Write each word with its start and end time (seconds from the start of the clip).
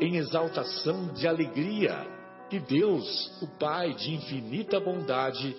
em 0.00 0.16
exaltação 0.16 1.12
de 1.12 1.26
alegria 1.26 2.06
que 2.48 2.58
Deus, 2.58 3.42
o 3.42 3.46
Pai 3.58 3.92
de 3.94 4.14
infinita 4.14 4.80
bondade, 4.80 5.56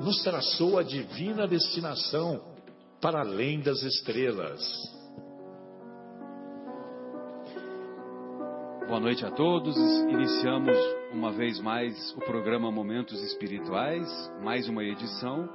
nos 0.00 0.22
traçou 0.22 0.78
a 0.78 0.82
divina 0.82 1.46
destinação 1.46 2.42
para 3.00 3.20
além 3.20 3.60
das 3.60 3.82
estrelas. 3.82 4.60
Boa 8.88 9.00
noite 9.00 9.24
a 9.24 9.30
todos. 9.30 9.76
Iniciamos 10.08 10.76
uma 11.12 11.30
vez 11.30 11.60
mais 11.60 11.94
o 12.16 12.20
programa 12.20 12.72
Momentos 12.72 13.22
Espirituais, 13.22 14.08
mais 14.42 14.68
uma 14.68 14.82
edição. 14.82 15.48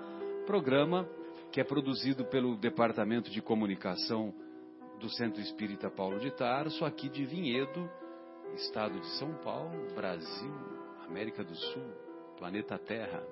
Programa 0.46 1.10
que 1.52 1.60
é 1.60 1.64
produzido 1.64 2.26
pelo 2.26 2.56
Departamento 2.56 3.30
de 3.30 3.42
Comunicação 3.42 4.34
do 5.00 5.10
Centro 5.10 5.42
Espírita 5.42 5.90
Paulo 5.90 6.20
de 6.20 6.32
Tarso, 6.32 6.86
aqui 6.86 7.10
de 7.10 7.26
Vinhedo, 7.26 7.90
estado 8.56 9.00
de 9.00 9.08
São 9.18 9.34
Paulo, 9.44 9.94
Brasil, 9.96 10.54
América 11.08 11.44
do 11.44 11.56
Sul, 11.56 11.94
planeta 12.38 12.78
Terra, 12.78 13.24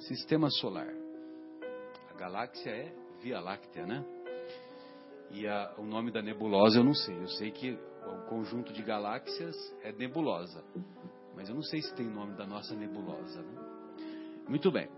sistema 0.00 0.50
solar. 0.50 0.92
A 2.10 2.14
galáxia 2.14 2.70
é 2.70 2.94
Via 3.22 3.40
Láctea, 3.40 3.86
né? 3.86 4.04
E 5.30 5.46
a, 5.46 5.74
o 5.76 5.84
nome 5.84 6.10
da 6.10 6.22
nebulosa 6.22 6.78
eu 6.78 6.84
não 6.84 6.94
sei. 6.94 7.16
Eu 7.16 7.28
sei 7.28 7.50
que 7.50 7.72
o 8.06 8.28
conjunto 8.28 8.72
de 8.72 8.82
galáxias 8.82 9.56
é 9.82 9.92
nebulosa. 9.92 10.64
Mas 11.34 11.48
eu 11.48 11.54
não 11.54 11.62
sei 11.62 11.82
se 11.82 11.94
tem 11.94 12.06
nome 12.06 12.34
da 12.34 12.46
nossa 12.46 12.74
nebulosa. 12.74 13.42
Né? 13.42 14.44
Muito 14.48 14.70
bem. 14.70 14.88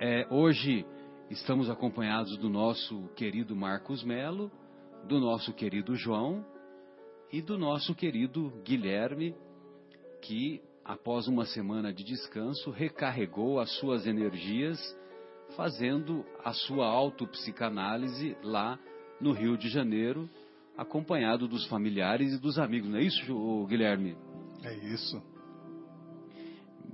É, 0.00 0.26
hoje 0.30 0.86
estamos 1.28 1.68
acompanhados 1.68 2.36
do 2.38 2.48
nosso 2.48 3.08
querido 3.14 3.54
Marcos 3.54 4.02
Melo, 4.02 4.50
do 5.04 5.20
nosso 5.20 5.52
querido 5.52 5.94
João 5.94 6.44
e 7.32 7.42
do 7.42 7.58
nosso 7.58 7.94
querido 7.94 8.52
Guilherme, 8.64 9.34
que 10.22 10.62
após 10.84 11.28
uma 11.28 11.44
semana 11.44 11.92
de 11.92 12.02
descanso 12.02 12.70
recarregou 12.70 13.60
as 13.60 13.70
suas 13.78 14.06
energias 14.06 14.78
fazendo 15.56 16.24
a 16.44 16.52
sua 16.52 16.86
autopsicanálise 16.86 18.36
lá 18.42 18.78
no 19.20 19.32
Rio 19.32 19.56
de 19.56 19.68
Janeiro, 19.68 20.28
acompanhado 20.76 21.48
dos 21.48 21.66
familiares 21.66 22.32
e 22.32 22.38
dos 22.38 22.58
amigos. 22.58 22.88
Não 22.88 22.98
é 22.98 23.02
isso, 23.02 23.66
Guilherme? 23.66 24.16
É 24.62 24.74
isso. 24.74 25.22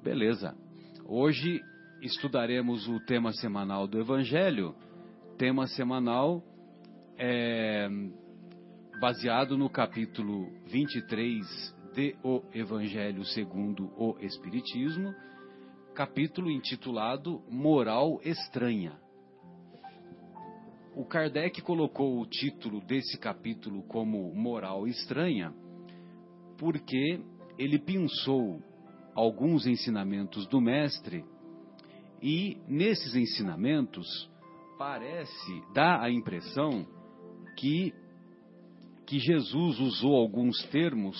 Beleza. 0.03 0.56
Hoje 1.06 1.60
estudaremos 2.03 2.88
o 2.88 2.98
tema 3.00 3.32
semanal 3.32 3.86
do 3.86 3.98
Evangelho. 3.98 4.75
Tema 5.38 5.66
semanal 5.66 6.42
é 7.19 7.88
baseado 9.00 9.59
no 9.59 9.69
capítulo 9.69 10.50
23 10.66 11.44
de 11.94 12.16
O 12.22 12.43
Evangelho 12.53 13.25
segundo 13.25 13.93
o 13.97 14.16
Espiritismo, 14.21 15.15
capítulo 15.94 16.50
intitulado 16.50 17.43
Moral 17.49 18.21
Estranha. 18.22 18.99
O 20.94 21.04
Kardec 21.04 21.60
colocou 21.62 22.21
o 22.21 22.27
título 22.27 22.81
desse 22.81 23.19
capítulo 23.19 23.83
como 23.83 24.33
Moral 24.34 24.87
Estranha 24.87 25.53
porque 26.56 27.21
ele 27.59 27.78
pensou 27.78 28.62
alguns 29.15 29.66
ensinamentos 29.66 30.47
do 30.47 30.60
Mestre 30.60 31.25
e 32.22 32.59
nesses 32.69 33.15
ensinamentos 33.16 34.06
parece, 34.78 35.62
dá 35.75 36.00
a 36.00 36.10
impressão 36.10 36.87
que 37.56 37.93
que 39.14 39.20
Jesus 39.20 39.78
usou 39.78 40.16
alguns 40.16 40.60
termos 40.72 41.16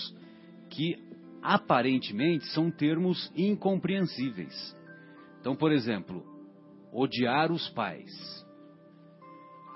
que 0.69 0.97
aparentemente 1.41 2.45
são 2.47 2.69
termos 2.69 3.31
incompreensíveis. 3.37 4.53
Então, 5.39 5.55
por 5.55 5.71
exemplo, 5.71 6.25
odiar 6.93 7.53
os 7.53 7.69
pais, 7.69 8.11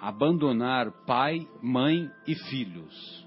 abandonar 0.01 0.91
pai, 1.07 1.47
mãe 1.63 2.11
e 2.27 2.35
filhos, 2.35 3.25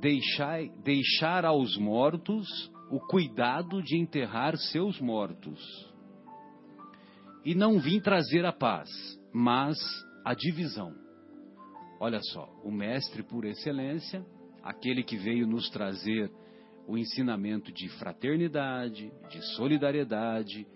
deixar, 0.00 0.66
deixar 0.82 1.44
aos 1.44 1.76
mortos 1.76 2.48
o 2.90 2.98
cuidado 2.98 3.80
de 3.84 3.96
enterrar 3.96 4.56
seus 4.56 5.00
mortos, 5.00 5.60
e 7.44 7.54
não 7.54 7.78
vim 7.78 8.00
trazer 8.00 8.44
a 8.44 8.52
paz, 8.52 8.88
mas 9.32 9.76
a 10.24 10.34
divisão. 10.34 11.03
Olha 12.04 12.20
só, 12.20 12.46
o 12.62 12.70
mestre 12.70 13.22
por 13.22 13.46
excelência, 13.46 14.22
aquele 14.62 15.02
que 15.02 15.16
veio 15.16 15.46
nos 15.46 15.70
trazer 15.70 16.30
o 16.86 16.98
ensinamento 16.98 17.72
de 17.72 17.88
fraternidade, 17.98 19.10
de 19.30 19.42
solidariedade, 19.56 20.66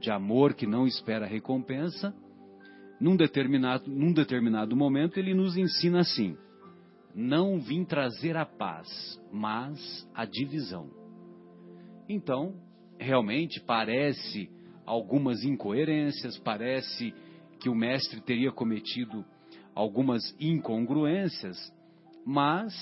de 0.00 0.10
amor 0.10 0.54
que 0.54 0.66
não 0.66 0.86
espera 0.86 1.26
recompensa, 1.26 2.14
num 2.98 3.16
determinado, 3.16 3.90
num 3.90 4.14
determinado 4.14 4.74
momento 4.74 5.18
ele 5.18 5.34
nos 5.34 5.58
ensina 5.58 6.00
assim: 6.00 6.38
não 7.14 7.60
vim 7.60 7.84
trazer 7.84 8.34
a 8.34 8.46
paz, 8.46 8.88
mas 9.30 10.08
a 10.14 10.24
divisão. 10.24 10.88
Então, 12.08 12.54
realmente 12.98 13.60
parece 13.60 14.50
algumas 14.86 15.44
incoerências, 15.44 16.38
parece 16.38 17.12
que 17.60 17.68
o 17.68 17.74
mestre 17.74 18.22
teria 18.22 18.50
cometido 18.50 19.22
algumas 19.78 20.34
incongruências, 20.40 21.56
mas 22.26 22.74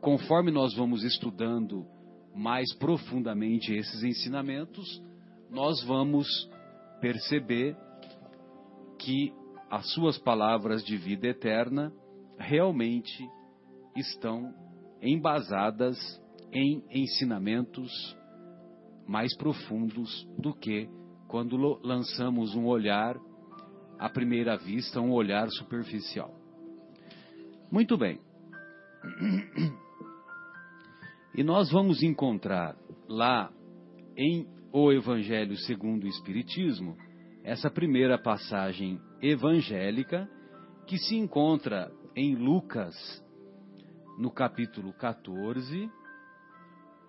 conforme 0.00 0.50
nós 0.50 0.74
vamos 0.74 1.04
estudando 1.04 1.84
mais 2.34 2.74
profundamente 2.78 3.74
esses 3.74 4.02
ensinamentos, 4.02 5.02
nós 5.50 5.84
vamos 5.84 6.26
perceber 7.02 7.76
que 8.98 9.30
as 9.70 9.92
suas 9.92 10.16
palavras 10.16 10.82
de 10.82 10.96
vida 10.96 11.28
eterna 11.28 11.92
realmente 12.38 13.28
estão 13.94 14.54
embasadas 15.02 15.98
em 16.50 16.82
ensinamentos 16.90 18.16
mais 19.06 19.36
profundos 19.36 20.26
do 20.38 20.54
que 20.54 20.88
quando 21.26 21.58
lançamos 21.84 22.54
um 22.54 22.64
olhar 22.64 23.18
à 23.98 24.08
primeira 24.08 24.56
vista, 24.56 25.00
um 25.00 25.12
olhar 25.12 25.48
superficial. 25.50 26.34
Muito 27.70 27.96
bem. 27.96 28.20
E 31.34 31.42
nós 31.42 31.70
vamos 31.70 32.02
encontrar 32.02 32.76
lá 33.08 33.52
em 34.16 34.46
O 34.72 34.92
Evangelho 34.92 35.56
segundo 35.56 36.04
o 36.04 36.08
Espiritismo, 36.08 36.96
essa 37.44 37.70
primeira 37.70 38.18
passagem 38.18 39.00
evangélica 39.22 40.28
que 40.86 40.98
se 40.98 41.16
encontra 41.16 41.92
em 42.16 42.34
Lucas, 42.34 42.94
no 44.18 44.30
capítulo 44.30 44.92
14, 44.92 45.88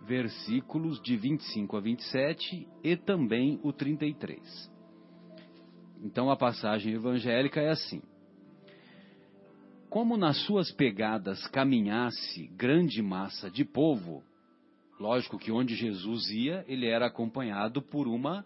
versículos 0.06 1.02
de 1.02 1.18
25 1.18 1.76
a 1.76 1.80
27 1.80 2.68
e 2.84 2.96
também 2.96 3.60
o 3.64 3.74
33. 3.74 4.79
Então 6.02 6.32
a 6.32 6.38
passagem 6.38 6.94
evangélica 6.94 7.60
é 7.60 7.70
assim: 7.70 8.02
Como 9.90 10.16
nas 10.16 10.38
suas 10.46 10.72
pegadas 10.72 11.46
caminhasse 11.48 12.48
grande 12.56 13.02
massa 13.02 13.52
de 13.52 13.66
povo, 13.66 14.24
lógico 15.00 15.38
que 15.38 15.52
onde 15.52 15.76
Jesus 15.76 16.30
ia, 16.30 16.64
ele 16.68 16.88
era 16.88 17.08
acompanhado 17.08 17.82
por 17.82 18.08
uma 18.08 18.46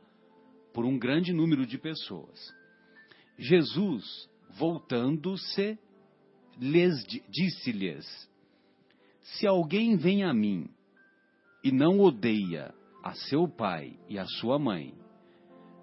por 0.74 0.86
um 0.86 0.98
grande 0.98 1.32
número 1.32 1.68
de 1.68 1.78
pessoas. 1.78 2.52
Jesus, 3.38 4.28
voltando-se, 4.58 5.78
lhes 6.60 7.06
disse-lhes: 7.30 8.30
Se 9.22 9.46
alguém 9.46 9.96
vem 9.96 10.24
a 10.24 10.34
mim 10.34 10.68
e 11.64 11.72
não 11.72 12.00
odeia 12.00 12.74
a 13.04 13.14
seu 13.14 13.48
pai 13.48 14.00
e 14.10 14.18
a 14.18 14.26
sua 14.26 14.58
mãe, 14.58 15.03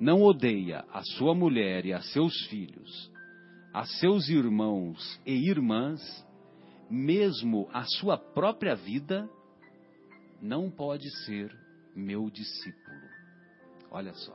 não 0.01 0.23
odeia 0.23 0.83
a 0.91 1.03
sua 1.03 1.35
mulher 1.35 1.85
e 1.85 1.93
a 1.93 2.01
seus 2.01 2.35
filhos, 2.47 3.13
a 3.73 3.85
seus 3.85 4.31
irmãos 4.31 5.21
e 5.27 5.49
irmãs, 5.49 6.01
mesmo 6.89 7.69
a 7.71 7.85
sua 7.85 8.17
própria 8.17 8.75
vida, 8.75 9.29
não 10.41 10.71
pode 10.71 11.09
ser 11.27 11.55
meu 11.95 12.31
discípulo. 12.31 13.11
Olha 13.91 14.15
só. 14.15 14.35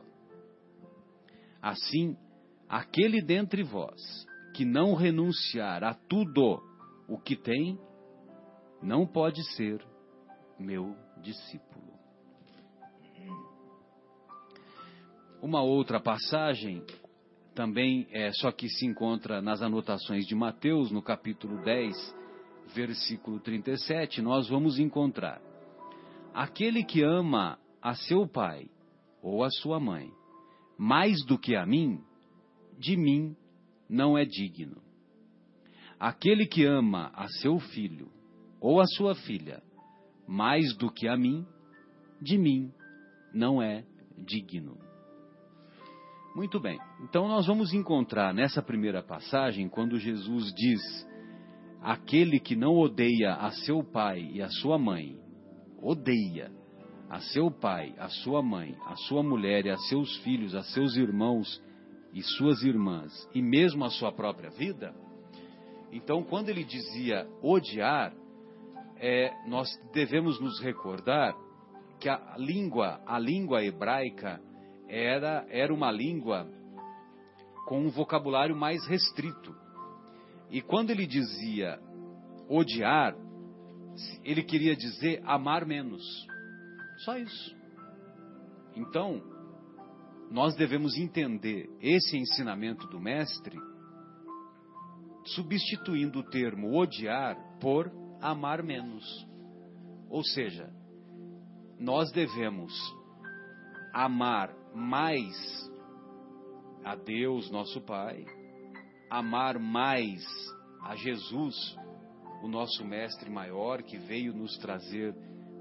Assim, 1.59 2.15
aquele 2.69 3.19
dentre 3.19 3.63
vós 3.63 3.99
que 4.53 4.63
não 4.63 4.93
renunciar 4.93 5.83
a 5.83 5.95
tudo 5.95 6.61
o 7.07 7.17
que 7.17 7.35
tem, 7.35 7.79
não 8.83 9.07
pode 9.07 9.43
ser 9.55 9.83
meu 10.59 10.95
discípulo. 11.21 11.85
Uma 15.41 15.61
outra 15.61 15.99
passagem, 15.99 16.83
também 17.53 18.07
é 18.11 18.31
só 18.33 18.51
que 18.51 18.67
se 18.67 18.85
encontra 18.85 19.41
nas 19.41 19.61
anotações 19.61 20.25
de 20.25 20.35
Mateus, 20.35 20.91
no 20.91 21.01
capítulo 21.01 21.63
10, 21.63 22.15
versículo 22.73 23.39
37, 23.39 24.21
nós 24.21 24.49
vamos 24.49 24.79
encontrar: 24.79 25.41
Aquele 26.33 26.83
que 26.83 27.03
ama 27.03 27.59
a 27.81 27.95
seu 27.95 28.27
pai 28.27 28.69
ou 29.21 29.43
a 29.43 29.49
sua 29.49 29.79
mãe 29.79 30.11
mais 30.77 31.23
do 31.25 31.37
que 31.37 31.55
a 31.55 31.65
mim, 31.65 32.01
de 32.77 32.97
mim 32.97 33.35
não 33.89 34.17
é 34.17 34.25
digno. 34.25 34.81
Aquele 35.99 36.45
que 36.45 36.65
ama 36.65 37.11
a 37.15 37.27
seu 37.27 37.59
filho 37.59 38.11
ou 38.59 38.81
a 38.81 38.85
sua 38.85 39.15
filha 39.15 39.63
mais 40.27 40.75
do 40.75 40.91
que 40.91 41.07
a 41.07 41.15
mim, 41.15 41.45
de 42.21 42.37
mim 42.37 42.73
não 43.33 43.61
é 43.61 43.85
digno. 44.17 44.84
Muito 46.35 46.59
bem. 46.59 46.77
Então 47.01 47.29
nós 47.29 47.47
vamos 47.47 47.73
encontrar 47.73 48.33
nessa 48.33 48.61
primeira 48.61 49.01
passagem, 49.01 49.69
quando 49.69 49.97
Jesus 49.97 50.53
diz: 50.53 50.81
Aquele 51.81 52.41
que 52.41 52.57
não 52.57 52.75
odeia 52.75 53.35
a 53.35 53.51
seu 53.51 53.81
pai 53.81 54.19
e 54.33 54.41
a 54.41 54.49
sua 54.49 54.77
mãe, 54.77 55.17
odeia 55.81 56.51
a 57.09 57.21
seu 57.21 57.49
pai, 57.49 57.95
a 57.97 58.09
sua 58.09 58.41
mãe, 58.41 58.75
a 58.85 58.97
sua 59.07 59.23
mulher 59.23 59.65
e 59.65 59.69
a 59.69 59.77
seus 59.77 60.13
filhos, 60.17 60.53
a 60.53 60.61
seus 60.61 60.97
irmãos 60.97 61.63
e 62.13 62.21
suas 62.21 62.63
irmãs, 62.63 63.13
e 63.33 63.41
mesmo 63.41 63.85
a 63.85 63.89
sua 63.89 64.11
própria 64.11 64.49
vida. 64.49 64.93
Então, 65.89 66.21
quando 66.21 66.49
ele 66.49 66.65
dizia 66.65 67.25
odiar, 67.41 68.13
é, 68.97 69.31
nós 69.47 69.69
devemos 69.93 70.37
nos 70.41 70.59
recordar 70.59 71.33
que 71.97 72.09
a 72.09 72.35
língua, 72.37 73.01
a 73.05 73.17
língua 73.17 73.63
hebraica, 73.63 74.41
era, 74.87 75.45
era 75.49 75.73
uma 75.73 75.91
língua 75.91 76.47
com 77.65 77.81
um 77.81 77.89
vocabulário 77.89 78.55
mais 78.55 78.85
restrito. 78.87 79.55
E 80.49 80.61
quando 80.61 80.91
ele 80.91 81.07
dizia 81.07 81.79
odiar, 82.47 83.15
ele 84.23 84.43
queria 84.43 84.75
dizer 84.75 85.21
amar 85.25 85.65
menos. 85.65 86.03
Só 87.03 87.17
isso. 87.17 87.55
Então, 88.75 89.21
nós 90.29 90.55
devemos 90.55 90.97
entender 90.97 91.69
esse 91.81 92.17
ensinamento 92.17 92.87
do 92.87 92.99
Mestre 92.99 93.57
substituindo 95.25 96.19
o 96.19 96.23
termo 96.23 96.77
odiar 96.77 97.35
por 97.59 97.91
amar 98.21 98.61
menos. 98.61 99.03
Ou 100.09 100.23
seja, 100.23 100.71
nós 101.79 102.11
devemos 102.11 102.73
amar 103.93 104.53
mais 104.75 105.35
a 106.83 106.95
Deus, 106.95 107.49
nosso 107.49 107.81
Pai, 107.81 108.25
amar 109.09 109.57
mais 109.57 110.23
a 110.81 110.95
Jesus, 110.95 111.55
o 112.43 112.47
nosso 112.47 112.85
Mestre 112.85 113.29
maior, 113.29 113.81
que 113.81 113.97
veio 113.97 114.33
nos 114.33 114.57
trazer 114.57 115.15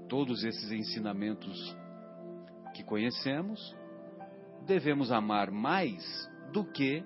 todos 0.07 0.43
esses 0.43 0.71
ensinamentos 0.71 1.75
que 2.75 2.83
conhecemos, 2.83 3.59
devemos 4.65 5.11
amar 5.11 5.49
mais 5.49 6.03
do 6.51 6.65
que 6.65 7.03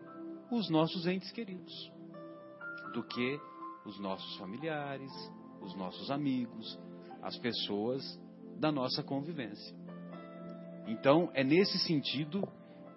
os 0.52 0.70
nossos 0.70 1.06
entes 1.06 1.32
queridos, 1.32 1.92
do 2.94 3.04
que 3.04 3.40
os 3.86 4.00
nossos 4.00 4.36
familiares, 4.38 5.12
os 5.62 5.76
nossos 5.76 6.10
amigos, 6.10 6.80
as 7.22 7.38
pessoas 7.38 8.04
da 8.58 8.72
nossa 8.72 9.04
convivência. 9.04 9.79
Então, 10.90 11.30
é 11.36 11.44
nesse 11.44 11.78
sentido 11.78 12.42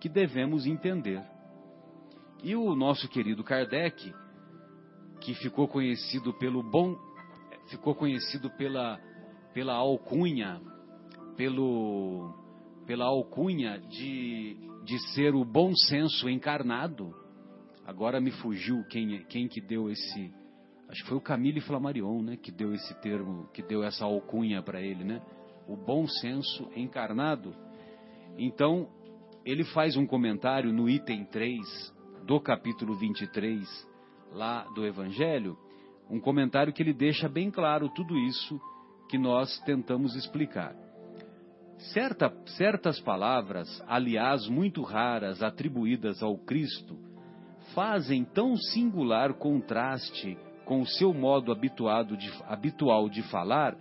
que 0.00 0.08
devemos 0.08 0.66
entender. 0.66 1.22
E 2.42 2.56
o 2.56 2.74
nosso 2.74 3.06
querido 3.06 3.44
Kardec, 3.44 4.14
que 5.20 5.34
ficou 5.34 5.68
conhecido 5.68 6.32
pelo 6.32 6.62
bom, 6.62 6.96
ficou 7.68 7.94
conhecido 7.94 8.50
pela, 8.56 8.98
pela 9.52 9.74
alcunha, 9.74 10.58
pelo, 11.36 12.32
pela 12.86 13.04
alcunha 13.04 13.78
de, 13.78 14.56
de 14.84 14.98
ser 15.12 15.34
o 15.34 15.44
bom 15.44 15.74
senso 15.76 16.30
encarnado. 16.30 17.14
Agora 17.84 18.22
me 18.22 18.30
fugiu 18.30 18.82
quem, 18.88 19.22
quem 19.26 19.46
que 19.46 19.60
deu 19.60 19.90
esse, 19.90 20.34
acho 20.88 21.02
que 21.02 21.08
foi 21.10 21.18
o 21.18 21.20
Camille 21.20 21.60
Flammarion, 21.60 22.22
né, 22.22 22.36
que 22.38 22.50
deu 22.50 22.72
esse 22.72 22.94
termo, 23.02 23.48
que 23.52 23.62
deu 23.62 23.84
essa 23.84 24.06
alcunha 24.06 24.62
para 24.62 24.80
ele, 24.80 25.04
né? 25.04 25.20
O 25.68 25.76
bom 25.76 26.08
senso 26.08 26.70
encarnado. 26.74 27.54
Então, 28.38 28.88
ele 29.44 29.64
faz 29.64 29.96
um 29.96 30.06
comentário 30.06 30.72
no 30.72 30.88
item 30.88 31.24
3 31.24 31.92
do 32.24 32.40
capítulo 32.40 32.94
23, 32.94 33.66
lá 34.32 34.64
do 34.74 34.86
Evangelho, 34.86 35.58
um 36.08 36.20
comentário 36.20 36.72
que 36.72 36.82
ele 36.82 36.92
deixa 36.92 37.28
bem 37.28 37.50
claro 37.50 37.88
tudo 37.88 38.16
isso 38.18 38.60
que 39.08 39.18
nós 39.18 39.58
tentamos 39.60 40.14
explicar. 40.14 40.74
Certa, 41.92 42.32
certas 42.56 43.00
palavras, 43.00 43.82
aliás 43.88 44.48
muito 44.48 44.82
raras, 44.82 45.42
atribuídas 45.42 46.22
ao 46.22 46.38
Cristo, 46.38 46.96
fazem 47.74 48.24
tão 48.24 48.56
singular 48.56 49.34
contraste 49.34 50.38
com 50.64 50.80
o 50.80 50.86
seu 50.86 51.12
modo 51.12 51.50
habituado 51.50 52.16
de, 52.16 52.30
habitual 52.46 53.08
de 53.08 53.22
falar 53.22 53.76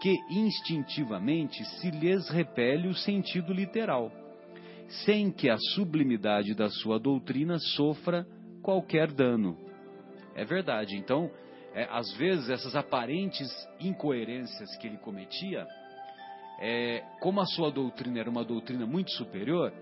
que 0.00 0.18
instintivamente 0.30 1.64
se 1.64 1.90
lhes 1.90 2.28
repele 2.28 2.88
o 2.88 2.94
sentido 2.94 3.52
literal, 3.52 4.12
sem 5.04 5.30
que 5.30 5.48
a 5.48 5.56
sublimidade 5.74 6.54
da 6.54 6.68
sua 6.68 6.98
doutrina 6.98 7.58
sofra 7.58 8.26
qualquer 8.62 9.12
dano. 9.12 9.56
É 10.34 10.44
verdade. 10.44 10.96
Então, 10.96 11.30
é, 11.74 11.88
às 11.90 12.12
vezes, 12.14 12.50
essas 12.50 12.76
aparentes 12.76 13.48
incoerências 13.80 14.76
que 14.76 14.86
ele 14.86 14.98
cometia, 14.98 15.66
é, 16.60 17.02
como 17.20 17.40
a 17.40 17.46
sua 17.46 17.70
doutrina 17.70 18.20
era 18.20 18.30
uma 18.30 18.44
doutrina 18.44 18.86
muito 18.86 19.10
superior, 19.12 19.72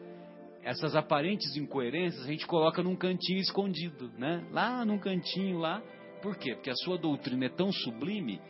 essas 0.62 0.96
aparentes 0.96 1.56
incoerências 1.56 2.24
a 2.24 2.30
gente 2.30 2.46
coloca 2.46 2.82
num 2.82 2.96
cantinho 2.96 3.38
escondido, 3.38 4.10
né? 4.16 4.42
Lá 4.50 4.84
num 4.84 4.98
cantinho 4.98 5.58
lá. 5.58 5.82
Por 6.22 6.36
quê? 6.36 6.54
Porque 6.54 6.70
a 6.70 6.74
sua 6.76 6.96
doutrina 6.96 7.44
é 7.44 7.50
tão 7.50 7.70
sublime 7.70 8.40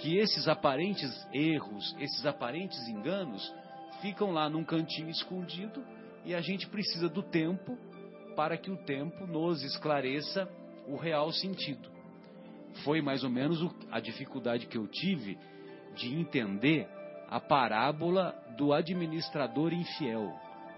que 0.00 0.16
esses 0.18 0.48
aparentes 0.48 1.10
erros, 1.32 1.94
esses 1.98 2.24
aparentes 2.24 2.78
enganos, 2.88 3.54
ficam 4.00 4.30
lá 4.30 4.48
num 4.48 4.64
cantinho 4.64 5.10
escondido 5.10 5.84
e 6.24 6.34
a 6.34 6.40
gente 6.40 6.66
precisa 6.68 7.08
do 7.08 7.22
tempo 7.22 7.76
para 8.34 8.56
que 8.56 8.70
o 8.70 8.76
tempo 8.76 9.26
nos 9.26 9.62
esclareça 9.62 10.48
o 10.86 10.96
real 10.96 11.30
sentido. 11.32 11.88
Foi 12.84 13.02
mais 13.02 13.22
ou 13.22 13.30
menos 13.30 13.58
a 13.90 14.00
dificuldade 14.00 14.66
que 14.66 14.78
eu 14.78 14.86
tive 14.86 15.38
de 15.94 16.14
entender 16.14 16.88
a 17.28 17.38
parábola 17.38 18.34
do 18.56 18.72
administrador 18.72 19.72
infiel, 19.72 20.32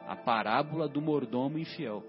a 0.06 0.16
parábola 0.16 0.88
do 0.88 1.00
mordomo 1.00 1.58
infiel, 1.58 2.02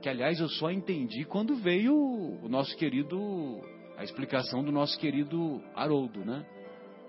que 0.00 0.08
aliás 0.08 0.38
eu 0.38 0.48
só 0.48 0.70
entendi 0.70 1.24
quando 1.24 1.56
veio 1.56 1.94
o 1.94 2.48
nosso 2.48 2.76
querido 2.76 3.60
a 3.96 4.04
explicação 4.04 4.62
do 4.64 4.72
nosso 4.72 4.98
querido 4.98 5.62
Haroldo, 5.74 6.24
né? 6.24 6.46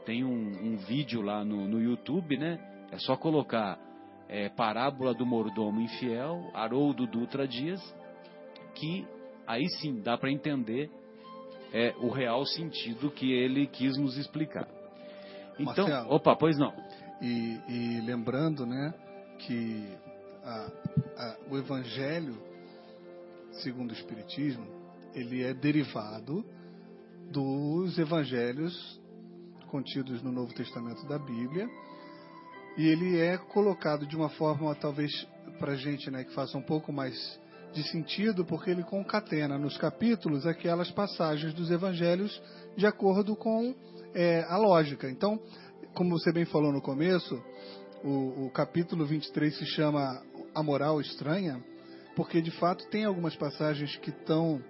Tem 0.05 0.23
um, 0.23 0.73
um 0.73 0.77
vídeo 0.77 1.21
lá 1.21 1.43
no, 1.45 1.67
no, 1.67 1.81
YouTube, 1.81 2.37
né? 2.37 2.59
É 2.91 2.97
só 2.97 3.15
colocar 3.15 3.79
é, 4.27 4.49
Parábola 4.49 5.13
do 5.13 5.25
Mordomo 5.25 5.79
Infiel, 5.81 6.49
Haroldo 6.53 7.05
Dutra 7.05 7.47
Dias, 7.47 7.81
que 8.75 9.05
aí 9.45 9.67
sim 9.79 10.01
dá 10.01 10.17
para 10.17 10.31
entender 10.31 10.89
é, 11.73 11.93
o 11.99 12.09
real 12.09 12.45
sentido 12.45 13.11
que 13.11 13.31
ele 13.31 13.67
quis 13.67 13.97
nos 13.97 14.17
explicar. 14.17 14.67
Então, 15.59 15.87
Marcelo, 15.87 16.13
opa, 16.13 16.35
pois 16.35 16.57
não. 16.57 16.73
E, 17.21 17.59
e 17.69 18.01
lembrando, 18.01 18.65
né, 18.65 18.93
que 19.39 19.87
a, 20.43 20.71
a, 21.17 21.37
o 21.49 21.57
Evangelho, 21.57 22.37
segundo 23.61 23.91
o 23.91 23.93
Espiritismo, 23.93 24.65
ele 25.13 25.43
é 25.43 25.53
derivado 25.53 26.43
dos 27.29 27.97
Evangelhos 27.97 29.00
contidos 29.71 30.21
no 30.21 30.33
Novo 30.33 30.53
Testamento 30.53 31.07
da 31.07 31.17
Bíblia 31.17 31.69
e 32.77 32.87
ele 32.87 33.17
é 33.17 33.37
colocado 33.37 34.05
de 34.05 34.17
uma 34.17 34.29
forma 34.29 34.75
talvez 34.75 35.09
para 35.59 35.75
gente, 35.75 36.11
né, 36.11 36.25
que 36.25 36.33
faça 36.33 36.57
um 36.57 36.61
pouco 36.61 36.91
mais 36.91 37.15
de 37.73 37.83
sentido, 37.83 38.43
porque 38.43 38.69
ele 38.69 38.83
concatena 38.83 39.57
nos 39.57 39.77
capítulos 39.77 40.45
aquelas 40.45 40.91
passagens 40.91 41.53
dos 41.53 41.71
Evangelhos 41.71 42.41
de 42.75 42.85
acordo 42.85 43.33
com 43.33 43.73
é, 44.13 44.43
a 44.49 44.57
lógica. 44.57 45.09
Então, 45.09 45.39
como 45.93 46.11
você 46.11 46.33
bem 46.33 46.43
falou 46.43 46.73
no 46.73 46.81
começo, 46.81 47.41
o, 48.03 48.47
o 48.47 48.51
capítulo 48.51 49.05
23 49.05 49.57
se 49.57 49.65
chama 49.67 50.21
A 50.53 50.61
Moral 50.61 50.99
Estranha, 50.99 51.63
porque 52.13 52.41
de 52.41 52.51
fato 52.51 52.85
tem 52.89 53.05
algumas 53.05 53.37
passagens 53.37 53.95
que 53.97 54.09
estão 54.09 54.61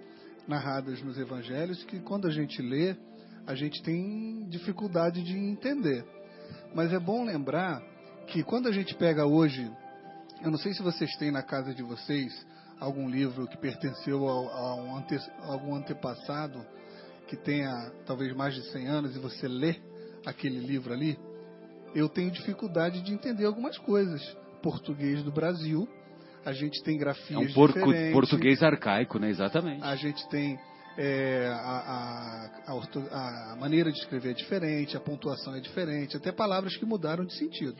narradas 0.46 1.02
nos 1.02 1.18
evangelhos 1.18 1.82
que 1.84 1.98
quando 2.00 2.28
a 2.28 2.30
gente 2.30 2.62
lê, 2.62 2.96
a 3.46 3.54
gente 3.54 3.82
tem 3.82 4.46
dificuldade 4.48 5.22
de 5.22 5.36
entender. 5.36 6.04
Mas 6.74 6.92
é 6.92 6.98
bom 6.98 7.24
lembrar 7.24 7.82
que 8.26 8.42
quando 8.42 8.68
a 8.68 8.72
gente 8.72 8.94
pega 8.94 9.26
hoje, 9.26 9.70
eu 10.42 10.50
não 10.50 10.58
sei 10.58 10.72
se 10.72 10.82
vocês 10.82 11.14
têm 11.16 11.30
na 11.30 11.42
casa 11.42 11.74
de 11.74 11.82
vocês 11.82 12.46
algum 12.78 13.08
livro 13.08 13.46
que 13.46 13.56
pertenceu 13.56 14.28
a, 14.28 14.32
a, 14.32 14.74
um 14.76 14.96
ante, 14.96 15.16
a 15.16 15.52
algum 15.52 15.74
antepassado 15.74 16.64
que 17.28 17.36
tenha 17.36 17.92
talvez 18.04 18.34
mais 18.34 18.54
de 18.54 18.62
100 18.70 18.88
anos 18.88 19.16
e 19.16 19.18
você 19.18 19.46
lê 19.46 19.76
aquele 20.26 20.58
livro 20.58 20.92
ali, 20.92 21.18
eu 21.94 22.08
tenho 22.08 22.30
dificuldade 22.30 23.02
de 23.02 23.12
entender 23.12 23.44
algumas 23.44 23.78
coisas. 23.78 24.20
Português 24.62 25.22
do 25.22 25.32
Brasil, 25.32 25.88
a 26.44 26.52
gente 26.52 26.82
tem 26.82 26.96
grafias 26.96 27.40
é 27.40 27.50
um 27.50 27.52
porco, 27.52 27.78
diferentes. 27.78 28.12
português 28.12 28.62
arcaico, 28.62 29.18
né? 29.18 29.30
Exatamente. 29.30 29.82
A 29.82 29.96
gente 29.96 30.28
tem 30.28 30.58
é, 30.96 31.48
a, 31.48 32.50
a, 32.66 32.74
orto, 32.74 33.02
a, 33.10 33.56
maneira 33.58 33.90
de 33.90 33.98
escrever 33.98 34.30
é 34.30 34.34
diferente, 34.34 34.96
a 34.96 35.00
pontuação 35.00 35.54
é 35.54 35.60
diferente, 35.60 36.16
até 36.16 36.30
palavras 36.32 36.76
que 36.76 36.84
mudaram 36.84 37.24
de 37.24 37.36
sentido. 37.36 37.74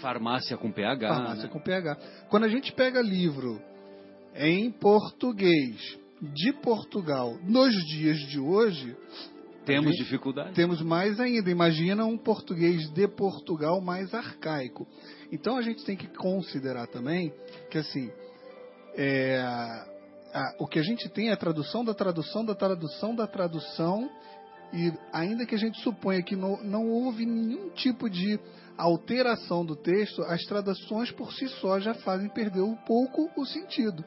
Farmácia 0.00 0.56
com 0.56 0.70
PH. 0.70 1.08
Farmácia 1.08 1.44
né? 1.44 1.50
com 1.50 1.60
PH. 1.60 1.96
Quando 2.28 2.44
a 2.44 2.48
gente 2.48 2.72
pega 2.72 3.00
livro 3.00 3.60
em 4.34 4.70
português 4.70 5.76
de 6.20 6.52
Portugal 6.52 7.36
nos 7.42 7.74
dias 7.86 8.18
de 8.28 8.38
hoje, 8.38 8.96
temos 9.64 9.96
dificuldade. 9.96 10.54
Temos 10.54 10.80
mais 10.82 11.20
ainda. 11.20 11.50
Imagina 11.50 12.04
um 12.04 12.18
português 12.18 12.90
de 12.92 13.08
Portugal 13.08 13.80
mais 13.80 14.12
arcaico. 14.12 14.86
Então 15.30 15.56
a 15.56 15.62
gente 15.62 15.84
tem 15.84 15.96
que 15.96 16.08
considerar 16.08 16.86
também 16.88 17.32
que 17.70 17.78
assim 17.78 18.10
é, 18.96 19.42
a, 20.32 20.54
o 20.58 20.66
que 20.66 20.78
a 20.78 20.82
gente 20.82 21.08
tem 21.08 21.28
é 21.28 21.32
a 21.32 21.36
tradução 21.36 21.84
da 21.84 21.94
tradução 21.94 22.44
da 22.44 22.54
tradução 22.54 23.14
da 23.14 23.26
tradução 23.26 24.10
e 24.72 24.92
ainda 25.12 25.44
que 25.44 25.54
a 25.54 25.58
gente 25.58 25.80
suponha 25.82 26.22
que 26.22 26.34
não, 26.34 26.62
não 26.62 26.88
houve 26.88 27.26
nenhum 27.26 27.68
tipo 27.70 28.08
de 28.08 28.40
alteração 28.76 29.64
do 29.64 29.76
texto, 29.76 30.22
as 30.22 30.42
traduções 30.44 31.10
por 31.10 31.32
si 31.34 31.46
só 31.60 31.78
já 31.78 31.92
fazem 31.94 32.28
perder 32.30 32.62
um 32.62 32.74
pouco 32.74 33.30
o 33.36 33.44
sentido. 33.44 34.02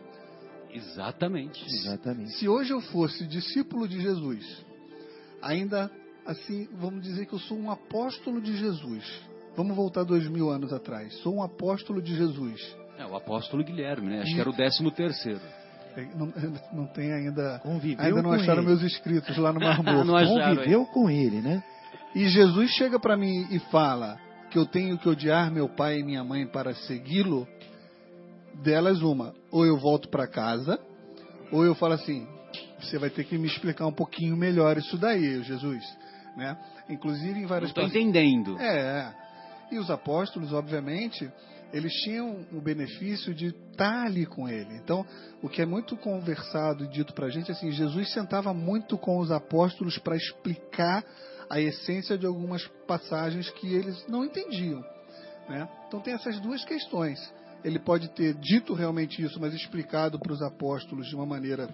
Exatamente. 0.72 1.63
Exatamente. 1.63 2.32
Se 2.32 2.48
hoje 2.48 2.74
eu 2.74 2.82
fosse 2.82 3.27
discípulo 3.27 3.88
de 3.88 4.01
Jesus, 4.01 4.65
ainda 5.41 5.91
assim, 6.25 6.67
vamos 6.74 7.03
dizer 7.03 7.27
que 7.27 7.34
eu 7.34 7.39
sou 7.39 7.58
um 7.58 7.70
apóstolo 7.70 8.41
de 8.41 8.58
Jesus. 8.58 9.05
Vamos 9.55 9.75
voltar 9.75 10.03
dois 10.03 10.27
mil 10.27 10.50
anos 10.50 10.74
atrás. 10.74 11.13
Sou 11.20 11.36
um 11.36 11.44
apóstolo 11.44 12.01
de 12.01 12.15
Jesus. 12.15 12.75
É, 12.98 13.05
o 13.05 13.15
apóstolo 13.15 13.63
Guilherme, 13.63 14.10
né? 14.10 14.22
Acho 14.22 14.32
e... 14.32 14.34
que 14.34 14.41
era 14.41 14.50
o 14.50 14.55
décimo 14.55 14.91
terceiro. 14.91 15.41
É, 15.95 16.05
não, 16.15 16.31
não 16.73 16.87
tem 16.87 17.11
ainda. 17.11 17.59
Conviveu 17.59 18.05
ainda 18.05 18.21
não 18.21 18.31
acharam 18.31 18.61
ele. 18.61 18.67
meus 18.67 18.81
escritos 18.81 19.37
lá 19.37 19.53
no 19.53 19.59
Mar 19.61 19.81
Morto. 19.81 20.11
Conviveu 20.11 20.81
aí. 20.81 20.87
com 20.87 21.09
ele, 21.09 21.41
né? 21.41 21.63
E 22.13 22.27
Jesus 22.29 22.71
chega 22.71 22.99
para 22.99 23.17
mim 23.17 23.47
e 23.51 23.59
fala 23.71 24.17
que 24.49 24.57
eu 24.57 24.65
tenho 24.65 24.97
que 24.97 25.09
odiar 25.09 25.51
meu 25.51 25.67
pai 25.67 25.99
e 25.99 26.03
minha 26.03 26.23
mãe 26.23 26.47
para 26.47 26.73
segui-lo. 26.73 27.47
Delas 28.63 29.01
uma, 29.01 29.33
ou 29.51 29.65
eu 29.65 29.77
volto 29.77 30.07
para 30.07 30.25
casa, 30.25 30.79
ou 31.51 31.65
eu 31.65 31.75
falo 31.75 31.93
assim, 31.93 32.25
você 32.79 32.97
vai 32.97 33.09
ter 33.09 33.25
que 33.25 33.37
me 33.37 33.47
explicar 33.47 33.85
um 33.85 33.91
pouquinho 33.91 34.37
melhor 34.37 34.77
isso 34.77 34.97
daí, 34.97 35.43
Jesus, 35.43 35.83
né? 36.37 36.57
Inclusive 36.89 37.37
em 37.37 37.45
várias. 37.45 37.71
Estou 37.71 37.83
entendendo. 37.83 38.57
É. 38.57 39.13
E 39.71 39.77
os 39.77 39.89
apóstolos, 39.89 40.53
obviamente, 40.53 41.29
eles 41.74 41.93
tinham 42.03 42.45
o 42.51 42.62
benefício 42.62 43.34
de 43.34 43.48
estar 43.48 44.05
ali 44.05 44.25
com 44.25 44.48
ele. 44.48 44.75
Então, 44.75 45.05
o 45.41 45.50
que 45.50 45.62
é 45.62 45.65
muito 45.65 45.98
conversado 45.98 46.86
e 46.86 46.88
dito 46.88 47.13
para 47.13 47.27
a 47.27 47.29
gente, 47.29 47.51
assim, 47.51 47.72
Jesus 47.72 48.12
sentava 48.13 48.53
muito 48.53 48.98
com 48.98 49.17
os 49.17 49.31
apóstolos 49.31 49.98
para 49.98 50.15
explicar 50.15 51.03
a 51.50 51.60
essência 51.60 52.17
de 52.17 52.25
algumas 52.25 52.65
passagens 52.88 53.50
que 53.51 53.74
eles 53.74 54.05
não 54.07 54.24
entendiam. 54.25 54.84
Né? 55.50 55.67
Então, 55.88 56.00
tem 56.00 56.13
essas 56.13 56.39
duas 56.39 56.63
questões. 56.65 57.19
Ele 57.63 57.79
pode 57.79 58.10
ter 58.10 58.34
dito 58.36 58.74
realmente 58.74 59.22
isso, 59.22 59.39
mas 59.39 59.53
explicado 59.53 60.19
para 60.19 60.34
os 60.34 60.41
apóstolos 60.41 61.07
de 61.07 61.15
uma 61.15 61.25
maneira 61.25 61.67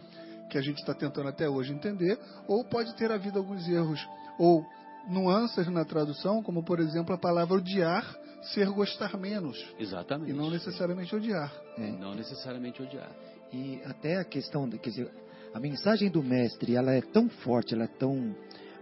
que 0.49 0.57
a 0.57 0.61
gente 0.61 0.79
está 0.79 0.93
tentando 0.93 1.29
até 1.29 1.49
hoje 1.49 1.73
entender, 1.73 2.19
ou 2.47 2.63
pode 2.65 2.93
ter 2.95 3.11
havido 3.11 3.39
alguns 3.39 3.67
erros 3.67 4.05
ou 4.37 4.65
nuances 5.07 5.67
na 5.67 5.85
tradução, 5.85 6.43
como 6.43 6.63
por 6.63 6.79
exemplo 6.79 7.15
a 7.15 7.17
palavra 7.17 7.55
odiar 7.57 8.05
ser 8.41 8.67
gostar 8.69 9.17
menos. 9.17 9.57
Exatamente. 9.79 10.31
E 10.31 10.33
não 10.33 10.49
necessariamente 10.49 11.15
odiar. 11.15 11.53
É. 11.77 11.91
Não 11.91 12.15
necessariamente 12.15 12.81
odiar. 12.81 13.11
E 13.53 13.81
até 13.85 14.17
a 14.17 14.23
questão, 14.23 14.67
de, 14.67 14.77
quer 14.77 14.89
dizer, 14.89 15.11
a 15.53 15.59
mensagem 15.59 16.09
do 16.09 16.23
mestre, 16.23 16.75
ela 16.75 16.93
é 16.93 17.01
tão 17.01 17.29
forte, 17.29 17.73
ela 17.73 17.83
é 17.83 17.87
tão 17.87 18.35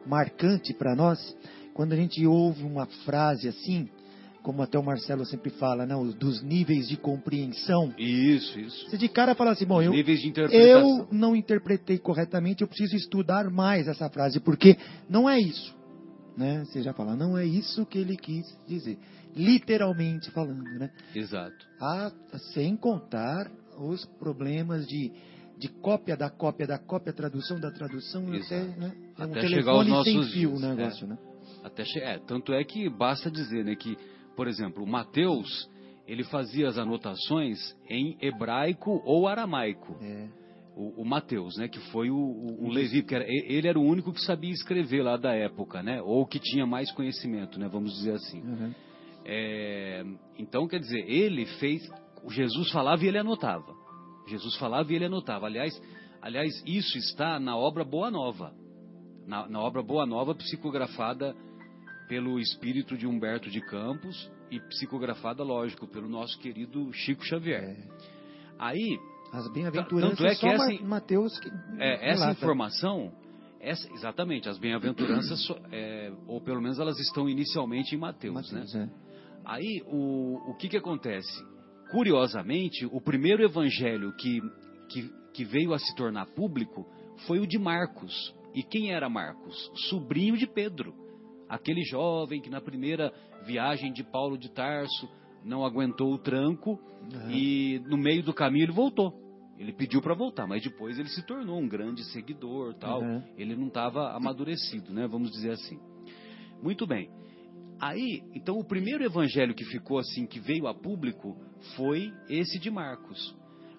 marcante 0.06 0.74
para 0.74 0.96
nós, 0.96 1.36
quando 1.74 1.94
a 1.94 1.96
gente 1.96 2.26
ouve 2.26 2.64
uma 2.64 2.86
frase 3.06 3.48
assim, 3.48 3.90
como 4.42 4.62
até 4.62 4.78
o 4.80 4.84
Marcelo 4.84 5.26
sempre 5.26 5.50
fala, 5.50 5.86
não, 5.86 6.08
dos 6.08 6.42
níveis 6.42 6.88
de 6.88 6.96
compreensão. 6.96 7.94
Isso, 7.98 8.60
isso. 8.60 8.90
Você 8.90 8.98
de 8.98 9.10
cara 9.10 9.36
fala 9.36 9.52
assim, 9.52 9.66
bom, 9.66 9.82
eu, 9.82 9.94
eu 10.52 11.08
não 11.12 11.36
interpretei 11.36 11.98
corretamente, 11.98 12.62
eu 12.62 12.68
preciso 12.68 12.96
estudar 12.96 13.50
mais 13.50 13.88
essa 13.88 14.10
frase, 14.10 14.40
porque 14.40 14.78
não 15.10 15.30
é 15.30 15.40
isso. 15.40 15.76
Né? 16.38 16.64
Você 16.66 16.82
já 16.82 16.94
fala, 16.94 17.16
não 17.16 17.38
é 17.38 17.46
isso 17.46 17.86
que 17.86 17.98
ele 17.98 18.16
quis 18.16 18.46
dizer 18.68 18.98
literalmente 19.36 20.32
falando, 20.32 20.70
né? 20.80 20.92
Exato. 21.16 21.68
Ah, 21.82 22.12
sem 22.54 22.76
contar 22.76 23.50
os 23.78 24.06
problemas 24.20 24.86
de, 24.88 25.12
de 25.58 25.68
cópia 25.68 26.18
da 26.18 26.30
cópia 26.30 26.68
da 26.68 26.78
cópia, 26.78 27.14
tradução 27.14 27.60
da 27.60 27.72
tradução, 27.72 28.34
Exato. 28.34 28.56
até, 28.56 28.80
né? 28.80 28.96
É 29.18 29.26
um 29.26 29.32
até 29.32 29.48
chegar 29.48 29.72
aos 29.72 29.88
nossos 29.88 30.34
fio 30.34 30.56
o 30.56 30.60
negócio, 30.60 31.06
é. 31.06 31.10
né? 31.10 31.18
Até 31.64 31.84
é, 31.98 32.20
tanto 32.20 32.54
é 32.54 32.64
que 32.64 32.90
basta 32.90 33.30
dizer, 33.30 33.66
né, 33.66 33.76
que, 33.76 33.98
por 34.36 34.48
exemplo, 34.48 34.86
Mateus, 34.88 35.70
ele 36.08 36.24
fazia 36.24 36.68
as 36.68 36.78
anotações 36.78 37.60
em 37.90 38.18
hebraico 38.22 39.02
ou 39.06 39.28
aramaico. 39.28 39.98
É. 40.02 40.28
O, 40.76 41.02
o 41.02 41.06
Mateus, 41.06 41.58
né, 41.58 41.68
que 41.68 41.80
foi 41.92 42.10
o, 42.10 42.16
o, 42.16 42.68
o 42.68 42.70
Levi, 42.70 43.04
que 43.04 43.14
era, 43.14 43.26
ele 43.28 43.68
era 43.68 43.78
o 43.78 43.84
único 43.84 44.14
que 44.14 44.22
sabia 44.22 44.52
escrever 44.52 45.04
lá 45.04 45.18
da 45.18 45.34
época, 45.34 45.84
né, 45.84 46.02
ou 46.02 46.26
que 46.26 46.40
tinha 46.40 46.66
mais 46.66 46.90
conhecimento, 46.92 47.60
né, 47.60 47.68
vamos 47.68 47.94
dizer 47.94 48.14
assim. 48.14 48.42
Uhum. 48.42 48.74
É, 49.32 50.04
então, 50.40 50.68
quer 50.68 50.80
dizer, 50.80 51.08
ele 51.08 51.46
fez. 51.60 51.88
Jesus 52.30 52.72
falava 52.72 53.04
e 53.04 53.08
ele 53.08 53.20
anotava. 53.20 53.76
Jesus 54.28 54.56
falava 54.58 54.92
e 54.92 54.96
ele 54.96 55.06
anotava. 55.06 55.46
Aliás, 55.46 55.80
aliás 56.20 56.52
isso 56.66 56.98
está 56.98 57.40
na 57.40 57.56
obra 57.56 57.84
Boa 57.84 58.10
Nova. 58.10 58.52
Na, 59.28 59.48
na 59.48 59.60
obra 59.60 59.84
Boa 59.84 60.08
Nova, 60.08 60.34
psicografada 60.34 61.36
pelo 62.08 62.40
espírito 62.40 62.98
de 62.98 63.06
Humberto 63.06 63.52
de 63.52 63.62
Campos 63.62 64.32
e 64.50 64.60
psicografada, 64.62 65.44
lógico, 65.44 65.88
pelo 65.88 66.10
nosso 66.10 66.40
querido 66.40 66.92
Chico 66.92 67.24
Xavier. 67.24 67.64
É. 67.64 67.78
Aí. 68.58 69.00
As 69.32 69.48
bem-aventuranças 69.54 70.18
tanto 70.18 70.26
é 70.26 70.36
que 70.36 70.48
essa, 70.48 70.84
Mateus 70.84 71.38
que 71.38 71.50
é, 71.78 72.10
essa 72.10 72.32
informação 72.32 73.14
essa, 73.60 73.88
exatamente, 73.94 74.50
as 74.50 74.58
bem-aventuranças, 74.58 75.40
é, 75.72 76.12
ou 76.26 76.42
pelo 76.42 76.60
menos 76.60 76.80
elas 76.80 76.98
estão 77.00 77.30
inicialmente 77.30 77.94
em 77.94 78.00
Mateus, 78.00 78.34
Mateus 78.34 78.74
né? 78.74 78.90
É. 79.06 79.09
Aí, 79.46 79.82
o, 79.88 80.52
o 80.52 80.56
que, 80.56 80.70
que 80.70 80.78
acontece? 80.78 81.44
Curiosamente, 81.92 82.86
o 82.86 83.02
primeiro 83.02 83.44
evangelho 83.44 84.14
que, 84.16 84.42
que, 84.90 85.10
que 85.34 85.44
veio 85.44 85.74
a 85.74 85.80
se 85.80 85.96
tornar 85.96 86.28
público 86.28 86.86
foi 87.26 87.40
o 87.40 87.48
de 87.48 87.58
Marcos. 87.58 88.34
E 88.54 88.64
quem 88.64 88.92
era 88.92 89.10
Marcos? 89.10 89.72
Sobrinho 89.90 90.38
de 90.38 90.48
Pedro. 90.48 90.94
Aquele 91.48 91.84
jovem 91.84 92.42
que 92.42 92.50
na 92.50 92.62
primeira 92.62 93.12
viagem 93.46 93.92
de 93.92 94.04
Paulo 94.04 94.38
de 94.38 94.52
Tarso 94.52 95.10
não 95.44 95.64
aguentou 95.64 96.14
o 96.14 96.18
tranco 96.18 96.80
uhum. 97.12 97.32
e 97.32 97.80
no 97.88 97.98
meio 97.98 98.22
do 98.24 98.34
caminho 98.34 98.66
ele 98.66 98.72
voltou. 98.72 99.14
Ele 99.58 99.74
pediu 99.74 100.02
para 100.02 100.14
voltar, 100.14 100.48
mas 100.48 100.64
depois 100.64 100.98
ele 100.98 101.10
se 101.10 101.26
tornou 101.26 101.60
um 101.60 101.68
grande 101.68 102.04
seguidor, 102.12 102.74
tal. 102.76 103.02
Uhum. 103.02 103.22
Ele 103.38 103.56
não 103.56 103.68
estava 103.68 104.16
amadurecido, 104.16 104.94
né? 104.94 105.06
Vamos 105.06 105.32
dizer 105.32 105.52
assim. 105.52 105.78
Muito 106.64 106.88
bem. 106.88 107.10
Aí, 107.80 108.22
então 108.34 108.58
o 108.58 108.66
primeiro 108.66 109.04
evangelho 109.04 109.56
que 109.56 109.64
ficou 109.66 110.00
assim, 110.00 110.26
que 110.26 110.40
veio 110.40 110.68
a 110.68 110.74
público, 110.74 111.38
foi 111.76 112.12
esse 112.28 112.60
de 112.60 112.70
Marcos. 112.70 113.36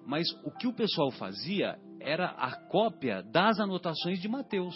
Mas 0.06 0.26
o 0.44 0.50
que 0.50 0.66
o 0.66 0.72
pessoal 0.72 1.10
fazia 1.10 1.78
era 2.00 2.26
a 2.30 2.56
cópia 2.68 3.22
das 3.22 3.60
anotações 3.60 4.20
de 4.20 4.28
Mateus. 4.28 4.74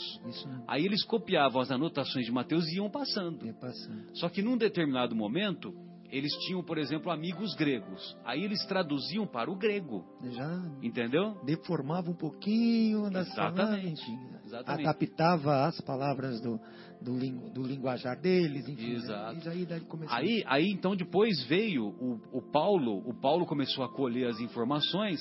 Aí 0.68 0.84
eles 0.84 1.02
copiavam 1.04 1.60
as 1.60 1.70
anotações 1.70 2.26
de 2.26 2.32
Mateus 2.32 2.68
e 2.68 2.76
iam 2.76 2.90
passando. 2.90 3.44
ia 3.46 3.54
passando. 3.54 4.14
Só 4.14 4.28
que 4.28 4.42
num 4.42 4.58
determinado 4.58 5.16
momento, 5.16 5.72
eles 6.16 6.32
tinham, 6.46 6.62
por 6.62 6.78
exemplo, 6.78 7.10
amigos 7.10 7.54
gregos. 7.54 8.16
Aí 8.24 8.42
eles 8.44 8.64
traduziam 8.66 9.26
para 9.26 9.50
o 9.50 9.56
grego, 9.56 10.04
Já 10.22 10.62
entendeu? 10.82 11.34
deformava 11.44 12.10
um 12.10 12.14
pouquinho 12.16 13.10
das 13.10 13.26
Exatamente. 13.28 14.04
palavras, 14.04 14.44
Exatamente. 14.46 14.86
adaptava 14.88 15.66
as 15.66 15.80
palavras 15.80 16.40
do, 16.40 16.58
do, 17.02 17.16
lingu- 17.18 17.50
do 17.50 17.62
linguajar 17.62 18.20
deles, 18.20 18.68
enfim. 18.68 18.90
né? 18.90 18.94
Exato. 18.96 19.48
E 19.48 19.48
aí. 19.48 19.68
Aí, 20.08 20.44
aí 20.46 20.70
então 20.70 20.94
depois 20.94 21.42
veio 21.46 21.86
o, 21.86 22.20
o 22.32 22.42
Paulo, 22.52 22.98
o 23.08 23.14
Paulo 23.20 23.44
começou 23.46 23.84
a 23.84 23.88
colher 23.92 24.28
as 24.28 24.38
informações 24.40 25.20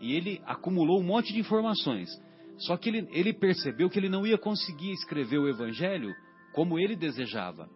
e 0.00 0.12
ele 0.14 0.40
acumulou 0.46 1.00
um 1.00 1.04
monte 1.04 1.32
de 1.32 1.40
informações. 1.40 2.08
Só 2.58 2.76
que 2.76 2.88
ele, 2.90 3.08
ele 3.12 3.32
percebeu 3.32 3.88
que 3.88 3.98
ele 3.98 4.08
não 4.08 4.26
ia 4.26 4.38
conseguir 4.38 4.92
escrever 4.92 5.38
o 5.38 5.48
evangelho 5.48 6.14
como 6.54 6.78
ele 6.78 6.94
desejava. 6.96 7.68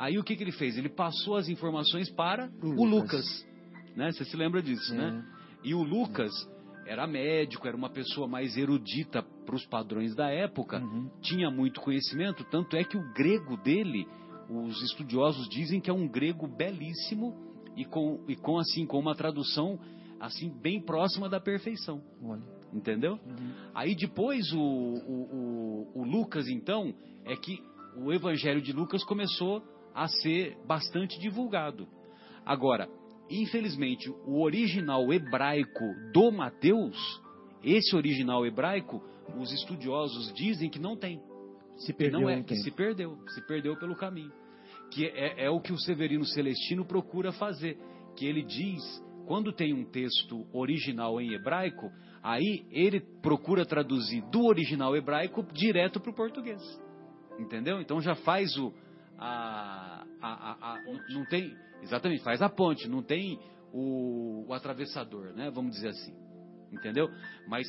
Aí 0.00 0.18
o 0.18 0.24
que, 0.24 0.34
que 0.34 0.42
ele 0.42 0.50
fez? 0.52 0.78
Ele 0.78 0.88
passou 0.88 1.36
as 1.36 1.46
informações 1.50 2.08
para 2.10 2.50
o 2.62 2.68
Lucas. 2.70 2.90
Lucas. 2.90 3.46
Né? 3.94 4.10
Você 4.12 4.24
se 4.24 4.34
lembra 4.34 4.62
disso, 4.62 4.94
É. 4.94 4.96
né? 4.96 5.24
E 5.62 5.74
o 5.74 5.82
Lucas 5.82 6.32
era 6.86 7.06
médico, 7.06 7.68
era 7.68 7.76
uma 7.76 7.90
pessoa 7.90 8.26
mais 8.26 8.56
erudita 8.56 9.22
para 9.22 9.54
os 9.54 9.66
padrões 9.66 10.14
da 10.14 10.30
época, 10.30 10.80
Uhum. 10.80 11.10
tinha 11.20 11.50
muito 11.50 11.82
conhecimento, 11.82 12.42
tanto 12.50 12.76
é 12.76 12.82
que 12.82 12.96
o 12.96 13.12
grego 13.12 13.58
dele, 13.58 14.08
os 14.48 14.82
estudiosos 14.82 15.46
dizem 15.50 15.80
que 15.82 15.90
é 15.90 15.92
um 15.92 16.08
grego 16.08 16.48
belíssimo 16.48 17.36
e 17.76 17.84
com, 17.84 18.24
e 18.26 18.34
com 18.34 18.58
assim 18.58 18.86
com 18.86 18.98
uma 18.98 19.14
tradução 19.14 19.78
assim 20.18 20.48
bem 20.48 20.80
próxima 20.80 21.28
da 21.28 21.38
perfeição, 21.38 22.02
Olha. 22.24 22.42
entendeu? 22.72 23.12
Uhum. 23.26 23.52
Aí 23.74 23.94
depois 23.94 24.50
o, 24.52 24.58
o, 24.58 25.92
o, 25.94 26.00
o 26.00 26.04
Lucas 26.04 26.48
então 26.48 26.94
é 27.26 27.36
que 27.36 27.62
o 27.96 28.10
Evangelho 28.12 28.62
de 28.62 28.72
Lucas 28.72 29.04
começou 29.04 29.62
a 30.00 30.08
ser 30.08 30.56
bastante 30.66 31.20
divulgado. 31.20 31.86
Agora, 32.42 32.88
infelizmente, 33.28 34.08
o 34.24 34.40
original 34.40 35.12
hebraico 35.12 35.84
do 36.10 36.32
Mateus, 36.32 36.96
esse 37.62 37.94
original 37.94 38.46
hebraico, 38.46 39.02
os 39.38 39.52
estudiosos 39.52 40.32
dizem 40.32 40.70
que 40.70 40.78
não 40.78 40.96
tem. 40.96 41.22
Se 41.76 41.92
perdeu 41.92 42.20
não 42.22 42.30
é, 42.30 42.42
que 42.42 42.56
se 42.56 42.70
perdeu, 42.70 43.18
se 43.28 43.46
perdeu 43.46 43.78
pelo 43.78 43.94
caminho. 43.94 44.32
Que 44.90 45.04
é, 45.04 45.44
é 45.44 45.50
o 45.50 45.60
que 45.60 45.70
o 45.70 45.78
Severino 45.78 46.24
Celestino 46.24 46.82
procura 46.82 47.30
fazer. 47.30 47.76
Que 48.16 48.24
ele 48.24 48.42
diz, 48.42 48.82
quando 49.26 49.52
tem 49.52 49.74
um 49.74 49.84
texto 49.84 50.46
original 50.50 51.20
em 51.20 51.34
hebraico, 51.34 51.92
aí 52.22 52.64
ele 52.70 53.00
procura 53.20 53.66
traduzir 53.66 54.22
do 54.30 54.46
original 54.46 54.96
hebraico 54.96 55.42
direto 55.52 56.00
para 56.00 56.10
o 56.10 56.14
português. 56.14 56.62
Entendeu? 57.38 57.82
Então 57.82 58.00
já 58.00 58.14
faz 58.14 58.56
o. 58.56 58.72
A, 59.22 60.04
a, 60.22 60.28
a, 60.28 60.72
a- 60.74 60.82
não- 60.82 61.18
não 61.20 61.24
tem. 61.26 61.54
Exatamente, 61.82 62.22
faz 62.24 62.40
a 62.42 62.48
ponte, 62.48 62.88
não 62.88 63.02
tem 63.02 63.38
o, 63.72 64.46
o 64.48 64.52
atravessador, 64.54 65.32
né? 65.34 65.50
Vamos 65.50 65.72
dizer 65.74 65.88
assim. 65.88 66.14
Entendeu? 66.72 67.08
Mas 67.46 67.66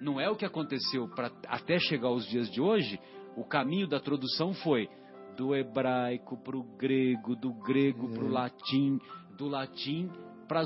não 0.00 0.20
é 0.20 0.28
o 0.30 0.36
que 0.36 0.44
aconteceu 0.44 1.06
para 1.14 1.30
até 1.48 1.78
chegar 1.78 2.08
aos 2.08 2.26
dias 2.26 2.50
de 2.50 2.60
hoje. 2.60 2.98
O 3.36 3.44
caminho 3.44 3.86
da 3.88 4.00
tradução 4.00 4.54
foi 4.54 4.88
do 5.36 5.54
hebraico 5.54 6.36
para 6.42 6.56
o 6.56 6.62
grego, 6.76 7.34
do 7.36 7.52
grego 7.52 8.08
para 8.10 8.22
o 8.24 8.28
É. 8.28 8.32
latim, 8.32 8.98
do 9.36 9.48
latim 9.48 10.08
para 10.46 10.62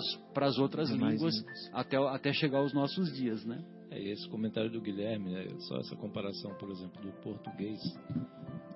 as 0.47 0.59
outras 0.59 0.91
línguas, 0.91 1.35
línguas. 1.37 1.71
até, 1.73 1.97
até 1.97 2.33
chegar 2.33 2.59
aos 2.59 2.75
nossos 2.75 3.13
dias, 3.17 3.45
né? 3.47 3.65
É, 3.91 3.99
esse 4.11 4.29
comentário 4.29 4.71
do 4.71 4.81
Guilherme, 4.83 5.31
né, 5.33 5.47
só 5.61 5.79
essa 5.79 5.97
comparação, 5.97 6.55
por 6.59 6.71
exemplo, 6.71 7.01
do 7.01 7.11
português, 7.23 7.81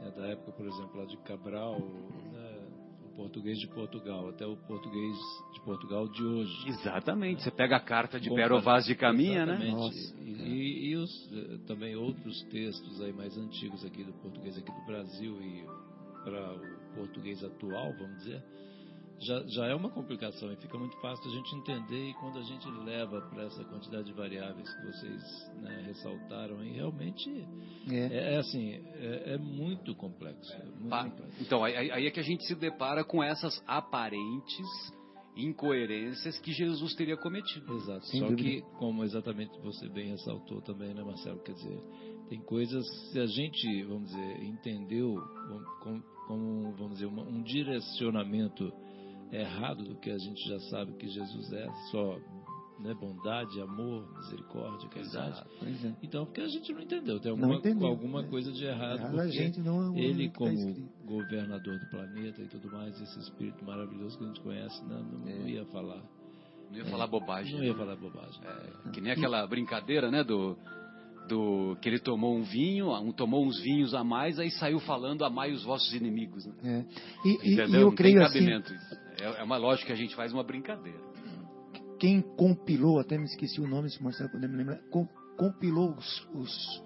né, 0.02 0.10
da 0.16 0.26
época, 0.28 0.52
por 0.52 0.66
exemplo, 0.66 0.98
lá 1.00 1.04
de 1.06 1.16
Cabral, 1.18 1.78
né, 2.32 2.58
o 3.06 3.14
português 3.14 3.58
de 3.58 3.66
Portugal, 3.68 4.28
até 4.30 4.46
o 4.46 4.56
português 4.56 5.16
de 5.54 5.60
Portugal 5.64 6.08
de 6.08 6.24
hoje. 6.24 6.68
Exatamente. 6.68 7.42
Você 7.42 7.50
pega 7.50 7.76
a 7.76 7.80
carta 7.80 8.18
de 8.18 8.28
Pero 8.34 8.60
Vaz 8.60 8.84
de 8.86 8.94
Caminha, 8.94 9.46
né? 9.46 9.54
Exatamente. 9.54 9.76
Nossa. 9.76 10.14
E, 10.22 10.30
e- 10.32 10.90
e 10.90 10.96
os, 10.96 11.30
eh, 11.32 11.58
também 11.66 11.94
outros 11.96 12.42
textos 12.50 13.00
aí 13.00 13.12
mais 13.12 13.36
antigos 13.36 13.84
aqui 13.84 14.02
do 14.02 14.12
português 14.14 14.56
aqui 14.58 14.70
do 14.72 14.86
Brasil 14.86 15.40
e 15.42 15.64
para 16.24 16.54
o 16.54 16.94
português 16.94 17.42
atual, 17.44 17.92
vamos 17.98 18.18
dizer, 18.18 18.42
já, 19.20 19.42
já 19.46 19.66
é 19.66 19.74
uma 19.74 19.88
complicação 19.90 20.52
e 20.52 20.56
fica 20.56 20.76
muito 20.78 20.96
fácil 21.00 21.30
a 21.30 21.34
gente 21.34 21.54
entender 21.56 22.10
e 22.10 22.14
quando 22.14 22.38
a 22.38 22.42
gente 22.42 22.68
leva 22.84 23.20
para 23.22 23.44
essa 23.44 23.62
quantidade 23.64 24.04
de 24.06 24.12
variáveis 24.12 24.68
que 24.74 24.86
vocês 24.86 25.52
né, 25.60 25.82
ressaltaram 25.86 26.58
aí, 26.58 26.72
realmente 26.72 27.30
É. 27.88 27.96
é, 28.06 28.34
é 28.34 28.36
assim, 28.38 28.72
é, 28.94 29.34
é 29.34 29.38
muito 29.38 29.94
complexo. 29.94 30.52
é 30.54 30.64
muito 30.64 30.88
Pa- 30.88 31.04
complexo. 31.08 31.36
Então, 31.40 31.62
aí, 31.62 31.90
aí 31.90 32.06
é 32.06 32.10
que 32.10 32.20
a 32.20 32.24
gente 32.24 32.44
se 32.46 32.54
depara 32.56 33.04
com 33.04 33.22
essas 33.22 33.62
aparentes 33.66 34.66
incoerências 35.36 36.38
que 36.40 36.52
Jesus 36.52 36.94
teria 36.94 37.16
cometido. 37.16 37.72
Exato. 37.74 38.04
Sem 38.06 38.20
Só 38.20 38.28
dúvida. 38.28 38.42
que, 38.48 38.60
como 38.78 39.02
exatamente 39.04 39.58
você 39.60 39.88
bem 39.88 40.10
ressaltou 40.10 40.60
também, 40.60 40.92
né, 40.94 41.02
Marcelo? 41.02 41.40
Quer 41.42 41.52
dizer, 41.54 41.82
tem 42.28 42.40
coisas, 42.42 42.84
se 43.10 43.18
a 43.18 43.26
gente, 43.26 43.82
vamos 43.84 44.10
dizer, 44.10 44.42
entendeu 44.44 45.14
como, 45.82 46.02
como, 46.26 46.72
vamos 46.76 46.92
dizer, 46.94 47.06
uma- 47.06 47.22
um 47.22 47.42
direcionamento 47.42 48.70
errado 49.40 49.82
do 49.84 49.94
que 49.96 50.10
a 50.10 50.18
gente 50.18 50.46
já 50.48 50.58
sabe 50.70 50.92
que 50.94 51.08
Jesus 51.08 51.52
é, 51.52 51.68
só 51.90 52.18
né, 52.80 52.92
bondade, 52.94 53.60
amor, 53.60 54.06
misericórdia, 54.18 54.88
caridade. 54.88 55.42
É. 55.62 55.92
Então, 56.02 56.24
porque 56.26 56.40
a 56.40 56.48
gente 56.48 56.72
não 56.72 56.80
entendeu, 56.82 57.20
tem 57.20 57.30
Não 57.32 57.38
alguma, 57.38 57.54
entendeu, 57.58 57.86
alguma 57.88 58.22
né? 58.22 58.28
coisa 58.28 58.50
de 58.52 58.64
errado. 58.64 58.98
Errado 58.98 59.14
a 59.14 59.22
porque 59.22 59.30
gente 59.32 59.60
não- 59.60 59.96
ele, 59.96 60.24
não 60.26 60.32
tá 60.32 60.38
como 60.38 60.52
escrito. 60.52 60.88
governador 61.04 61.78
do 61.78 61.86
planeta 61.90 62.42
e 62.42 62.48
tudo 62.48 62.70
mais, 62.72 63.00
esse 63.00 63.18
espírito 63.20 63.64
maravilhoso 63.64 64.18
que 64.18 64.24
a 64.24 64.26
gente 64.26 64.40
conhece, 64.40 64.84
né, 64.84 65.00
não, 65.12 65.28
É. 65.28 65.38
não 65.38 65.48
ia 65.48 65.64
falar. 65.66 66.02
Não 66.70 66.78
ia 66.78 66.84
falar 66.86 67.06
bobagem. 67.06 67.54
Não 67.56 67.62
ia 67.64 67.74
falar 67.74 67.96
bobagem. 67.96 68.40
É, 68.44 68.90
que 68.90 69.00
nem 69.00 69.12
aquela 69.12 69.46
brincadeira, 69.46 70.10
né, 70.10 70.24
do, 70.24 70.56
do 71.28 71.76
que 71.80 71.88
ele 71.88 71.98
tomou 71.98 72.36
um 72.36 72.42
vinho, 72.42 72.90
um, 72.92 73.12
tomou 73.12 73.46
uns 73.46 73.60
vinhos 73.60 73.94
a 73.94 74.02
mais, 74.04 74.38
aí 74.38 74.50
saiu 74.50 74.78
falando 74.80 75.24
amai 75.24 75.52
os 75.52 75.62
vossos 75.62 75.92
inimigos. 75.94 76.44
Né? 76.46 76.54
É. 76.64 77.28
E, 77.28 77.30
e- 77.30 77.50
e 77.50 77.52
Entendeu? 77.54 77.80
eu 77.80 77.86
Não 77.88 77.94
creio 77.94 78.16
tem 78.16 78.24
assim, 78.24 78.38
cabimento 78.40 78.74
isso. 78.74 78.96
É, 79.20 79.40
é 79.40 79.42
uma 79.44 79.56
lógica 79.56 79.86
que 79.86 79.92
a 79.92 79.96
gente 79.96 80.14
faz 80.14 80.32
uma 80.32 80.42
brincadeira. 80.42 80.98
quem 81.98 82.20
compilou, 82.20 82.98
até 82.98 83.16
me 83.16 83.24
esqueci 83.24 83.60
o 83.60 83.66
nome, 83.68 83.88
se 83.88 84.00
o 84.00 84.04
Marcelo 84.04 84.28
puder 84.30 84.48
me 84.48 84.56
lembrar, 84.56 84.78
com- 84.90 85.06
compilou 85.38 85.94
os, 85.96 86.26
os, 86.34 86.82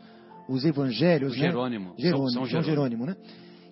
os 0.49 0.65
evangelhos, 0.65 1.33
O 1.33 1.37
né? 1.37 1.47
Jerônimo, 1.47 1.89
São- 1.91 1.99
Jerônimo, 1.99 2.31
São 2.31 2.47
São 2.47 2.63
Jerônimo, 2.63 3.07
né? 3.07 3.17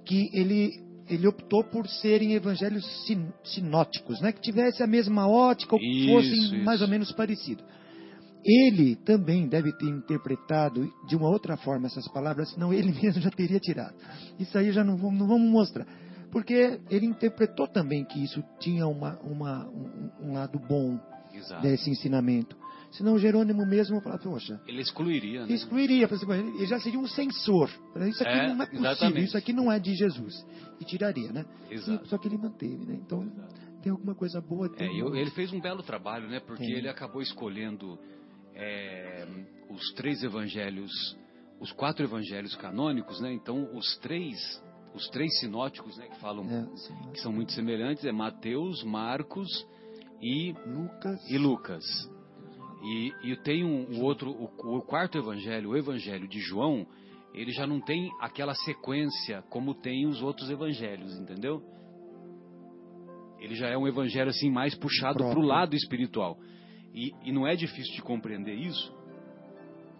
Que 0.06 0.30
ele, 0.32 0.70
ele 1.08 1.26
optou 1.26 1.62
por 1.64 1.86
serem 1.86 2.32
evangelhos 2.32 2.84
sin- 3.06 3.28
sinóticos, 3.44 4.20
né? 4.22 4.32
Que 4.32 4.40
tivesse 4.40 4.82
a 4.82 4.86
mesma 4.86 5.28
ótica 5.28 5.74
ou 5.74 5.78
que 5.78 5.86
Isso, 5.86 6.12
fossem 6.14 6.32
isso. 6.32 6.64
mais 6.64 6.80
ou 6.80 6.88
menos 6.88 7.12
parecidos. 7.12 7.62
Ele 8.44 8.94
também 8.96 9.48
deve 9.48 9.72
ter 9.72 9.86
interpretado 9.86 10.86
de 11.08 11.16
uma 11.16 11.28
outra 11.28 11.56
forma 11.56 11.86
essas 11.86 12.06
palavras, 12.08 12.50
senão 12.50 12.72
ele 12.72 12.92
mesmo 13.02 13.22
já 13.22 13.30
teria 13.30 13.58
tirado. 13.58 13.94
Isso 14.38 14.56
aí 14.58 14.70
já 14.72 14.84
não 14.84 14.96
vamos, 14.96 15.18
não 15.18 15.26
vamos 15.26 15.50
mostrar. 15.50 15.86
Porque 16.30 16.80
ele 16.90 17.06
interpretou 17.06 17.66
também 17.68 18.04
que 18.04 18.22
isso 18.22 18.42
tinha 18.58 18.86
uma, 18.86 19.18
uma, 19.20 19.66
um, 19.68 20.10
um 20.20 20.32
lado 20.34 20.58
bom 20.58 20.98
Exato. 21.32 21.62
desse 21.62 21.88
ensinamento. 21.90 22.56
Senão 22.90 23.18
Jerônimo 23.18 23.66
mesmo 23.66 24.00
falava, 24.00 24.22
poxa, 24.22 24.60
Ele 24.68 24.80
excluiria, 24.80 25.46
né? 25.46 25.52
excluiria, 25.52 26.06
assim, 26.06 26.30
ele 26.56 26.66
já 26.66 26.78
seria 26.78 26.98
um 26.98 27.08
censor. 27.08 27.68
Isso 28.08 28.22
aqui 28.22 28.32
É, 28.32 28.48
não 28.54 28.62
é 28.62 28.66
possível, 28.66 28.90
exatamente. 28.90 29.24
isso 29.24 29.36
aqui 29.36 29.52
não 29.52 29.72
é 29.72 29.78
de 29.80 29.94
Jesus. 29.96 30.32
E 30.80 30.84
tiraria, 30.84 31.32
né? 31.32 31.44
Exato. 31.70 32.04
E- 32.04 32.08
só 32.08 32.18
que 32.18 32.28
ele 32.28 32.38
manteve, 32.38 32.84
né? 32.84 32.94
Então 33.04 33.26
tem 33.82 33.90
alguma 33.90 34.14
coisa 34.14 34.40
boa. 34.40 34.66
É, 34.66 34.70
Tem 34.78 34.96
e 34.96 35.00
eu- 35.00 35.14
ele 35.16 35.30
fez 35.30 35.52
um 35.52 35.60
belo 35.60 35.82
trabalho, 35.82 36.28
né? 36.28 36.38
Porque 36.38 36.64
ele 36.64 36.88
acabou 36.88 37.20
escolhendo 37.20 37.98
é, 38.54 39.26
os 39.70 39.92
três 39.94 40.22
evangelhos, 40.22 40.90
os 41.60 41.72
quatro 41.72 42.04
evangelhos 42.04 42.54
canônicos, 42.56 43.20
né? 43.20 43.32
Então, 43.32 43.68
os 43.76 43.96
três, 43.98 44.36
os 44.94 45.08
três 45.08 45.38
sinóticos, 45.40 45.96
né? 45.96 46.08
Que 46.08 46.20
falam, 46.20 46.44
É, 46.48 47.10
que 47.12 47.20
são 47.20 47.32
muito 47.32 47.52
semelhantes, 47.52 48.04
é 48.04 48.12
Mateus, 48.12 48.82
Marcos 48.84 49.48
e, 50.20 50.52
Lucas. 50.66 51.30
e 51.30 51.38
Lucas. 51.38 51.84
E, 52.82 53.12
e 53.30 53.36
tem 53.36 53.64
um, 53.64 53.98
o 53.98 54.02
outro, 54.02 54.30
o, 54.30 54.76
o 54.76 54.82
quarto 54.82 55.16
evangelho, 55.16 55.70
o 55.70 55.76
evangelho 55.76 56.28
de 56.28 56.38
João, 56.40 56.86
ele 57.32 57.50
já 57.50 57.66
não 57.66 57.80
tem 57.80 58.10
aquela 58.20 58.54
sequência 58.54 59.42
como 59.48 59.74
tem 59.74 60.06
os 60.06 60.22
outros 60.22 60.50
evangelhos, 60.50 61.18
entendeu? 61.18 61.62
Ele 63.40 63.54
já 63.54 63.68
é 63.68 63.76
um 63.76 63.88
evangelho 63.88 64.30
assim 64.30 64.50
mais 64.50 64.74
puxado 64.74 65.18
para 65.18 65.38
o 65.38 65.42
lado 65.42 65.74
espiritual. 65.74 66.38
E, 66.94 67.12
e 67.24 67.32
não 67.32 67.46
é 67.46 67.56
difícil 67.56 67.92
de 67.94 68.02
compreender 68.02 68.54
isso, 68.54 68.94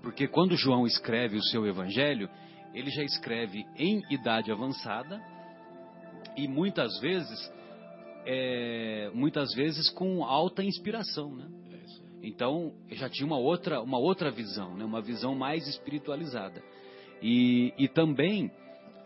porque 0.01 0.29
quando 0.29 0.57
João 0.57 0.87
escreve 0.87 1.37
o 1.37 1.43
seu 1.43 1.67
evangelho, 1.67 2.29
ele 2.75 2.91
já 2.91 3.03
escreve 3.03 3.65
em 3.77 4.03
idade 4.11 4.53
avançada 4.53 5.21
E 6.37 6.47
muitas 6.47 6.99
vezes, 7.01 7.53
é, 8.27 9.11
muitas 9.15 9.53
vezes 9.55 9.91
com 9.91 10.25
alta 10.25 10.63
inspiração, 10.63 11.35
né? 11.35 11.47
É. 11.73 12.27
Então, 12.27 12.73
já 12.91 13.09
tinha 13.09 13.27
uma 13.27 13.39
outra, 13.39 13.81
uma 13.81 13.99
outra 13.99 14.31
visão, 14.31 14.75
né? 14.77 14.85
uma 14.85 15.01
visão 15.01 15.35
mais 15.35 15.67
espiritualizada. 15.69 16.63
E, 17.23 17.73
e 17.79 17.89
também 17.89 18.51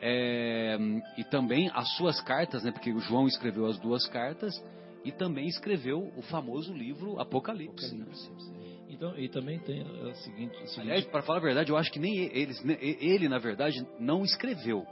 é, 0.01 0.79
e 1.17 1.25
também 1.25 1.71
as 1.75 1.89
suas 1.97 2.21
cartas, 2.21 2.65
né? 2.65 2.71
Porque 2.71 2.93
o 2.93 3.01
João 3.01 3.27
escreveu 3.27 3.67
as 3.67 3.79
duas 3.79 4.07
cartas 4.09 4.55
e 5.09 5.13
também 5.13 5.47
escreveu 5.47 6.13
o 6.17 6.23
famoso 6.23 6.73
livro 6.73 7.19
Apocalipse. 7.19 7.95
né? 7.97 8.05
Então, 8.91 9.17
e 9.19 9.29
também 9.29 9.59
tem 9.61 9.83
o 9.83 10.15
seguinte, 10.15 10.57
seguinte 10.57 10.81
Aliás, 10.81 11.05
para 11.07 11.23
falar 11.23 11.39
a 11.39 11.43
verdade, 11.43 11.71
eu 11.71 11.77
acho 11.77 11.91
que 11.93 11.99
nem 11.99 12.17
eles, 12.33 12.63
ele 12.81 13.29
na 13.29 13.39
verdade 13.39 13.87
não 13.99 14.23
escreveu. 14.25 14.85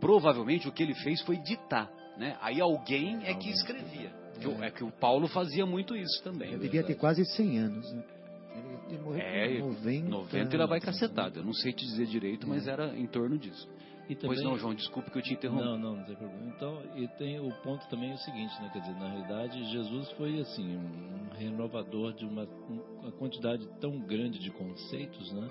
Provavelmente 0.00 0.68
o 0.68 0.72
que 0.72 0.82
ele 0.82 0.94
fez 0.94 1.20
foi 1.22 1.36
ditar, 1.38 1.90
né? 2.18 2.36
Aí 2.40 2.60
alguém 2.60 3.18
é 3.24 3.34
que 3.34 3.50
escrevia. 3.50 4.12
Que 4.40 4.48
o- 4.48 4.62
É 4.64 4.70
que 4.70 4.82
o 4.82 4.90
Paulo 4.90 5.28
fazia 5.28 5.64
muito 5.64 5.94
isso 5.96 6.22
também. 6.24 6.48
Ele 6.50 6.58
devia 6.58 6.82
ter 6.82 6.94
quase 6.96 7.24
100 7.24 7.58
anos. 7.58 7.92
Né? 7.92 8.02
Ele, 8.88 8.98
morreu 8.98 9.20
É, 9.22 9.60
com 9.60 9.68
90. 9.68 10.08
90 10.08 10.56
ele 10.56 10.66
vai 10.66 10.80
cacetado. 10.80 11.38
Eu 11.40 11.44
não 11.44 11.52
sei 11.54 11.72
te 11.72 11.84
dizer 11.86 12.06
direito, 12.06 12.46
mas 12.48 12.66
era 12.66 12.96
em 12.96 13.06
torno 13.06 13.38
disso. 13.38 13.68
E 14.08 14.14
também, 14.16 14.36
Pois 14.36 14.42
não, 14.42 14.58
João, 14.58 14.74
desculpe 14.74 15.10
que 15.10 15.18
eu 15.18 15.22
te 15.22 15.34
interrompi. 15.34 15.64
Não, 15.64 15.78
não, 15.78 15.96
não 15.96 16.04
tem 16.04 16.16
problema. 16.16 16.52
Então, 16.56 16.82
e 16.96 17.08
tem 17.18 17.38
o 17.38 17.52
ponto 17.62 17.86
também 17.88 18.10
é 18.10 18.14
o 18.14 18.18
seguinte, 18.18 18.52
né? 18.60 18.70
Quer 18.72 18.80
dizer, 18.80 18.94
na 18.94 19.08
realidade, 19.08 19.64
Jesus 19.70 20.10
foi 20.12 20.40
assim 20.40 20.76
um 20.76 21.28
renovador 21.36 22.12
de 22.12 22.24
uma, 22.24 22.44
uma 22.68 23.12
quantidade 23.12 23.66
tão 23.80 24.00
grande 24.00 24.38
de 24.38 24.50
conceitos, 24.50 25.32
né? 25.32 25.50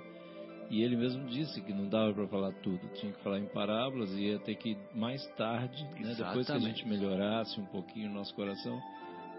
E 0.70 0.82
ele 0.82 0.96
mesmo 0.96 1.26
disse 1.26 1.60
que 1.60 1.72
não 1.72 1.88
dava 1.88 2.14
para 2.14 2.28
falar 2.28 2.52
tudo, 2.62 2.80
tinha 2.94 3.12
que 3.12 3.22
falar 3.22 3.38
em 3.38 3.46
parábolas 3.46 4.10
e 4.12 4.28
ia 4.28 4.38
ter 4.38 4.54
que 4.54 4.76
mais 4.94 5.26
tarde, 5.34 5.84
né? 6.00 6.14
depois 6.16 6.46
que 6.46 6.52
a 6.52 6.58
gente 6.58 6.88
melhorasse 6.88 7.60
um 7.60 7.66
pouquinho 7.66 8.10
o 8.10 8.14
nosso 8.14 8.34
coração, 8.34 8.80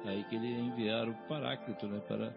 aí 0.05 0.23
que 0.25 0.35
ele 0.35 0.47
ia 0.47 0.59
enviar 0.59 1.07
o 1.07 1.13
Paráclito, 1.27 1.87
né? 1.87 1.99
Para 2.07 2.33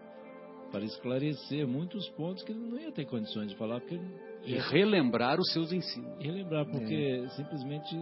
para 0.71 0.83
esclarecer 0.83 1.65
muitos 1.65 2.09
pontos 2.09 2.43
que 2.43 2.51
ele 2.51 2.59
não 2.59 2.77
ia 2.77 2.91
ter 2.91 3.05
condições 3.05 3.49
de 3.49 3.55
falar, 3.55 3.79
porque 3.79 3.95
ele 3.95 4.11
E 4.47 4.59
relembrar 4.71 5.39
os 5.39 5.51
seus 5.51 5.71
ensinos. 5.71 6.11
e 6.19 6.23
relembrar, 6.25 6.65
porque 6.65 7.27
simplesmente 7.35 7.95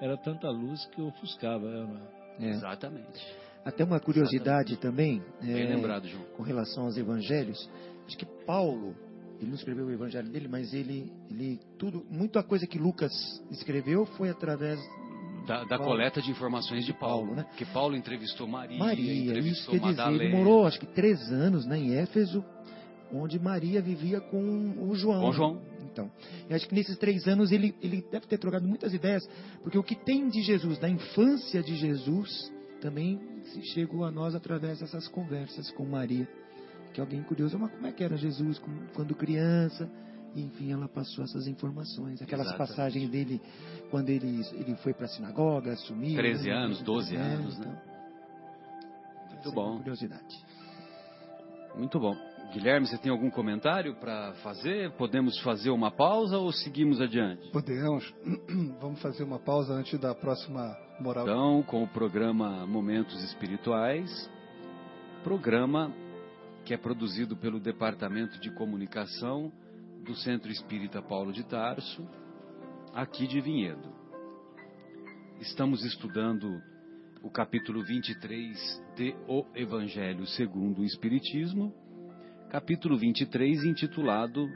era 0.00 0.16
tanta 0.16 0.48
luz 0.48 0.84
que 0.86 1.00
ofuscava. 1.00 1.66
Né? 1.86 2.00
É. 2.40 2.48
Exatamente. 2.50 3.42
Até 3.64 3.84
uma 3.84 4.00
curiosidade 4.00 4.76
também, 4.78 5.22
Bem 5.40 5.62
é, 5.62 5.74
lembrado, 5.74 6.08
João. 6.08 6.24
com 6.36 6.42
relação 6.42 6.84
aos 6.84 6.96
evangelhos. 6.96 7.70
Acho 8.06 8.18
que 8.18 8.26
Paulo, 8.44 8.96
ele 9.38 9.48
não 9.50 9.54
escreveu 9.54 9.86
o 9.86 9.90
evangelho 9.92 10.28
dele, 10.28 10.48
mas 10.48 10.74
ele, 10.74 11.12
ele 11.30 11.60
tudo, 11.78 12.04
muita 12.10 12.42
coisa 12.42 12.66
que 12.66 12.76
Lucas 12.78 13.12
escreveu 13.52 14.04
foi 14.04 14.30
através 14.30 14.80
Da, 15.46 15.62
da 15.62 15.78
coleta 15.78 16.20
de 16.20 16.30
informações 16.32 16.84
de 16.84 16.92
Paulo, 16.92 17.26
Paulo, 17.26 17.36
né? 17.36 17.44
Porque 17.44 17.64
Paulo 17.66 17.94
entrevistou 17.94 18.48
Maria, 18.48 18.78
Maria. 18.78 19.12
Isso 19.12 19.30
entrevistou 19.30 19.74
quer 19.74 19.80
dizer, 19.80 19.96
Madalena. 19.96 20.24
ele 20.24 20.36
morou 20.36 20.66
acho 20.66 20.80
que 20.80 20.86
três 20.86 21.30
anos 21.30 21.64
né, 21.64 21.78
em 21.78 21.94
Éfeso, 21.94 22.44
onde 23.12 23.38
Maria 23.38 23.80
vivia 23.80 24.20
com 24.20 24.74
o 24.88 24.94
João. 24.96 25.20
Com 25.20 25.32
João. 25.32 25.71
Então, 25.92 26.10
eu 26.48 26.56
acho 26.56 26.66
que 26.66 26.74
nesses 26.74 26.96
três 26.96 27.28
anos 27.28 27.52
ele, 27.52 27.74
ele 27.82 28.02
deve 28.10 28.26
ter 28.26 28.38
trocado 28.38 28.66
muitas 28.66 28.94
ideias, 28.94 29.22
porque 29.62 29.78
o 29.78 29.82
que 29.82 29.94
tem 29.94 30.28
de 30.28 30.40
Jesus, 30.42 30.78
da 30.78 30.88
infância 30.88 31.62
de 31.62 31.76
Jesus, 31.76 32.50
também 32.80 33.20
chegou 33.74 34.04
a 34.04 34.10
nós 34.10 34.34
através 34.34 34.80
dessas 34.80 35.06
conversas 35.08 35.70
com 35.72 35.84
Maria. 35.84 36.26
Que 36.92 37.00
alguém 37.00 37.22
curioso, 37.22 37.58
mas 37.58 37.70
como 37.70 37.86
é 37.86 37.92
que 37.92 38.02
era 38.04 38.16
Jesus 38.16 38.60
quando 38.94 39.14
criança? 39.14 39.90
E, 40.34 40.42
enfim, 40.42 40.72
ela 40.72 40.88
passou 40.88 41.24
essas 41.24 41.46
informações. 41.46 42.20
Aquelas 42.22 42.46
Exatamente. 42.46 42.68
passagens 42.70 43.10
dele, 43.10 43.40
quando 43.90 44.08
ele, 44.08 44.42
ele 44.52 44.74
foi 44.76 44.92
para 44.94 45.04
a 45.04 45.08
sinagoga, 45.08 45.76
sumiu. 45.76 46.16
13 46.16 46.48
né? 46.48 46.54
anos, 46.54 46.82
12 46.82 47.16
É, 47.16 47.18
anos, 47.20 47.58
né? 47.58 47.82
então, 49.26 49.34
Muito 49.34 49.48
é 49.48 49.52
bom. 49.52 49.76
Curiosidade. 49.78 50.44
Muito 51.76 52.00
bom. 52.00 52.16
Guilherme, 52.52 52.86
você 52.86 52.98
tem 52.98 53.10
algum 53.10 53.30
comentário 53.30 53.94
para 53.94 54.34
fazer? 54.42 54.90
Podemos 54.92 55.40
fazer 55.40 55.70
uma 55.70 55.90
pausa 55.90 56.36
ou 56.36 56.52
seguimos 56.52 57.00
adiante? 57.00 57.50
Podemos. 57.50 58.14
Vamos 58.78 59.00
fazer 59.00 59.24
uma 59.24 59.38
pausa 59.38 59.72
antes 59.72 59.98
da 59.98 60.14
próxima 60.14 60.76
moral. 61.00 61.24
Então, 61.24 61.62
com 61.62 61.82
o 61.82 61.88
programa 61.88 62.66
Momentos 62.66 63.24
Espirituais, 63.24 64.30
programa 65.24 65.90
que 66.66 66.74
é 66.74 66.76
produzido 66.76 67.34
pelo 67.38 67.58
Departamento 67.58 68.38
de 68.38 68.50
Comunicação 68.50 69.50
do 70.04 70.14
Centro 70.14 70.52
Espírita 70.52 71.00
Paulo 71.00 71.32
de 71.32 71.44
Tarso, 71.44 72.06
aqui 72.92 73.26
de 73.26 73.40
Vinhedo. 73.40 73.88
Estamos 75.40 75.82
estudando 75.86 76.60
o 77.22 77.30
capítulo 77.30 77.82
23 77.82 78.84
de 78.94 79.14
O 79.26 79.46
Evangelho 79.54 80.26
segundo 80.26 80.82
o 80.82 80.84
Espiritismo, 80.84 81.72
capítulo 82.52 82.98
23 82.98 83.64
intitulado 83.64 84.46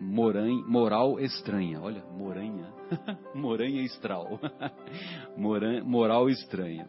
Moran- 0.00 0.64
Moral 0.68 1.18
Estranha. 1.18 1.80
Olha, 1.80 2.04
Moranha. 2.04 2.72
Moranha 3.34 3.82
Estral. 3.82 4.38
Moran- 5.36 5.82
Moral 5.82 6.30
Estranha. 6.30 6.88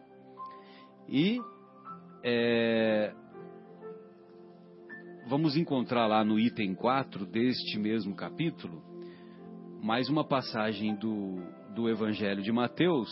E 1.08 1.40
é, 2.22 3.12
vamos 5.28 5.56
encontrar 5.56 6.06
lá 6.06 6.24
no 6.24 6.38
item 6.38 6.76
4 6.76 7.26
deste 7.26 7.76
mesmo 7.76 8.14
capítulo 8.14 8.80
mais 9.82 10.08
uma 10.08 10.22
passagem 10.22 10.94
do, 10.94 11.42
do 11.74 11.88
Evangelho 11.88 12.40
de 12.40 12.52
Mateus 12.52 13.10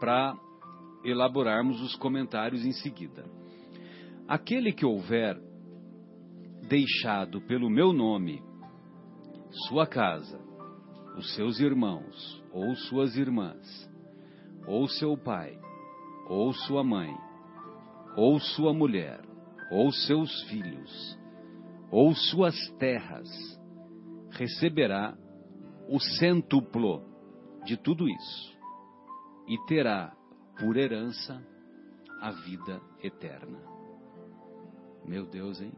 para 0.00 0.34
elaborarmos 1.04 1.80
os 1.80 1.94
comentários 1.96 2.64
em 2.64 2.72
seguida. 2.72 3.24
Aquele 4.26 4.72
que 4.72 4.86
houver 4.86 5.38
deixado 6.68 7.40
pelo 7.42 7.68
meu 7.68 7.92
nome 7.92 8.42
sua 9.68 9.86
casa, 9.86 10.40
os 11.16 11.34
seus 11.34 11.60
irmãos 11.60 12.42
ou 12.54 12.72
suas 12.76 13.16
irmãs, 13.16 13.90
ou 14.64 14.88
seu 14.88 15.16
pai, 15.18 15.58
ou 16.28 16.52
sua 16.52 16.84
mãe, 16.84 17.12
ou 18.16 18.38
sua 18.38 18.72
mulher, 18.72 19.20
ou 19.72 19.90
seus 19.90 20.42
filhos, 20.44 21.18
ou 21.90 22.14
suas 22.14 22.54
terras, 22.78 23.28
receberá 24.30 25.16
o 25.88 25.98
cêntuplo 25.98 27.02
de 27.64 27.76
tudo 27.76 28.08
isso 28.08 28.56
e 29.48 29.58
terá 29.66 30.16
por 30.58 30.76
herança 30.76 31.42
a 32.20 32.30
vida 32.30 32.80
eterna. 33.02 33.58
Meu 35.04 35.26
Deus, 35.26 35.60
hein? 35.60 35.72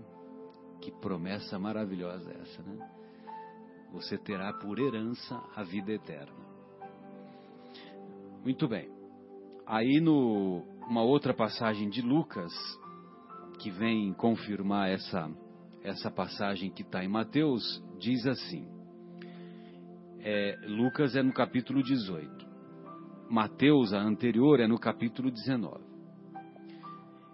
Que 0.80 0.92
promessa 0.92 1.58
maravilhosa 1.58 2.30
essa, 2.32 2.62
né? 2.62 2.88
Você 3.92 4.18
terá 4.18 4.52
por 4.52 4.78
herança 4.78 5.42
a 5.54 5.62
vida 5.62 5.92
eterna. 5.92 6.46
Muito 8.44 8.68
bem. 8.68 8.88
Aí 9.66 10.00
no 10.00 10.62
uma 10.86 11.02
outra 11.02 11.34
passagem 11.34 11.88
de 11.88 12.00
Lucas 12.00 12.52
que 13.58 13.70
vem 13.70 14.12
confirmar 14.12 14.88
essa 14.90 15.28
essa 15.82 16.10
passagem 16.10 16.70
que 16.70 16.82
está 16.82 17.04
em 17.04 17.08
Mateus 17.08 17.82
diz 17.98 18.26
assim. 18.26 18.68
É, 20.20 20.58
Lucas 20.66 21.14
é 21.16 21.22
no 21.22 21.32
capítulo 21.32 21.82
18. 21.82 22.45
Mateus, 23.28 23.92
a 23.92 24.00
anterior, 24.00 24.60
é 24.60 24.66
no 24.66 24.78
capítulo 24.78 25.30
19. 25.30 25.84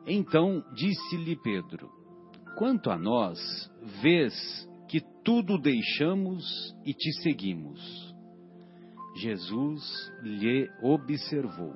Então 0.07 0.65
disse-lhe 0.75 1.37
Pedro: 1.37 1.91
Quanto 2.57 2.91
a 2.91 2.99
nós, 2.99 3.39
vês 4.03 4.35
que 4.89 5.01
tudo 5.25 5.59
deixamos 5.59 6.45
e 6.85 6.93
te 6.93 7.13
seguimos. 7.23 7.81
Jesus 9.17 9.83
lhe 10.23 10.69
observou: 10.83 11.75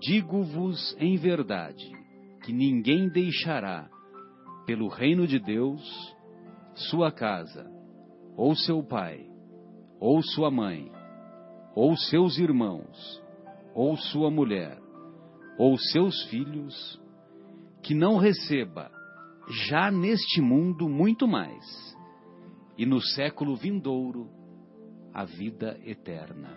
Digo-vos 0.00 0.96
em 0.98 1.16
verdade 1.16 1.90
que 2.44 2.52
ninguém 2.52 3.08
deixará, 3.08 3.88
pelo 4.66 4.88
reino 4.88 5.26
de 5.26 5.38
Deus, 5.38 5.82
sua 6.74 7.10
casa, 7.10 7.70
ou 8.36 8.54
seu 8.54 8.82
pai, 8.82 9.26
ou 10.00 10.22
sua 10.22 10.50
mãe, 10.50 10.90
ou 11.78 11.96
seus 11.96 12.38
irmãos, 12.38 13.22
ou 13.72 13.96
sua 13.96 14.32
mulher, 14.32 14.82
ou 15.56 15.78
seus 15.78 16.24
filhos, 16.24 17.00
que 17.84 17.94
não 17.94 18.16
receba, 18.16 18.90
já 19.48 19.88
neste 19.88 20.40
mundo, 20.40 20.88
muito 20.88 21.28
mais, 21.28 21.96
e 22.76 22.84
no 22.84 23.00
século 23.00 23.54
vindouro, 23.54 24.28
a 25.14 25.24
vida 25.24 25.78
eterna. 25.84 26.50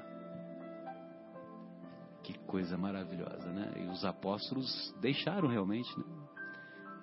Que 2.24 2.36
coisa 2.40 2.76
maravilhosa, 2.76 3.52
né? 3.52 3.74
E 3.78 3.92
os 3.92 4.04
apóstolos 4.04 4.92
deixaram 5.00 5.48
realmente, 5.48 5.96
né? 6.00 6.06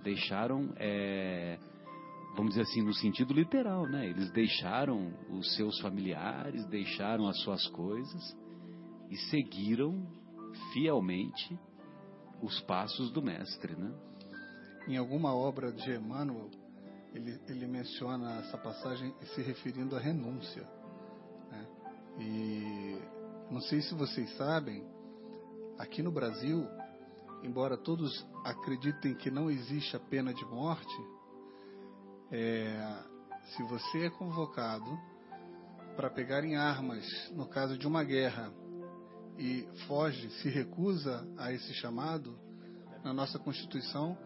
Deixaram 0.03 0.73
é, 0.77 1.57
vamos 2.35 2.51
dizer 2.51 2.63
assim, 2.63 2.83
no 2.83 2.95
sentido 2.95 3.33
literal, 3.35 3.87
né? 3.87 4.07
Eles 4.07 4.31
deixaram 4.31 5.13
os 5.31 5.55
seus 5.57 5.81
familiares, 5.81 6.67
deixaram 6.67 7.27
as 7.29 7.39
suas 7.43 7.67
coisas 7.69 8.37
e 9.11 9.17
seguiram 9.31 10.07
fielmente 10.73 11.59
os 12.43 12.61
passos 12.61 13.11
do 13.11 13.23
mestre, 13.23 13.75
né? 13.75 13.93
Em 14.87 14.97
alguma 14.97 15.35
obra 15.35 15.73
de 15.73 15.91
Emmanuel, 15.93 16.51
ele, 17.13 17.41
ele 17.49 17.67
menciona 17.67 18.39
essa 18.39 18.57
passagem 18.57 19.15
se 19.35 19.43
referindo 19.43 19.97
à 19.97 19.99
renúncia. 19.99 20.63
Né? 21.51 21.67
E 22.21 22.99
não 23.51 23.61
sei 23.61 23.81
se 23.83 23.95
vocês 23.95 24.35
sabem, 24.37 24.87
aqui 25.79 26.03
no 26.03 26.11
Brasil, 26.11 26.67
embora 27.43 27.77
todos 27.77 28.27
acreditem 28.45 29.15
que 29.15 29.31
não 29.31 29.51
existe 29.51 29.97
a 29.97 30.01
pena 30.01 30.33
de 30.33 30.45
morte, 30.47 30.97
é, 32.31 33.03
se 33.57 33.63
você 33.65 34.07
é 34.07 34.11
convocado 34.11 34.99
para 35.97 36.11
pegar 36.11 36.45
em 36.45 36.57
armas 36.57 37.05
no 37.33 37.47
caso 37.47 37.77
de 37.77 37.87
uma 37.87 38.05
guerra 38.05 38.53
e 39.39 39.67
foge, 39.87 40.31
se 40.43 40.49
recusa 40.49 41.27
a 41.37 41.53
esse 41.53 41.73
chamado, 41.75 42.39
na 43.05 43.13
nossa 43.13 43.39
Constituição 43.39 44.17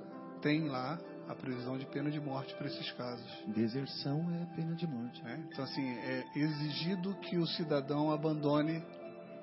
tem 0.41 0.69
lá 0.69 0.99
a 1.29 1.35
previsão 1.35 1.79
de 1.79 1.87
pena 1.87 2.11
de 2.11 2.21
morte 2.21 2.55
para 2.57 2.67
esses 2.67 2.91
casos. 2.93 3.31
Deserção 3.49 4.27
é 4.35 4.57
pena 4.57 4.75
de 4.75 4.87
morte. 4.87 5.23
É, 5.25 5.37
então, 5.37 5.65
assim, 5.65 5.89
é 5.89 6.25
exigido 6.35 7.15
que 7.17 7.39
o 7.39 7.47
cidadão 7.47 8.11
abandone 8.11 8.85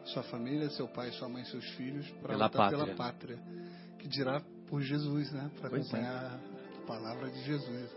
sua 0.05 0.23
família, 0.23 0.69
seu 0.71 0.87
pai, 0.87 1.11
sua 1.11 1.29
mãe, 1.29 1.43
seus 1.45 1.65
filhos 1.71 2.09
para 2.21 2.29
Pela 2.29 2.45
lutar 2.45 2.61
pátria. 2.61 2.85
pela 2.85 2.95
pátria. 2.95 3.39
Que 3.97 4.07
dirá 4.07 4.41
por 4.67 4.81
Jesus, 4.81 5.31
né? 5.31 5.49
Para 5.59 5.69
é. 5.69 5.79
acompanhar 5.79 6.39
a 6.83 6.87
palavra 6.87 7.29
de 7.29 7.41
Jesus. 7.43 7.89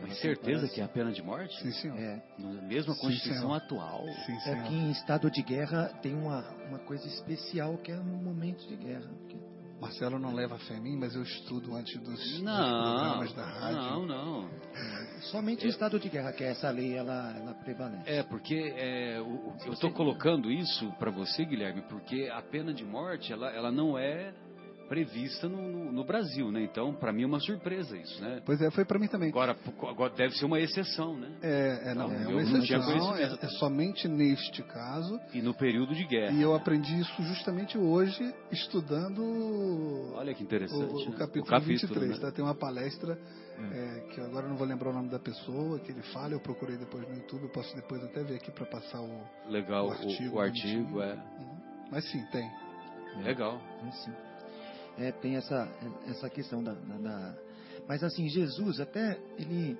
Tem 0.00 0.14
certeza 0.14 0.68
que 0.68 0.80
é 0.80 0.84
a 0.84 0.88
pena 0.88 1.12
de 1.12 1.22
morte? 1.22 1.56
Sim, 1.62 1.72
senhor. 1.72 1.98
É, 1.98 2.22
Na 2.38 2.62
mesma 2.62 2.94
Sim, 2.94 3.00
Constituição 3.00 3.42
senhor. 3.42 3.54
atual. 3.56 4.04
Sim, 4.26 4.32
é 4.36 4.40
senhor. 4.40 4.62
que 4.64 4.74
em 4.74 4.90
estado 4.90 5.30
de 5.30 5.42
guerra 5.42 5.88
tem 6.02 6.14
uma, 6.14 6.40
uma 6.68 6.78
coisa 6.80 7.06
especial 7.06 7.76
que 7.78 7.92
é 7.92 7.96
no 7.96 8.16
momento 8.16 8.66
de 8.66 8.76
guerra. 8.76 9.08
porque 9.20 9.36
Marcelo 9.80 10.16
não 10.16 10.32
leva 10.32 10.56
fé 10.60 10.74
em 10.76 10.80
mim, 10.80 10.96
mas 10.96 11.12
eu 11.16 11.22
estudo 11.24 11.74
antes 11.74 11.98
dos, 12.00 12.14
dos 12.14 12.40
Não, 12.42 12.54
programas 12.56 13.32
da 13.32 13.44
rádio. 13.44 13.80
não, 13.82 14.06
não. 14.06 14.50
Somente 15.32 15.66
em 15.66 15.70
estado 15.70 15.98
de 15.98 16.08
guerra 16.08 16.32
que 16.32 16.44
essa 16.44 16.70
lei 16.70 16.96
ela, 16.96 17.34
ela 17.36 17.54
prevalece. 17.54 18.08
É, 18.08 18.22
porque 18.22 18.54
é, 18.76 19.20
o- 19.20 19.24
o- 19.24 19.56
eu 19.66 19.72
estou 19.72 19.90
colocando 19.92 20.50
isso 20.52 20.88
para 21.00 21.10
você, 21.10 21.44
Guilherme, 21.44 21.82
porque 21.88 22.30
a 22.32 22.40
pena 22.42 22.72
de 22.72 22.84
morte, 22.84 23.32
ela, 23.32 23.50
ela 23.50 23.72
não 23.72 23.98
é 23.98 24.32
prevista 24.92 25.48
no, 25.48 25.56
no- 25.72 25.90
no 25.90 26.04
Brasil, 26.04 26.52
né? 26.52 26.62
Então, 26.64 26.92
para 26.94 27.10
mim 27.14 27.22
é 27.22 27.26
uma 27.26 27.40
surpresa 27.40 27.96
isso, 27.96 28.20
né? 28.22 28.42
Pois 28.44 28.60
é, 28.60 28.70
foi 28.70 28.84
para 28.84 28.98
mim 28.98 29.08
também. 29.08 29.30
Agora, 29.30 29.56
agora 29.88 30.12
deve 30.14 30.34
ser 30.36 30.44
uma 30.44 30.60
exceção, 30.60 31.16
né? 31.16 31.32
É, 31.40 31.92
é, 31.92 31.94
não, 31.94 32.08
Não, 32.08 32.14
é 32.14 32.26
uma 32.28 32.42
não 32.42 32.60
tinha 32.60 32.78
exceção, 32.78 33.16
é, 33.16 33.22
é 33.40 33.48
somente 33.58 34.06
neste 34.06 34.62
caso. 34.64 35.18
E 35.32 35.40
no 35.40 35.54
período 35.54 35.94
de 35.94 36.04
guerra. 36.04 36.32
E 36.36 36.42
eu 36.42 36.54
aprendi 36.54 37.00
isso 37.00 37.22
justamente 37.22 37.78
hoje, 37.78 38.22
estudando 38.50 40.12
Olha 40.14 40.34
que 40.34 40.42
o, 40.42 40.44
interessante. 40.44 41.08
o 41.08 41.10
né? 41.10 41.16
capítulo, 41.16 41.60
23. 41.60 42.10
né? 42.10 42.18
Tá? 42.18 42.30
Tem 42.30 42.44
uma 42.44 42.54
palestra 42.54 43.18
é, 43.72 44.00
que 44.12 44.20
eu 44.20 44.26
agora 44.26 44.46
não 44.46 44.56
vou 44.56 44.66
lembrar 44.66 44.90
o 44.90 44.92
nome 44.92 45.08
da 45.08 45.18
pessoa, 45.18 45.78
que 45.78 45.90
ele 45.90 46.02
fala, 46.12 46.34
eu 46.34 46.40
procurei 46.40 46.76
depois 46.76 47.08
no 47.08 47.14
YouTube, 47.14 47.44
eu 47.44 47.48
posso 47.50 47.74
depois 47.74 48.04
até 48.04 48.22
ver 48.24 48.34
aqui 48.34 48.50
para 48.52 48.66
passar 48.66 49.00
o, 49.00 49.24
Legal, 49.48 49.86
o 49.86 49.88
o 49.88 49.92
artigo. 49.92 50.36
o 50.36 50.40
artigo, 50.40 50.84
bonitinho. 50.84 51.02
é. 51.02 51.14
Uhum. 51.14 51.56
Mas 51.90 52.04
sim, 52.10 52.22
tem. 52.30 52.46
Legal. 53.24 53.58
Assim. 53.88 54.12
É, 55.02 55.10
tem 55.12 55.36
essa, 55.36 55.68
essa 56.08 56.30
questão 56.30 56.62
da, 56.62 56.72
da- 56.74 56.98
da- 56.98 57.34
Mas 57.88 58.04
assim, 58.04 58.28
Jesus 58.28 58.78
até 58.78 59.18
ele. 59.36 59.76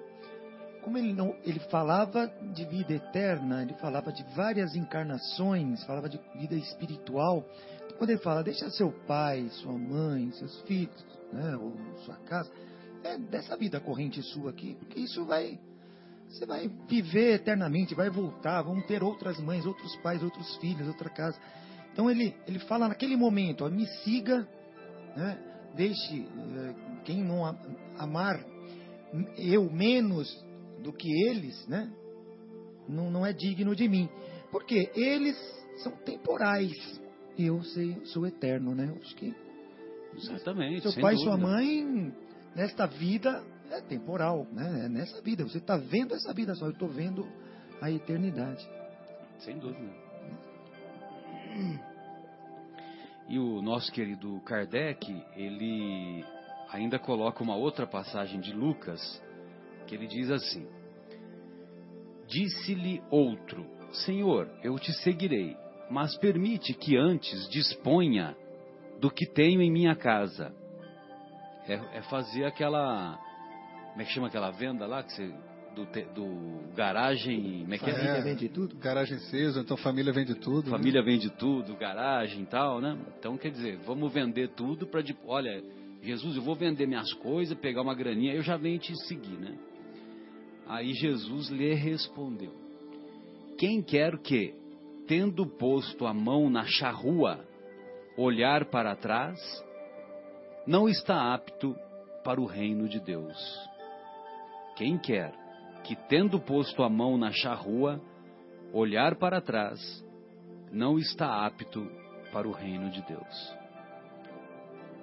Como 0.82 0.98
ele 0.98 1.12
não. 1.12 1.36
Ele 1.44 1.60
falava 1.70 2.26
de 2.52 2.64
vida 2.64 2.92
eterna, 2.94 3.62
ele 3.62 3.74
falava 3.74 4.12
de 4.12 4.24
várias 4.34 4.74
encarnações, 4.74 5.84
falava 5.84 6.08
de 6.08 6.18
vida 6.36 6.56
espiritual. 6.56 7.44
Então, 7.84 7.98
quando 7.98 8.10
ele 8.10 8.18
fala, 8.18 8.42
deixa 8.42 8.68
seu 8.70 8.90
pai, 9.06 9.48
sua 9.60 9.72
mãe, 9.78 10.32
seus 10.32 10.60
filhos, 10.62 11.06
né, 11.32 11.56
ou 11.56 11.72
sua 12.04 12.16
casa, 12.26 12.50
é 13.04 13.16
dessa 13.16 13.56
vida 13.56 13.78
corrente 13.78 14.20
sua 14.22 14.50
aqui, 14.50 14.74
porque 14.74 14.98
isso 14.98 15.24
vai. 15.24 15.58
Você 16.28 16.46
vai 16.46 16.68
viver 16.88 17.34
eternamente, 17.34 17.94
vai 17.94 18.08
voltar, 18.10 18.62
vão 18.62 18.80
ter 18.80 19.02
outras 19.04 19.38
mães, 19.38 19.66
outros 19.66 19.94
pais, 19.96 20.22
outros 20.22 20.56
filhos, 20.56 20.88
outra 20.88 21.10
casa. 21.10 21.38
Então 21.92 22.10
ele, 22.10 22.34
ele 22.48 22.58
fala 22.58 22.88
naquele 22.88 23.16
momento, 23.16 23.64
ó, 23.66 23.68
me 23.70 23.86
siga, 24.02 24.48
né? 25.16 25.38
deixe 25.74 26.20
eh, 26.20 26.74
quem 27.04 27.22
não 27.22 27.44
amar 27.98 28.44
eu 29.36 29.70
menos 29.70 30.44
do 30.82 30.92
que 30.92 31.08
eles, 31.28 31.66
né? 31.66 31.90
não, 32.88 33.10
não 33.10 33.26
é 33.26 33.32
digno 33.32 33.74
de 33.74 33.88
mim. 33.88 34.08
Porque 34.50 34.90
eles 34.94 35.36
são 35.82 35.92
temporais. 35.92 36.72
Eu 37.38 37.62
sei, 37.62 37.96
sou 38.06 38.26
eterno, 38.26 38.74
né? 38.74 38.94
Acho 39.00 39.16
que 39.16 39.34
Exatamente. 40.14 40.82
seu 40.82 41.00
pai 41.00 41.14
e 41.14 41.18
sua 41.18 41.38
mãe, 41.38 42.14
nesta 42.54 42.86
vida, 42.86 43.42
é 43.70 43.80
temporal, 43.80 44.46
né? 44.52 44.84
É 44.84 44.88
nessa 44.88 45.20
vida. 45.22 45.42
Você 45.44 45.58
está 45.58 45.76
vendo 45.76 46.14
essa 46.14 46.32
vida 46.34 46.54
só, 46.54 46.66
eu 46.66 46.72
estou 46.72 46.88
vendo 46.88 47.26
a 47.80 47.90
eternidade. 47.90 48.68
Sem 49.38 49.58
dúvida. 49.58 49.90
E 53.32 53.38
o 53.38 53.62
nosso 53.62 53.90
querido 53.90 54.38
Kardec, 54.42 55.10
ele 55.34 56.22
ainda 56.70 56.98
coloca 56.98 57.42
uma 57.42 57.56
outra 57.56 57.86
passagem 57.86 58.38
de 58.38 58.52
Lucas, 58.52 59.00
que 59.86 59.94
ele 59.94 60.06
diz 60.06 60.30
assim: 60.30 60.68
Disse-lhe 62.26 63.02
outro: 63.10 63.66
Senhor, 64.04 64.50
eu 64.62 64.78
te 64.78 64.92
seguirei, 65.02 65.56
mas 65.88 66.14
permite 66.18 66.74
que 66.74 66.94
antes 66.94 67.48
disponha 67.48 68.36
do 69.00 69.10
que 69.10 69.24
tenho 69.24 69.62
em 69.62 69.72
minha 69.72 69.96
casa. 69.96 70.54
É, 71.66 71.72
é 71.96 72.02
fazer 72.02 72.44
aquela. 72.44 73.18
Como 73.92 74.02
é 74.02 74.04
que 74.04 74.12
chama 74.12 74.26
aquela 74.26 74.50
venda 74.50 74.86
lá? 74.86 75.02
Que 75.02 75.10
você, 75.10 75.34
do, 75.74 75.86
te- 75.86 76.06
do 76.14 76.72
garagem. 76.74 77.60
Como 77.62 77.74
é 77.74 77.78
que 77.78 77.84
é? 77.90 77.92
Família 77.92 78.22
vende 78.22 78.48
tudo? 78.48 78.76
Garagem 78.76 79.16
acesa, 79.16 79.60
então 79.60 79.76
família 79.76 80.12
vende 80.12 80.34
tudo. 80.34 80.70
né? 80.70 80.76
Família 80.76 81.02
vende 81.02 81.30
tudo, 81.30 81.74
garagem 81.76 82.42
e 82.42 82.46
tal, 82.46 82.80
né? 82.80 82.98
Então, 83.18 83.36
quer 83.36 83.50
dizer, 83.50 83.78
vamos 83.84 84.12
vender 84.12 84.48
tudo 84.50 84.86
para... 84.86 85.02
Olha, 85.26 85.62
Jesus, 86.02 86.36
eu 86.36 86.42
vou 86.42 86.54
vender 86.54 86.86
minhas 86.86 87.12
coisas, 87.14 87.56
pegar 87.58 87.82
uma 87.82 87.94
graninha, 87.94 88.34
eu 88.34 88.42
já 88.42 88.56
venho 88.56 88.78
te 88.78 88.94
seguir, 89.06 89.38
né? 89.38 89.56
Aí 90.66 90.92
Jesus 90.94 91.48
lhe 91.50 91.74
respondeu: 91.74 92.52
Quem 93.58 93.82
quer 93.82 94.16
que, 94.18 94.54
tendo 95.06 95.46
posto 95.46 96.06
a 96.06 96.14
mão 96.14 96.48
na 96.48 96.64
charrua, 96.64 97.44
olhar 98.16 98.64
para 98.66 98.96
trás, 98.96 99.38
não 100.66 100.88
está 100.88 101.34
apto 101.34 101.74
para 102.24 102.40
o 102.40 102.46
reino 102.46 102.88
de 102.88 103.00
Deus. 103.00 103.36
Quem 104.76 104.96
quer 104.98 105.32
que, 105.84 105.96
tendo 106.08 106.40
posto 106.40 106.82
a 106.82 106.88
mão 106.88 107.18
na 107.18 107.30
charrua, 107.30 108.00
olhar 108.72 109.16
para 109.16 109.40
trás, 109.40 109.80
não 110.70 110.98
está 110.98 111.44
apto 111.44 111.90
para 112.32 112.48
o 112.48 112.52
reino 112.52 112.90
de 112.90 113.02
Deus. 113.02 113.56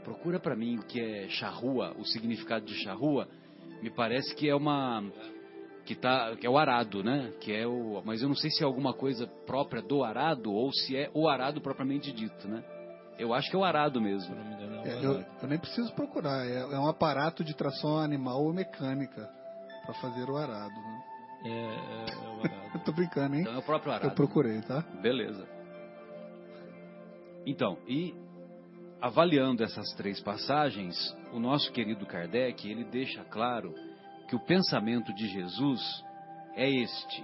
Procura 0.03 0.39
para 0.39 0.55
mim 0.55 0.77
o 0.77 0.83
que 0.83 0.99
é 0.99 1.29
charrua, 1.29 1.95
o 1.97 2.05
significado 2.05 2.65
de 2.65 2.73
charrua. 2.83 3.27
Me 3.81 3.89
parece 3.89 4.33
que 4.35 4.49
é 4.49 4.55
uma 4.55 5.03
que 5.85 5.95
tá 5.95 6.35
que 6.35 6.45
é 6.45 6.49
o 6.49 6.57
arado, 6.57 7.03
né? 7.03 7.31
Que 7.39 7.53
é 7.53 7.67
o, 7.67 8.01
mas 8.03 8.21
eu 8.21 8.27
não 8.27 8.35
sei 8.35 8.49
se 8.49 8.63
é 8.63 8.65
alguma 8.65 8.93
coisa 8.93 9.27
própria 9.45 9.81
do 9.81 10.03
arado 10.03 10.51
ou 10.51 10.71
se 10.71 10.95
é 10.95 11.11
o 11.13 11.27
arado 11.27 11.61
propriamente 11.61 12.11
dito, 12.11 12.47
né? 12.47 12.63
Eu 13.17 13.33
acho 13.33 13.49
que 13.49 13.55
é 13.55 13.59
o 13.59 13.63
arado 13.63 14.01
mesmo. 14.01 14.33
é 14.33 14.43
É, 14.85 15.05
eu, 15.05 15.25
eu 15.41 15.47
nem 15.47 15.59
preciso 15.59 15.93
procurar, 15.93 16.47
é, 16.47 16.59
é 16.59 16.79
um 16.79 16.87
aparato 16.87 17.43
de 17.43 17.53
tração 17.53 17.99
animal 17.99 18.41
ou 18.41 18.53
mecânica 18.53 19.38
para 19.89 19.93
fazer 19.95 20.29
o 20.29 20.37
arado. 20.37 20.75
Né? 20.75 21.03
É, 21.43 21.49
é, 21.49 22.05
é 22.11 22.29
o 22.29 22.39
arado. 22.41 22.83
Tô 22.85 22.91
brincando, 22.91 23.35
hein? 23.35 23.41
Então 23.41 23.53
é 23.55 23.57
o 23.57 23.63
próprio 23.63 23.91
arado. 23.91 24.07
Eu 24.07 24.15
procurei, 24.15 24.61
tá? 24.61 24.81
Beleza. 25.01 25.47
Então, 27.45 27.79
e 27.87 28.13
avaliando 29.01 29.63
essas 29.63 29.91
três 29.95 30.19
passagens, 30.21 30.95
o 31.33 31.39
nosso 31.39 31.71
querido 31.71 32.05
Kardec, 32.05 32.69
ele 32.69 32.83
deixa 32.83 33.23
claro 33.23 33.73
que 34.27 34.35
o 34.35 34.39
pensamento 34.39 35.11
de 35.15 35.27
Jesus 35.27 35.81
é 36.53 36.69
este: 36.69 37.23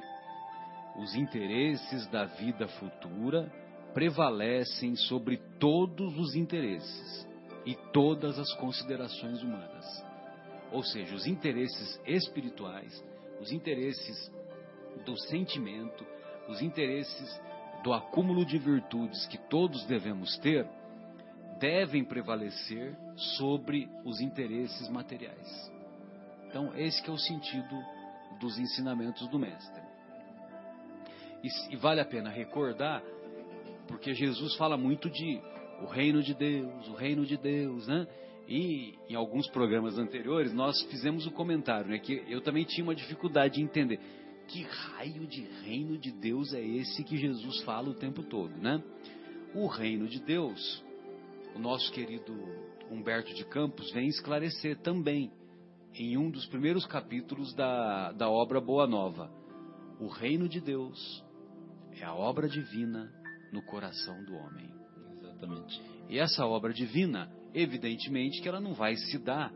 os 0.97 1.13
interesses 1.15 2.07
da 2.07 2.25
vida 2.25 2.67
futura 2.67 3.51
prevalecem 3.93 4.95
sobre 4.95 5.37
todos 5.59 6.17
os 6.17 6.33
interesses 6.35 7.27
e 7.63 7.75
todas 7.93 8.39
as 8.39 8.51
considerações 8.55 9.43
humanas. 9.43 10.14
Ou 10.75 10.83
seja, 10.83 11.15
os 11.15 11.25
interesses 11.25 12.01
espirituais, 12.05 13.01
os 13.39 13.49
interesses 13.53 14.29
do 15.05 15.17
sentimento, 15.17 16.05
os 16.49 16.61
interesses 16.61 17.41
do 17.81 17.93
acúmulo 17.93 18.45
de 18.45 18.57
virtudes 18.57 19.25
que 19.27 19.37
todos 19.37 19.85
devemos 19.85 20.37
ter, 20.39 20.67
devem 21.61 22.03
prevalecer 22.03 22.93
sobre 23.37 23.87
os 24.03 24.19
interesses 24.19 24.89
materiais. 24.89 25.71
Então, 26.49 26.75
esse 26.75 27.09
é 27.09 27.13
o 27.13 27.17
sentido 27.17 27.81
dos 28.41 28.59
ensinamentos 28.59 29.29
do 29.29 29.39
Mestre. 29.39 29.81
E, 31.41 31.73
e 31.73 31.77
vale 31.77 32.01
a 32.01 32.05
pena 32.05 32.29
recordar, 32.29 33.01
porque 33.87 34.13
Jesus 34.13 34.57
fala 34.57 34.75
muito 34.75 35.09
de 35.09 35.41
o 35.81 35.85
reino 35.85 36.21
de 36.21 36.33
Deus, 36.33 36.85
o 36.89 36.95
reino 36.95 37.25
de 37.25 37.37
Deus, 37.37 37.87
né? 37.87 38.05
E 38.47 38.93
em 39.09 39.15
alguns 39.15 39.49
programas 39.49 39.97
anteriores 39.97 40.53
nós 40.53 40.79
fizemos 40.83 41.25
o 41.25 41.31
comentário, 41.31 41.89
né? 41.89 41.99
Que 41.99 42.23
eu 42.27 42.41
também 42.41 42.63
tinha 42.63 42.83
uma 42.83 42.95
dificuldade 42.95 43.55
de 43.55 43.61
entender 43.61 43.99
que 44.47 44.61
raio 44.61 45.25
de 45.25 45.41
reino 45.63 45.97
de 45.97 46.11
Deus 46.11 46.53
é 46.53 46.63
esse 46.63 47.03
que 47.03 47.17
Jesus 47.17 47.61
fala 47.63 47.89
o 47.89 47.95
tempo 47.95 48.23
todo, 48.23 48.55
né? 48.57 48.83
O 49.53 49.67
reino 49.67 50.07
de 50.07 50.19
Deus, 50.19 50.83
o 51.55 51.59
nosso 51.59 51.91
querido 51.91 52.33
Humberto 52.91 53.33
de 53.33 53.45
Campos 53.45 53.91
vem 53.91 54.07
esclarecer 54.07 54.77
também 54.77 55.31
em 55.95 56.17
um 56.17 56.29
dos 56.29 56.45
primeiros 56.47 56.85
capítulos 56.85 57.53
da, 57.53 58.11
da 58.11 58.29
obra 58.29 58.59
Boa 58.59 58.85
Nova. 58.85 59.31
O 59.99 60.07
reino 60.07 60.47
de 60.47 60.59
Deus 60.59 61.23
é 61.91 62.03
a 62.03 62.13
obra 62.13 62.49
divina 62.49 63.11
no 63.51 63.63
coração 63.63 64.23
do 64.25 64.35
homem. 64.35 64.69
Exatamente. 65.19 65.81
E 66.09 66.19
essa 66.19 66.45
obra 66.45 66.73
divina, 66.73 67.31
evidentemente 67.55 68.41
que 68.41 68.49
ela 68.49 68.59
não 68.59 68.73
vai 68.73 68.95
se 68.95 69.17
dar 69.17 69.51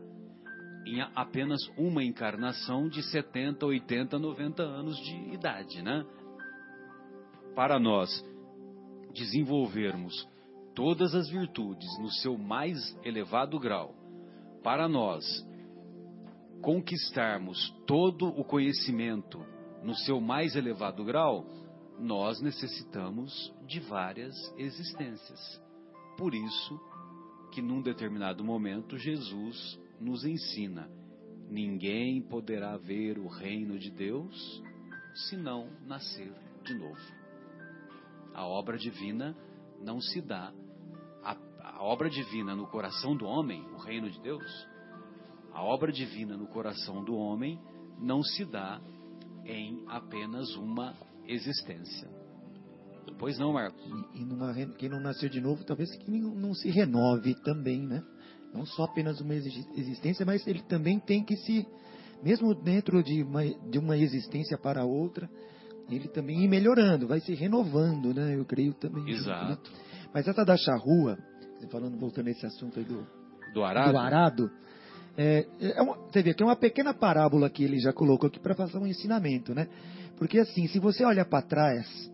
em 0.86 1.00
apenas 1.14 1.60
uma 1.76 2.02
encarnação 2.02 2.88
de 2.88 3.02
70, 3.02 3.64
80, 3.66 4.18
90 4.18 4.62
anos 4.62 4.96
de 4.96 5.34
idade, 5.34 5.82
né? 5.82 6.04
Para 7.54 7.78
nós 7.78 8.24
desenvolvermos 9.12 10.26
todas 10.74 11.14
as 11.14 11.28
virtudes 11.28 11.88
no 11.98 12.10
seu 12.10 12.38
mais 12.38 12.78
elevado 13.04 13.58
grau, 13.58 13.94
para 14.62 14.88
nós 14.88 15.24
conquistarmos 16.62 17.70
todo 17.86 18.28
o 18.28 18.44
conhecimento 18.44 19.44
no 19.82 19.94
seu 19.94 20.20
mais 20.20 20.56
elevado 20.56 21.04
grau, 21.04 21.44
nós 21.98 22.40
necessitamos 22.40 23.52
de 23.66 23.80
várias 23.80 24.34
existências. 24.56 25.62
Por 26.16 26.34
isso 26.34 26.89
que 27.50 27.60
num 27.60 27.82
determinado 27.82 28.44
momento 28.44 28.96
Jesus 28.98 29.78
nos 30.00 30.24
ensina: 30.24 30.88
ninguém 31.48 32.22
poderá 32.22 32.76
ver 32.76 33.18
o 33.18 33.28
reino 33.28 33.78
de 33.78 33.90
Deus 33.90 34.62
se 35.28 35.36
não 35.36 35.68
nascer 35.86 36.32
de 36.64 36.74
novo. 36.74 37.20
A 38.32 38.46
obra 38.46 38.78
divina 38.78 39.36
não 39.82 40.00
se 40.00 40.20
dá, 40.20 40.52
a, 41.22 41.36
a 41.62 41.82
obra 41.82 42.08
divina 42.08 42.54
no 42.54 42.66
coração 42.66 43.16
do 43.16 43.26
homem, 43.26 43.62
o 43.72 43.76
reino 43.78 44.08
de 44.10 44.20
Deus, 44.20 44.68
a 45.52 45.62
obra 45.62 45.90
divina 45.90 46.36
no 46.36 46.46
coração 46.46 47.02
do 47.02 47.14
homem 47.14 47.58
não 47.98 48.22
se 48.22 48.44
dá 48.44 48.80
em 49.44 49.84
apenas 49.88 50.54
uma 50.54 50.94
existência. 51.26 52.19
Pois 53.18 53.38
não, 53.38 53.52
Marcos? 53.52 53.80
E, 54.14 54.22
e 54.22 54.24
numa, 54.24 54.54
quem 54.78 54.88
não 54.88 55.00
nasceu 55.00 55.28
de 55.28 55.40
novo, 55.40 55.64
talvez 55.64 55.94
que 55.96 56.10
não, 56.10 56.34
não 56.34 56.54
se 56.54 56.70
renove 56.70 57.34
também, 57.42 57.86
né? 57.86 58.02
Não 58.52 58.66
só 58.66 58.84
apenas 58.84 59.20
uma 59.20 59.34
existência, 59.34 60.26
mas 60.26 60.46
ele 60.46 60.62
também 60.62 60.98
tem 60.98 61.22
que 61.22 61.36
se, 61.36 61.66
mesmo 62.22 62.54
dentro 62.54 63.02
de 63.02 63.22
uma, 63.22 63.44
de 63.44 63.78
uma 63.78 63.96
existência 63.96 64.58
para 64.58 64.84
outra, 64.84 65.30
ele 65.88 66.08
também 66.08 66.44
ir 66.44 66.48
melhorando, 66.48 67.06
vai 67.06 67.20
se 67.20 67.34
renovando, 67.34 68.12
né? 68.14 68.36
Eu 68.36 68.44
creio 68.44 68.74
também. 68.74 69.08
Exato. 69.10 69.70
Né? 69.70 69.78
Mas 70.12 70.26
essa 70.26 70.44
da 70.44 70.56
charrua, 70.56 71.18
falando, 71.70 71.98
voltando 71.98 72.28
a 72.28 72.30
esse 72.30 72.44
assunto 72.44 72.78
aí 72.78 72.84
do, 72.84 73.06
do 73.54 73.62
arado, 73.62 73.92
do 73.92 73.98
arado 73.98 74.50
é, 75.16 75.46
é 75.60 75.82
uma, 75.82 75.96
você 75.96 76.22
vê 76.22 76.34
que 76.34 76.42
é 76.42 76.46
uma 76.46 76.56
pequena 76.56 76.94
parábola 76.94 77.50
que 77.50 77.64
ele 77.64 77.78
já 77.78 77.92
colocou 77.92 78.28
aqui 78.28 78.40
para 78.40 78.54
fazer 78.54 78.78
um 78.78 78.86
ensinamento, 78.86 79.54
né? 79.54 79.68
Porque 80.16 80.38
assim, 80.38 80.66
se 80.68 80.78
você 80.78 81.04
olha 81.04 81.24
para 81.24 81.42
trás, 81.42 82.09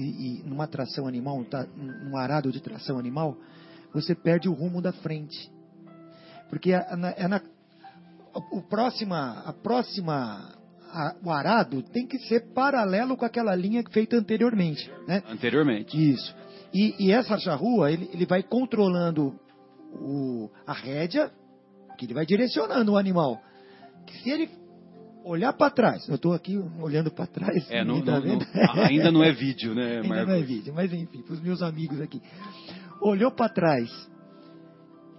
e, 0.00 0.40
e, 0.40 0.42
numa 0.44 0.66
tração 0.66 1.06
animal, 1.06 1.44
num 1.76 2.16
arado 2.16 2.50
de 2.50 2.60
tração 2.60 2.98
animal, 2.98 3.36
você 3.92 4.14
perde 4.14 4.48
o 4.48 4.52
rumo 4.52 4.80
da 4.80 4.92
frente. 4.92 5.50
Porque 6.48 6.72
é 6.72 6.96
na, 6.96 7.10
é 7.10 7.28
na 7.28 7.40
o 8.52 8.62
próxima, 8.62 9.42
a 9.44 9.52
próxima, 9.52 10.54
a, 10.92 11.16
o 11.22 11.30
arado 11.30 11.82
tem 11.82 12.06
que 12.06 12.18
ser 12.20 12.52
paralelo 12.52 13.16
com 13.16 13.24
aquela 13.24 13.54
linha 13.54 13.82
feita 13.90 14.16
anteriormente, 14.16 14.90
né? 15.06 15.22
Anteriormente. 15.28 15.96
Isso. 15.96 16.34
E, 16.72 16.94
e 16.98 17.12
essa 17.12 17.36
charrua, 17.38 17.90
ele, 17.90 18.08
ele 18.12 18.26
vai 18.26 18.42
controlando 18.42 19.38
o, 19.92 20.48
a 20.66 20.72
rédea, 20.72 21.30
que 21.98 22.06
ele 22.06 22.14
vai 22.14 22.24
direcionando 22.24 22.92
o 22.92 22.96
animal. 22.96 23.40
Que 24.06 24.16
se 24.22 24.30
ele 24.30 24.48
olhar 25.24 25.52
para 25.52 25.70
trás, 25.70 26.08
eu 26.08 26.14
estou 26.14 26.32
aqui 26.32 26.56
olhando 26.80 27.10
para 27.10 27.26
trás. 27.26 27.70
É, 27.70 27.84
não, 27.84 28.02
tá 28.02 28.20
não, 28.20 28.38
não, 28.38 28.82
ainda 28.84 29.12
não 29.12 29.22
é 29.22 29.32
vídeo, 29.32 29.74
né, 29.74 29.96
Marcos? 29.96 30.10
Ainda 30.10 30.26
não 30.26 30.34
é 30.34 30.42
vídeo, 30.42 30.74
mas 30.74 30.92
enfim, 30.92 31.22
para 31.22 31.34
os 31.34 31.40
meus 31.40 31.62
amigos 31.62 32.00
aqui 32.00 32.20
olhou 33.00 33.30
para 33.30 33.48
trás, 33.48 33.88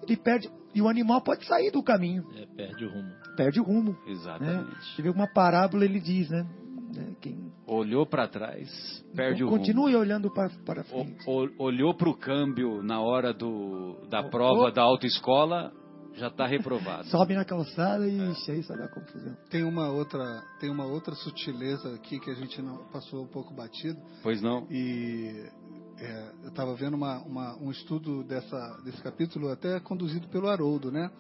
ele 0.04 0.18
perde. 0.18 0.50
E 0.74 0.82
o 0.82 0.88
animal 0.88 1.22
pode 1.22 1.46
sair 1.46 1.70
do 1.70 1.84
caminho. 1.84 2.24
É, 2.34 2.46
perde 2.46 2.86
o 2.86 2.90
rumo. 2.90 3.12
Perde 3.36 3.60
o 3.60 3.64
rumo. 3.64 3.98
Exatamente. 4.08 4.70
Né? 4.70 4.76
Você 4.80 5.02
vê 5.02 5.10
uma 5.10 5.28
parábola, 5.28 5.84
ele 5.84 6.00
diz, 6.00 6.30
né? 6.30 6.48
né 6.96 7.14
quem... 7.20 7.52
Olhou 7.68 8.06
para 8.06 8.28
trás, 8.28 8.70
perde 9.14 9.44
o 9.44 9.50
continue 9.50 9.92
rumo. 9.92 9.98
olhando 9.98 10.34
para 10.34 10.50
frente. 10.84 11.18
O, 11.28 11.46
o, 11.46 11.64
olhou 11.64 11.94
para 11.94 12.10
o 12.10 12.16
câmbio 12.16 12.82
na 12.82 13.02
hora 13.02 13.34
do, 13.34 13.98
da 14.10 14.24
prova 14.24 14.72
da 14.72 14.82
autoescola, 14.82 15.74
já 16.16 16.28
está 16.28 16.46
reprovado. 16.46 17.08
Sobe 17.08 17.34
na 17.34 17.46
calçada 17.46 18.08
e 18.08 18.20
é. 18.20 18.52
aí 18.52 18.64
só 18.64 18.76
dá 18.76 18.88
confusão. 18.88 19.36
Tem 19.50 19.64
uma 19.64 19.90
outra, 19.90 20.44
tem 20.60 20.70
uma 20.70 20.86
outra 20.86 21.16
sutileza 21.16 21.94
aqui 21.96 22.20
que 22.20 22.30
a 22.30 22.36
gente 22.36 22.62
não 22.62 22.78
passou 22.90 23.24
um 23.24 23.28
pouco 23.28 23.54
batido. 23.54 24.00
Pois 24.22 24.42
não. 24.42 24.68
E 24.70 25.50
é, 25.98 26.32
eu 26.44 26.50
estava 26.50 26.74
vendo 26.76 26.96
uma, 26.96 27.20
uma, 27.20 27.58
um 27.58 27.72
estudo 27.72 28.24
dessa, 28.24 28.82
desse 28.84 29.02
capítulo 29.02 29.50
até 29.50 29.80
conduzido 29.80 30.28
pelo 30.28 30.48
Haroldo, 30.48 30.92
né? 30.92 31.12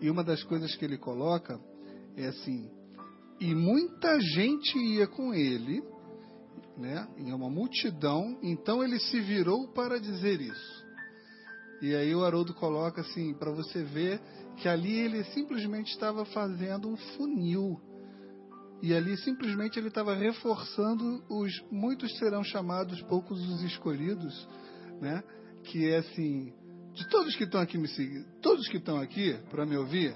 E 0.00 0.10
uma 0.10 0.22
das 0.22 0.42
coisas 0.44 0.74
que 0.76 0.84
ele 0.84 0.98
coloca 0.98 1.58
é 2.16 2.26
assim, 2.26 2.70
e 3.40 3.54
muita 3.54 4.20
gente 4.20 4.78
ia 4.78 5.06
com 5.06 5.32
ele, 5.32 5.82
né? 6.76 7.08
Em 7.16 7.32
uma 7.32 7.48
multidão, 7.48 8.38
então 8.42 8.82
ele 8.82 8.98
se 8.98 9.20
virou 9.20 9.68
para 9.68 9.98
dizer 9.98 10.40
isso. 10.40 10.77
E 11.80 11.94
aí 11.94 12.14
o 12.14 12.24
Haroldo 12.24 12.54
coloca 12.54 13.00
assim, 13.00 13.34
para 13.34 13.50
você 13.50 13.82
ver 13.84 14.20
que 14.56 14.68
ali 14.68 14.98
ele 14.98 15.22
simplesmente 15.24 15.92
estava 15.92 16.24
fazendo 16.24 16.88
um 16.88 16.96
funil 16.96 17.80
e 18.80 18.94
ali 18.94 19.16
simplesmente 19.18 19.78
ele 19.78 19.88
estava 19.88 20.14
reforçando 20.14 21.22
os 21.28 21.52
muitos 21.70 22.16
serão 22.18 22.44
chamados, 22.44 23.02
poucos 23.02 23.40
os 23.48 23.62
escolhidos, 23.62 24.48
né? 25.00 25.22
Que 25.64 25.90
é 25.90 25.98
assim, 25.98 26.52
de 26.94 27.08
todos 27.08 27.34
que 27.34 27.44
estão 27.44 27.60
aqui 27.60 27.76
me 27.76 27.88
seguindo, 27.88 28.26
todos 28.40 28.68
que 28.68 28.76
estão 28.76 29.00
aqui 29.00 29.36
para 29.50 29.66
me 29.66 29.76
ouvir, 29.76 30.14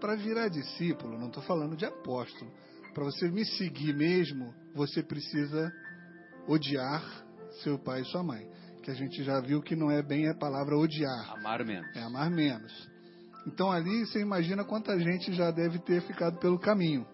para 0.00 0.14
virar 0.14 0.48
discípulo, 0.48 1.18
não 1.18 1.26
estou 1.26 1.42
falando 1.42 1.76
de 1.76 1.84
apóstolo, 1.84 2.50
para 2.94 3.04
você 3.04 3.28
me 3.28 3.44
seguir 3.44 3.94
mesmo, 3.94 4.54
você 4.74 5.02
precisa 5.02 5.72
odiar 6.46 7.02
seu 7.62 7.78
pai 7.78 8.02
e 8.02 8.04
sua 8.06 8.22
mãe. 8.22 8.48
Que 8.86 8.92
a 8.92 8.94
gente 8.94 9.22
já 9.22 9.40
viu 9.40 9.60
que 9.60 9.74
não 9.74 9.90
é 9.90 10.00
bem 10.00 10.28
a 10.28 10.34
palavra 10.34 10.78
odiar. 10.78 11.32
Amar 11.32 11.64
menos. 11.64 11.94
É 11.96 12.02
amar 12.02 12.30
menos. 12.30 12.72
Então 13.46 13.70
ali 13.70 14.06
você 14.06 14.20
imagina 14.20 14.64
quanta 14.64 14.98
gente 14.98 15.34
já 15.34 15.50
deve 15.50 15.78
ter 15.80 16.00
ficado 16.02 16.38
pelo 16.38 16.58
caminho 16.58 17.04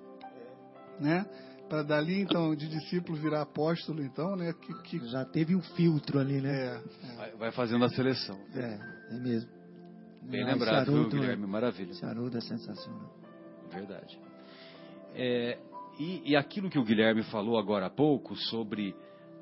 né? 1.03 1.27
Para 1.69 1.83
dali, 1.83 2.21
então, 2.21 2.55
de 2.55 2.69
discípulo 2.69 3.17
virar 3.19 3.43
apóstolo, 3.43 4.03
então, 4.03 4.37
né? 4.37 4.53
Que, 4.53 4.75
que... 4.83 5.09
Já 5.09 5.25
teve 5.25 5.57
um 5.57 5.63
filtro 5.63 6.19
ali, 6.19 6.41
né? 6.41 6.53
É, 6.53 7.31
é. 7.31 7.37
Vai, 7.37 7.51
fazendo 7.51 7.85
a 7.85 7.89
seleção. 7.89 8.39
É, 8.55 9.15
é 9.15 9.19
mesmo. 9.19 9.51
Bem 10.23 10.45
lembrado, 10.45 10.93
viu, 10.93 11.09
Guilherme? 11.09 11.47
Maravilha. 11.47 11.93
Haroldo 12.03 12.37
é 12.37 12.41
sensacional. 12.41 13.13
Verdade. 13.73 14.21
É, 15.15 15.59
e, 15.99 16.31
e 16.31 16.37
aquilo 16.37 16.71
que 16.71 16.79
o 16.79 16.85
Guilherme 16.85 17.23
falou 17.25 17.59
agora 17.59 17.87
há 17.87 17.91
pouco 17.91 18.37
sobre 18.37 18.95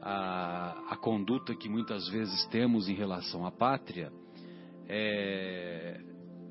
a, 0.02 0.84
a 0.90 0.96
conduta 0.96 1.54
que 1.54 1.68
muitas 1.68 2.08
vezes 2.08 2.46
temos 2.46 2.88
em 2.88 2.94
relação 2.94 3.46
à 3.46 3.50
pátria, 3.50 4.12
é, 4.88 6.00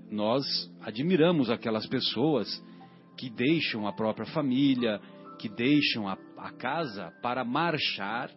nós 0.09 0.43
admiramos 0.81 1.49
aquelas 1.49 1.85
pessoas 1.87 2.47
que 3.17 3.29
deixam 3.29 3.87
a 3.87 3.93
própria 3.93 4.25
família, 4.27 4.99
que 5.37 5.49
deixam 5.49 6.07
a, 6.07 6.17
a 6.37 6.51
casa 6.51 7.11
para 7.21 7.43
marchar 7.43 8.31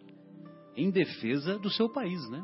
em 0.75 0.89
defesa 0.89 1.57
do 1.57 1.69
seu 1.69 1.89
país, 1.89 2.29
né? 2.29 2.41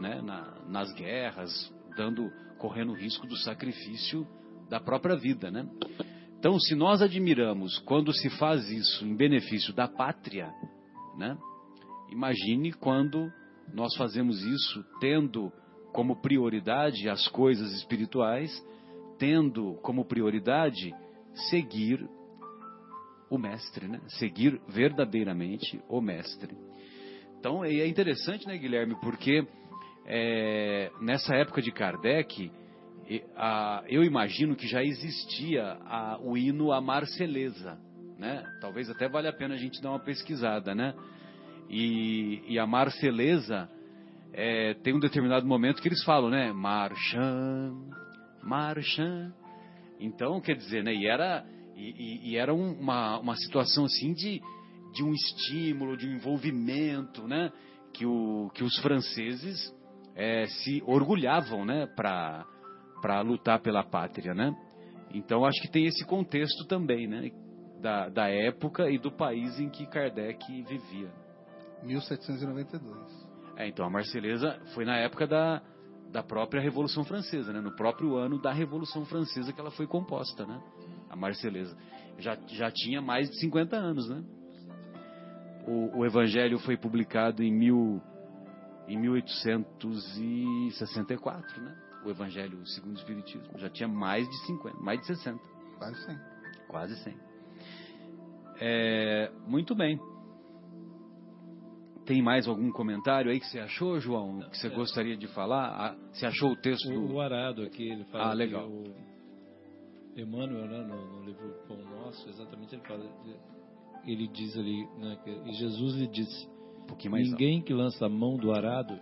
né? 0.00 0.22
Na, 0.22 0.60
nas 0.68 0.92
guerras, 0.94 1.72
dando, 1.96 2.30
correndo 2.58 2.92
o 2.92 2.96
risco 2.96 3.26
do 3.26 3.36
sacrifício 3.38 4.26
da 4.68 4.80
própria 4.80 5.16
vida, 5.16 5.50
né? 5.50 5.66
Então, 6.38 6.58
se 6.60 6.74
nós 6.74 7.00
admiramos 7.00 7.78
quando 7.80 8.12
se 8.12 8.28
faz 8.38 8.68
isso 8.70 9.04
em 9.04 9.16
benefício 9.16 9.72
da 9.72 9.88
pátria, 9.88 10.52
né? 11.16 11.38
Imagine 12.10 12.72
quando 12.72 13.32
nós 13.72 13.94
fazemos 13.96 14.42
isso 14.42 14.84
tendo 15.00 15.52
como 15.92 16.20
prioridade 16.20 17.08
as 17.08 17.26
coisas 17.28 17.72
espirituais, 17.72 18.50
tendo 19.18 19.74
como 19.82 20.04
prioridade 20.04 20.92
seguir 21.50 22.04
o 23.30 23.38
mestre, 23.38 23.88
né? 23.88 24.00
Seguir 24.18 24.60
verdadeiramente 24.68 25.80
o 25.88 26.00
mestre. 26.00 26.56
Então, 27.38 27.64
é 27.64 27.86
interessante, 27.86 28.46
né, 28.46 28.56
Guilherme, 28.56 28.96
porque 29.00 29.46
é, 30.06 30.90
nessa 31.00 31.34
época 31.34 31.60
de 31.60 31.70
Kardec, 31.70 32.50
a, 33.36 33.84
eu 33.88 34.02
imagino 34.02 34.56
que 34.56 34.66
já 34.66 34.82
existia 34.82 35.78
a, 35.84 36.18
o 36.22 36.36
hino 36.36 36.72
à 36.72 36.80
Marceleza, 36.80 37.78
né? 38.18 38.44
Talvez 38.60 38.88
até 38.88 39.08
valha 39.08 39.30
a 39.30 39.32
pena 39.32 39.54
a 39.54 39.58
gente 39.58 39.82
dar 39.82 39.90
uma 39.90 40.00
pesquisada, 40.00 40.74
né? 40.74 40.94
E, 41.68 42.42
e 42.46 42.58
a 42.58 42.66
Marceleza 42.66 43.68
é, 44.32 44.74
tem 44.74 44.94
um 44.94 45.00
determinado 45.00 45.46
momento 45.46 45.80
que 45.80 45.88
eles 45.88 46.02
falam, 46.04 46.30
né? 46.30 46.52
Marcham, 46.52 47.88
marcham. 48.42 49.32
Então, 50.00 50.40
quer 50.40 50.56
dizer, 50.56 50.82
né? 50.82 50.94
E 50.94 51.06
era, 51.06 51.44
e, 51.76 52.30
e 52.32 52.36
era 52.36 52.52
uma, 52.52 53.18
uma 53.18 53.36
situação 53.36 53.84
assim 53.84 54.12
de, 54.12 54.40
de 54.92 55.04
um 55.04 55.12
estímulo, 55.12 55.96
de 55.96 56.06
um 56.06 56.14
envolvimento, 56.14 57.26
né? 57.26 57.50
Que, 57.92 58.04
o, 58.04 58.50
que 58.54 58.64
os 58.64 58.76
franceses 58.80 59.72
é, 60.16 60.46
se 60.46 60.82
orgulhavam, 60.86 61.64
né? 61.64 61.86
Para 61.94 62.44
para 63.04 63.20
lutar 63.20 63.60
pela 63.60 63.84
pátria, 63.84 64.32
né? 64.32 64.56
Então 65.12 65.44
acho 65.44 65.60
que 65.60 65.70
tem 65.70 65.84
esse 65.84 66.06
contexto 66.06 66.64
também, 66.66 67.06
né? 67.06 67.30
Da, 67.78 68.08
da 68.08 68.28
época 68.30 68.90
e 68.90 68.96
do 68.96 69.12
país 69.12 69.60
em 69.60 69.68
que 69.68 69.84
Kardec 69.84 70.62
vivia. 70.62 71.12
1792. 71.84 73.24
É, 73.56 73.68
então 73.68 73.86
a 73.86 73.90
Marselhesa 73.90 74.60
foi 74.74 74.84
na 74.84 74.96
época 74.96 75.24
da, 75.26 75.62
da 76.10 76.22
própria 76.22 76.60
Revolução 76.60 77.04
Francesa, 77.04 77.50
né? 77.52 77.60
No 77.60 77.74
próprio 77.76 78.16
ano 78.16 78.40
da 78.40 78.52
Revolução 78.52 79.04
Francesa 79.04 79.52
que 79.52 79.60
ela 79.60 79.70
foi 79.70 79.86
composta, 79.86 80.46
né? 80.46 80.60
A 81.08 81.16
Marselhesa. 81.16 81.76
Já, 82.18 82.36
já 82.48 82.70
tinha 82.70 83.02
mais 83.02 83.28
de 83.30 83.38
50 83.40 83.76
anos, 83.76 84.08
né? 84.08 84.24
O, 85.66 85.98
o 85.98 86.06
Evangelho 86.06 86.58
foi 86.58 86.76
publicado 86.76 87.42
em, 87.42 87.50
mil, 87.52 88.02
em 88.86 88.98
1864, 88.98 91.62
né? 91.62 91.74
o 92.04 92.10
Evangelho 92.10 92.64
segundo 92.66 92.96
o 92.96 92.98
Espiritismo. 92.98 93.58
Já 93.58 93.70
tinha 93.70 93.88
mais 93.88 94.28
de 94.28 94.46
50, 94.46 94.78
mais 94.78 95.00
de 95.00 95.06
60. 95.06 95.40
Quase 95.78 96.04
100. 96.04 96.18
Quase 96.68 96.94
100. 97.02 97.16
É, 98.60 99.32
muito 99.46 99.74
bem. 99.74 99.98
Tem 102.06 102.20
mais 102.20 102.46
algum 102.46 102.70
comentário 102.70 103.30
aí 103.30 103.40
que 103.40 103.46
você 103.46 103.58
achou, 103.58 103.98
João? 103.98 104.40
Que 104.50 104.58
você 104.58 104.68
gostaria 104.68 105.16
de 105.16 105.26
falar? 105.28 105.68
Ah, 105.68 105.96
você 106.12 106.26
achou 106.26 106.52
o 106.52 106.56
texto 106.56 106.86
o, 106.90 107.08
do... 107.08 107.14
O 107.14 107.20
Arado 107.20 107.62
aqui, 107.62 107.88
ele 107.88 108.04
fala 108.04 108.30
ah, 108.30 108.34
legal. 108.34 108.68
o 108.68 108.94
Emmanuel, 110.16 110.66
né, 110.66 110.78
no, 110.84 111.18
no, 111.18 111.24
livro 111.24 111.54
Pão 111.66 111.76
Nosso, 111.76 112.28
exatamente 112.28 112.74
ele 112.74 112.82
fala, 112.82 113.04
ele 114.06 114.28
diz 114.28 114.56
ali, 114.56 114.86
né, 114.98 115.18
que 115.24 115.52
Jesus 115.54 115.94
lhe 115.96 116.06
disse, 116.06 116.46
um 116.46 117.10
ninguém 117.10 117.56
alto. 117.56 117.66
que 117.66 117.74
lança 117.74 118.06
a 118.06 118.08
mão 118.08 118.36
do 118.36 118.52
arado 118.52 118.98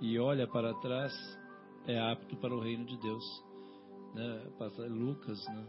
e 0.00 0.18
olha 0.18 0.46
para 0.46 0.74
trás 0.80 1.12
é 1.86 1.98
apto 1.98 2.36
para 2.36 2.54
o 2.54 2.60
reino 2.60 2.84
de 2.84 2.98
Deus. 2.98 3.24
Né? 4.14 4.42
Lucas, 4.88 5.38
né? 5.46 5.66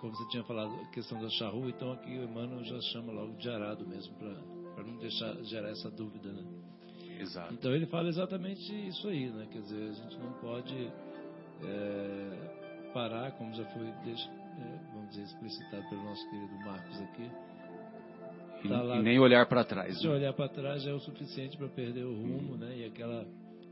como 0.00 0.14
você 0.14 0.28
tinha 0.28 0.44
falado, 0.44 0.74
a 0.74 0.86
questão 0.90 1.20
da 1.20 1.28
charrua, 1.30 1.68
então 1.68 1.92
aqui 1.92 2.10
o 2.18 2.24
Emmanuel 2.24 2.64
já 2.64 2.80
chama 2.92 3.12
logo 3.12 3.36
de 3.36 3.48
arado 3.48 3.86
mesmo, 3.86 4.14
para 4.16 4.57
não 4.82 4.96
deixar 4.98 5.34
gerar 5.44 5.70
essa 5.70 5.90
dúvida. 5.90 6.30
Né? 6.32 6.44
Exato. 7.20 7.54
Então 7.54 7.74
ele 7.74 7.86
fala 7.86 8.08
exatamente 8.08 8.72
isso 8.88 9.08
aí, 9.08 9.28
né? 9.30 9.46
quer 9.50 9.60
dizer, 9.60 9.90
a 9.90 9.92
gente 9.92 10.18
não 10.18 10.32
pode 10.34 10.92
é, 11.64 12.90
parar, 12.92 13.32
como 13.32 13.52
já 13.54 13.64
foi, 13.66 13.86
é, 13.86 14.78
vamos 14.92 15.10
dizer, 15.10 15.22
explicitado 15.22 15.88
pelo 15.88 16.04
nosso 16.04 16.30
querido 16.30 16.54
Marcos 16.64 17.00
aqui. 17.00 17.30
E, 18.64 18.68
tá 18.68 18.82
lá, 18.82 18.96
e 18.96 19.02
nem 19.02 19.18
olhar 19.18 19.46
para 19.46 19.64
trás. 19.64 19.98
Se 19.98 20.06
né? 20.06 20.14
olhar 20.14 20.32
para 20.32 20.48
trás 20.48 20.82
já 20.82 20.90
é 20.90 20.94
o 20.94 21.00
suficiente 21.00 21.56
para 21.56 21.68
perder 21.68 22.04
o 22.04 22.12
rumo, 22.12 22.56
né? 22.56 22.76
E 22.78 22.84
aquela 22.84 23.24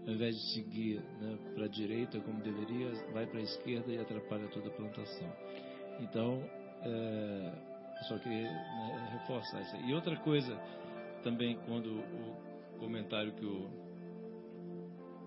ao 0.06 0.12
invés 0.12 0.36
de 0.36 0.52
seguir 0.52 1.00
né, 1.20 1.36
para 1.54 1.64
a 1.64 1.68
direita 1.68 2.20
como 2.20 2.40
deveria, 2.40 2.92
vai 3.12 3.26
para 3.26 3.40
a 3.40 3.42
esquerda 3.42 3.90
e 3.92 3.98
atrapalha 3.98 4.46
toda 4.48 4.68
a 4.68 4.70
plantação. 4.70 5.32
Então, 5.98 6.40
é, 6.82 7.52
só 8.06 8.16
queria 8.18 8.50
né, 8.50 9.08
reforçar 9.12 9.60
isso. 9.62 9.76
E 9.84 9.92
outra 9.92 10.16
coisa, 10.18 10.56
também, 11.26 11.58
quando 11.66 11.88
o 11.88 12.78
comentário 12.78 13.32
que 13.32 13.44
o, 13.44 13.68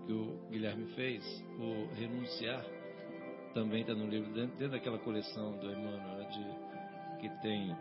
que 0.06 0.14
o 0.14 0.40
Guilherme 0.50 0.86
fez, 0.96 1.22
o 1.60 1.94
renunciar, 1.94 2.64
também 3.54 3.82
está 3.82 3.94
no 3.94 4.08
livro, 4.08 4.34
dentro, 4.34 4.58
dentro, 4.58 4.78
daquela 4.78 4.98
coleção 5.00 5.58
do 5.58 5.70
Emmanuel, 5.70 6.20
né, 6.20 6.30
de, 6.30 6.46
que 7.20 7.28
tem 7.42 7.76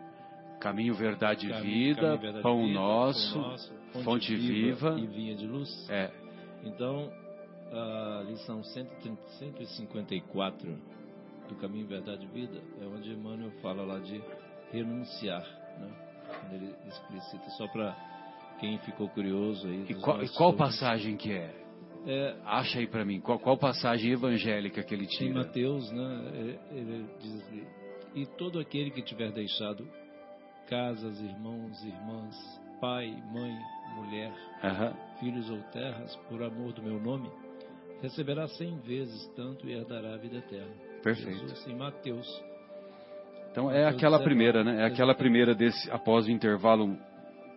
Caminho, 0.59 0.95
Verdade 0.95 1.49
e 1.49 1.61
Vida, 1.61 2.01
caminho, 2.01 2.19
verdade, 2.19 2.43
Pão, 2.43 2.65
vida 2.65 2.77
nosso, 2.77 3.33
Pão 3.33 3.51
Nosso, 3.51 3.73
Fonte, 3.93 4.03
fonte 4.03 4.35
viva, 4.35 4.95
viva, 4.95 4.99
e 4.99 5.07
Vinha 5.07 5.37
de 5.37 5.47
Luz. 5.47 5.89
É, 5.89 6.11
então, 6.65 7.09
a 7.71 8.23
lição 8.27 8.61
154 8.61 10.77
do 11.47 11.55
Caminho, 11.55 11.87
Verdade 11.87 12.25
e 12.25 12.27
Vida 12.27 12.61
é 12.81 12.85
onde 12.85 13.13
Emmanuel 13.13 13.51
fala 13.61 13.83
lá 13.83 13.97
de 13.99 14.21
renunciar, 14.73 15.47
né? 15.79 15.89
Quando 16.27 16.53
ele 16.53 16.75
explicita, 16.85 17.49
só 17.51 17.65
para 17.69 18.08
quem 18.59 18.77
ficou 18.79 19.09
curioso 19.09 19.67
aí. 19.67 19.85
E 19.89 19.93
qual, 19.95 20.23
e 20.23 20.29
qual 20.29 20.53
passagem 20.53 21.15
que 21.15 21.31
é? 21.31 21.53
é? 22.05 22.35
Acha 22.45 22.79
aí 22.79 22.87
para 22.87 23.05
mim, 23.05 23.19
qual, 23.19 23.39
qual 23.39 23.57
passagem 23.57 24.11
evangélica 24.11 24.83
que 24.83 24.93
ele 24.93 25.07
tira? 25.07 25.29
Em 25.29 25.33
Mateus, 25.33 25.91
né, 25.91 26.31
ele, 26.33 26.59
ele 26.71 27.05
diz 27.19 27.35
assim, 27.35 27.63
e 28.15 28.25
todo 28.25 28.59
aquele 28.59 28.91
que 28.91 29.01
tiver 29.01 29.31
deixado 29.31 29.87
casas, 30.67 31.19
irmãos, 31.21 31.83
irmãs, 31.83 32.35
pai, 32.79 33.07
mãe, 33.31 33.57
mulher, 33.95 34.31
uhum. 34.63 35.19
filhos 35.19 35.49
ou 35.49 35.61
terras, 35.71 36.15
por 36.29 36.41
amor 36.43 36.73
do 36.73 36.81
meu 36.81 36.99
nome, 36.99 37.29
receberá 38.01 38.47
cem 38.47 38.77
vezes 38.79 39.27
tanto 39.35 39.67
e 39.67 39.73
herdará 39.73 40.13
a 40.13 40.17
vida 40.17 40.37
eterna. 40.37 40.73
Perfeito. 41.03 41.39
Jesus, 41.39 41.67
em 41.67 41.75
Mateus. 41.75 42.43
Então 43.51 43.71
é 43.71 43.87
aquela 43.87 44.19
primeira, 44.19 44.63
né? 44.63 44.83
É 44.83 44.85
aquela 44.85 45.15
primeira 45.15 45.55
desse 45.55 45.89
após 45.91 46.27
o 46.27 46.31
intervalo 46.31 46.97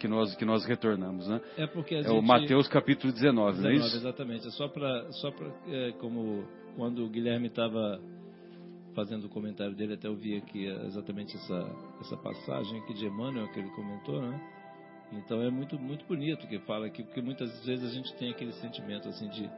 que 0.03 0.09
nós 0.09 0.35
que 0.35 0.45
nós 0.45 0.67
retornamos, 0.67 1.29
né? 1.29 1.41
É 1.57 1.65
porque 1.65 1.95
é 1.95 2.03
gente, 2.03 2.11
o 2.11 2.21
Mateus 2.21 2.67
capítulo 2.67 3.13
19, 3.13 3.59
19 3.59 3.63
não 3.63 3.71
é 3.71 3.87
isso? 3.87 3.97
Exatamente. 3.97 4.49
É 4.49 4.51
só 4.51 4.67
para 4.67 5.13
só 5.13 5.31
para 5.31 5.47
é, 5.69 5.93
como 5.93 6.45
quando 6.77 7.05
o 7.05 7.09
Guilherme 7.09 7.47
estava 7.47 8.01
fazendo 8.97 9.27
o 9.27 9.29
comentário 9.29 9.77
dele, 9.77 9.95
até 9.95 10.09
eu 10.09 10.17
vi 10.17 10.37
aqui 10.37 10.67
exatamente 10.67 11.37
essa 11.37 11.71
essa 12.01 12.17
passagem 12.17 12.81
aqui 12.81 12.95
de 12.95 13.07
Emmanuel 13.07 13.47
que 13.53 13.61
ele 13.61 13.71
comentou, 13.71 14.21
né? 14.21 14.41
Então 15.13 15.41
é 15.41 15.51
muito 15.51 15.79
muito 15.79 16.05
bonito 16.05 16.49
que 16.49 16.59
fala 16.61 16.87
aqui, 16.87 17.05
porque 17.05 17.23
muitas 17.23 17.65
vezes 17.65 17.89
a 17.89 17.95
gente 17.95 18.13
tem 18.17 18.31
aquele 18.31 18.53
sentimento 18.55 19.09
assim 19.09 19.29
de 19.29 19.49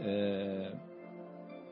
é, 0.00 0.72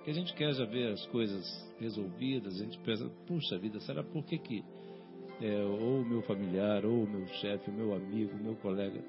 que 0.04 0.10
a 0.10 0.14
gente 0.14 0.32
quer 0.34 0.52
já 0.54 0.64
ver 0.64 0.92
as 0.92 1.04
coisas 1.06 1.44
resolvidas, 1.80 2.60
a 2.60 2.64
gente 2.64 2.78
pensa, 2.78 3.10
puxa 3.26 3.58
vida, 3.58 3.80
será 3.80 4.04
por 4.04 4.24
que 4.24 4.38
que 4.38 4.64
é, 5.40 5.62
ou 5.62 6.00
o 6.00 6.04
meu 6.04 6.22
familiar, 6.22 6.84
ou 6.84 7.04
o 7.04 7.08
meu 7.08 7.26
chefe, 7.28 7.70
o 7.70 7.72
meu 7.72 7.94
amigo, 7.94 8.32
o 8.36 8.42
meu 8.42 8.56
colega, 8.56 9.00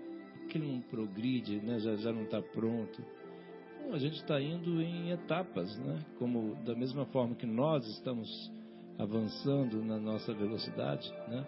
que 0.49 0.59
não 0.59 0.81
progride, 0.81 1.57
né, 1.57 1.79
já, 1.79 1.95
já 1.95 2.11
não 2.11 2.23
está 2.23 2.41
pronto. 2.41 3.03
Bom, 3.81 3.93
a 3.93 3.99
gente 3.99 4.15
está 4.15 4.41
indo 4.41 4.81
em 4.81 5.11
etapas, 5.11 5.77
né? 5.79 5.99
Como 6.17 6.55
da 6.63 6.75
mesma 6.75 7.05
forma 7.05 7.35
que 7.35 7.45
nós 7.45 7.85
estamos 7.87 8.51
avançando 8.97 9.83
na 9.83 9.97
nossa 9.97 10.33
velocidade, 10.33 11.09
né? 11.27 11.45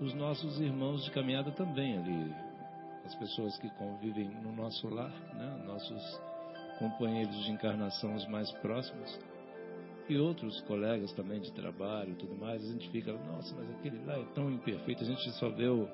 os 0.00 0.12
nossos 0.14 0.60
irmãos 0.60 1.04
de 1.04 1.10
caminhada 1.10 1.50
também 1.52 1.96
ali, 1.96 2.34
as 3.04 3.14
pessoas 3.14 3.56
que 3.58 3.70
convivem 3.70 4.28
no 4.42 4.52
nosso 4.54 4.88
lar, 4.88 5.12
né? 5.34 5.64
nossos 5.66 6.20
companheiros 6.78 7.44
de 7.44 7.52
encarnação 7.52 8.14
os 8.14 8.26
mais 8.28 8.50
próximos 8.60 9.18
e 10.08 10.16
outros 10.18 10.60
colegas 10.62 11.12
também 11.12 11.40
de 11.40 11.52
trabalho, 11.52 12.14
tudo 12.16 12.34
mais. 12.36 12.62
A 12.64 12.72
gente 12.72 12.88
fica, 12.90 13.12
nossa, 13.12 13.54
mas 13.54 13.70
aquele 13.70 14.04
lá 14.04 14.18
é 14.18 14.24
tão 14.34 14.50
imperfeito. 14.50 15.02
A 15.02 15.06
gente 15.06 15.30
só 15.32 15.48
vê 15.48 15.68
o, 15.68 15.88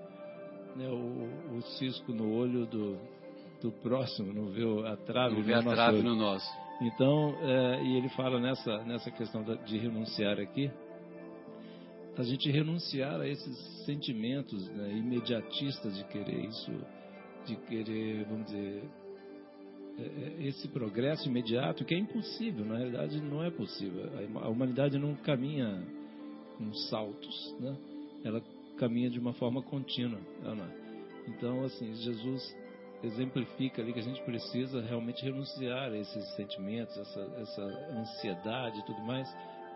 né, 0.76 0.88
o, 0.88 1.56
o 1.56 1.62
cisco 1.78 2.12
no 2.12 2.32
olho 2.32 2.66
do, 2.66 2.98
do 3.60 3.72
próximo, 3.82 4.32
não 4.32 4.46
vê 4.50 4.62
a 4.86 4.96
trave, 4.96 5.36
não 5.36 5.42
vê 5.42 5.54
a 5.54 5.62
trave 5.62 6.02
no 6.02 6.14
nosso. 6.14 6.48
Então, 6.80 7.36
é, 7.42 7.82
e 7.82 7.96
ele 7.96 8.08
fala 8.10 8.38
nessa 8.38 8.84
nessa 8.84 9.10
questão 9.10 9.42
de 9.42 9.78
renunciar 9.78 10.38
aqui 10.38 10.70
a 12.18 12.24
gente 12.24 12.50
renunciar 12.50 13.20
a 13.20 13.28
esses 13.28 13.56
sentimentos 13.86 14.68
né, 14.70 14.92
imediatistas 14.92 15.96
de 15.96 16.04
querer 16.08 16.46
isso, 16.46 16.72
de 17.46 17.54
querer, 17.54 18.24
vamos 18.24 18.46
dizer, 18.46 18.82
esse 20.40 20.68
progresso 20.68 21.28
imediato 21.28 21.84
que 21.84 21.94
é 21.94 21.98
impossível, 21.98 22.64
na 22.64 22.76
realidade 22.76 23.20
não 23.20 23.42
é 23.42 23.50
possível. 23.50 24.04
A 24.42 24.48
humanidade 24.48 24.98
não 24.98 25.14
caminha 25.16 25.82
com 26.56 26.72
saltos, 26.74 27.56
né? 27.60 27.76
ela 28.24 28.42
caminha 28.76 29.10
de 29.10 29.18
uma 29.18 29.32
forma 29.32 29.62
contínua. 29.62 30.20
É? 30.44 31.30
Então, 31.30 31.64
assim, 31.64 31.94
Jesus 31.96 32.56
exemplifica 33.02 33.82
ali 33.82 33.92
que 33.92 34.00
a 34.00 34.02
gente 34.02 34.20
precisa 34.22 34.80
realmente 34.80 35.24
renunciar 35.24 35.90
a 35.90 35.96
esses 35.96 36.24
sentimentos, 36.34 36.96
essa, 36.96 37.20
essa 37.40 37.62
ansiedade 38.00 38.78
e 38.78 38.86
tudo 38.86 39.00
mais, 39.02 39.28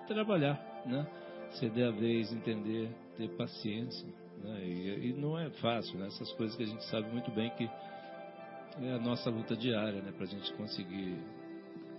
trabalhar, 0.07 0.83
né? 0.87 1.07
ceder 1.53 1.89
a 1.89 1.91
vez, 1.91 2.33
entender, 2.33 2.89
ter 3.17 3.29
paciência. 3.31 4.07
Né? 4.43 4.65
E, 4.65 5.11
e, 5.11 5.13
não 5.13 5.39
é 5.39 5.51
fácil, 5.51 5.99
né? 5.99 6.07
essas 6.07 6.33
coisas 6.33 6.57
que 6.57 6.63
a 6.63 6.67
gente 6.67 6.85
sabe 6.87 7.09
muito 7.11 7.31
bem 7.31 7.51
que 7.51 7.69
é 8.81 8.93
a 8.93 8.99
nossa 8.99 9.31
luta 9.31 9.57
diária, 9.57 10.01
né? 10.01 10.13
Para 10.13 10.25
a 10.25 10.29
gente 10.29 10.53
conseguir 10.55 11.19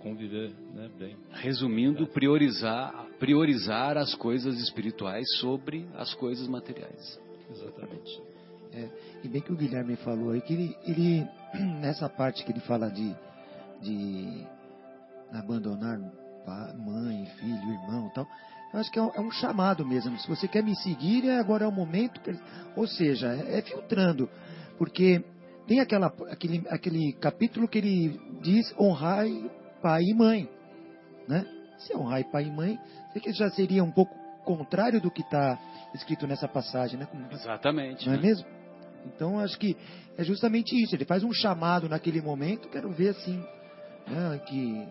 conviver 0.02 0.52
né? 0.74 0.90
bem. 0.98 1.16
Resumindo, 1.32 2.06
priorizar, 2.06 3.06
priorizar 3.18 3.96
as 3.96 4.14
coisas 4.14 4.58
espirituais 4.60 5.26
sobre 5.40 5.88
as 5.96 6.12
coisas 6.14 6.46
materiais. 6.46 7.20
Exatamente. 7.50 8.22
É, 8.72 8.88
e 9.22 9.28
bem 9.28 9.40
que 9.40 9.52
o 9.52 9.56
Guilherme 9.56 9.96
falou 9.96 10.30
aí 10.30 10.40
que 10.40 10.52
ele, 10.52 10.76
ele 10.84 11.28
nessa 11.80 12.08
parte 12.08 12.44
que 12.44 12.52
ele 12.52 12.60
fala 12.60 12.90
de, 12.90 13.14
de 13.80 14.46
abandonar 15.32 15.98
mãe, 16.76 17.26
filho, 17.40 17.72
irmão, 17.72 18.10
tal. 18.14 18.26
Eu 18.72 18.80
acho 18.80 18.90
que 18.90 18.98
é 18.98 19.02
um, 19.02 19.10
é 19.14 19.20
um, 19.20 19.30
chamado 19.30 19.86
mesmo. 19.86 20.18
Se 20.18 20.28
você 20.28 20.48
quer 20.48 20.62
me 20.62 20.74
seguir, 20.76 21.26
é 21.28 21.38
agora 21.38 21.64
é 21.64 21.68
o 21.68 21.72
momento. 21.72 22.20
Que, 22.20 22.36
ou 22.76 22.86
seja, 22.86 23.28
é, 23.28 23.58
é 23.58 23.62
filtrando, 23.62 24.28
porque 24.76 25.24
tem 25.66 25.80
aquela, 25.80 26.12
aquele, 26.30 26.62
aquele 26.68 27.12
capítulo 27.14 27.68
que 27.68 27.78
ele 27.78 28.20
diz 28.42 28.72
honrar 28.78 29.26
pai 29.82 30.02
e 30.02 30.14
mãe, 30.14 30.48
né? 31.28 31.46
Se 31.78 31.96
honrar 31.96 32.22
pai 32.30 32.44
e 32.44 32.50
mãe, 32.50 32.78
que 33.20 33.32
já 33.32 33.50
seria 33.50 33.82
um 33.82 33.90
pouco 33.90 34.14
contrário 34.44 35.00
do 35.00 35.10
que 35.10 35.22
está 35.22 35.58
escrito 35.94 36.26
nessa 36.26 36.46
passagem, 36.46 36.98
né? 36.98 37.08
Exatamente. 37.32 38.06
Não 38.06 38.14
é 38.14 38.16
né? 38.16 38.22
mesmo? 38.22 38.46
Então 39.06 39.38
acho 39.38 39.58
que 39.58 39.76
é 40.16 40.24
justamente 40.24 40.74
isso. 40.82 40.94
Ele 40.94 41.04
faz 41.04 41.22
um 41.22 41.32
chamado 41.32 41.88
naquele 41.88 42.20
momento. 42.20 42.68
Quero 42.68 42.90
ver 42.90 43.10
assim, 43.10 43.42
né, 44.06 44.40
que 44.46 44.86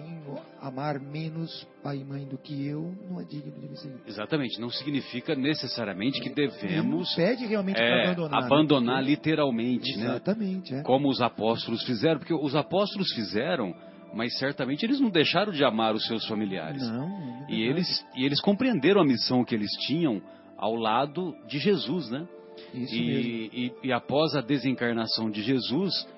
quem 0.00 0.20
amar 0.60 1.00
menos 1.00 1.66
pai 1.82 1.98
e 1.98 2.04
mãe 2.04 2.24
do 2.24 2.38
que 2.38 2.66
eu 2.66 2.94
não 3.08 3.20
é 3.20 3.24
digno 3.24 3.52
de 3.52 3.68
me 3.68 3.76
seguir. 3.76 4.00
Exatamente. 4.06 4.60
Não 4.60 4.70
significa 4.70 5.34
necessariamente 5.34 6.20
que 6.20 6.30
devemos. 6.30 7.14
Pede 7.14 7.46
realmente 7.46 7.80
é, 7.80 8.04
abandonar. 8.04 8.44
Abandonar 8.44 9.02
né? 9.02 9.08
literalmente, 9.08 9.90
Exatamente, 9.90 10.72
né? 10.72 10.80
É. 10.80 10.82
Como 10.82 11.08
os 11.08 11.20
apóstolos 11.20 11.82
fizeram, 11.84 12.18
porque 12.18 12.34
os 12.34 12.54
apóstolos 12.54 13.12
fizeram 13.12 13.74
mas 14.14 14.38
certamente 14.38 14.86
eles 14.86 15.00
não 15.00 15.10
deixaram 15.10 15.52
de 15.52 15.62
amar 15.62 15.94
os 15.94 16.06
seus 16.06 16.26
familiares. 16.26 16.80
Não, 16.80 17.46
é 17.46 17.52
e 17.52 17.62
eles 17.62 17.86
e 18.16 18.24
eles 18.24 18.40
compreenderam 18.40 19.02
a 19.02 19.04
missão 19.04 19.44
que 19.44 19.54
eles 19.54 19.70
tinham 19.86 20.22
ao 20.56 20.74
lado 20.74 21.36
de 21.46 21.58
Jesus, 21.58 22.08
né? 22.10 22.26
Isso 22.72 22.94
e, 22.94 23.06
mesmo. 23.06 23.30
E, 23.30 23.72
e 23.84 23.92
após 23.92 24.34
a 24.34 24.40
desencarnação 24.40 25.30
de 25.30 25.42
Jesus, 25.42 26.08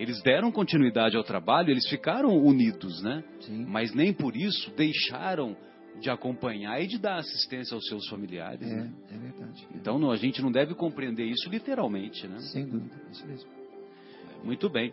eles 0.00 0.22
deram 0.22 0.50
continuidade 0.50 1.14
ao 1.14 1.22
trabalho, 1.22 1.68
eles 1.68 1.86
ficaram 1.86 2.34
unidos, 2.34 3.02
né? 3.02 3.22
Sim. 3.40 3.66
Mas 3.66 3.92
nem 3.92 4.14
por 4.14 4.34
isso 4.34 4.70
deixaram 4.74 5.54
de 6.00 6.08
acompanhar 6.08 6.80
e 6.82 6.86
de 6.86 6.98
dar 6.98 7.18
assistência 7.18 7.74
aos 7.74 7.86
seus 7.86 8.08
familiares. 8.08 8.66
É, 8.66 8.76
né? 8.76 8.92
é 9.10 9.18
verdade. 9.18 9.68
Então 9.74 9.98
não, 9.98 10.10
a 10.10 10.16
gente 10.16 10.40
não 10.40 10.50
deve 10.50 10.74
compreender 10.74 11.26
isso 11.26 11.50
literalmente, 11.50 12.26
né? 12.26 12.38
Sem 12.38 12.64
dúvida, 12.64 12.96
isso 13.12 13.26
mesmo. 13.26 13.50
Muito 14.42 14.70
bem. 14.70 14.90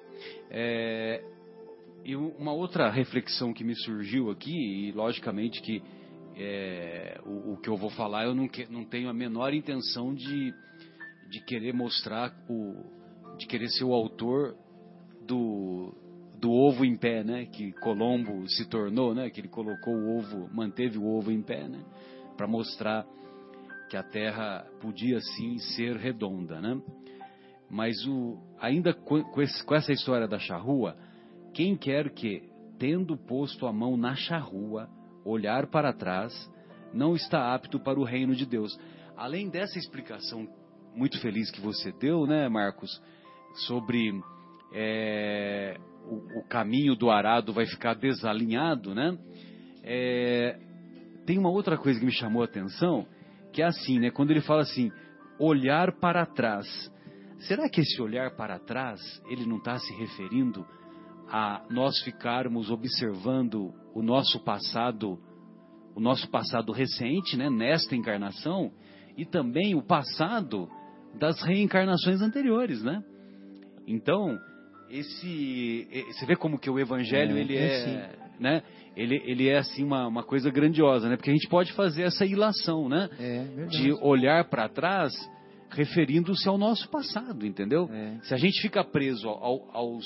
É, 0.52 1.24
e 2.04 2.14
uma 2.14 2.52
outra 2.52 2.90
reflexão 2.90 3.54
que 3.54 3.64
me 3.64 3.76
surgiu 3.76 4.30
aqui, 4.30 4.52
e 4.52 4.92
logicamente 4.92 5.62
que 5.62 5.82
é, 6.36 7.22
o, 7.26 7.54
o, 7.54 7.58
que 7.62 7.70
eu 7.70 7.78
vou 7.78 7.92
falar 7.92 8.26
eu 8.26 8.36
não, 8.36 8.50
que, 8.50 8.70
não 8.70 8.84
tenho 8.84 9.08
a 9.08 9.14
menor 9.14 9.54
intenção 9.54 10.14
de, 10.14 10.54
de 11.30 11.46
querer 11.46 11.74
mostrar, 11.74 12.36
o, 12.50 13.38
de 13.38 13.48
querer 13.48 13.70
ser 13.70 13.86
o 13.86 13.94
autor 13.94 14.67
do, 15.28 15.94
do 16.40 16.52
ovo 16.52 16.86
em 16.86 16.96
pé, 16.96 17.24
né? 17.24 17.46
Que 17.46 17.72
Colombo 17.74 18.48
se 18.50 18.68
tornou, 18.68 19.14
né? 19.14 19.30
Que 19.30 19.42
ele 19.42 19.48
colocou 19.48 19.94
o 19.94 20.18
ovo, 20.18 20.50
manteve 20.54 20.98
o 20.98 21.06
ovo 21.06 21.32
em 21.32 21.42
pé, 21.42 21.68
né? 21.68 21.84
Para 22.36 22.48
mostrar 22.48 23.06
que 23.90 23.98
a 23.98 24.04
Terra 24.04 24.66
podia 24.82 25.20
sim 25.20 25.58
ser 25.60 25.98
redonda, 25.98 26.60
né? 26.62 26.82
Mas 27.70 27.96
o, 28.06 28.38
ainda 28.60 28.94
com, 28.94 29.22
com 29.24 29.76
essa 29.76 29.92
história 29.92 30.28
da 30.28 30.40
charrua, 30.40 30.96
quem 31.54 31.76
quer 31.76 32.10
que, 32.12 32.44
tendo 32.80 33.18
posto 33.18 33.68
a 33.68 33.74
mão 33.74 33.98
na 33.98 34.16
charrua, 34.16 34.90
olhar 35.26 35.68
para 35.68 35.92
trás, 35.92 36.34
não 36.94 37.16
está 37.16 37.54
apto 37.54 37.80
para 37.80 38.00
o 38.00 38.04
reino 38.04 38.34
de 38.36 38.46
Deus. 38.46 38.78
Além 39.16 39.50
dessa 39.50 39.78
explicação 39.78 40.48
muito 40.96 41.20
feliz 41.20 41.52
que 41.52 41.60
você 41.60 41.92
deu, 41.92 42.26
né, 42.26 42.48
Marcos, 42.48 43.02
sobre 43.68 44.12
é, 44.74 45.78
o, 46.06 46.40
o, 46.40 46.44
caminho 46.48 46.96
do 46.96 47.10
arado 47.10 47.54
vai 47.54 47.66
ficar 47.66 47.94
desalinhado, 47.94 48.94
né? 48.94 49.18
É, 49.84 50.60
tem 51.26 51.38
uma 51.38 51.50
outra 51.50 51.78
coisa 51.78 52.00
que 52.00 52.06
me 52.06 52.12
chamou 52.12 52.42
a 52.42 52.46
atenção, 52.46 53.06
que 53.54 53.62
é 53.62 53.66
assim, 53.66 54.00
né? 54.00 54.12
Quando 54.12 54.32
ele 54.32 54.42
fala 54.42 54.62
assim, 54.62 54.92
olhar 55.40 55.94
para 55.94 56.26
trás. 56.26 56.66
Será 57.40 57.70
que 57.70 57.82
esse 57.82 58.02
olhar 58.02 58.36
para 58.36 58.60
trás, 58.60 59.00
ele 59.30 59.46
não 59.46 59.58
está 59.58 59.78
se 59.78 59.94
referindo 59.94 60.66
a 61.30 61.64
nós 61.70 62.00
ficarmos 62.02 62.72
observando 62.72 63.74
o 63.94 64.02
nosso 64.02 64.40
passado, 64.40 65.20
o 65.96 66.00
nosso 66.00 66.30
passado 66.30 66.72
recente, 66.72 67.38
né, 67.38 67.50
nesta 67.50 67.96
encarnação, 67.96 68.72
e 69.16 69.26
também 69.26 69.76
o 69.76 69.82
passado 69.82 70.70
das 71.20 71.42
reencarnações 71.42 72.22
anteriores, 72.22 72.84
né? 72.84 73.04
Então, 73.88 74.38
esse, 74.90 75.88
você 76.08 76.26
vê 76.26 76.36
como 76.36 76.60
que 76.60 76.70
o 76.70 76.80
evangelho 76.80 77.38
é, 77.38 77.40
ele 77.40 77.58
é, 77.58 77.90
é, 77.90 78.16
né? 78.40 78.64
Ele, 78.96 79.22
ele 79.26 79.48
é 79.48 79.58
assim 79.58 79.84
uma, 79.84 80.08
uma 80.08 80.24
coisa 80.24 80.50
grandiosa, 80.50 81.08
né? 81.08 81.16
Porque 81.16 81.30
a 81.30 81.34
gente 81.34 81.48
pode 81.48 81.72
fazer 81.74 82.04
essa 82.04 82.26
ilação, 82.26 82.90
né? 82.90 83.10
É, 83.20 83.66
de 83.68 83.92
olhar 84.02 84.46
para 84.50 84.68
trás 84.70 85.14
referindo-se 85.70 86.48
ao 86.48 86.58
nosso 86.58 86.90
passado, 86.90 87.46
entendeu? 87.46 87.90
É. 87.92 88.18
Se 88.24 88.34
a 88.34 88.38
gente 88.38 88.62
fica 88.62 88.84
preso 88.84 89.28
ao, 89.28 89.70
aos 89.76 90.06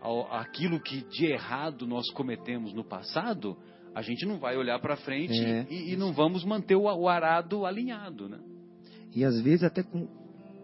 ao, 0.00 0.32
aquilo 0.32 0.80
que 0.80 1.04
de 1.08 1.26
errado 1.26 1.86
nós 1.86 2.10
cometemos 2.10 2.72
no 2.72 2.82
passado, 2.82 3.56
a 3.94 4.02
gente 4.02 4.24
não 4.24 4.38
vai 4.38 4.56
olhar 4.56 4.78
para 4.80 4.96
frente 4.96 5.38
É. 5.38 5.66
e, 5.70 5.92
e 5.92 5.96
não 5.96 6.12
vamos 6.12 6.44
manter 6.44 6.76
o, 6.76 6.84
o 6.84 7.08
arado 7.08 7.66
alinhado, 7.66 8.28
né? 8.28 8.38
E 9.14 9.24
às 9.24 9.40
vezes 9.40 9.64
até 9.64 9.82
com, 9.82 10.08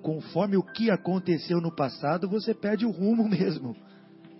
conforme 0.06 0.56
o 0.56 0.62
que 0.62 0.88
aconteceu 0.88 1.60
no 1.60 1.74
passado, 1.74 2.28
você 2.28 2.54
perde 2.54 2.86
o 2.86 2.92
rumo 2.92 3.26
mesmo. 3.28 3.74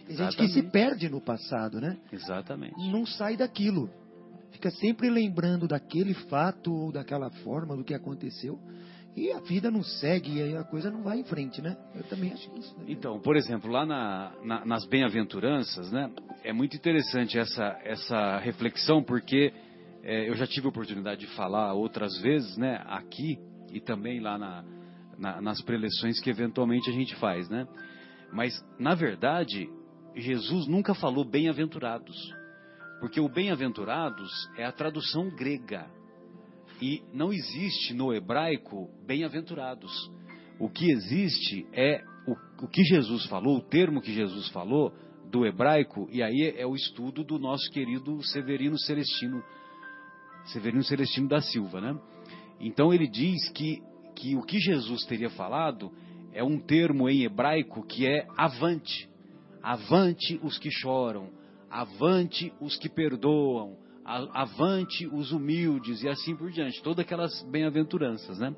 Tem 0.07 0.17
gente 0.17 0.37
que 0.37 0.47
se 0.47 0.61
Exatamente. 0.61 0.71
perde 0.71 1.09
no 1.09 1.21
passado, 1.21 1.81
né? 1.81 1.99
Exatamente. 2.13 2.77
Não 2.93 3.05
sai 3.05 3.37
daquilo. 3.37 3.91
Fica 4.53 4.71
sempre 4.71 5.11
lembrando 5.11 5.67
daquele 5.67 6.15
fato 6.15 6.73
ou 6.73 6.93
daquela 6.93 7.31
forma 7.43 7.77
do 7.77 7.83
que 7.83 7.95
aconteceu. 7.95 8.61
E 9.17 9.33
a 9.33 9.41
vida 9.41 9.69
não 9.69 9.83
segue, 9.83 10.37
e 10.37 10.43
aí 10.43 10.57
a 10.57 10.63
coisa 10.63 10.89
não 10.89 11.03
vai 11.03 11.19
em 11.19 11.25
frente, 11.25 11.61
né? 11.61 11.77
Eu 11.97 12.05
também 12.05 12.33
acho 12.33 12.49
isso. 12.57 12.79
Né? 12.79 12.85
Então, 12.87 13.19
por 13.19 13.35
exemplo, 13.35 13.69
lá 13.69 13.85
na, 13.85 14.33
na, 14.45 14.65
nas 14.65 14.87
bem-aventuranças, 14.87 15.91
né, 15.91 16.13
é 16.45 16.53
muito 16.53 16.77
interessante 16.77 17.37
essa, 17.37 17.77
essa 17.83 18.39
reflexão, 18.39 19.03
porque 19.03 19.53
é, 20.05 20.29
eu 20.29 20.37
já 20.37 20.47
tive 20.47 20.67
a 20.67 20.71
oportunidade 20.71 21.23
de 21.23 21.27
falar 21.35 21.73
outras 21.73 22.17
vezes, 22.21 22.57
né, 22.57 22.85
aqui 22.87 23.39
e 23.73 23.81
também 23.81 24.21
lá 24.21 24.39
na, 24.39 24.65
na, 25.19 25.41
nas 25.41 25.61
preleções 25.63 26.21
que 26.21 26.31
eventualmente 26.31 26.91
a 26.91 26.93
gente 26.93 27.15
faz, 27.17 27.49
né? 27.49 27.67
Mas, 28.33 28.53
na 28.79 28.95
verdade, 28.95 29.69
Jesus 30.15 30.67
nunca 30.67 30.95
falou 30.95 31.25
bem-aventurados, 31.25 32.17
porque 33.01 33.21
o 33.21 33.29
bem-aventurados 33.29 34.31
é 34.57 34.65
a 34.65 34.73
tradução 34.73 35.29
grega. 35.31 35.87
E 36.81 37.03
não 37.13 37.33
existe 37.33 37.95
no 37.95 38.13
hebraico 38.13 38.91
bem-aventurados. 39.07 40.11
O 40.59 40.69
que 40.69 40.91
existe 40.91 41.67
é 41.73 42.03
o, 42.27 42.65
o 42.65 42.69
que 42.69 42.83
Jesus 42.83 43.27
falou, 43.27 43.59
o 43.59 43.63
termo 43.63 44.01
que 44.01 44.13
Jesus 44.13 44.49
falou 44.49 44.93
do 45.31 45.47
hebraico, 45.47 46.09
e 46.11 46.23
aí 46.23 46.55
é 46.57 46.67
o 46.67 46.75
estudo 46.75 47.25
do 47.25 47.39
nosso 47.39 47.71
querido 47.71 48.23
Severino 48.25 48.79
Celestino, 48.79 49.43
Severino 50.47 50.83
Celestino 50.83 51.29
da 51.29 51.41
Silva, 51.41 51.81
né? 51.81 51.99
Então 52.61 52.93
ele 52.93 53.09
diz 53.09 53.49
que, 53.51 53.83
que 54.17 54.35
o 54.35 54.43
que 54.43 54.59
Jesus 54.59 55.05
teria 55.05 55.31
falado 55.31 55.93
é 56.33 56.43
um 56.43 56.59
termo 56.59 57.09
em 57.09 57.23
hebraico 57.23 57.87
que 57.87 58.07
é 58.07 58.27
avante. 58.37 59.09
Avante 59.63 60.41
os 60.43 60.59
que 60.59 60.71
choram, 60.71 61.31
avante 61.71 62.53
os 62.61 62.77
que 62.77 62.89
perdoam, 62.89 63.77
avante 64.05 65.07
os 65.09 65.33
humildes 65.33 66.03
e 66.03 66.09
assim 66.09 66.37
por 66.37 66.51
diante, 66.51 66.83
todas 66.83 67.05
aquelas 67.05 67.43
bem-aventuranças, 67.51 68.39
né? 68.39 68.55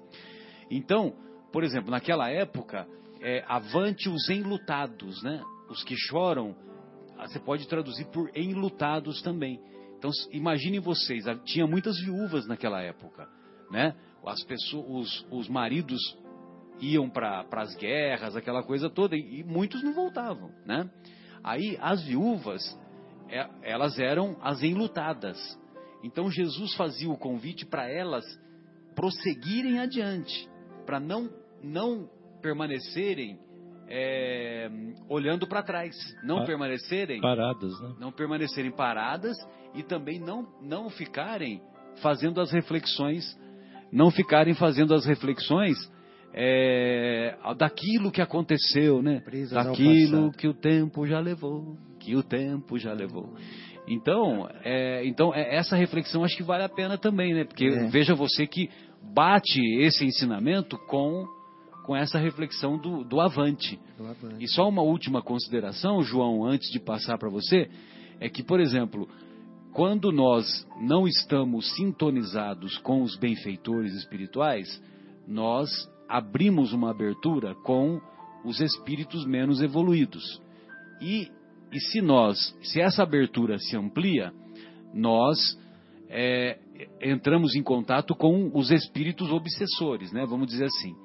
Então, 0.71 1.15
por 1.53 1.65
exemplo, 1.65 1.91
naquela 1.91 2.29
época, 2.29 2.87
é, 3.21 3.43
avante 3.49 4.09
os 4.09 4.29
enlutados, 4.29 5.23
né? 5.23 5.43
Os 5.71 5.83
que 5.83 5.95
choram, 5.97 6.55
ah, 7.17 7.27
você 7.27 7.39
pode 7.39 7.67
traduzir 7.67 8.07
por 8.07 8.31
enlutados 8.37 9.23
também. 9.23 9.61
Então, 9.97 10.11
imaginem 10.31 10.81
vocês, 10.81 11.27
ah, 11.27 11.35
tinha 11.35 11.67
muitas 11.67 11.99
viúvas 11.99 12.47
naquela 12.47 12.83
época, 12.83 13.27
né? 13.71 13.97
As 14.27 14.43
pessoas, 14.45 14.87
os, 14.89 15.27
os 15.31 15.49
maridos 15.49 16.01
iam 16.81 17.09
para 17.09 17.45
as 17.53 17.75
guerras, 17.77 18.37
aquela 18.37 18.62
coisa 18.62 18.89
toda, 18.91 19.16
e, 19.16 19.41
e 19.41 19.45
muitos 19.45 19.83
não 19.83 19.93
voltavam, 19.93 20.51
né? 20.66 20.89
Aí 21.43 21.77
as 21.81 22.05
viúvas, 22.05 22.62
é, 23.29 23.49
elas 23.62 23.99
eram 23.99 24.37
as 24.41 24.62
enlutadas. 24.62 25.39
Então 26.03 26.31
Jesus 26.31 26.75
fazia 26.75 27.11
o 27.11 27.16
convite 27.19 27.66
para 27.66 27.91
elas 27.91 28.25
prosseguirem 28.95 29.79
adiante, 29.79 30.49
para 30.85 31.01
não, 31.01 31.29
não 31.62 32.09
permanecerem 32.43 33.39
é, 33.89 34.69
olhando 35.09 35.47
para 35.47 35.62
trás, 35.62 35.95
não 36.23 36.41
Pa- 36.41 36.47
permanecerem 36.47 37.21
Paradas, 37.21 37.81
né? 37.81 37.95
não 37.99 38.12
permanecerem 38.12 38.71
paradas 38.71 39.37
e 39.75 39.83
também 39.83 40.19
não, 40.21 40.47
não 40.61 40.91
ficarem 40.91 41.62
fazendo 42.03 42.41
as 42.41 42.53
reflexões, 42.53 43.25
não 43.93 44.11
ficarem 44.11 44.55
fazendo 44.55 44.95
as 44.95 45.05
reflexões 45.07 45.76
é, 46.34 47.36
daquilo 47.57 48.11
que 48.11 48.20
aconteceu, 48.20 49.03
né? 49.03 49.20
Presas 49.20 49.64
Daquilo 49.64 50.30
que 50.32 50.47
o 50.47 50.55
tempo 50.55 51.07
já 51.07 51.18
levou, 51.20 51.76
que 51.99 52.14
o 52.14 52.22
tempo 52.22 52.78
já 52.78 52.93
levou. 52.93 53.34
Então, 53.86 54.49
é, 54.62 55.05
então 55.07 55.34
é, 55.34 55.57
essa 55.57 55.74
reflexão 55.74 56.22
acho 56.22 56.36
que 56.36 56.43
vale 56.43 56.62
a 56.62 56.68
pena 56.68 56.99
também, 56.99 57.34
né? 57.34 57.45
Porque 57.45 57.66
É. 57.66 57.86
veja 57.86 58.14
você 58.14 58.47
que 58.47 58.68
bate 59.14 59.61
esse 59.80 60.05
ensinamento 60.05 60.76
com, 60.86 61.26
com 61.84 61.97
essa 61.97 62.18
reflexão 62.18 62.76
do, 62.76 63.03
do 63.05 63.20
avante. 63.20 63.78
Do 63.97 64.07
avante. 64.07 64.36
E 64.45 64.49
só 64.49 64.68
uma 64.68 64.82
última 64.82 65.22
consideração, 65.22 66.03
João, 66.03 66.45
antes 66.45 66.70
de 66.70 66.78
passar 66.78 67.16
para 67.16 67.30
você, 67.30 67.70
é 68.20 68.28
que, 68.28 68.43
por 68.43 68.61
exemplo, 68.61 69.09
quando 69.79 70.11
nós 70.11 70.66
não 70.81 71.07
estamos 71.07 71.72
sintonizados 71.76 72.76
com 72.79 73.01
os 73.01 73.16
benfeitores 73.16 73.95
espirituais, 73.95 74.83
nós 75.24 75.70
abrimos 76.09 76.72
uma 76.72 76.91
abertura 76.91 77.55
com 77.62 78.01
os 78.45 78.59
espíritos 78.61 79.24
menos 79.24 79.62
evoluídos. 79.62 80.43
E, 81.01 81.31
e 81.72 81.79
se 81.79 82.01
nós, 82.03 82.59
se 82.61 82.81
essa 82.81 83.05
abertura 83.05 83.57
se 83.57 83.76
amplia, 83.76 84.33
nós 84.93 85.39
é, 86.09 86.59
entramos 87.01 87.55
em 87.55 87.62
contato 87.62 88.16
com 88.16 88.51
os 88.53 88.72
espíritos 88.72 89.31
obsessores, 89.31 90.11
né? 90.11 90.26
Vamos 90.26 90.49
dizer 90.49 90.64
assim. 90.64 90.97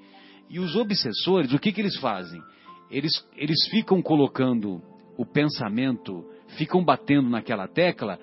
E 0.49 0.57
os 0.57 0.75
obsessores, 0.75 1.53
o 1.53 1.59
que, 1.59 1.71
que 1.71 1.79
eles 1.79 1.99
fazem? 1.99 2.41
Eles, 2.89 3.11
eles 3.37 3.67
ficam 3.69 4.01
colocando 4.01 4.81
o 5.15 5.27
pensamento, 5.27 6.25
ficam 6.57 6.83
batendo 6.83 7.29
naquela 7.29 7.67
tecla 7.67 8.17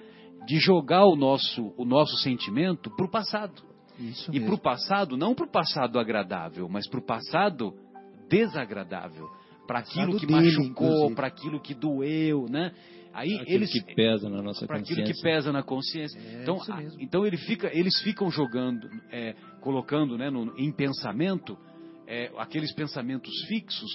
de 0.46 0.58
jogar 0.58 1.04
o 1.06 1.16
nosso, 1.16 1.72
o 1.76 1.84
nosso 1.84 2.16
sentimento 2.18 2.90
para 2.96 3.04
o 3.06 3.10
passado. 3.10 3.62
Isso 3.98 4.30
E 4.34 4.40
para 4.40 4.54
o 4.54 4.58
passado, 4.58 5.16
não 5.16 5.34
para 5.34 5.44
o 5.46 5.50
passado 5.50 5.98
agradável, 5.98 6.68
mas 6.68 6.88
para 6.88 7.00
o 7.00 7.02
passado 7.04 7.74
desagradável. 8.28 9.28
Para 9.66 9.80
aquilo 9.80 10.18
que 10.18 10.26
dele, 10.26 10.56
machucou, 10.56 11.14
para 11.14 11.26
aquilo 11.28 11.60
que 11.60 11.74
doeu, 11.74 12.46
né? 12.48 12.72
Aí 13.12 13.34
Aquilo 13.36 13.56
eles 13.56 13.72
que 13.72 13.94
pesa 13.94 14.28
na 14.28 14.40
nossa 14.42 14.66
para 14.66 14.78
aquilo 14.78 14.98
consciência. 15.00 15.14
que 15.14 15.22
pesa 15.22 15.52
na 15.52 15.62
consciência. 15.62 16.18
É, 16.20 16.42
então, 16.42 16.60
a- 16.68 16.82
então 17.00 17.26
ele 17.26 17.36
fica, 17.36 17.68
eles 17.76 18.00
ficam 18.02 18.30
jogando, 18.30 18.88
é, 19.10 19.34
colocando, 19.60 20.16
né, 20.16 20.30
no- 20.30 20.56
em 20.56 20.72
pensamento, 20.72 21.56
é, 22.06 22.30
aqueles 22.38 22.72
pensamentos 22.74 23.32
fixos, 23.48 23.90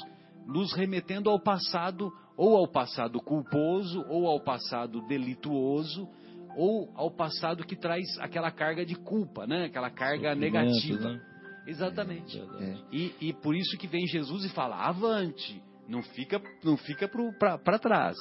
nos 0.47 0.73
remetendo 0.73 1.29
ao 1.29 1.39
passado, 1.41 2.11
ou 2.37 2.55
ao 2.57 2.67
passado 2.69 3.19
culposo, 3.21 4.03
ou 4.09 4.27
ao 4.27 4.39
passado 4.41 5.01
delituoso, 5.07 6.07
ou 6.55 6.89
ao 6.95 7.11
passado 7.11 7.65
que 7.65 7.75
traz 7.75 8.05
aquela 8.19 8.51
carga 8.51 8.85
de 8.85 8.95
culpa, 8.95 9.45
né? 9.45 9.65
Aquela 9.65 9.89
carga 9.89 10.33
negativa. 10.35 11.11
né? 11.11 11.21
Exatamente. 11.67 12.37
Verdade. 12.37 12.63
É. 12.63 12.95
E, 12.95 13.15
e 13.21 13.33
por 13.33 13.55
isso 13.55 13.77
que 13.77 13.87
vem 13.87 14.05
Jesus 14.07 14.45
e 14.45 14.49
fala: 14.49 14.75
avante, 14.87 15.61
não 15.87 16.01
fica, 16.01 16.41
não 16.63 16.77
fica 16.77 17.09
para 17.39 17.79
trás, 17.79 18.15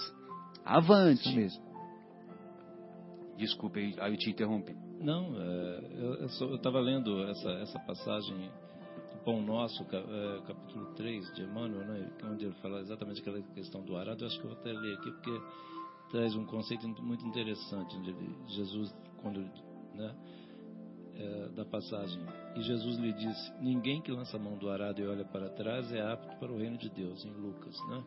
avante. 0.64 1.28
Isso 1.28 1.36
mesmo. 1.36 1.64
Desculpe, 3.36 3.94
aí 3.98 4.12
eu 4.12 4.16
te 4.16 4.30
interrompi. 4.30 4.74
Não, 5.00 5.34
é, 5.36 5.80
eu 6.22 6.54
estava 6.54 6.80
lendo 6.80 7.24
essa, 7.24 7.50
essa 7.54 7.78
passagem 7.80 8.48
do 9.12 9.24
Pão 9.24 9.42
Nosso, 9.42 9.82
é, 9.82 10.40
capítulo 10.46 10.94
3 10.94 11.34
de 11.34 11.42
Emmanuel, 11.42 11.84
né, 11.84 12.10
onde 12.30 12.44
ele 12.46 12.54
fala 12.62 12.80
exatamente 12.80 13.20
aquela 13.20 13.42
questão 13.54 13.82
do 13.82 13.96
arado. 13.96 14.22
Eu 14.22 14.28
acho 14.28 14.38
que 14.38 14.46
eu 14.46 14.50
vou 14.50 14.58
até 14.58 14.72
ler 14.72 14.94
aqui, 14.96 15.10
porque 15.10 15.40
traz 16.14 16.36
um 16.36 16.44
conceito 16.44 16.86
muito 17.02 17.26
interessante. 17.26 17.96
Ele- 17.96 18.36
Jesus, 18.46 18.94
quando 19.20 19.40
né, 19.94 20.14
é, 21.16 21.48
da 21.48 21.64
passagem, 21.64 22.22
e 22.54 22.62
Jesus 22.62 22.96
lhe 22.98 23.12
disse: 23.14 23.52
Ninguém 23.60 24.00
que 24.00 24.12
lança 24.12 24.36
a 24.36 24.40
mão 24.40 24.56
do 24.56 24.70
arado 24.70 25.00
e 25.00 25.06
olha 25.06 25.24
para 25.24 25.48
trás 25.50 25.90
é 25.92 26.00
apto 26.00 26.36
para 26.38 26.52
o 26.52 26.56
reino 26.56 26.78
de 26.78 26.88
Deus, 26.88 27.24
em 27.24 27.32
Lucas. 27.32 27.76
Né? 27.88 28.04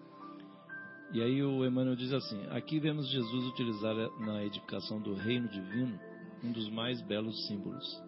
E 1.16 1.22
aí 1.22 1.44
o 1.44 1.66
Emmanuel 1.66 1.98
diz 1.98 2.14
assim: 2.14 2.42
aqui 2.50 2.80
vemos 2.80 3.10
Jesus 3.10 3.46
utilizar 3.48 3.94
na 4.22 4.42
edificação 4.46 5.02
do 5.02 5.14
reino 5.14 5.50
divino 5.50 6.00
um 6.42 6.52
dos 6.54 6.70
mais 6.70 7.02
belos 7.02 7.46
símbolos. 7.48 8.02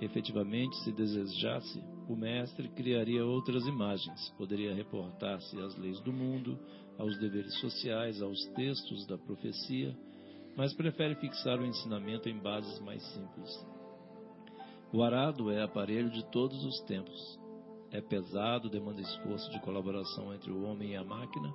Efetivamente, 0.00 0.76
se 0.82 0.92
desejasse, 0.92 1.82
o 2.08 2.16
mestre 2.16 2.68
criaria 2.70 3.24
outras 3.24 3.64
imagens, 3.66 4.28
poderia 4.36 4.74
reportar-se 4.74 5.58
às 5.60 5.76
leis 5.78 6.00
do 6.00 6.12
mundo, 6.12 6.58
aos 6.98 7.18
deveres 7.18 7.58
sociais, 7.60 8.22
aos 8.22 8.44
textos 8.54 9.06
da 9.06 9.18
profecia, 9.18 9.96
mas 10.56 10.72
prefere 10.72 11.14
fixar 11.16 11.60
o 11.60 11.66
ensinamento 11.66 12.28
em 12.28 12.38
bases 12.38 12.78
mais 12.80 13.02
simples. 13.12 13.66
O 14.92 15.02
arado 15.02 15.50
é 15.50 15.62
aparelho 15.62 16.10
de 16.10 16.24
todos 16.30 16.64
os 16.64 16.80
tempos. 16.82 17.38
É 17.90 18.00
pesado, 18.00 18.70
demanda 18.70 19.00
esforço 19.00 19.50
de 19.50 19.60
colaboração 19.60 20.32
entre 20.34 20.50
o 20.50 20.64
homem 20.64 20.92
e 20.92 20.96
a 20.96 21.04
máquina, 21.04 21.52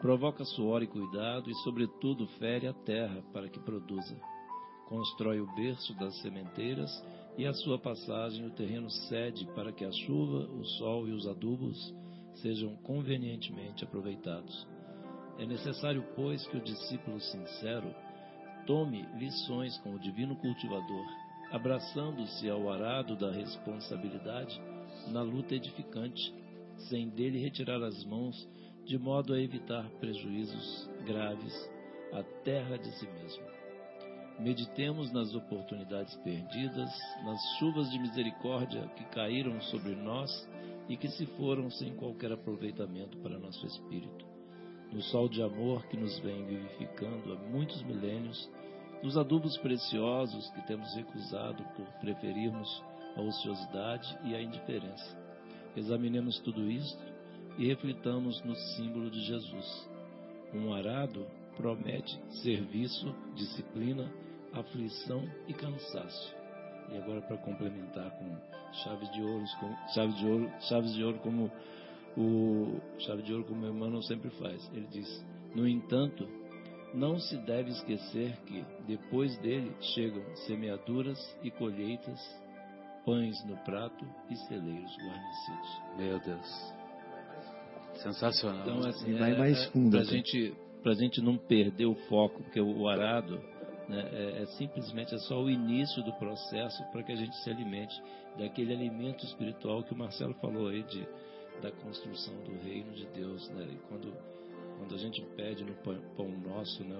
provoca 0.00 0.44
suor 0.44 0.82
e 0.82 0.86
cuidado 0.86 1.50
e, 1.50 1.54
sobretudo, 1.56 2.26
fere 2.38 2.66
a 2.66 2.72
terra 2.72 3.22
para 3.32 3.48
que 3.48 3.60
produza. 3.60 4.16
Constrói 4.86 5.40
o 5.40 5.54
berço 5.54 5.92
das 5.94 6.16
sementeiras 6.22 6.90
e, 7.36 7.46
à 7.46 7.52
sua 7.52 7.78
passagem, 7.78 8.46
o 8.46 8.50
terreno 8.50 8.90
cede 8.90 9.44
para 9.54 9.72
que 9.72 9.84
a 9.84 9.92
chuva, 9.92 10.48
o 10.50 10.64
sol 10.64 11.06
e 11.06 11.12
os 11.12 11.26
adubos 11.26 11.94
sejam 12.36 12.74
convenientemente 12.76 13.84
aproveitados. 13.84 14.66
É 15.38 15.46
necessário, 15.46 16.04
pois, 16.16 16.46
que 16.48 16.56
o 16.56 16.60
discípulo 16.60 17.20
sincero 17.20 17.94
tome 18.66 19.02
lições 19.16 19.78
com 19.78 19.94
o 19.94 19.98
divino 19.98 20.34
cultivador, 20.36 21.06
abraçando-se 21.52 22.50
ao 22.50 22.68
arado 22.70 23.16
da 23.16 23.30
responsabilidade 23.30 24.60
na 25.12 25.22
luta 25.22 25.54
edificante, 25.54 26.34
sem 26.88 27.08
dele 27.08 27.38
retirar 27.38 27.82
as 27.82 28.04
mãos, 28.04 28.48
de 28.84 28.98
modo 28.98 29.32
a 29.32 29.40
evitar 29.40 29.88
prejuízos 30.00 30.90
graves 31.06 31.54
à 32.12 32.22
terra 32.42 32.76
de 32.76 32.90
si 32.98 33.06
mesmo. 33.06 33.44
Meditemos 34.40 35.12
nas 35.12 35.34
oportunidades 35.34 36.14
perdidas, 36.16 36.90
nas 37.24 37.40
chuvas 37.58 37.90
de 37.90 37.98
misericórdia 37.98 38.86
que 38.96 39.04
caíram 39.06 39.60
sobre 39.62 39.94
nós 39.94 40.30
e 40.88 40.96
que 40.96 41.08
se 41.08 41.26
foram 41.26 41.70
sem 41.70 41.94
qualquer 41.96 42.32
aproveitamento 42.32 43.18
para 43.18 43.38
nosso 43.38 43.66
espírito. 43.66 44.37
No 44.92 45.02
sol 45.02 45.28
de 45.28 45.42
amor 45.42 45.86
que 45.86 45.96
nos 45.96 46.18
vem 46.20 46.46
vivificando 46.46 47.32
há 47.32 47.36
muitos 47.36 47.82
milênios, 47.82 48.50
nos 49.02 49.18
adubos 49.18 49.56
preciosos 49.58 50.48
que 50.50 50.66
temos 50.66 50.94
recusado 50.94 51.62
por 51.76 51.86
preferirmos 52.00 52.82
a 53.16 53.20
ociosidade 53.20 54.18
e 54.24 54.34
a 54.34 54.40
indiferença. 54.40 55.16
Examinemos 55.76 56.38
tudo 56.40 56.70
isto 56.70 57.02
e 57.58 57.66
reflitamos 57.66 58.42
no 58.44 58.54
símbolo 58.54 59.10
de 59.10 59.20
Jesus. 59.26 59.88
Um 60.54 60.72
arado 60.72 61.26
promete 61.56 62.18
serviço, 62.42 63.14
disciplina, 63.34 64.10
aflição 64.54 65.22
e 65.46 65.52
cansaço. 65.52 66.34
E 66.90 66.96
agora 66.96 67.20
para 67.20 67.36
complementar 67.38 68.10
com 68.12 68.36
chaves 68.72 69.10
de 69.12 69.22
ouro, 69.22 69.44
com 69.60 69.88
chaves 69.92 70.16
de 70.16 70.26
ouro, 70.26 70.50
chaves 70.60 70.94
de 70.94 71.04
ouro 71.04 71.18
como 71.18 71.52
o 72.18 72.80
chave 72.98 73.22
de 73.22 73.32
ouro 73.32 73.44
como 73.44 73.64
o 73.64 73.68
Emmanuel 73.68 74.02
sempre 74.02 74.28
faz. 74.30 74.68
Ele 74.74 74.86
diz: 74.88 75.24
"No 75.54 75.66
entanto, 75.66 76.28
não 76.92 77.18
se 77.18 77.36
deve 77.38 77.70
esquecer 77.70 78.36
que 78.44 78.64
depois 78.86 79.38
dele 79.38 79.72
chegam 79.94 80.22
semeaduras 80.46 81.18
e 81.42 81.50
colheitas, 81.52 82.18
pães 83.04 83.42
no 83.44 83.56
prato 83.58 84.04
e 84.28 84.36
celeiros 84.48 84.96
guarnecidos." 84.96 85.80
Meu 85.96 86.18
Deus. 86.18 86.74
Sensacional. 88.02 88.62
Então, 88.62 88.88
assim, 88.88 89.14
vai 89.16 89.32
é, 89.32 89.38
mais 89.38 89.62
é, 89.62 89.70
fundo, 89.70 89.96
né? 89.96 90.04
gente, 90.04 90.54
pra 90.82 90.94
gente 90.94 91.20
não 91.20 91.36
perder 91.36 91.86
o 91.86 91.94
foco, 92.08 92.42
porque 92.42 92.60
o, 92.60 92.80
o 92.80 92.88
arado 92.88 93.40
né, 93.88 94.08
é, 94.12 94.42
é 94.42 94.46
simplesmente 94.46 95.14
é 95.14 95.18
só 95.18 95.40
o 95.40 95.50
início 95.50 96.02
do 96.02 96.12
processo 96.14 96.82
para 96.90 97.02
que 97.02 97.12
a 97.12 97.16
gente 97.16 97.34
se 97.42 97.50
alimente 97.50 97.94
daquele 98.36 98.72
alimento 98.72 99.24
espiritual 99.24 99.82
que 99.82 99.92
o 99.92 99.96
Marcelo 99.96 100.34
falou 100.34 100.68
aí 100.68 100.82
de 100.84 101.06
da 101.60 101.70
construção 101.72 102.34
do 102.44 102.52
reino 102.64 102.92
de 102.92 103.06
Deus, 103.06 103.48
né? 103.50 103.68
E 103.70 103.76
quando 103.88 104.12
quando 104.78 104.94
a 104.94 104.98
gente 104.98 105.20
pede 105.36 105.64
no 105.64 105.74
pão, 105.74 106.28
nosso, 106.38 106.84
né, 106.84 106.96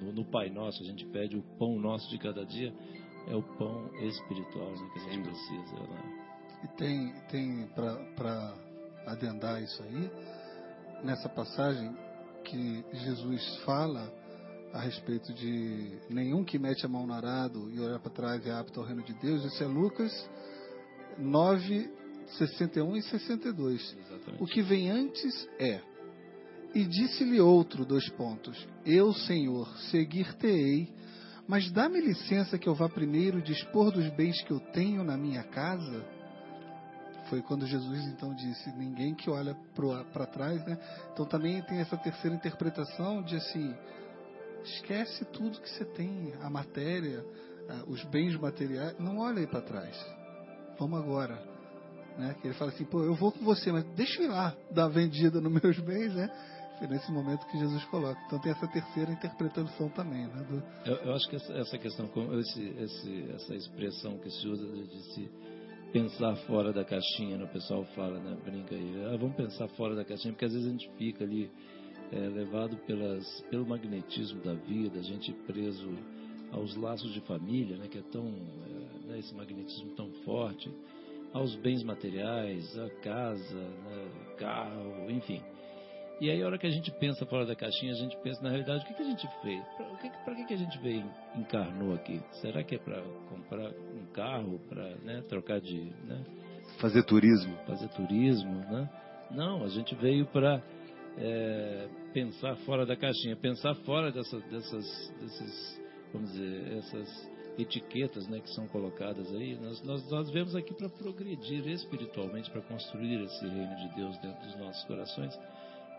no, 0.00 0.12
no 0.12 0.24
Pai 0.26 0.50
Nosso, 0.50 0.82
a 0.82 0.86
gente 0.86 1.06
pede 1.06 1.36
o 1.36 1.42
pão 1.58 1.78
nosso 1.78 2.08
de 2.10 2.18
cada 2.18 2.44
dia, 2.44 2.72
é 3.26 3.34
o 3.34 3.42
pão 3.42 3.90
espiritual 4.02 4.70
né, 4.70 4.90
que 4.92 4.98
a 4.98 5.02
gente 5.10 5.28
precisa. 5.28 5.74
Né? 5.74 6.24
E 6.64 6.68
tem, 6.76 7.12
tem 7.30 7.66
para 8.14 8.54
adendar 9.06 9.62
isso 9.62 9.82
aí, 9.82 10.10
nessa 11.02 11.28
passagem 11.28 11.96
que 12.44 12.84
Jesus 12.92 13.56
fala 13.64 14.12
a 14.72 14.80
respeito 14.80 15.32
de 15.32 15.98
nenhum 16.10 16.44
que 16.44 16.58
mete 16.58 16.84
a 16.84 16.88
mão 16.88 17.06
no 17.06 17.14
arado 17.14 17.70
e 17.70 17.80
olhar 17.80 18.00
para 18.00 18.10
trás 18.10 18.46
é 18.46 18.52
apto 18.52 18.80
ao 18.80 18.86
reino 18.86 19.02
de 19.02 19.14
Deus. 19.14 19.44
Isso 19.44 19.62
é 19.62 19.66
Lucas 19.66 20.12
9, 21.16 21.90
61 22.32 22.96
e 22.96 23.02
62. 23.02 23.96
Exatamente. 23.98 24.42
O 24.42 24.46
que 24.46 24.62
vem 24.62 24.90
antes 24.90 25.48
é: 25.58 25.80
E 26.74 26.84
disse-lhe 26.84 27.40
outro, 27.40 27.84
dois 27.84 28.08
pontos: 28.10 28.66
Eu, 28.84 29.12
Senhor, 29.12 29.68
seguir-te-ei, 29.90 30.92
mas 31.46 31.70
dá-me 31.70 32.00
licença 32.00 32.58
que 32.58 32.68
eu 32.68 32.74
vá 32.74 32.88
primeiro 32.88 33.42
dispor 33.42 33.90
dos 33.90 34.08
bens 34.10 34.40
que 34.42 34.52
eu 34.52 34.60
tenho 34.72 35.04
na 35.04 35.16
minha 35.16 35.42
casa. 35.42 36.04
Foi 37.28 37.40
quando 37.42 37.66
Jesus 37.66 38.04
então 38.06 38.34
disse: 38.34 38.70
Ninguém 38.76 39.14
que 39.14 39.30
olha 39.30 39.56
para 40.12 40.26
trás, 40.26 40.64
né? 40.66 40.78
Então 41.12 41.26
também 41.26 41.62
tem 41.62 41.78
essa 41.78 41.96
terceira 41.96 42.36
interpretação 42.36 43.22
de 43.22 43.36
assim: 43.36 43.74
esquece 44.64 45.24
tudo 45.26 45.60
que 45.60 45.70
você 45.70 45.84
tem, 45.84 46.34
a 46.40 46.50
matéria, 46.50 47.24
os 47.86 48.02
bens 48.04 48.36
materiais, 48.36 48.98
não 48.98 49.18
olha 49.18 49.40
aí 49.40 49.46
para 49.46 49.62
trás. 49.62 49.96
Vamos 50.78 50.98
agora. 50.98 51.53
Né? 52.18 52.34
Que 52.40 52.48
ele 52.48 52.54
fala 52.54 52.70
assim, 52.70 52.84
pô, 52.84 53.02
eu 53.02 53.14
vou 53.14 53.32
com 53.32 53.44
você, 53.44 53.72
mas 53.72 53.84
deixa 53.96 54.22
eu 54.22 54.26
ir 54.26 54.28
lá 54.28 54.54
dar 54.70 54.88
vendida 54.88 55.40
nos 55.40 55.52
meus 55.62 55.78
bens, 55.80 56.14
né? 56.14 56.30
Foi 56.78 56.88
nesse 56.88 57.10
momento 57.12 57.46
que 57.46 57.58
Jesus 57.58 57.84
coloca. 57.84 58.20
Então 58.26 58.38
tem 58.38 58.52
essa 58.52 58.66
terceira 58.66 59.12
interpretação 59.12 59.88
também, 59.90 60.26
né? 60.26 60.46
Do... 60.48 60.62
Eu, 60.90 60.96
eu, 60.96 61.14
acho 61.14 61.28
que 61.28 61.36
essa, 61.36 61.52
essa 61.52 61.78
questão, 61.78 62.08
esse, 62.38 62.62
esse, 62.62 63.30
essa 63.34 63.54
expressão 63.54 64.18
que 64.18 64.30
se 64.30 64.46
usa 64.46 64.66
de, 64.66 65.02
se 65.14 65.30
pensar 65.92 66.34
fora 66.46 66.72
da 66.72 66.84
caixinha, 66.84 67.38
né? 67.38 67.44
o 67.44 67.48
pessoal 67.48 67.84
fala, 67.94 68.18
né? 68.18 68.36
Brinca 68.44 68.74
aí, 68.74 69.04
ah, 69.06 69.16
vamos 69.16 69.36
pensar 69.36 69.68
fora 69.68 69.94
da 69.94 70.04
caixinha, 70.04 70.32
porque 70.32 70.44
às 70.44 70.52
vezes 70.52 70.66
a 70.66 70.70
gente 70.70 70.90
fica 70.98 71.22
ali 71.22 71.48
é, 72.10 72.18
levado 72.18 72.76
pelas, 72.78 73.24
pelo 73.50 73.66
magnetismo 73.66 74.42
da 74.42 74.54
vida, 74.54 74.98
a 74.98 75.02
gente 75.02 75.32
preso 75.46 75.88
aos 76.50 76.76
laços 76.76 77.12
de 77.12 77.20
família, 77.22 77.76
né? 77.76 77.86
Que 77.88 77.98
é 77.98 78.02
tão, 78.02 78.26
é, 78.26 79.06
né? 79.06 79.18
esse 79.20 79.32
magnetismo 79.34 79.90
tão 79.94 80.10
forte, 80.24 80.68
aos 81.34 81.56
bens 81.56 81.82
materiais, 81.82 82.78
a 82.78 82.88
casa, 83.02 83.60
né? 83.60 84.08
carro, 84.38 85.10
enfim. 85.10 85.42
E 86.20 86.30
aí, 86.30 86.40
a 86.40 86.46
hora 86.46 86.56
que 86.56 86.66
a 86.66 86.70
gente 86.70 86.92
pensa 86.92 87.26
fora 87.26 87.44
da 87.44 87.56
caixinha, 87.56 87.92
a 87.92 87.96
gente 87.96 88.16
pensa 88.18 88.40
na 88.40 88.48
realidade: 88.48 88.84
o 88.84 88.86
que, 88.86 88.94
que 88.94 89.02
a 89.02 89.04
gente 89.04 89.28
fez? 89.42 89.62
Para 89.76 89.96
que, 89.96 90.24
pra 90.24 90.34
que, 90.36 90.44
que 90.44 90.54
a 90.54 90.56
gente 90.56 90.78
veio, 90.78 91.04
encarnou 91.34 91.92
aqui? 91.92 92.22
Será 92.40 92.62
que 92.62 92.76
é 92.76 92.78
para 92.78 93.02
comprar 93.28 93.68
um 93.70 94.06
carro, 94.12 94.60
para 94.68 94.94
né, 94.98 95.22
trocar 95.28 95.60
de. 95.60 95.76
Né, 96.06 96.24
fazer 96.80 97.02
turismo? 97.02 97.56
Fazer 97.66 97.88
turismo, 97.88 98.54
né? 98.70 98.88
Não, 99.32 99.64
a 99.64 99.68
gente 99.68 99.92
veio 99.96 100.24
para 100.26 100.62
é, 101.18 101.88
pensar 102.12 102.54
fora 102.58 102.86
da 102.86 102.96
caixinha, 102.96 103.34
pensar 103.34 103.74
fora 103.84 104.12
dessa, 104.12 104.38
dessas, 104.38 105.12
dessas, 105.20 105.82
vamos 106.12 106.30
dizer, 106.30 106.78
essas 106.78 107.33
etiquetas 107.58 108.26
né, 108.28 108.40
que 108.40 108.50
são 108.50 108.66
colocadas 108.68 109.32
aí. 109.34 109.56
Nós, 109.56 109.82
nós, 109.82 110.10
nós 110.10 110.30
vemos 110.30 110.54
aqui 110.54 110.74
para 110.74 110.88
progredir 110.88 111.66
espiritualmente, 111.68 112.50
para 112.50 112.60
construir 112.62 113.22
esse 113.22 113.46
reino 113.46 113.76
de 113.76 113.94
Deus 113.94 114.18
dentro 114.18 114.40
dos 114.44 114.56
nossos 114.58 114.84
corações. 114.84 115.38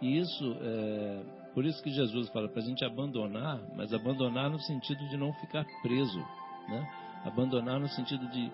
E 0.01 0.17
isso, 0.17 0.57
é, 0.61 1.23
por 1.53 1.65
isso 1.65 1.81
que 1.81 1.89
Jesus 1.89 2.29
fala 2.29 2.49
para 2.49 2.61
a 2.61 2.65
gente 2.65 2.83
abandonar, 2.83 3.61
mas 3.75 3.93
abandonar 3.93 4.49
no 4.49 4.59
sentido 4.59 5.07
de 5.07 5.17
não 5.17 5.33
ficar 5.33 5.65
preso, 5.81 6.19
né? 6.67 7.21
Abandonar 7.23 7.79
no 7.79 7.87
sentido 7.87 8.27
de 8.29 8.51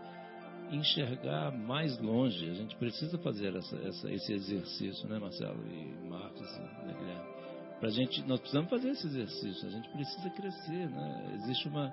enxergar 0.72 1.52
mais 1.52 1.98
longe. 2.00 2.50
A 2.50 2.54
gente 2.54 2.76
precisa 2.76 3.18
fazer 3.18 3.56
essa, 3.56 3.76
essa, 3.78 4.12
esse 4.12 4.34
exercício, 4.34 5.08
né, 5.10 5.20
Marcelo 5.20 5.62
e 5.68 6.08
Marcos, 6.08 6.58
né, 6.60 6.96
Guilherme? 6.98 7.32
Pra 7.80 7.90
gente, 7.90 8.22
nós 8.28 8.40
precisamos 8.40 8.70
fazer 8.70 8.90
esse 8.90 9.08
exercício. 9.08 9.68
A 9.68 9.72
gente 9.72 9.90
precisa 9.90 10.30
crescer, 10.30 10.88
né? 10.88 11.32
Existe 11.34 11.68
uma, 11.68 11.92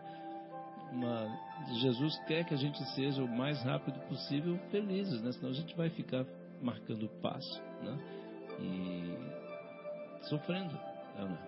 uma, 0.92 1.28
Jesus 1.80 2.18
quer 2.26 2.44
que 2.44 2.54
a 2.54 2.56
gente 2.56 2.82
seja 2.94 3.22
o 3.22 3.28
mais 3.28 3.62
rápido 3.62 3.98
possível 4.08 4.58
felizes, 4.70 5.20
né? 5.22 5.32
Senão 5.32 5.50
a 5.50 5.54
gente 5.54 5.76
vai 5.76 5.90
ficar 5.90 6.24
marcando 6.62 7.08
passo, 7.22 7.62
né? 7.82 7.98
E 8.60 10.26
sofrendo, 10.28 10.74
né? 11.16 11.38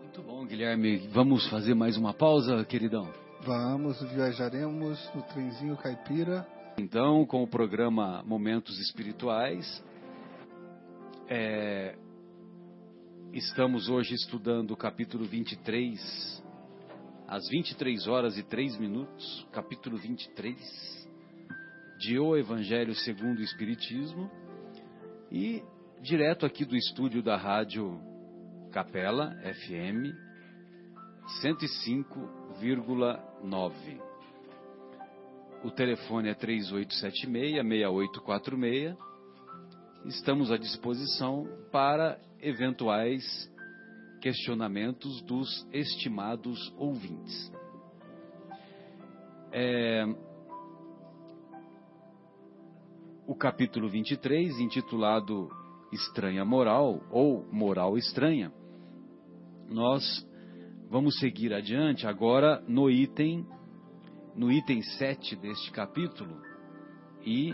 Muito 0.00 0.22
bom, 0.22 0.46
Guilherme. 0.46 0.98
Vamos 1.08 1.48
fazer 1.48 1.74
mais 1.74 1.96
uma 1.96 2.14
pausa, 2.14 2.64
queridão? 2.64 3.12
Vamos, 3.42 4.00
viajaremos 4.12 5.10
no 5.14 5.22
trenzinho 5.22 5.76
caipira. 5.76 6.46
Então, 6.78 7.26
com 7.26 7.42
o 7.42 7.46
programa 7.46 8.22
Momentos 8.24 8.78
Espirituais, 8.80 9.84
é, 11.28 11.96
estamos 13.32 13.88
hoje 13.88 14.14
estudando 14.14 14.70
o 14.70 14.76
capítulo 14.76 15.24
23, 15.24 16.43
às 17.26 17.48
23 17.48 18.06
horas 18.06 18.36
e 18.36 18.42
3 18.42 18.76
minutos, 18.78 19.46
capítulo 19.52 19.96
23, 19.96 21.08
de 21.98 22.18
O 22.18 22.36
Evangelho 22.36 22.94
segundo 22.94 23.38
o 23.38 23.42
Espiritismo, 23.42 24.30
e 25.30 25.62
direto 26.02 26.44
aqui 26.44 26.64
do 26.64 26.76
estúdio 26.76 27.22
da 27.22 27.36
Rádio 27.36 28.00
Capela 28.70 29.34
FM 29.42 30.12
105,9. 31.42 34.14
O 35.64 35.70
telefone 35.70 36.28
é 36.28 36.34
3876-6846. 36.34 38.96
Estamos 40.04 40.52
à 40.52 40.58
disposição 40.58 41.48
para 41.72 42.20
eventuais 42.42 43.50
questionamentos 44.24 45.20
dos 45.20 45.68
estimados 45.70 46.72
ouvintes. 46.78 47.52
É, 49.52 50.06
o 53.26 53.34
capítulo 53.34 53.86
23, 53.90 54.60
intitulado 54.60 55.50
Estranha 55.92 56.42
Moral 56.42 57.02
ou 57.10 57.44
Moral 57.52 57.98
Estranha, 57.98 58.50
nós 59.68 60.02
Vamos 60.90 61.18
seguir 61.18 61.52
adiante 61.52 62.06
agora 62.06 62.62
no 62.68 62.88
item 62.88 63.44
no 64.36 64.52
item 64.52 64.80
7 64.80 65.34
deste 65.34 65.72
capítulo 65.72 66.40
e 67.24 67.52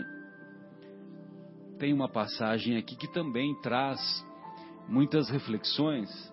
tem 1.79 1.91
uma 1.91 2.07
passagem 2.07 2.77
aqui 2.77 2.95
que 2.95 3.11
também 3.11 3.55
traz 3.61 3.99
muitas 4.87 5.29
reflexões. 5.29 6.30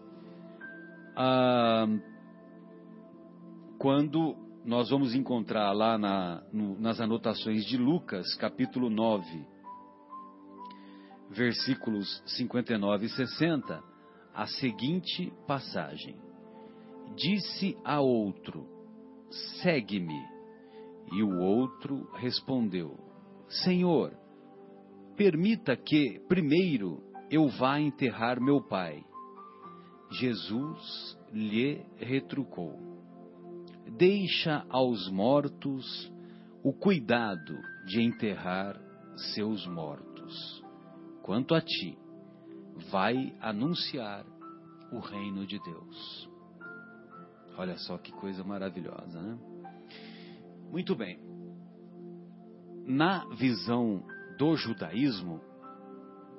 Ah, 1.20 1.84
quando 3.76 4.36
nós 4.64 4.88
vamos 4.88 5.16
encontrar 5.16 5.72
lá 5.72 5.98
na, 5.98 6.44
no, 6.52 6.78
nas 6.78 7.00
anotações 7.00 7.64
de 7.64 7.76
Lucas, 7.76 8.36
capítulo 8.36 8.88
9, 8.88 9.44
versículos 11.28 12.22
59 12.24 13.06
e 13.06 13.08
60, 13.08 13.82
a 14.32 14.46
seguinte 14.46 15.32
passagem 15.44 16.14
disse 17.16 17.76
a 17.84 18.00
outro: 18.00 18.64
Segue-me. 19.60 20.22
E 21.12 21.20
o 21.20 21.40
outro 21.40 22.08
respondeu: 22.14 22.96
Senhor, 23.48 24.12
permita 25.16 25.76
que, 25.76 26.20
primeiro, 26.28 27.02
eu 27.28 27.48
vá 27.48 27.80
enterrar 27.80 28.40
meu 28.40 28.62
pai. 28.62 29.07
Jesus 30.10 31.18
lhe 31.32 31.84
retrucou: 31.96 32.78
Deixa 33.96 34.64
aos 34.68 35.10
mortos 35.10 36.12
o 36.62 36.72
cuidado 36.72 37.58
de 37.86 38.02
enterrar 38.02 38.80
seus 39.34 39.66
mortos. 39.66 40.64
Quanto 41.22 41.54
a 41.54 41.60
ti, 41.60 41.98
vai 42.90 43.34
anunciar 43.40 44.24
o 44.92 44.98
reino 44.98 45.46
de 45.46 45.58
Deus. 45.62 46.30
Olha 47.56 47.76
só 47.76 47.98
que 47.98 48.12
coisa 48.12 48.44
maravilhosa, 48.44 49.20
né? 49.20 49.38
Muito 50.70 50.94
bem. 50.94 51.18
Na 52.86 53.26
visão 53.34 54.02
do 54.38 54.56
judaísmo, 54.56 55.40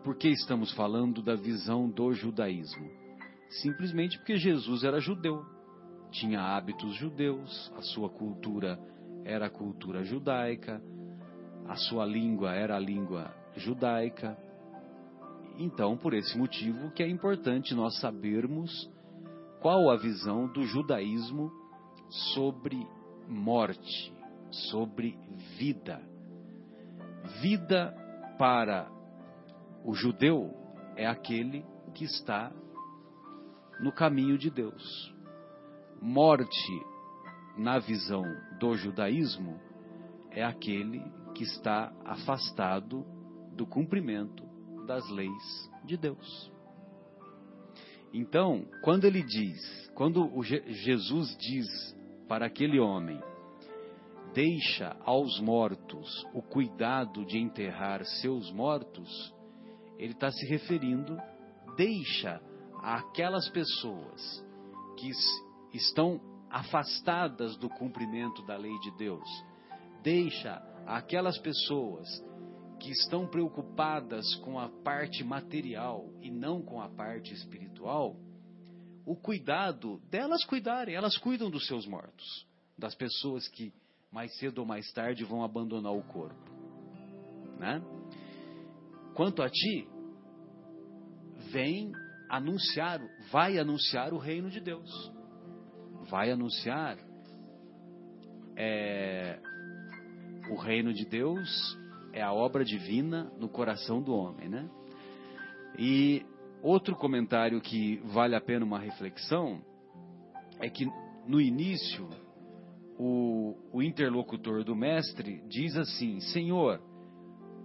por 0.03 0.15
que 0.15 0.29
estamos 0.29 0.71
falando 0.73 1.21
da 1.21 1.35
visão 1.35 1.89
do 1.89 2.13
judaísmo? 2.13 2.98
Simplesmente 3.49 4.17
porque 4.17 4.37
Jesus 4.37 4.83
era 4.83 4.99
judeu, 4.99 5.43
tinha 6.11 6.41
hábitos 6.41 6.95
judeus, 6.95 7.71
a 7.75 7.81
sua 7.81 8.09
cultura 8.09 8.79
era 9.25 9.47
a 9.47 9.49
cultura 9.49 10.03
judaica, 10.03 10.81
a 11.67 11.75
sua 11.75 12.05
língua 12.05 12.53
era 12.53 12.75
a 12.75 12.79
língua 12.79 13.33
judaica. 13.55 14.37
Então, 15.57 15.97
por 15.97 16.13
esse 16.13 16.37
motivo 16.37 16.91
que 16.91 17.03
é 17.03 17.07
importante 17.07 17.75
nós 17.75 17.99
sabermos 17.99 18.89
qual 19.61 19.89
a 19.89 19.97
visão 19.97 20.47
do 20.47 20.63
judaísmo 20.65 21.51
sobre 22.33 22.87
morte, 23.27 24.13
sobre 24.71 25.17
vida. 25.57 26.01
Vida 27.41 27.93
para 28.37 28.89
o 29.83 29.93
judeu 29.93 30.53
é 30.95 31.05
aquele 31.05 31.65
que 31.93 32.05
está 32.05 32.51
no 33.79 33.91
caminho 33.91 34.37
de 34.37 34.49
Deus. 34.49 35.13
Morte, 36.01 36.85
na 37.57 37.79
visão 37.79 38.23
do 38.59 38.75
judaísmo, 38.75 39.59
é 40.31 40.43
aquele 40.43 41.03
que 41.33 41.43
está 41.43 41.91
afastado 42.05 43.05
do 43.53 43.65
cumprimento 43.65 44.43
das 44.85 45.07
leis 45.09 45.69
de 45.85 45.97
Deus. 45.97 46.51
Então, 48.13 48.65
quando 48.81 49.05
ele 49.05 49.21
diz, 49.21 49.89
quando 49.93 50.29
Jesus 50.43 51.37
diz 51.37 51.67
para 52.27 52.45
aquele 52.45 52.79
homem, 52.79 53.21
deixa 54.33 54.95
aos 55.05 55.39
mortos 55.39 56.25
o 56.33 56.41
cuidado 56.41 57.25
de 57.25 57.37
enterrar 57.37 58.03
seus 58.05 58.51
mortos, 58.51 59.33
ele 59.97 60.13
está 60.13 60.31
se 60.31 60.45
referindo, 60.47 61.17
deixa 61.75 62.41
aquelas 62.81 63.47
pessoas 63.49 64.43
que 64.97 65.11
estão 65.73 66.19
afastadas 66.49 67.55
do 67.57 67.69
cumprimento 67.69 68.41
da 68.45 68.57
lei 68.57 68.77
de 68.79 68.91
Deus, 68.97 69.27
deixa 70.01 70.61
aquelas 70.85 71.37
pessoas 71.37 72.07
que 72.79 72.91
estão 72.91 73.27
preocupadas 73.27 74.35
com 74.37 74.57
a 74.57 74.69
parte 74.69 75.23
material 75.23 76.09
e 76.21 76.31
não 76.31 76.61
com 76.61 76.81
a 76.81 76.89
parte 76.89 77.33
espiritual, 77.33 78.15
o 79.05 79.15
cuidado 79.15 79.99
delas 80.09 80.43
cuidarem, 80.45 80.95
elas 80.95 81.17
cuidam 81.17 81.49
dos 81.49 81.67
seus 81.67 81.85
mortos, 81.85 82.47
das 82.77 82.95
pessoas 82.95 83.47
que 83.49 83.73
mais 84.11 84.35
cedo 84.37 84.59
ou 84.59 84.65
mais 84.65 84.91
tarde 84.93 85.23
vão 85.23 85.43
abandonar 85.43 85.93
o 85.93 86.03
corpo, 86.03 86.49
né? 87.59 87.81
Quanto 89.13 89.41
a 89.41 89.49
ti, 89.49 89.87
vem 91.51 91.91
anunciar, 92.29 93.01
vai 93.31 93.57
anunciar 93.57 94.13
o 94.13 94.17
reino 94.17 94.49
de 94.49 94.59
Deus, 94.59 95.11
vai 96.09 96.31
anunciar 96.31 96.97
é, 98.55 99.39
o 100.49 100.55
reino 100.55 100.93
de 100.93 101.05
Deus 101.05 101.77
é 102.11 102.21
a 102.21 102.33
obra 102.33 102.65
divina 102.65 103.31
no 103.37 103.47
coração 103.47 104.01
do 104.01 104.13
homem, 104.13 104.49
né? 104.49 104.69
E 105.77 106.25
outro 106.61 106.95
comentário 106.95 107.61
que 107.61 107.97
vale 108.05 108.35
a 108.35 108.41
pena 108.41 108.65
uma 108.65 108.79
reflexão 108.79 109.61
é 110.59 110.69
que 110.69 110.85
no 111.25 111.39
início 111.39 112.09
o, 112.97 113.55
o 113.71 113.81
interlocutor 113.81 114.63
do 114.63 114.75
mestre 114.75 115.41
diz 115.47 115.77
assim: 115.77 116.19
Senhor, 116.19 116.81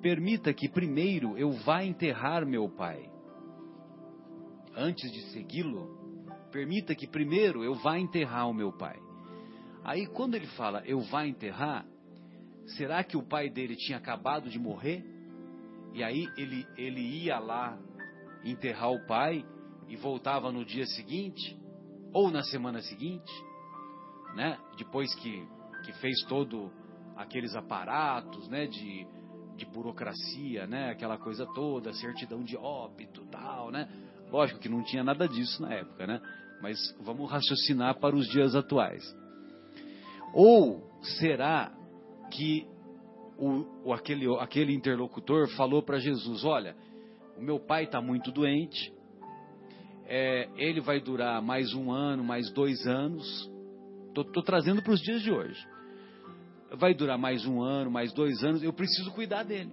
permita 0.01 0.53
que 0.53 0.69
primeiro 0.69 1.37
eu 1.37 1.51
vá 1.51 1.83
enterrar 1.83 2.47
meu 2.47 2.69
pai. 2.69 3.11
Antes 4.77 5.11
de 5.13 5.21
segui-lo, 5.31 5.89
permita 6.51 6.95
que 6.95 7.07
primeiro 7.07 7.63
eu 7.63 7.75
vá 7.75 7.99
enterrar 7.99 8.49
o 8.49 8.55
meu 8.55 8.73
pai. 8.73 8.99
Aí 9.85 10.07
quando 10.07 10.35
ele 10.35 10.47
fala 10.49 10.83
eu 10.87 11.01
vá 11.01 11.27
enterrar, 11.27 11.87
será 12.77 13.05
que 13.05 13.17
o 13.17 13.23
pai 13.23 13.49
dele 13.51 13.77
tinha 13.77 13.99
acabado 13.99 14.49
de 14.49 14.59
morrer? 14.59 15.05
E 15.93 16.03
aí 16.03 16.27
ele, 16.37 16.67
ele 16.77 17.01
ia 17.01 17.39
lá 17.39 17.79
enterrar 18.45 18.91
o 18.91 19.07
pai 19.07 19.45
e 19.89 19.97
voltava 19.97 20.51
no 20.51 20.65
dia 20.65 20.87
seguinte? 20.87 21.57
Ou 22.13 22.31
na 22.31 22.43
semana 22.43 22.81
seguinte? 22.81 23.33
Né? 24.35 24.59
Depois 24.77 25.15
que, 25.17 25.47
que 25.85 25.93
fez 25.95 26.21
todo 26.29 26.73
aqueles 27.17 27.55
aparatos 27.55 28.49
né? 28.49 28.67
de, 28.67 29.07
de 29.57 29.67
burocracia, 29.67 30.67
né? 30.67 30.91
aquela 30.91 31.17
coisa 31.19 31.47
toda, 31.55 31.93
certidão 31.93 32.43
de 32.43 32.57
óbito 32.57 33.25
tal, 33.27 33.71
né? 33.71 33.89
Lógico 34.35 34.59
que 34.59 34.69
não 34.69 34.83
tinha 34.83 35.05
nada 35.05 35.29
disso 35.29 35.63
na 35.63 35.73
época, 35.73 36.09
né? 36.09 36.21
Mas 36.61 36.77
vamos 37.01 37.31
raciocinar 37.31 38.01
para 38.01 38.17
os 38.17 38.27
dias 38.27 38.57
atuais. 38.57 39.01
Ou 40.33 40.83
será 41.21 41.73
que 42.33 42.67
o, 43.39 43.65
o, 43.85 43.93
aquele, 43.93 44.27
aquele 44.41 44.75
interlocutor 44.75 45.47
falou 45.55 45.85
para 45.85 46.01
Jesus: 46.01 46.45
Olha, 46.45 46.75
o 47.39 47.43
meu 47.43 47.61
pai 47.61 47.85
está 47.85 48.01
muito 48.01 48.33
doente, 48.33 48.93
é, 50.05 50.49
ele 50.57 50.81
vai 50.81 50.99
durar 50.99 51.41
mais 51.41 51.73
um 51.73 51.93
ano, 51.93 52.25
mais 52.25 52.53
dois 52.53 52.85
anos. 52.89 53.49
Estou 54.09 54.43
trazendo 54.43 54.83
para 54.83 54.95
os 54.95 55.01
dias 55.01 55.23
de 55.23 55.31
hoje. 55.31 55.65
Vai 56.73 56.93
durar 56.93 57.17
mais 57.17 57.47
um 57.47 57.63
ano, 57.63 57.89
mais 57.89 58.13
dois 58.13 58.43
anos. 58.43 58.65
Eu 58.65 58.73
preciso 58.73 59.13
cuidar 59.13 59.45
dele. 59.45 59.73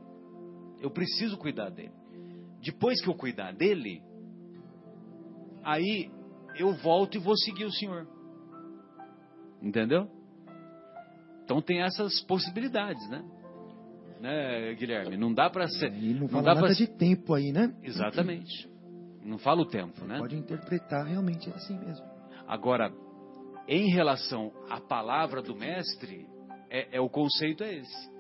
Eu 0.80 0.92
preciso 0.92 1.36
cuidar 1.36 1.72
dele. 1.72 1.94
Depois 2.62 3.02
que 3.02 3.10
eu 3.10 3.16
cuidar 3.16 3.54
dele, 3.54 4.04
aí 5.64 6.10
eu 6.56 6.74
volto 6.74 7.16
e 7.16 7.20
vou 7.20 7.36
seguir 7.38 7.66
o 7.66 7.72
Senhor. 7.72 8.08
Entendeu? 9.62 10.10
Então 11.44 11.62
tem 11.62 11.82
essas 11.82 12.22
possibilidades, 12.22 13.08
né? 13.10 13.24
Né, 14.20 14.74
Guilherme? 14.76 15.18
Não 15.18 15.34
dá 15.34 15.50
para 15.50 15.68
ser. 15.68 15.92
E 15.94 16.14
não, 16.14 16.28
não 16.28 16.44
dá 16.44 16.54
nada 16.54 16.68
pra... 16.68 16.74
de 16.74 16.88
tempo 16.88 17.34
aí, 17.34 17.52
né? 17.52 17.76
Exatamente. 17.82 18.70
Não 19.24 19.38
fala 19.38 19.62
o 19.62 19.66
tempo, 19.66 20.06
né? 20.06 20.18
Pode 20.18 20.36
interpretar 20.36 21.06
realmente 21.06 21.50
assim 21.50 21.78
mesmo. 21.78 22.06
Agora, 22.48 22.92
em 23.68 23.92
relação 23.92 24.52
à 24.70 24.80
palavra 24.80 25.42
do 25.42 25.56
mestre, 25.56 26.28
é, 26.70 26.98
é 26.98 27.02
o 27.02 27.10
conceito 27.10 27.64
é 27.64 27.76
esse. 27.76 28.12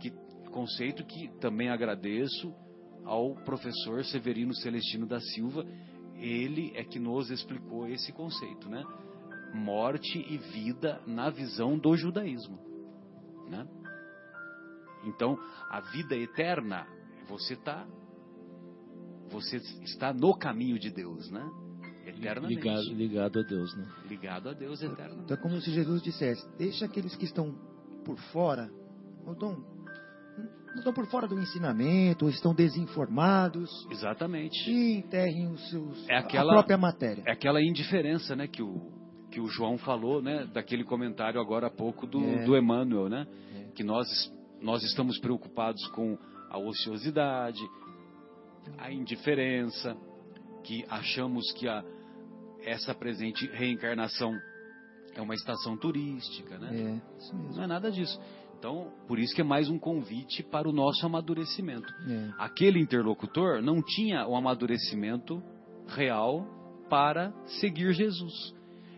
Que 0.00 0.12
conceito 0.50 1.04
que 1.04 1.28
também 1.40 1.68
agradeço 1.68 2.54
ao 3.04 3.34
professor 3.44 4.04
Severino 4.04 4.54
Celestino 4.54 5.06
da 5.06 5.20
Silva. 5.20 5.64
Ele 6.24 6.72
é 6.74 6.82
que 6.82 6.98
nos 6.98 7.30
explicou 7.30 7.86
esse 7.86 8.12
conceito, 8.12 8.68
né? 8.68 8.82
Morte 9.52 10.18
e 10.18 10.38
vida 10.38 11.00
na 11.06 11.28
visão 11.28 11.78
do 11.78 11.94
judaísmo. 11.96 12.58
Né? 13.48 13.68
Então, 15.04 15.38
a 15.68 15.80
vida 15.80 16.16
eterna, 16.16 16.86
você 17.28 17.52
está 17.52 17.86
você 19.30 19.56
está 19.82 20.12
no 20.12 20.36
caminho 20.36 20.78
de 20.78 20.90
Deus, 20.90 21.30
né? 21.30 21.44
Eternamente. 22.06 22.54
Ligado, 22.54 22.94
ligado 22.94 23.38
a 23.40 23.42
Deus, 23.42 23.76
né? 23.76 23.86
Ligado 24.08 24.48
a 24.48 24.52
Deus 24.52 24.82
eternamente. 24.82 25.24
Então 25.24 25.36
é 25.36 25.40
como 25.40 25.60
se 25.60 25.70
Jesus 25.72 26.02
dissesse: 26.02 26.46
deixa 26.56 26.86
aqueles 26.86 27.14
que 27.16 27.24
estão 27.24 27.52
por 28.04 28.18
fora, 28.32 28.70
não 29.24 29.34
estão 30.78 30.92
por 30.92 31.06
fora 31.06 31.26
do 31.26 31.38
ensinamento, 31.38 32.28
estão 32.28 32.54
desinformados. 32.54 33.70
Exatamente. 33.90 34.70
E 34.70 34.98
enterrem 34.98 35.48
os 35.48 35.70
seus, 35.70 36.08
é 36.08 36.16
aquela, 36.16 36.52
a 36.52 36.54
própria 36.54 36.78
matéria. 36.78 37.22
É 37.26 37.32
aquela 37.32 37.62
indiferença, 37.62 38.34
né, 38.34 38.46
que 38.46 38.62
o 38.62 39.04
que 39.34 39.40
o 39.40 39.48
João 39.48 39.76
falou, 39.76 40.22
né, 40.22 40.46
daquele 40.54 40.84
comentário 40.84 41.40
agora 41.40 41.66
há 41.66 41.70
pouco 41.70 42.06
do, 42.06 42.22
é. 42.22 42.44
do 42.44 42.56
Emmanuel, 42.56 43.08
né, 43.08 43.26
é. 43.56 43.64
que 43.74 43.82
nós, 43.82 44.06
nós 44.62 44.80
estamos 44.84 45.18
preocupados 45.18 45.84
com 45.88 46.16
a 46.48 46.56
ociosidade, 46.56 47.60
a 48.78 48.92
indiferença, 48.92 49.96
que 50.62 50.84
achamos 50.88 51.50
que 51.54 51.66
a, 51.68 51.82
essa 52.62 52.94
presente 52.94 53.44
reencarnação 53.48 54.32
é 55.16 55.20
uma 55.20 55.34
estação 55.34 55.76
turística, 55.76 56.56
né? 56.58 56.70
É, 56.72 57.18
isso 57.18 57.36
mesmo. 57.36 57.56
Não 57.56 57.64
é 57.64 57.66
nada 57.66 57.90
disso. 57.90 58.18
Então, 58.64 58.90
por 59.06 59.18
isso 59.18 59.34
que 59.34 59.42
é 59.42 59.44
mais 59.44 59.68
um 59.68 59.78
convite 59.78 60.42
para 60.42 60.66
o 60.66 60.72
nosso 60.72 61.04
amadurecimento. 61.04 61.92
É. 62.08 62.32
Aquele 62.38 62.80
interlocutor 62.80 63.60
não 63.60 63.82
tinha 63.82 64.26
o 64.26 64.34
amadurecimento 64.34 65.42
real 65.86 66.46
para 66.88 67.30
seguir 67.60 67.92
Jesus. 67.92 68.32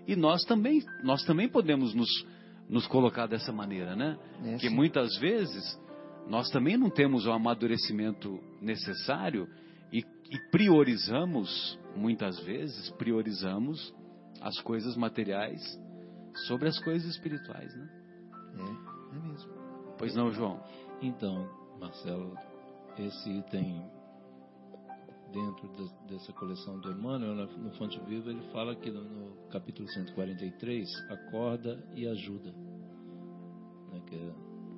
E 0.06 0.14
nós 0.14 0.44
também, 0.44 0.84
nós 1.02 1.24
também 1.24 1.48
podemos 1.48 1.92
nos, 1.94 2.08
nos 2.68 2.86
colocar 2.86 3.26
dessa 3.26 3.52
maneira, 3.52 3.96
né? 3.96 4.16
É, 4.44 4.52
Porque 4.52 4.70
muitas 4.70 5.18
vezes 5.18 5.76
nós 6.28 6.48
também 6.50 6.76
não 6.76 6.88
temos 6.88 7.26
o 7.26 7.32
amadurecimento 7.32 8.38
necessário 8.62 9.48
e, 9.92 9.98
e 10.30 10.50
priorizamos, 10.52 11.76
muitas 11.96 12.38
vezes, 12.44 12.88
priorizamos 12.90 13.92
as 14.40 14.60
coisas 14.60 14.96
materiais 14.96 15.60
sobre 16.46 16.68
as 16.68 16.78
coisas 16.78 17.10
espirituais, 17.10 17.74
né? 17.74 17.88
É, 18.58 19.16
é 19.16 19.28
mesmo. 19.28 19.55
Pois 19.98 20.14
não, 20.14 20.30
João? 20.32 20.60
Então, 21.00 21.48
Marcelo, 21.80 22.36
esse 22.98 23.30
item 23.30 23.84
dentro 25.32 25.68
de, 25.68 26.14
dessa 26.14 26.32
coleção 26.32 26.78
do 26.80 26.90
Emmanuel, 26.90 27.34
no 27.34 27.70
Fonte 27.72 27.98
Viva, 28.06 28.30
ele 28.30 28.42
fala 28.52 28.74
que 28.74 28.90
no, 28.90 29.02
no 29.02 29.48
capítulo 29.48 29.88
143, 29.88 30.88
acorda 31.10 31.82
e 31.94 32.06
ajuda. 32.06 32.52
Né, 33.92 34.02
é, 34.12 34.32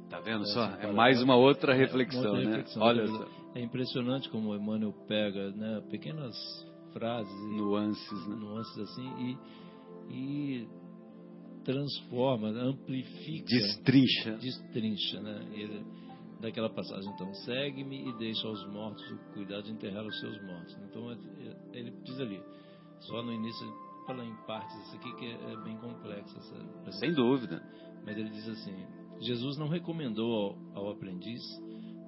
tá 0.08 0.20
vendo 0.20 0.46
só? 0.48 0.64
É 0.80 0.90
mais 0.92 1.22
uma 1.22 1.36
outra 1.36 1.74
reflexão, 1.74 2.22
outra 2.22 2.38
né? 2.38 2.46
reflexão, 2.46 2.82
Olha 2.82 3.02
né? 3.04 3.18
só. 3.18 3.28
É 3.54 3.62
impressionante 3.62 4.28
como 4.30 4.50
o 4.50 4.56
Emmanuel 4.56 4.92
pega 5.06 5.50
né, 5.52 5.82
pequenas 5.90 6.36
frases, 6.92 7.32
e 7.32 7.56
Nuances, 7.56 8.26
né? 8.26 8.36
nuances 8.36 8.78
assim 8.78 9.08
e, 9.18 9.38
e 10.10 10.68
transforma, 11.68 12.48
amplifica, 12.48 13.44
Destrincha. 13.44 14.38
destrincha, 14.38 15.20
né? 15.20 15.84
Daquela 16.40 16.70
passagem, 16.70 17.12
então, 17.12 17.34
segue-me 17.34 18.08
e 18.08 18.12
deixa 18.16 18.48
aos 18.48 18.64
mortos 18.72 19.04
o 19.10 19.18
cuidado 19.34 19.64
de 19.64 19.72
enterrar 19.72 20.06
os 20.06 20.18
seus 20.18 20.40
mortos. 20.46 20.74
Então, 20.88 21.10
ele 21.74 21.90
diz 22.04 22.18
ali, 22.20 22.40
só 23.00 23.22
no 23.22 23.32
início 23.32 23.66
falar 24.06 24.24
em 24.24 24.34
partes 24.46 24.74
isso 24.86 24.96
aqui 24.96 25.14
que 25.16 25.26
é, 25.26 25.52
é 25.52 25.56
bem 25.64 25.76
complexo. 25.76 26.38
Essa, 26.38 26.92
Sem 26.92 27.12
dúvida. 27.12 27.62
Mas 28.06 28.16
ele 28.16 28.30
diz 28.30 28.48
assim: 28.48 28.86
Jesus 29.20 29.58
não 29.58 29.68
recomendou 29.68 30.56
ao, 30.74 30.84
ao 30.84 30.90
aprendiz 30.92 31.42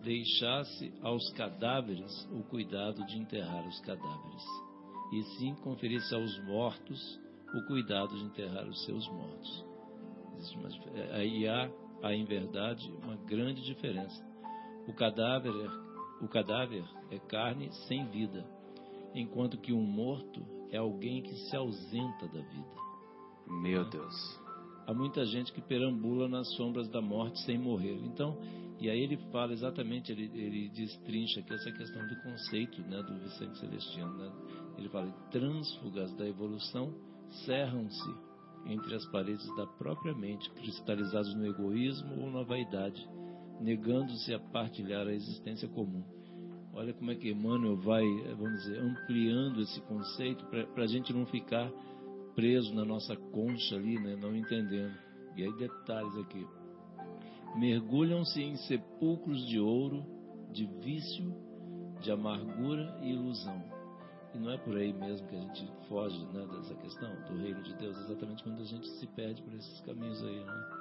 deixasse 0.02 0.94
aos 1.02 1.30
cadáveres 1.32 2.10
o 2.32 2.42
cuidado 2.44 3.04
de 3.04 3.18
enterrar 3.18 3.68
os 3.68 3.78
cadáveres, 3.80 4.42
e 5.12 5.22
sim 5.38 5.54
conferisse 5.56 6.14
aos 6.14 6.44
mortos 6.46 6.98
o 7.54 7.62
cuidado 7.66 8.16
de 8.16 8.24
enterrar 8.24 8.66
os 8.68 8.84
seus 8.84 9.06
mortos. 9.08 9.64
É, 10.94 11.16
aí 11.16 11.46
há, 11.46 11.70
há 12.02 12.14
em 12.14 12.24
verdade 12.24 12.90
uma 13.02 13.16
grande 13.16 13.62
diferença. 13.62 14.24
O 14.86 14.92
cadáver, 14.94 15.52
é, 15.52 16.24
o 16.24 16.28
cadáver 16.28 16.84
é 17.10 17.18
carne 17.18 17.70
sem 17.86 18.06
vida, 18.06 18.44
enquanto 19.14 19.58
que 19.58 19.72
um 19.72 19.82
morto 19.82 20.42
é 20.70 20.78
alguém 20.78 21.22
que 21.22 21.34
se 21.34 21.56
ausenta 21.56 22.26
da 22.28 22.40
vida. 22.40 22.80
Meu 23.46 23.84
Deus. 23.88 24.40
Há 24.86 24.94
muita 24.94 25.24
gente 25.26 25.52
que 25.52 25.60
perambula 25.60 26.28
nas 26.28 26.48
sombras 26.56 26.88
da 26.88 27.00
morte 27.00 27.38
sem 27.44 27.58
morrer. 27.58 28.00
Então, 28.04 28.36
e 28.80 28.88
aí 28.88 29.00
ele 29.00 29.16
fala 29.30 29.52
exatamente, 29.52 30.10
ele, 30.10 30.30
ele 30.34 30.68
destrincha 30.70 31.40
aqui 31.40 31.52
essa 31.52 31.70
questão 31.70 32.06
do 32.08 32.16
conceito 32.22 32.80
né, 32.82 33.02
do 33.02 33.14
Vicente 33.20 33.58
Celestino. 33.58 34.12
Né? 34.14 34.32
Ele 34.78 34.88
fala, 34.88 35.10
trânsfugas 35.30 36.12
da 36.16 36.26
evolução 36.26 36.94
cerram-se 37.44 38.14
entre 38.66 38.94
as 38.94 39.06
paredes 39.06 39.46
da 39.56 39.66
própria 39.66 40.14
mente, 40.14 40.50
cristalizados 40.50 41.34
no 41.34 41.46
egoísmo 41.46 42.20
ou 42.20 42.30
na 42.30 42.42
vaidade, 42.42 43.08
negando-se 43.60 44.34
a 44.34 44.38
partilhar 44.38 45.06
a 45.06 45.12
existência 45.12 45.68
comum. 45.68 46.02
Olha 46.72 46.92
como 46.92 47.10
é 47.10 47.14
que 47.14 47.30
Emmanuel 47.30 47.76
vai, 47.76 48.04
vamos 48.36 48.62
dizer, 48.62 48.80
ampliando 48.80 49.60
esse 49.60 49.80
conceito 49.82 50.44
para 50.46 50.84
a 50.84 50.86
gente 50.86 51.12
não 51.12 51.26
ficar 51.26 51.70
preso 52.34 52.74
na 52.74 52.84
nossa 52.84 53.16
concha 53.16 53.76
ali, 53.76 53.98
né, 53.98 54.16
não 54.16 54.34
entendendo. 54.36 54.94
E 55.36 55.42
aí 55.42 55.52
detalhes 55.56 56.16
aqui. 56.18 56.46
Mergulham-se 57.56 58.40
em 58.40 58.56
sepulcros 58.56 59.46
de 59.48 59.58
ouro, 59.58 60.04
de 60.52 60.66
vício, 60.80 61.34
de 62.00 62.10
amargura 62.10 62.98
e 63.02 63.10
ilusão. 63.10 63.79
E 64.34 64.38
não 64.38 64.50
é 64.50 64.58
por 64.58 64.76
aí 64.76 64.92
mesmo 64.92 65.26
que 65.28 65.36
a 65.36 65.40
gente 65.40 65.68
foge 65.88 66.24
né, 66.26 66.46
dessa 66.46 66.74
questão 66.76 67.10
do 67.26 67.36
reino 67.42 67.62
de 67.62 67.74
Deus, 67.74 67.96
exatamente 67.98 68.42
quando 68.44 68.60
a 68.60 68.64
gente 68.64 68.88
se 68.88 69.06
perde 69.08 69.42
por 69.42 69.52
esses 69.54 69.80
caminhos 69.80 70.22
aí, 70.22 70.44
né? 70.44 70.80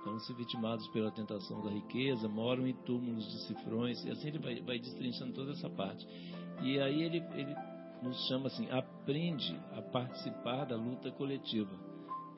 Então, 0.00 0.18
se 0.20 0.32
vitimados 0.32 0.86
pela 0.88 1.10
tentação 1.10 1.60
da 1.62 1.70
riqueza, 1.70 2.28
moram 2.28 2.66
em 2.66 2.72
túmulos 2.72 3.30
de 3.30 3.38
cifrões, 3.46 4.02
e 4.04 4.10
assim 4.10 4.28
ele 4.28 4.38
vai, 4.38 4.60
vai 4.62 4.78
destrinchando 4.78 5.32
toda 5.34 5.52
essa 5.52 5.68
parte. 5.68 6.06
E 6.62 6.80
aí 6.80 7.02
ele, 7.02 7.22
ele 7.34 7.54
nos 8.02 8.16
chama 8.26 8.46
assim, 8.46 8.70
aprende 8.70 9.58
a 9.76 9.82
participar 9.82 10.64
da 10.64 10.76
luta 10.76 11.10
coletiva, 11.10 11.70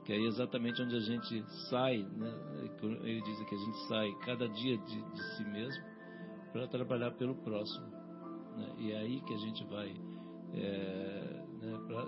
que 0.05 0.13
é 0.13 0.17
exatamente 0.17 0.83
onde 0.83 0.97
a 0.97 1.01
gente 1.01 1.45
sai, 1.69 1.99
né? 1.99 2.33
ele 3.03 3.23
diz 3.23 3.49
que 3.49 3.55
a 3.55 3.59
gente 3.59 3.89
sai 3.89 4.13
cada 4.25 4.49
dia 4.49 4.77
de, 4.79 5.03
de 5.13 5.37
si 5.37 5.45
mesmo 5.45 5.85
para 6.53 6.67
trabalhar 6.67 7.13
pelo 7.13 7.35
próximo. 7.37 7.87
Né? 8.57 8.75
E 8.79 8.93
é 8.93 8.99
aí 8.99 9.21
que 9.21 9.35
a 9.35 9.39
gente 9.39 9.63
vai, 9.65 9.95
é, 10.55 11.45
né, 11.61 11.79
pra, 11.87 12.07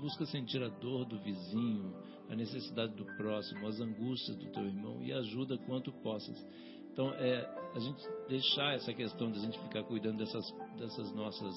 busca 0.00 0.24
sentir 0.26 0.62
a 0.62 0.68
dor 0.68 1.04
do 1.04 1.18
vizinho, 1.20 1.94
a 2.28 2.36
necessidade 2.36 2.94
do 2.94 3.04
próximo, 3.16 3.66
as 3.66 3.80
angústias 3.80 4.36
do 4.36 4.50
teu 4.52 4.64
irmão 4.64 5.02
e 5.02 5.12
ajuda 5.12 5.58
quanto 5.58 5.92
possas. 5.92 6.36
Então, 6.92 7.12
é 7.14 7.70
a 7.74 7.78
gente 7.78 8.02
deixar 8.28 8.74
essa 8.74 8.92
questão 8.92 9.30
de 9.30 9.38
a 9.38 9.42
gente 9.42 9.58
ficar 9.60 9.82
cuidando 9.84 10.18
dessas, 10.18 10.44
dessas 10.76 11.12
nossas 11.14 11.54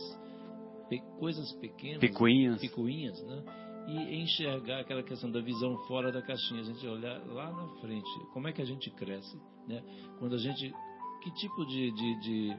pe 0.90 1.02
coisas 1.20 1.52
pequenas, 1.54 2.00
picuinhas. 2.00 2.62
picuinhas, 2.62 3.22
né? 3.24 3.44
E 3.88 4.22
enxergar 4.22 4.80
aquela 4.80 5.04
questão 5.04 5.30
da 5.30 5.42
visão 5.42 5.78
fora 5.88 6.12
da 6.12 6.22
caixinha, 6.22 6.62
a 6.62 6.64
gente 6.64 6.88
olhar 6.88 7.22
lá 7.26 7.52
na 7.52 7.68
frente, 7.82 8.10
como 8.32 8.48
é 8.48 8.54
que 8.54 8.62
a 8.62 8.66
gente 8.66 8.90
cresce, 8.92 9.38
né? 9.68 9.84
Quando 10.20 10.36
a 10.36 10.38
gente, 10.38 10.74
que 11.22 11.32
tipo 11.32 11.66
de, 11.66 11.92
de, 11.92 12.20
de, 12.22 12.58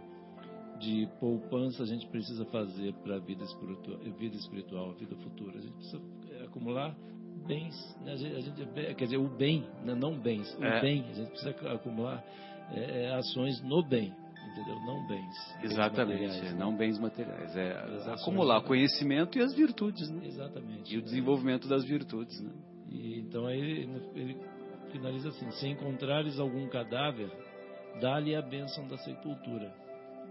de 0.79 1.09
poupança 1.21 1.83
a 1.83 1.87
gente 1.87 2.07
precisa 2.09 2.45
fazer 2.47 2.93
para 2.95 3.17
a 3.17 3.19
vida 3.19 3.45
espiritual, 3.45 3.99
vida 4.19 4.37
espiritual, 4.37 4.93
vida 4.95 5.17
futura? 5.17 5.59
A 5.59 5.61
gente 5.61 5.75
precisa 5.75 6.03
acumular 6.45 6.97
bens, 7.47 7.75
né? 8.03 8.13
a 8.13 8.17
gente, 8.17 8.37
a 8.37 8.41
gente, 8.41 8.95
quer 8.95 9.05
dizer, 9.05 9.17
o 9.17 9.29
bem, 9.29 9.67
né? 9.85 9.95
não 9.95 10.19
bens, 10.19 10.53
o 10.59 10.65
é. 10.65 10.81
bem, 10.81 11.05
a 11.11 11.13
gente 11.13 11.31
precisa 11.31 11.51
acumular 11.73 12.25
é, 12.73 13.05
é 13.05 13.15
ações 13.15 13.63
no 13.63 13.83
bem, 13.83 14.15
entendeu? 14.53 14.77
Não 14.87 15.07
bens. 15.07 15.57
Exatamente, 15.63 16.21
bens 16.21 16.33
materiais, 16.33 16.59
não 16.59 16.71
né? 16.71 16.79
bens 16.79 16.99
materiais. 16.99 17.57
É 17.57 18.13
acumular 18.13 18.63
conhecimento 18.63 19.39
e 19.39 19.43
as 19.43 19.55
virtudes, 19.55 20.09
né? 20.11 20.27
Exatamente. 20.27 20.95
E 20.95 20.99
o 20.99 21.03
desenvolvimento 21.03 21.69
das 21.69 21.85
virtudes, 21.85 22.41
né? 22.41 22.53
E, 22.91 23.21
então 23.21 23.47
aí 23.47 23.59
ele, 23.59 24.03
ele 24.15 24.37
finaliza 24.91 25.29
assim: 25.29 25.51
se 25.51 25.69
encontrares 25.69 26.39
algum 26.39 26.67
cadáver, 26.69 27.31
dá-lhe 28.01 28.35
a 28.35 28.43
bênção 28.43 28.87
da 28.89 28.97
sepultura, 28.99 29.75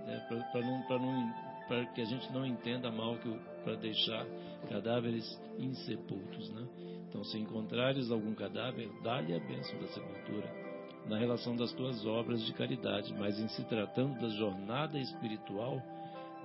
né? 0.05 0.25
para 0.51 0.61
não, 0.61 0.81
para 0.83 0.99
não, 0.99 1.33
para 1.67 1.85
que 1.93 2.01
a 2.01 2.05
gente 2.05 2.31
não 2.31 2.45
entenda 2.45 2.91
mal 2.91 3.17
que 3.17 3.29
para 3.63 3.75
deixar 3.75 4.25
cadáveres 4.69 5.25
insepultos, 5.57 6.49
né? 6.51 6.67
Então, 7.09 7.23
se 7.23 7.37
encontrares 7.37 8.11
algum 8.11 8.33
cadáver, 8.33 8.89
dá-lhe 9.03 9.35
a 9.35 9.39
bênção 9.39 9.79
da 9.79 9.87
sepultura 9.87 10.63
na 11.05 11.17
relação 11.17 11.55
das 11.55 11.71
tuas 11.73 12.05
obras 12.05 12.41
de 12.45 12.53
caridade, 12.53 13.13
mas 13.13 13.39
em 13.39 13.47
se 13.49 13.63
tratando 13.65 14.19
da 14.19 14.29
jornada 14.29 14.97
espiritual, 14.97 15.81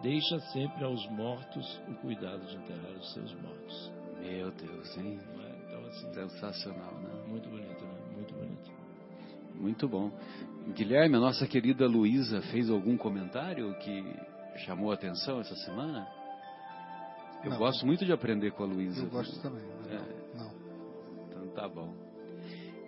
deixa 0.03 0.39
sempre 0.53 0.85
aos 0.85 1.09
mortos 1.11 1.81
o 1.89 1.95
cuidado 1.97 2.45
de 2.47 2.57
enterrar 2.57 2.93
os 2.93 3.13
seus 3.13 3.33
mortos. 3.41 3.93
Meu 4.21 4.51
Deus, 4.51 4.99
hein? 4.99 5.19
É? 5.45 5.65
Então, 5.67 5.87
assim, 5.87 6.13
Sensacional, 6.13 6.95
né? 7.01 7.25
Muito 7.29 7.49
bonito. 7.49 7.68
Muito 9.59 9.89
bom. 9.89 10.11
Guilherme, 10.75 11.17
a 11.17 11.21
nossa 11.21 11.47
querida 11.47 11.87
Luísa 11.87 12.41
fez 12.43 12.71
algum 12.71 12.97
comentário 12.97 13.75
que 13.79 14.17
chamou 14.59 14.91
a 14.91 14.95
atenção 14.95 15.41
essa 15.41 15.55
semana? 15.57 16.07
Eu 17.43 17.51
não, 17.51 17.59
gosto 17.59 17.87
muito 17.87 18.05
de 18.05 18.13
aprender 18.13 18.53
com 18.53 18.65
a 18.65 18.67
Luísa. 18.67 19.05
Eu 19.05 19.11
gosto 19.11 19.41
também. 19.41 19.65
É. 19.91 20.37
Não. 20.37 20.51
Então 21.29 21.49
tá 21.49 21.69
bom. 21.69 21.95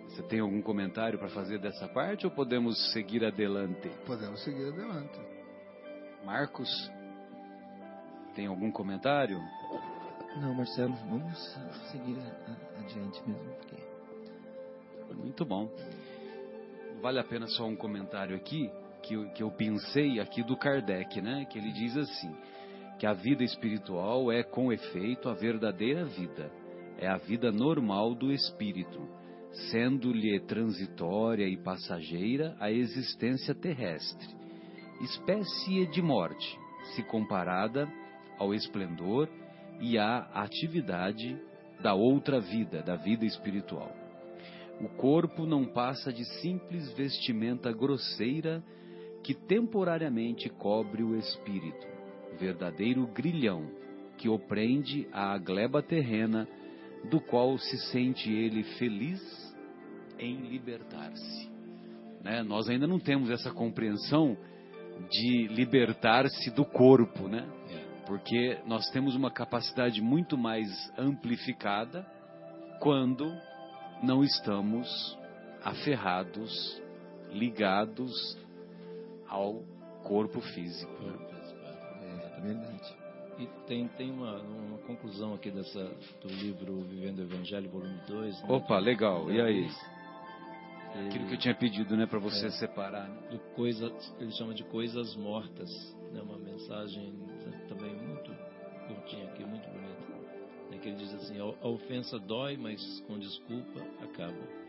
Você 0.07 0.23
tem 0.23 0.39
algum 0.39 0.61
comentário 0.61 1.17
para 1.17 1.29
fazer 1.29 1.57
dessa 1.59 1.87
parte 1.87 2.25
ou 2.25 2.31
podemos 2.31 2.91
seguir 2.91 3.23
adelante? 3.25 3.89
Podemos 4.05 4.43
seguir 4.43 4.67
adelante. 4.67 5.19
Marcos, 6.25 6.69
tem 8.35 8.47
algum 8.47 8.71
comentário? 8.71 9.39
Não, 10.37 10.53
Marcelo, 10.53 10.93
vamos 11.09 11.37
seguir 11.91 12.17
adiante 12.77 13.21
mesmo. 13.27 13.53
Porque... 13.55 13.75
Muito 15.13 15.45
bom. 15.45 15.69
Vale 17.01 17.19
a 17.19 17.23
pena 17.23 17.47
só 17.47 17.65
um 17.65 17.75
comentário 17.75 18.35
aqui, 18.35 18.69
que 19.01 19.15
eu, 19.15 19.29
que 19.31 19.43
eu 19.43 19.51
pensei 19.51 20.19
aqui 20.19 20.43
do 20.43 20.55
Kardec, 20.55 21.21
né? 21.21 21.45
Que 21.49 21.57
ele 21.57 21.71
diz 21.71 21.97
assim, 21.97 22.35
que 22.99 23.07
a 23.07 23.13
vida 23.13 23.43
espiritual 23.43 24.31
é, 24.31 24.43
com 24.43 24.71
efeito, 24.71 25.27
a 25.27 25.33
verdadeira 25.33 26.05
vida. 26.05 26.51
É 26.97 27.07
a 27.07 27.17
vida 27.17 27.51
normal 27.51 28.13
do 28.13 28.31
espírito 28.31 29.21
sendo-lhe 29.69 30.39
transitória 30.41 31.45
e 31.45 31.57
passageira 31.57 32.55
a 32.59 32.71
existência 32.71 33.53
terrestre, 33.53 34.27
espécie 35.01 35.85
de 35.87 36.01
morte, 36.01 36.57
se 36.95 37.03
comparada 37.03 37.91
ao 38.37 38.53
esplendor 38.53 39.27
e 39.79 39.97
à 39.97 40.19
atividade 40.33 41.37
da 41.81 41.93
outra 41.93 42.39
vida, 42.39 42.81
da 42.81 42.95
vida 42.95 43.25
espiritual. 43.25 44.00
O 44.81 44.89
corpo 44.89 45.45
não 45.45 45.63
passa 45.63 46.11
de 46.11 46.25
simples 46.41 46.91
vestimenta 46.93 47.71
grosseira 47.71 48.63
que 49.23 49.35
temporariamente 49.35 50.49
cobre 50.49 51.03
o 51.03 51.15
espírito, 51.15 51.87
verdadeiro 52.39 53.05
grilhão 53.05 53.69
que 54.17 54.27
o 54.27 54.39
prende 54.39 55.07
à 55.11 55.37
gleba 55.37 55.83
terrena, 55.83 56.47
do 57.09 57.19
qual 57.19 57.57
se 57.57 57.77
sente 57.91 58.31
ele 58.31 58.63
feliz 58.79 59.21
em 60.19 60.47
libertar-se. 60.47 61.49
Né? 62.23 62.43
Nós 62.43 62.67
ainda 62.69 62.87
não 62.87 62.99
temos 62.99 63.29
essa 63.29 63.51
compreensão 63.51 64.37
de 65.09 65.47
libertar-se 65.47 66.51
do 66.51 66.65
corpo, 66.65 67.27
né? 67.27 67.47
É. 67.69 68.05
Porque 68.05 68.59
nós 68.65 68.87
temos 68.91 69.15
uma 69.15 69.31
capacidade 69.31 70.01
muito 70.01 70.37
mais 70.37 70.67
amplificada 70.97 72.05
quando 72.79 73.31
não 74.01 74.23
estamos 74.23 75.17
aferrados, 75.63 76.81
ligados 77.31 78.37
ao 79.27 79.63
corpo 80.03 80.41
físico. 80.41 80.91
Né? 81.01 81.31
É 82.37 82.41
verdade. 82.41 82.95
E 83.37 83.47
tem, 83.67 83.87
tem 83.89 84.11
uma, 84.11 84.39
uma 84.39 84.77
conclusão 84.79 85.33
aqui 85.33 85.49
dessa, 85.49 85.83
do 86.21 86.27
livro 86.27 86.81
Vivendo 86.81 87.19
o 87.19 87.23
Evangelho, 87.23 87.69
volume 87.69 87.99
2. 88.07 88.41
Né? 88.41 88.47
Opa, 88.49 88.77
legal. 88.79 89.31
E 89.31 89.41
aí? 89.41 89.67
Aquilo 91.07 91.27
que 91.27 91.35
eu 91.35 91.39
tinha 91.39 91.55
pedido, 91.55 91.95
né, 91.95 92.05
para 92.05 92.19
você 92.19 92.47
é, 92.47 92.49
separar. 92.51 93.07
Né? 93.07 93.29
Do 93.31 93.39
coisa, 93.55 93.91
ele 94.19 94.31
chama 94.31 94.53
de 94.53 94.63
coisas 94.65 95.15
mortas, 95.15 95.69
né, 96.11 96.21
uma 96.21 96.37
mensagem 96.37 97.13
que 100.81 100.89
ele 100.89 100.97
diz 100.97 101.13
assim: 101.13 101.37
a 101.39 101.67
ofensa 101.67 102.19
dói, 102.19 102.57
mas 102.57 102.99
com 103.07 103.17
desculpa 103.17 103.79
acaba. 104.03 104.61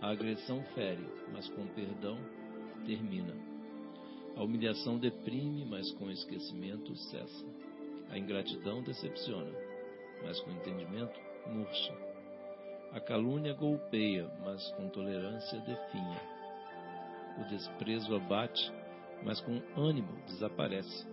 A 0.00 0.10
agressão 0.10 0.62
fere, 0.74 1.06
mas 1.32 1.48
com 1.48 1.66
perdão 1.68 2.18
termina. 2.84 3.34
A 4.36 4.42
humilhação 4.42 4.98
deprime, 4.98 5.64
mas 5.64 5.90
com 5.92 6.10
esquecimento 6.10 6.94
cessa. 6.96 7.44
A 8.10 8.18
ingratidão 8.18 8.82
decepciona, 8.82 9.52
mas 10.22 10.40
com 10.40 10.50
entendimento 10.50 11.18
murcha. 11.46 11.94
A 12.92 13.00
calúnia 13.00 13.54
golpeia, 13.54 14.28
mas 14.44 14.68
com 14.72 14.88
tolerância 14.88 15.60
definha. 15.60 16.20
O 17.38 17.44
desprezo 17.48 18.14
abate, 18.16 18.72
mas 19.22 19.40
com 19.40 19.60
ânimo 19.76 20.12
desaparece. 20.26 21.06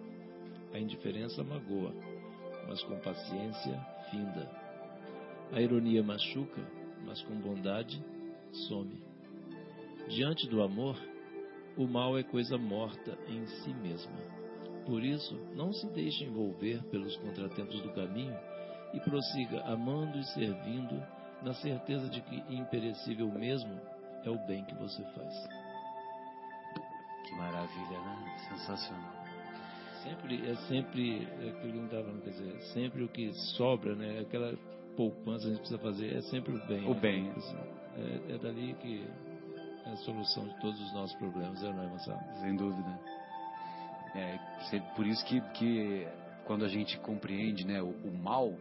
A 0.74 0.80
indiferença 0.80 1.44
magoa, 1.44 1.94
mas 2.68 2.84
com 2.84 3.00
paciência 3.00 3.80
finda. 4.12 4.50
A 5.52 5.62
ironia 5.62 6.04
machuca, 6.04 6.62
mas 7.06 7.22
com 7.24 7.36
bondade 7.36 8.04
some. 8.52 9.02
Diante 10.10 10.48
do 10.48 10.62
amor, 10.62 10.98
o 11.78 11.88
mal 11.88 12.18
é 12.18 12.24
coisa 12.24 12.58
morta 12.58 13.18
em 13.28 13.46
si 13.46 13.74
mesma. 13.74 14.18
Por 14.86 15.04
isso, 15.04 15.36
não 15.54 15.72
se 15.74 15.88
deixe 15.92 16.24
envolver 16.24 16.82
pelos 16.86 17.16
contratempos 17.18 17.82
do 17.82 17.94
caminho 17.94 18.38
e 18.94 19.00
prossiga 19.02 19.62
amando 19.66 20.18
e 20.18 20.24
servindo, 20.34 21.04
na 21.42 21.54
certeza 21.54 22.10
de 22.10 22.22
que 22.22 22.44
imperecível 22.50 23.28
mesmo 23.28 23.80
é 24.24 24.30
o 24.30 24.48
bem 24.48 24.64
que 24.66 24.76
você 24.76 25.04
faz. 25.04 25.48
Que 27.26 27.36
maravilha, 27.36 28.00
né? 28.00 28.38
Sensacional. 28.50 29.27
Sempre, 30.08 30.50
é 30.50 30.56
sempre, 30.68 31.28
é 31.42 31.50
aquilo 31.50 31.74
que 31.74 31.78
não 31.78 31.86
estava 31.86 32.12
quer 32.22 32.30
dizer, 32.30 32.62
sempre 32.74 33.04
o 33.04 33.10
que 33.10 33.34
sobra, 33.56 33.94
né? 33.94 34.20
Aquela 34.20 34.58
poupança 34.96 35.44
que 35.44 35.48
a 35.48 35.50
gente 35.50 35.60
precisa 35.60 35.80
fazer 35.80 36.16
é 36.16 36.22
sempre 36.22 36.56
o 36.56 36.66
bem. 36.66 36.86
O 36.86 36.94
né? 36.94 37.00
bem. 37.00 37.34
É, 37.98 38.34
é 38.34 38.38
dali 38.38 38.74
que 38.76 39.06
é 39.86 39.90
a 39.90 39.96
solução 39.98 40.48
de 40.48 40.60
todos 40.62 40.80
os 40.80 40.94
nossos 40.94 41.18
problemas, 41.18 41.62
é, 41.62 41.74
não 41.74 41.84
é, 41.84 41.88
Marcelo? 41.88 42.20
Sem 42.40 42.56
dúvida. 42.56 43.00
É 44.16 44.80
por 44.96 45.06
isso 45.06 45.26
que, 45.26 45.42
que 45.52 46.08
quando 46.46 46.64
a 46.64 46.70
gente 46.70 46.98
compreende 47.00 47.66
né, 47.66 47.82
o, 47.82 47.90
o 47.90 48.18
mal, 48.18 48.54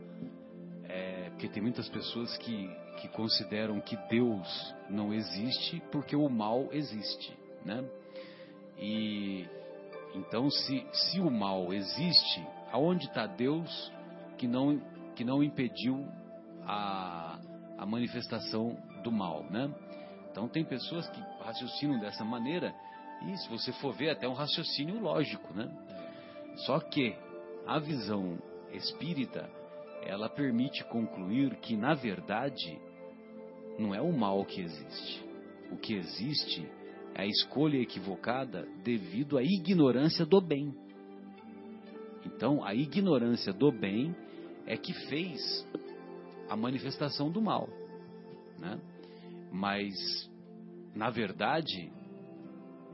é, 0.89 1.31
porque 1.31 1.49
tem 1.49 1.63
muitas 1.63 1.89
pessoas 1.89 2.37
que, 2.39 2.69
que 3.01 3.09
consideram 3.09 3.81
que 3.81 3.97
Deus 4.09 4.75
não 4.91 5.15
existe 5.15 5.81
porque 5.93 6.17
o 6.17 6.29
mal 6.29 6.69
existe, 6.73 7.33
né? 7.65 7.85
E 8.79 9.49
então 10.17 10.51
se, 10.51 10.87
se 10.93 11.21
o 11.21 11.31
mal 11.31 11.73
existe, 11.73 12.47
aonde 12.73 13.07
está 13.07 13.27
Deus 13.27 13.93
que 14.39 14.47
não 14.47 14.81
que 15.15 15.25
não 15.25 15.43
impediu 15.43 16.07
a, 16.67 17.39
a 17.79 17.87
manifestação 17.87 18.77
do 19.03 19.11
mal, 19.11 19.45
né? 19.45 19.73
Então 20.31 20.47
tem 20.47 20.65
pessoas 20.65 21.09
que 21.09 21.21
raciocinam 21.43 21.99
dessa 21.99 22.25
maneira 22.25 22.75
e 23.27 23.37
se 23.39 23.49
você 23.49 23.73
for 23.75 23.95
ver 23.95 24.11
até 24.11 24.29
um 24.29 24.35
raciocínio 24.35 25.01
lógico, 25.01 25.55
né? 25.55 25.71
Só 26.67 26.81
que 26.81 27.17
a 27.67 27.79
visão 27.79 28.39
espírita 28.73 29.49
ela 30.03 30.29
permite 30.29 30.85
concluir 30.85 31.57
que 31.57 31.77
na 31.77 31.95
verdade 31.95 32.79
não 33.79 33.95
é 33.95 34.01
o 34.01 34.13
mal 34.13 34.45
que 34.45 34.61
existe. 34.61 35.25
O 35.71 35.77
que 35.77 35.95
existe 35.95 36.69
a 37.17 37.27
escolha 37.27 37.79
equivocada 37.79 38.69
devido 38.85 39.39
à 39.39 39.43
ignorância 39.43 40.27
do 40.27 40.39
bem. 40.39 40.75
Então, 42.25 42.63
a 42.63 42.75
ignorância 42.75 43.53
do 43.53 43.73
bem 43.73 44.15
é 44.67 44.77
que 44.77 44.93
fez 45.09 45.67
a 46.49 46.57
manifestação 46.57 47.31
do 47.31 47.41
mal, 47.41 47.69
né? 48.59 48.79
Mas 49.51 49.95
na 50.95 51.09
verdade 51.09 51.91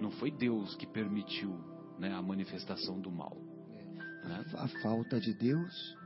não 0.01 0.11
foi 0.13 0.31
Deus 0.31 0.75
que 0.77 0.87
permitiu 0.87 1.59
né, 1.99 2.13
a 2.13 2.23
manifestação 2.23 3.01
do 3.01 3.11
mal. 3.11 3.37
Né? 4.25 4.45
A 4.55 4.69
falta 4.83 5.19
de 5.19 5.35
Deus, 5.35 5.97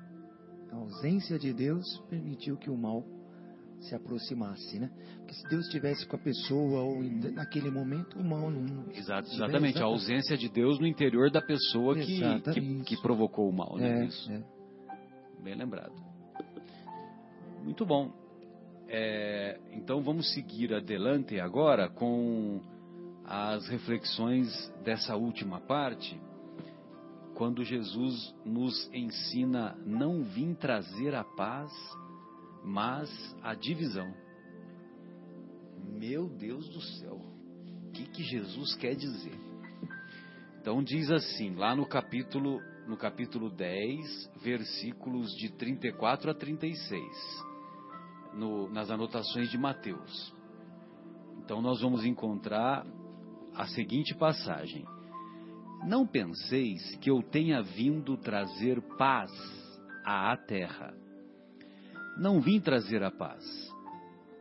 a 0.71 0.77
ausência 0.77 1.39
de 1.39 1.53
Deus, 1.53 1.85
permitiu 2.09 2.57
que 2.57 2.71
o 2.71 2.77
mal 2.77 3.03
se 3.81 3.95
aproximasse, 3.95 4.79
né? 4.79 4.91
Porque 5.19 5.35
se 5.35 5.49
Deus 5.49 5.67
estivesse 5.67 6.07
com 6.07 6.17
a 6.17 6.19
pessoa 6.19 6.83
ou 6.83 7.03
naquele 7.33 7.71
momento, 7.71 8.19
o 8.19 8.25
mal 8.25 8.51
não. 8.51 8.91
Exato, 8.93 9.29
Bem, 9.29 9.37
exatamente, 9.37 9.79
a 9.83 9.85
ausência 9.85 10.37
de 10.37 10.49
Deus 10.49 10.79
no 10.79 10.87
interior 10.87 11.31
da 11.31 11.43
pessoa 11.43 11.95
que, 11.95 12.21
que, 12.53 12.85
que 12.85 13.03
provocou 13.03 13.49
o 13.49 13.53
mal. 13.53 13.77
Né? 13.77 14.03
É, 14.03 14.05
Isso, 14.07 14.33
é. 14.33 14.43
bem 15.43 15.55
lembrado. 15.55 15.93
Muito 17.63 17.85
bom. 17.85 18.13
É, 18.89 19.59
então 19.73 20.01
vamos 20.03 20.33
seguir 20.33 20.73
adelante 20.73 21.41
agora 21.41 21.89
com 21.89 22.61
as 23.25 23.67
reflexões 23.67 24.73
dessa 24.85 25.17
última 25.17 25.61
parte, 25.61 26.19
quando 27.35 27.65
Jesus 27.65 28.35
nos 28.45 28.89
ensina 28.95 29.77
não 29.85 30.23
vim 30.23 30.55
trazer 30.55 31.15
a 31.15 31.25
paz, 31.25 31.73
mas 32.67 33.09
a 33.45 33.55
divisão. 33.55 34.13
Meu 35.85 36.29
Deus 36.29 36.69
do 36.69 36.81
céu, 36.81 37.15
o 37.15 37.93
que, 37.93 38.07
que 38.07 38.25
Jesus 38.25 38.75
quer 38.75 38.97
dizer? 38.97 39.39
Então 40.61 40.83
diz 40.83 41.09
assim, 41.13 41.55
lá 41.55 41.77
no 41.77 41.87
capítulo, 41.87 42.61
no 42.89 42.97
capítulo 42.97 43.49
10, 43.51 44.33
versículos 44.43 45.31
de 45.37 45.53
34 45.53 46.29
a 46.29 46.35
36, 46.35 47.45
no, 48.35 48.69
nas 48.69 48.91
anotações 48.91 49.49
de 49.49 49.57
Mateus. 49.57 50.35
Então 51.39 51.63
nós 51.63 51.81
vamos 51.81 52.05
encontrar 52.05 52.85
a 53.55 53.67
seguinte 53.69 54.13
passagem: 54.17 54.85
Não 55.87 56.05
penseis 56.05 56.97
que 56.97 57.09
eu 57.09 57.23
tenha 57.23 57.63
vindo 57.63 58.17
trazer 58.17 58.83
paz 58.99 59.31
à 60.05 60.37
terra. 60.37 61.06
Não 62.17 62.41
vim 62.41 62.61
trazer 62.61 63.03
a 63.03 63.11
paz, 63.11 63.45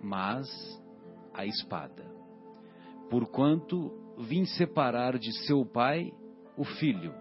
mas 0.02 0.48
a 1.34 1.46
espada. 1.46 2.06
Porquanto 3.10 3.92
vim 4.20 4.46
separar 4.46 5.18
de 5.20 5.32
seu 5.46 5.66
pai 5.66 6.12
o 6.58 6.64
filho, 6.64 7.14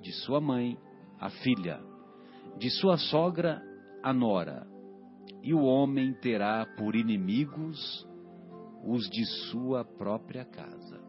de 0.00 0.12
sua 0.12 0.40
mãe 0.40 0.78
a 1.18 1.28
filha, 1.28 1.80
de 2.56 2.70
sua 2.70 2.96
sogra 2.96 3.60
a 4.02 4.12
nora, 4.12 4.66
e 5.42 5.52
o 5.52 5.62
homem 5.62 6.14
terá 6.14 6.64
por 6.76 6.94
inimigos 6.94 8.08
os 8.86 9.08
de 9.10 9.24
sua 9.50 9.84
própria 9.84 10.44
casa. 10.44 11.02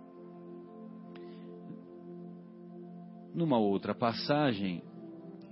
Numa 3.33 3.57
outra 3.57 3.93
passagem, 3.93 4.81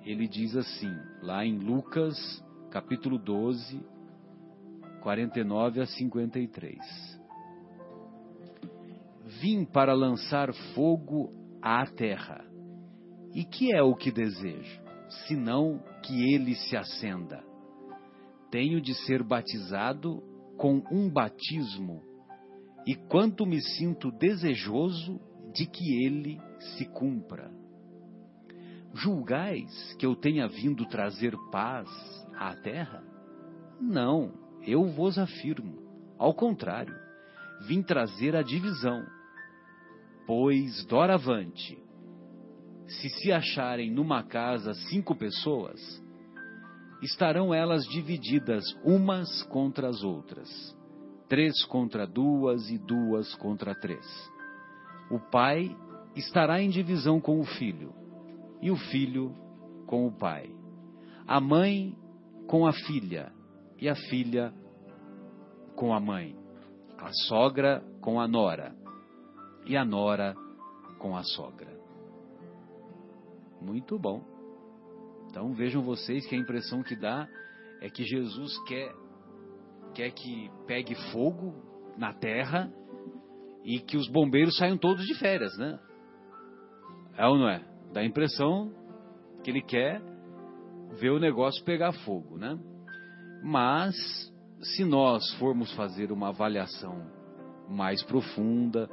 ele 0.04 0.28
diz 0.28 0.56
assim, 0.56 0.92
lá 1.22 1.46
em 1.46 1.58
Lucas, 1.60 2.43
capítulo 2.74 3.20
12, 3.20 3.86
49 5.00 5.82
a 5.82 5.86
53. 5.86 6.76
Vim 9.40 9.64
para 9.64 9.94
lançar 9.94 10.52
fogo 10.74 11.30
à 11.62 11.86
terra. 11.86 12.44
E 13.32 13.46
que 13.46 13.72
é 13.72 13.84
o 13.84 13.94
que 13.94 14.12
desejo, 14.12 14.82
senão 15.28 15.84
que 16.02 16.34
ele 16.34 16.56
se 16.56 16.76
acenda? 16.76 17.44
Tenho 18.50 18.82
de 18.82 18.96
ser 19.06 19.22
batizado 19.22 20.24
com 20.58 20.82
um 20.92 21.08
batismo, 21.08 22.02
e 22.88 22.96
quanto 22.96 23.46
me 23.46 23.62
sinto 23.62 24.12
desejoso 24.12 25.22
de 25.54 25.68
que 25.68 26.06
ele 26.08 26.42
se 26.76 26.86
cumpra. 26.86 27.52
Julgais 28.94 29.94
que 29.98 30.06
eu 30.06 30.16
tenha 30.16 30.48
vindo 30.48 30.86
trazer 30.86 31.36
paz 31.52 31.90
à 32.36 32.56
terra? 32.56 33.04
Não, 33.82 34.32
eu 34.62 34.86
vos 34.86 35.18
afirmo. 35.18 35.82
Ao 36.18 36.34
contrário, 36.34 36.96
vim 37.68 37.82
trazer 37.82 38.36
a 38.36 38.44
divisão. 38.44 39.04
Pois, 40.28 40.86
doravante, 40.86 41.78
se 42.88 43.10
se 43.10 43.32
acharem 43.32 43.92
numa 43.92 44.24
casa 44.24 44.74
cinco 44.90 45.16
pessoas, 45.16 45.80
estarão 47.02 47.54
elas 47.54 47.84
divididas 47.86 48.64
umas 48.84 49.44
contra 49.44 49.90
as 49.90 50.04
outras, 50.04 50.50
três 51.28 51.66
contra 51.66 52.06
duas 52.06 52.70
e 52.70 52.78
duas 52.78 53.34
contra 53.36 53.74
três. 53.74 54.06
O 55.10 55.20
pai 55.20 55.76
estará 56.16 56.62
em 56.62 56.70
divisão 56.70 57.20
com 57.20 57.40
o 57.40 57.44
filho, 57.44 58.03
e 58.64 58.72
o 58.72 58.78
filho 58.78 59.36
com 59.86 60.08
o 60.08 60.12
pai, 60.12 60.50
a 61.28 61.42
mãe 61.42 61.94
com 62.48 62.66
a 62.66 62.72
filha, 62.72 63.30
e 63.78 63.90
a 63.90 63.96
filha 64.10 64.54
com 65.76 65.94
a 65.94 66.00
mãe, 66.00 66.34
a 66.98 67.12
sogra 67.28 67.84
com 68.00 68.22
a 68.22 68.28
nora, 68.28 68.74
e 69.66 69.76
a 69.76 69.84
nora 69.84 70.34
com 70.98 71.14
a 71.18 71.24
sogra. 71.24 71.78
Muito 73.62 74.00
bom. 74.00 74.24
Então 75.30 75.52
vejam 75.52 75.82
vocês 75.82 76.26
que 76.26 76.36
a 76.36 76.40
impressão 76.40 76.82
que 76.84 76.96
dá 76.96 77.28
é 77.82 77.90
que 77.90 78.06
Jesus 78.06 78.58
quer, 78.66 78.96
quer 79.94 80.12
que 80.12 80.50
pegue 80.66 80.96
fogo 81.12 81.54
na 81.98 82.14
terra 82.14 82.72
e 83.66 83.82
que 83.82 83.98
os 83.98 84.08
bombeiros 84.10 84.56
saiam 84.56 84.78
todos 84.78 85.06
de 85.06 85.20
férias, 85.20 85.58
né? 85.58 85.78
É 87.18 87.28
ou 87.28 87.38
não 87.38 87.50
é? 87.50 87.73
Dá 87.94 88.02
a 88.02 88.06
impressão 88.06 88.74
que 89.44 89.52
ele 89.52 89.62
quer 89.62 90.02
ver 91.00 91.12
o 91.12 91.20
negócio 91.20 91.64
pegar 91.64 91.92
fogo, 91.92 92.38
né? 92.38 92.58
Mas 93.44 93.96
se 94.62 94.84
nós 94.84 95.32
formos 95.36 95.72
fazer 95.76 96.12
uma 96.12 96.30
avaliação 96.30 97.06
mais 97.70 98.02
profunda, 98.02 98.90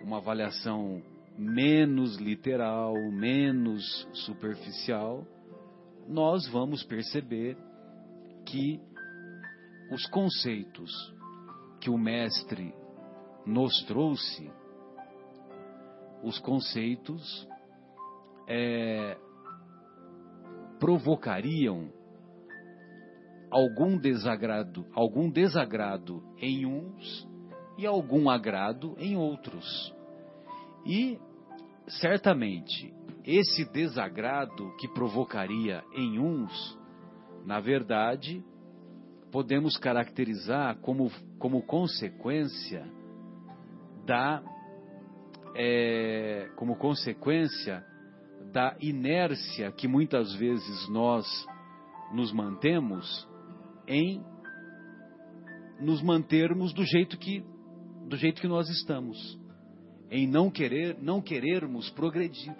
uma 0.00 0.18
avaliação 0.18 1.02
menos 1.36 2.16
literal, 2.16 2.94
menos 3.10 4.06
superficial, 4.12 5.26
nós 6.06 6.46
vamos 6.48 6.84
perceber 6.84 7.56
que 8.46 8.80
os 9.90 10.06
conceitos 10.06 10.92
que 11.80 11.90
o 11.90 11.98
mestre 11.98 12.72
nos 13.44 13.82
trouxe, 13.84 14.50
os 16.22 16.38
conceitos 16.38 17.48
é, 18.46 19.16
provocariam 20.78 21.90
algum 23.50 23.96
desagrado, 23.96 24.86
algum 24.92 25.30
desagrado 25.30 26.22
em 26.38 26.66
uns 26.66 27.28
e 27.78 27.86
algum 27.86 28.28
agrado 28.28 28.94
em 28.98 29.16
outros. 29.16 29.94
E 30.84 31.18
certamente 31.86 32.92
esse 33.24 33.64
desagrado 33.72 34.74
que 34.76 34.88
provocaria 34.88 35.82
em 35.94 36.18
uns, 36.18 36.78
na 37.44 37.60
verdade, 37.60 38.44
podemos 39.30 39.76
caracterizar 39.78 40.76
como, 40.80 41.10
como 41.38 41.62
consequência 41.62 42.86
da 44.04 44.42
é, 45.56 46.50
como 46.56 46.76
consequência 46.76 47.84
da 48.54 48.76
inércia 48.80 49.72
que 49.72 49.88
muitas 49.88 50.32
vezes 50.36 50.88
nós 50.88 51.26
nos 52.12 52.32
mantemos 52.32 53.28
em 53.88 54.24
nos 55.80 56.00
mantermos 56.00 56.72
do 56.72 56.84
jeito 56.86 57.18
que 57.18 57.44
do 58.06 58.16
jeito 58.16 58.40
que 58.40 58.46
nós 58.46 58.68
estamos, 58.68 59.18
em 60.08 60.28
não 60.28 60.50
querer, 60.50 60.96
não 61.02 61.20
querermos 61.20 61.90
progredir, 61.90 62.54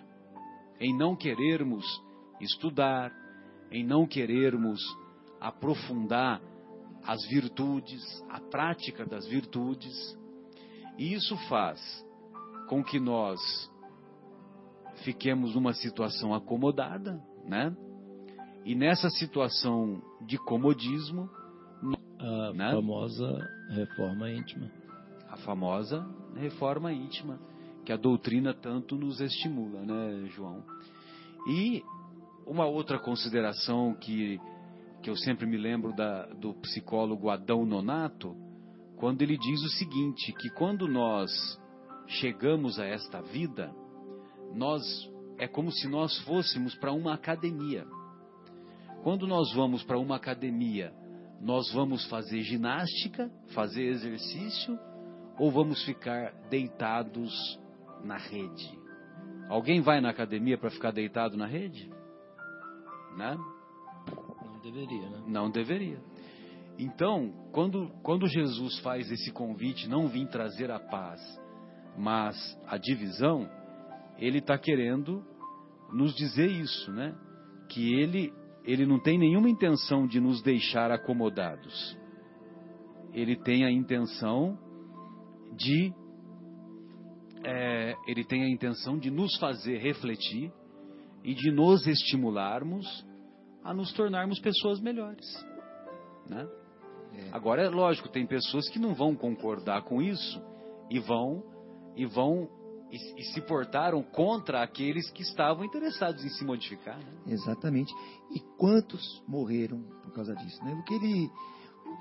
em 0.80 0.96
não 0.96 1.14
querermos 1.14 1.84
estudar, 2.40 3.12
em 3.70 3.84
não 3.84 4.04
querermos 4.04 4.80
aprofundar 5.40 6.40
as 7.06 7.24
virtudes, 7.28 8.02
a 8.30 8.40
prática 8.40 9.06
das 9.06 9.28
virtudes. 9.28 9.94
E 10.98 11.14
isso 11.14 11.36
faz 11.48 11.80
com 12.68 12.82
que 12.82 12.98
nós 12.98 13.38
fiquemos 15.02 15.54
numa 15.54 15.72
situação 15.72 16.34
acomodada, 16.34 17.20
né? 17.46 17.74
E 18.64 18.74
nessa 18.74 19.10
situação 19.10 20.02
de 20.26 20.38
comodismo, 20.38 21.28
a 22.18 22.52
né? 22.52 22.70
famosa 22.72 23.50
reforma 23.70 24.30
íntima. 24.30 24.70
a 25.28 25.36
famosa 25.38 26.06
reforma 26.36 26.92
íntima, 26.92 27.38
que 27.84 27.92
a 27.92 27.96
doutrina 27.96 28.54
tanto 28.54 28.96
nos 28.96 29.20
estimula, 29.20 29.82
né, 29.82 30.28
João? 30.30 30.64
E 31.48 31.82
uma 32.46 32.66
outra 32.66 32.98
consideração 32.98 33.94
que, 33.94 34.40
que 35.02 35.10
eu 35.10 35.16
sempre 35.16 35.46
me 35.46 35.58
lembro 35.58 35.94
da, 35.94 36.26
do 36.26 36.54
psicólogo 36.54 37.28
Adão 37.28 37.66
Nonato, 37.66 38.34
quando 38.96 39.20
ele 39.20 39.36
diz 39.36 39.62
o 39.62 39.68
seguinte, 39.70 40.32
que 40.32 40.48
quando 40.50 40.88
nós 40.88 41.30
chegamos 42.06 42.78
a 42.78 42.86
esta 42.86 43.20
vida, 43.20 43.74
nós 44.54 44.82
é 45.38 45.48
como 45.48 45.70
se 45.72 45.88
nós 45.88 46.16
fôssemos 46.20 46.74
para 46.76 46.92
uma 46.92 47.14
academia. 47.14 47.86
Quando 49.02 49.26
nós 49.26 49.52
vamos 49.52 49.82
para 49.82 49.98
uma 49.98 50.16
academia, 50.16 50.92
nós 51.40 51.70
vamos 51.72 52.06
fazer 52.08 52.40
ginástica, 52.40 53.30
fazer 53.54 53.84
exercício 53.84 54.78
ou 55.38 55.50
vamos 55.50 55.84
ficar 55.84 56.32
deitados 56.48 57.60
na 58.02 58.16
rede? 58.16 58.78
Alguém 59.48 59.80
vai 59.80 60.00
na 60.00 60.10
academia 60.10 60.56
para 60.56 60.70
ficar 60.70 60.90
deitado 60.90 61.36
na 61.36 61.46
rede? 61.46 61.90
Né? 63.16 63.36
Não 64.42 64.60
deveria, 64.62 65.10
né? 65.10 65.22
Não 65.26 65.50
deveria. 65.50 65.98
Então, 66.78 67.32
quando, 67.52 67.88
quando 68.02 68.26
Jesus 68.26 68.78
faz 68.80 69.10
esse 69.10 69.30
convite, 69.30 69.88
não 69.88 70.08
vim 70.08 70.26
trazer 70.26 70.70
a 70.70 70.80
paz, 70.80 71.20
mas 71.96 72.36
a 72.66 72.76
divisão, 72.76 73.48
ele 74.18 74.38
está 74.38 74.56
querendo 74.58 75.24
nos 75.92 76.14
dizer 76.14 76.50
isso, 76.50 76.92
né? 76.92 77.14
Que 77.68 77.94
ele, 77.94 78.32
ele 78.64 78.86
não 78.86 78.98
tem 79.00 79.18
nenhuma 79.18 79.48
intenção 79.48 80.06
de 80.06 80.20
nos 80.20 80.42
deixar 80.42 80.90
acomodados. 80.90 81.96
Ele 83.12 83.36
tem 83.36 83.64
a 83.64 83.70
intenção 83.70 84.58
de 85.56 85.92
é, 87.44 87.94
ele 88.06 88.24
tem 88.24 88.42
a 88.42 88.48
intenção 88.48 88.98
de 88.98 89.10
nos 89.10 89.36
fazer 89.38 89.78
refletir 89.78 90.50
e 91.22 91.34
de 91.34 91.50
nos 91.50 91.86
estimularmos 91.86 92.86
a 93.62 93.72
nos 93.72 93.92
tornarmos 93.92 94.40
pessoas 94.40 94.80
melhores, 94.80 95.24
né? 96.28 96.48
Agora 97.32 97.62
é 97.62 97.68
lógico, 97.68 98.08
tem 98.08 98.26
pessoas 98.26 98.68
que 98.68 98.78
não 98.78 98.94
vão 98.94 99.14
concordar 99.14 99.82
com 99.82 100.02
isso 100.02 100.42
e 100.90 100.98
vão 100.98 101.42
e 101.96 102.04
vão 102.06 102.48
e, 102.94 103.20
e 103.20 103.24
se 103.24 103.40
portaram 103.40 104.02
contra 104.02 104.62
aqueles 104.62 105.10
que 105.10 105.22
estavam 105.22 105.64
interessados 105.64 106.24
em 106.24 106.28
se 106.28 106.44
modificar. 106.44 106.96
Né? 106.98 107.32
Exatamente. 107.34 107.92
E 108.30 108.40
quantos 108.56 109.22
morreram 109.26 109.82
por 110.02 110.12
causa 110.12 110.34
disso? 110.36 110.62
Né? 110.64 110.72
O 110.74 110.84
que 110.84 110.94
ele, 110.94 111.30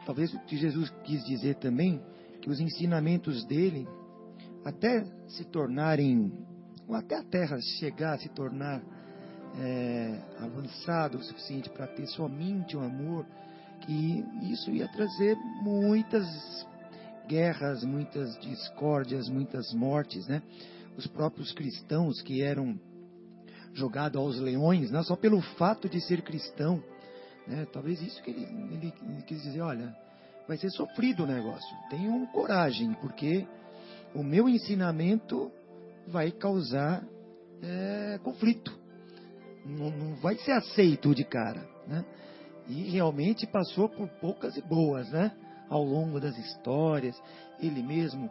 talvez 0.06 0.32
o 0.34 0.40
que 0.42 0.56
Jesus 0.56 0.92
quis 1.04 1.24
dizer 1.26 1.56
também, 1.56 2.00
que 2.42 2.50
os 2.50 2.60
ensinamentos 2.60 3.44
dele, 3.46 3.88
até 4.64 5.04
se 5.28 5.44
tornarem, 5.46 6.32
ou 6.88 6.96
até 6.96 7.18
a 7.18 7.24
Terra 7.24 7.60
chegar 7.80 8.14
a 8.14 8.18
se 8.20 8.30
tornar 8.30 8.84
é, 9.58 10.22
avançado 10.40 11.18
o 11.18 11.24
suficiente 11.24 11.70
para 11.70 11.88
ter 11.88 12.06
somente 12.08 12.78
o 12.78 12.82
amor, 12.82 13.26
que 13.82 14.24
isso 14.44 14.70
ia 14.72 14.88
trazer 14.88 15.36
muitas 15.62 16.26
guerras, 17.28 17.84
muitas 17.84 18.38
discórdias, 18.40 19.30
muitas 19.30 19.74
mortes, 19.74 20.28
né? 20.28 20.42
Os 20.98 21.08
próprios 21.08 21.52
cristãos 21.52 22.22
que 22.22 22.42
eram 22.42 22.80
jogados 23.74 24.20
aos 24.20 24.40
leões, 24.40 24.92
não 24.92 25.04
só 25.04 25.16
pelo 25.16 25.42
fato 25.42 25.90
de 25.90 26.00
ser 26.02 26.22
cristão, 26.22 26.84
né? 27.48 27.68
Talvez 27.72 28.02
isso 28.02 28.22
que 28.22 28.32
ele, 28.32 28.44
ele, 28.72 28.94
quis 29.24 29.42
dizer, 29.42 29.62
olha, 29.62 29.96
vai 30.48 30.58
ser 30.58 30.70
sofrido 30.72 31.24
o 31.24 31.28
negócio. 31.28 31.76
Tenham 31.90 32.26
coragem, 32.28 32.94
porque 33.02 33.46
o 34.14 34.24
meu 34.24 34.48
ensinamento 34.48 35.52
vai 36.08 36.32
causar 36.32 37.04
é, 37.62 38.20
conflito. 38.24 38.78
Não, 39.66 39.90
não 39.90 40.16
vai 40.16 40.36
ser 40.38 40.52
aceito 40.52 41.14
de 41.16 41.24
cara, 41.24 41.68
né? 41.88 42.06
E 42.68 42.90
realmente 42.92 43.46
passou 43.48 43.90
por 43.90 44.08
poucas 44.22 44.56
e 44.56 44.62
boas, 44.62 45.10
né? 45.10 45.32
Ao 45.70 45.84
longo 45.84 46.20
das 46.20 46.38
histórias, 46.38 47.20
ele 47.60 47.82
mesmo 47.82 48.30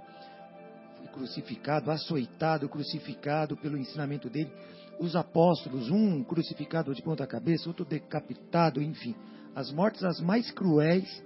crucificado, 1.12 1.90
açoitado, 1.90 2.68
crucificado 2.68 3.56
pelo 3.56 3.76
ensinamento 3.76 4.28
dele. 4.28 4.50
Os 4.98 5.14
apóstolos, 5.14 5.90
um 5.90 6.22
crucificado 6.24 6.94
de 6.94 7.02
ponta 7.02 7.26
cabeça, 7.26 7.68
outro 7.68 7.84
decapitado, 7.84 8.82
enfim, 8.82 9.14
as 9.54 9.70
mortes 9.70 10.02
as 10.02 10.20
mais 10.20 10.50
cruéis. 10.50 11.22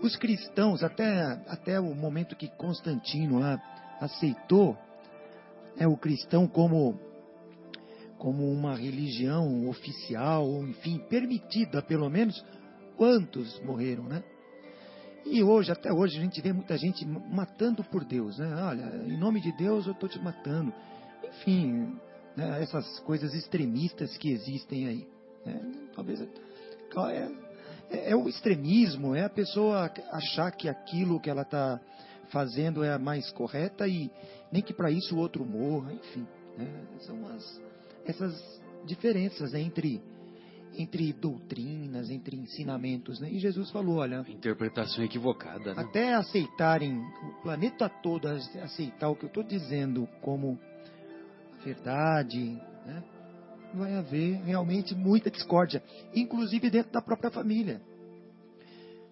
Os 0.00 0.14
cristãos, 0.16 0.82
até, 0.82 1.22
até 1.48 1.80
o 1.80 1.94
momento 1.94 2.36
que 2.36 2.48
Constantino 2.56 3.38
lá 3.38 3.58
aceitou 4.00 4.76
é, 5.78 5.86
o 5.86 5.96
cristão 5.96 6.46
como 6.46 6.98
como 8.18 8.50
uma 8.50 8.74
religião 8.74 9.68
oficial, 9.68 10.48
enfim, 10.64 10.98
permitida 11.08 11.82
pelo 11.82 12.08
menos, 12.08 12.42
quantos 12.96 13.60
morreram, 13.60 14.04
né? 14.04 14.24
E 15.28 15.42
hoje, 15.42 15.72
até 15.72 15.92
hoje, 15.92 16.18
a 16.18 16.20
gente 16.20 16.40
vê 16.40 16.52
muita 16.52 16.78
gente 16.78 17.04
matando 17.04 17.82
por 17.84 18.04
Deus, 18.04 18.38
né? 18.38 18.54
Olha, 18.62 18.84
em 19.06 19.18
nome 19.18 19.40
de 19.40 19.52
Deus 19.52 19.86
eu 19.86 19.92
estou 19.92 20.08
te 20.08 20.18
matando. 20.20 20.72
Enfim, 21.24 21.98
né, 22.36 22.62
essas 22.62 23.00
coisas 23.00 23.34
extremistas 23.34 24.16
que 24.16 24.30
existem 24.30 24.86
aí. 24.86 25.08
Né? 25.44 25.60
Talvez 25.94 26.20
é, 26.20 26.28
é, 27.90 28.10
é, 28.10 28.16
o 28.16 28.28
extremismo, 28.28 29.14
é 29.14 29.24
a 29.24 29.30
pessoa 29.30 29.90
achar 30.12 30.50
que 30.52 30.68
aquilo 30.68 31.20
que 31.20 31.28
ela 31.28 31.42
está 31.42 31.80
fazendo 32.30 32.84
é 32.84 32.92
a 32.92 32.98
mais 32.98 33.30
correta 33.32 33.86
e 33.86 34.10
nem 34.52 34.62
que 34.62 34.74
para 34.74 34.90
isso 34.90 35.16
o 35.16 35.18
outro 35.18 35.44
morra, 35.44 35.92
enfim. 35.92 36.26
Né? 36.56 36.84
São 37.00 37.26
as, 37.28 37.62
essas 38.04 38.60
diferenças 38.84 39.54
entre, 39.54 40.00
entre 40.76 41.12
doutrinas, 41.12 42.10
entre 42.10 42.36
ensinamentos, 42.36 43.20
né? 43.20 43.30
E 43.30 43.38
Jesus 43.38 43.70
falou, 43.70 43.96
olha, 43.96 44.24
Interpretação 44.28 45.04
equivocada, 45.04 45.74
né? 45.74 45.82
até 45.82 46.14
aceitarem, 46.14 46.98
o 46.98 47.42
planeta 47.42 47.88
todo 47.88 48.28
aceitar 48.28 49.08
o 49.08 49.16
que 49.16 49.24
eu 49.24 49.28
estou 49.28 49.42
dizendo 49.42 50.08
como 50.20 50.58
verdade, 51.64 52.60
né? 52.86 53.02
vai 53.74 53.94
haver 53.94 54.40
realmente 54.42 54.94
muita 54.94 55.30
discórdia, 55.30 55.82
inclusive 56.14 56.70
dentro 56.70 56.92
da 56.92 57.02
própria 57.02 57.30
família. 57.30 57.80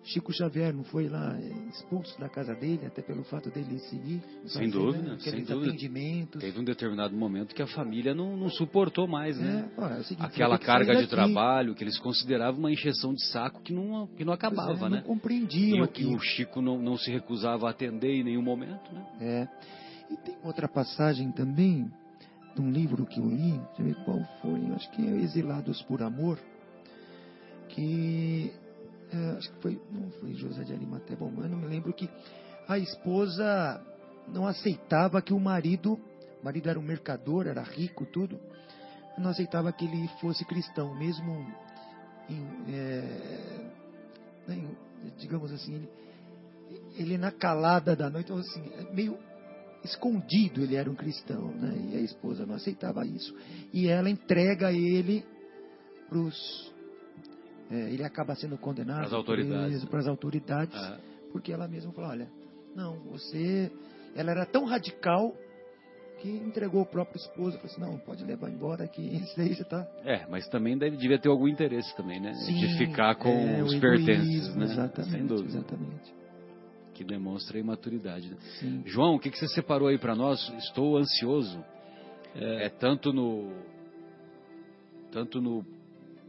Chico 0.05 0.33
Xavier 0.35 0.75
não 0.75 0.85
foi 0.85 1.09
lá 1.09 1.35
expulso 1.71 2.21
da 2.21 2.29
casa 2.29 2.55
dele, 2.55 2.85
até 2.87 3.01
pelo 3.01 3.25
fato 3.25 3.51
dele 3.51 3.79
seguir. 3.79 4.21
Sem 4.45 4.71
fazer, 4.71 4.71
dúvida, 4.71 5.13
né, 5.13 5.19
sem 5.19 5.43
dúvida. 5.45 6.39
Teve 6.39 6.61
um 6.61 6.65
determinado 6.65 7.17
momento 7.17 7.55
que 7.55 7.63
a 7.63 7.67
família 7.67 8.15
não, 8.15 8.37
não 8.37 8.51
suportou 8.51 9.09
mais, 9.09 9.39
né? 9.39 9.67
É, 9.77 9.81
ó, 9.81 9.89
é 9.89 10.03
seguinte, 10.03 10.27
Aquela 10.27 10.59
carga 10.59 10.95
de 10.97 11.07
trabalho 11.07 11.75
que 11.75 11.83
eles 11.83 11.99
consideravam 11.99 12.61
uma 12.61 12.71
encheção 12.71 13.15
de 13.15 13.25
saco 13.29 13.63
que 13.63 13.73
não, 13.73 14.07
que 14.09 14.25
não 14.27 14.33
é, 14.33 14.37
acabava, 14.37 14.91
não 14.91 14.97
né? 14.97 15.03
compreendiam 15.03 15.79
E, 15.79 15.81
o- 15.81 15.85
aqui. 15.85 16.03
e 16.03 16.07
o 16.15 16.19
Chico 16.19 16.61
não, 16.61 16.79
não 16.79 16.99
se 16.99 17.11
recusava 17.11 17.67
a 17.67 17.71
atender 17.71 18.11
em 18.13 18.23
nenhum 18.25 18.43
momento, 18.43 18.93
né? 18.93 19.07
É. 19.21 19.49
E 20.13 20.17
tem 20.19 20.37
outra 20.45 20.69
passagem 20.69 21.33
também, 21.33 21.91
de 22.55 22.61
um 22.61 22.71
livro 22.71 23.07
que 23.07 23.19
eu 23.19 23.27
li, 23.27 23.53
deixa 23.53 23.81
eu 23.81 23.85
ver 23.87 23.95
qual 24.05 24.21
foi, 24.43 24.61
acho 24.75 24.91
que 24.91 25.01
é 25.07 25.17
Exilados 25.23 25.81
por 25.83 26.03
Amor, 26.03 26.39
que 27.71 28.53
é, 29.13 29.37
acho 29.37 29.53
que 29.53 29.61
foi, 29.61 29.81
não 29.91 30.11
foi 30.13 30.35
José 30.35 30.63
de 30.65 30.73
Arimaté, 30.73 31.15
bom, 31.17 31.33
eu 31.37 31.49
não 31.49 31.59
me 31.59 31.67
lembro 31.67 31.93
que 31.93 32.09
a 32.69 32.79
esposa 32.79 33.81
não 34.29 34.47
aceitava 34.47 35.21
que 35.21 35.33
o 35.33 35.41
marido, 35.41 35.95
o 36.41 36.45
marido 36.45 36.69
era 36.69 36.79
um 36.79 36.83
mercador, 36.83 37.47
era 37.47 37.63
rico, 37.63 38.07
tudo, 38.07 38.41
não 39.19 39.31
aceitava 39.31 39.73
que 39.73 39.85
ele 39.85 40.09
fosse 40.21 40.45
cristão, 40.45 40.95
mesmo 40.95 41.47
em, 42.29 42.75
é, 42.75 43.71
né, 44.49 44.57
em- 44.57 44.77
digamos 45.19 45.53
assim, 45.53 45.75
ele, 45.75 45.89
ele 46.97 47.19
na 47.19 47.31
calada 47.31 47.95
da 47.95 48.09
noite, 48.09 48.27
então, 48.27 48.39
assim, 48.39 48.63
meio 48.93 49.19
escondido 49.85 50.63
ele 50.63 50.77
era 50.77 50.91
um 50.91 50.95
cristão, 50.95 51.49
né? 51.49 51.91
E 51.93 51.97
a 51.97 52.01
esposa 52.01 52.47
não 52.47 52.55
aceitava 52.55 53.07
isso. 53.07 53.37
E 53.73 53.87
ela 53.89 54.09
entrega 54.09 54.73
ele 54.73 55.25
para 56.09 56.19
os. 56.19 56.74
Ele 57.71 58.05
acaba 58.05 58.35
sendo 58.35 58.57
condenado 58.59 58.99
Pras 59.01 59.13
autoridades, 59.13 59.83
né? 59.83 59.89
para 59.91 60.01
as 60.01 60.07
autoridades, 60.07 60.77
Ah, 60.77 60.99
porque 61.33 61.53
ela 61.53 61.67
mesma 61.69 61.93
falou: 61.93 62.11
olha, 62.11 62.29
não, 62.75 62.97
você. 63.11 63.71
Ela 64.17 64.31
era 64.31 64.47
tão 64.47 64.65
radical 64.65 65.35
que 66.21 66.29
entregou 66.31 66.83
o 66.83 66.87
próprio 66.87 67.17
esposo. 67.19 67.57
Falou 67.59 67.73
assim: 67.73 67.81
não, 67.81 67.99
pode 67.99 68.25
levar 68.25 68.51
embora 68.51 68.87
que 68.87 69.01
isso 69.17 69.41
aí 69.41 69.53
já 69.55 69.63
está. 69.63 69.87
é, 70.05 70.27
mas 70.29 70.47
também 70.49 70.77
deve, 70.79 70.97
devia 70.97 71.19
ter 71.19 71.29
algum 71.29 71.49
interesse 71.49 71.95
também, 71.97 72.21
né? 72.21 72.33
Sim, 72.35 72.55
de 72.55 72.79
ficar 72.79 73.15
com 73.17 73.29
é, 73.31 73.63
os 73.63 73.75
pertences, 73.77 74.55
né? 74.55 74.65
Exatamente, 74.65 75.11
Sem 75.13 75.27
dúvida. 75.27 75.49
exatamente. 75.49 76.15
Que 76.95 77.03
demonstra 77.03 77.57
a 77.59 77.61
imaturidade. 77.61 78.31
Né? 78.31 78.83
João, 78.87 79.17
o 79.17 79.19
que, 79.19 79.29
que 79.31 79.37
você 79.39 79.49
separou 79.49 79.89
aí 79.89 79.99
para 79.99 80.15
nós? 80.15 80.39
Estou 80.59 80.97
ansioso. 80.97 81.65
É, 82.37 82.69
tanto 82.69 83.13
no 83.13 83.53
tanto 85.11 85.41
no, 85.41 85.65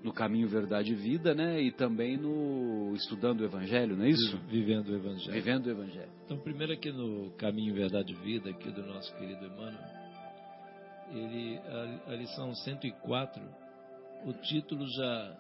no 0.05 0.13
caminho 0.13 0.47
verdade 0.47 0.91
e 0.91 0.95
vida, 0.95 1.33
né? 1.33 1.59
E 1.59 1.71
também 1.71 2.15
no 2.15 2.93
estudando 2.93 3.41
o 3.41 3.43
Evangelho, 3.43 3.97
não 3.97 4.05
é 4.05 4.09
isso? 4.09 4.37
Vivendo 4.47 4.89
o 4.89 4.95
Evangelho. 4.95 5.33
Vivendo 5.33 5.65
o 5.65 5.71
Evangelho. 5.71 6.11
Então, 6.23 6.37
primeiro 6.37 6.73
aqui 6.73 6.91
no 6.91 7.31
Caminho 7.31 7.73
Verdade 7.73 8.13
e 8.13 8.15
Vida, 8.15 8.51
aqui 8.51 8.69
do 8.69 8.85
nosso 8.85 9.11
querido 9.17 9.43
Emmanuel, 9.43 9.83
ele, 11.09 11.57
a, 11.57 12.11
a 12.11 12.15
lição 12.15 12.53
104, 12.53 13.41
o 14.25 14.33
título 14.33 14.85
já, 14.87 15.37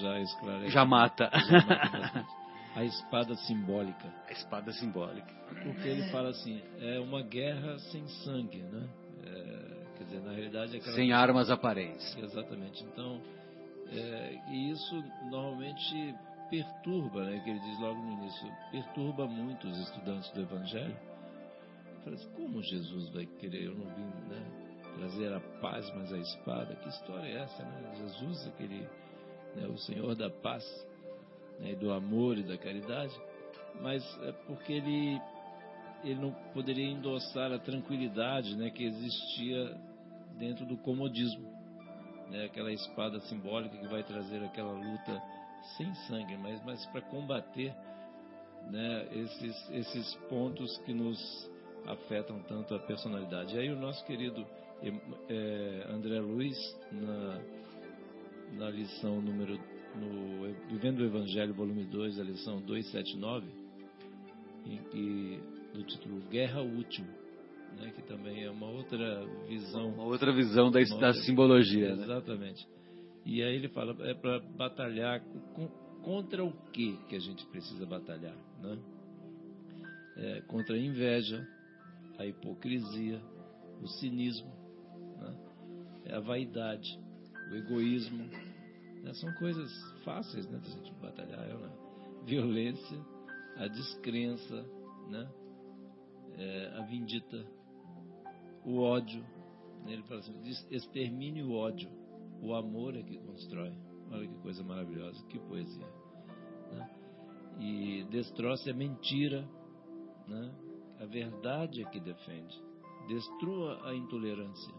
já 0.00 0.20
esclarece. 0.20 0.70
Já 0.72 0.84
mata. 0.84 1.30
já 1.32 1.66
mata. 1.66 2.26
A 2.74 2.84
espada 2.84 3.36
simbólica. 3.36 4.12
A 4.28 4.32
espada 4.32 4.72
simbólica. 4.72 5.32
Porque 5.62 5.88
ele 5.88 6.10
fala 6.10 6.30
assim, 6.30 6.60
é 6.80 6.98
uma 6.98 7.22
guerra 7.22 7.78
sem 7.90 8.06
sangue, 8.24 8.62
né? 8.62 8.88
É, 9.24 9.96
quer 9.98 10.04
dizer, 10.04 10.20
na 10.22 10.32
realidade 10.32 10.74
é 10.74 10.78
aquela 10.78 10.96
Sem 10.96 11.12
armas 11.12 11.50
aparentes. 11.50 12.16
Exatamente. 12.16 12.84
Então, 12.84 13.20
é, 13.92 14.38
e 14.48 14.70
isso 14.70 15.04
normalmente 15.30 16.14
perturba, 16.48 17.24
né? 17.24 17.40
Que 17.40 17.50
ele 17.50 17.60
diz 17.60 17.78
logo 17.80 18.00
no 18.00 18.12
início, 18.12 18.52
perturba 18.70 19.26
muito 19.26 19.68
os 19.68 19.78
estudantes 19.78 20.30
do 20.30 20.42
Evangelho. 20.42 20.96
Assim, 22.06 22.28
como 22.34 22.62
Jesus 22.62 23.10
vai 23.10 23.26
querer? 23.26 23.64
Eu 23.64 23.74
não 23.74 23.86
vim, 23.94 24.28
né? 24.28 24.42
Trazer 24.96 25.32
a 25.32 25.40
paz, 25.60 25.90
mas 25.94 26.12
a 26.12 26.18
espada. 26.18 26.74
Que 26.76 26.88
história 26.88 27.26
é 27.26 27.42
essa, 27.42 27.62
né? 27.62 27.94
Jesus, 27.96 28.46
aquele, 28.48 28.88
né, 29.56 29.66
o 29.68 29.78
Senhor 29.78 30.14
da 30.14 30.30
paz, 30.30 30.64
né, 31.60 31.74
do 31.74 31.92
amor 31.92 32.38
e 32.38 32.42
da 32.42 32.56
caridade, 32.56 33.14
mas 33.80 34.02
é 34.22 34.32
porque 34.46 34.72
ele 34.72 35.20
ele 36.02 36.18
não 36.18 36.32
poderia 36.54 36.86
endossar 36.86 37.52
a 37.52 37.58
tranquilidade, 37.58 38.56
né, 38.56 38.70
que 38.70 38.84
existia 38.84 39.78
dentro 40.38 40.64
do 40.64 40.78
comodismo 40.78 41.59
né, 42.30 42.44
aquela 42.44 42.72
espada 42.72 43.20
simbólica 43.22 43.76
que 43.76 43.86
vai 43.88 44.02
trazer 44.02 44.42
aquela 44.44 44.72
luta 44.72 45.22
sem 45.76 45.92
sangue, 46.06 46.36
mas, 46.36 46.64
mas 46.64 46.84
para 46.86 47.02
combater 47.02 47.74
né, 48.70 49.08
esses, 49.12 49.70
esses 49.70 50.14
pontos 50.28 50.78
que 50.78 50.92
nos 50.92 51.50
afetam 51.86 52.40
tanto 52.42 52.74
a 52.74 52.78
personalidade. 52.78 53.56
E 53.56 53.58
aí 53.58 53.70
o 53.70 53.78
nosso 53.78 54.04
querido 54.04 54.46
eh, 54.82 55.86
André 55.88 56.20
Luiz, 56.20 56.56
na, 56.92 57.40
na 58.52 58.70
lição 58.70 59.20
número, 59.20 59.58
no 59.96 60.54
Vivendo 60.68 61.00
o 61.00 61.04
Evangelho, 61.04 61.54
volume 61.54 61.84
2, 61.84 62.20
a 62.20 62.22
lição 62.22 62.60
279, 62.60 63.46
em 64.66 64.76
que, 64.90 65.42
do 65.74 65.84
título 65.84 66.20
Guerra 66.30 66.62
Útil, 66.62 67.04
né, 67.78 67.92
que 67.94 68.02
também 68.02 68.44
é 68.44 68.50
uma 68.50 68.68
outra 68.68 69.24
visão 69.46 69.88
Uma 69.88 70.04
outra 70.04 70.32
visão 70.32 70.70
da, 70.70 70.80
Uma 70.80 70.98
da 70.98 71.14
simbologia, 71.14 71.94
né? 71.96 72.04
Exatamente. 72.04 72.66
E 73.24 73.42
aí 73.42 73.54
ele 73.54 73.68
fala, 73.68 73.96
é 74.06 74.14
para 74.14 74.40
batalhar 74.40 75.20
com- 75.54 75.68
contra 76.02 76.44
o 76.44 76.52
que 76.72 76.96
que 77.08 77.16
a 77.16 77.20
gente 77.20 77.44
precisa 77.46 77.84
batalhar, 77.86 78.36
né? 78.60 78.78
É, 80.16 80.40
contra 80.42 80.74
a 80.74 80.78
inveja, 80.78 81.46
a 82.18 82.26
hipocrisia, 82.26 83.20
o 83.82 83.86
cinismo, 83.86 84.50
né? 85.18 85.36
É 86.06 86.14
a 86.14 86.20
vaidade, 86.20 86.98
o 87.50 87.54
egoísmo, 87.54 88.24
né? 89.02 89.12
São 89.14 89.32
coisas 89.34 89.70
fáceis, 90.04 90.46
né, 90.48 90.58
da 90.58 90.68
gente 90.68 90.92
batalhar, 90.94 91.48
é, 91.48 91.54
né? 91.54 91.70
Violência, 92.24 92.98
a 93.56 93.66
descrença, 93.66 94.64
né? 95.08 95.28
É, 96.38 96.72
a 96.78 96.82
vindita, 96.82 97.44
o 98.64 98.78
ódio? 98.80 99.24
Ele 99.86 100.02
fala 100.02 100.20
assim, 100.20 100.40
diz, 100.42 100.66
extermine 100.70 101.42
o 101.42 101.52
ódio. 101.52 101.90
O 102.42 102.54
amor 102.54 102.96
é 102.96 103.02
que 103.02 103.16
constrói. 103.18 103.72
Olha 104.10 104.26
que 104.26 104.34
coisa 104.38 104.62
maravilhosa, 104.62 105.22
que 105.26 105.38
poesia. 105.38 105.86
né? 106.72 106.90
E 107.58 108.04
destroce 108.10 108.70
a 108.70 108.74
mentira. 108.74 109.46
Né? 110.26 110.50
A 111.00 111.04
verdade 111.06 111.82
é 111.82 111.84
que 111.88 112.00
defende. 112.00 112.60
Destrua 113.08 113.80
a 113.88 113.94
intolerância. 113.94 114.72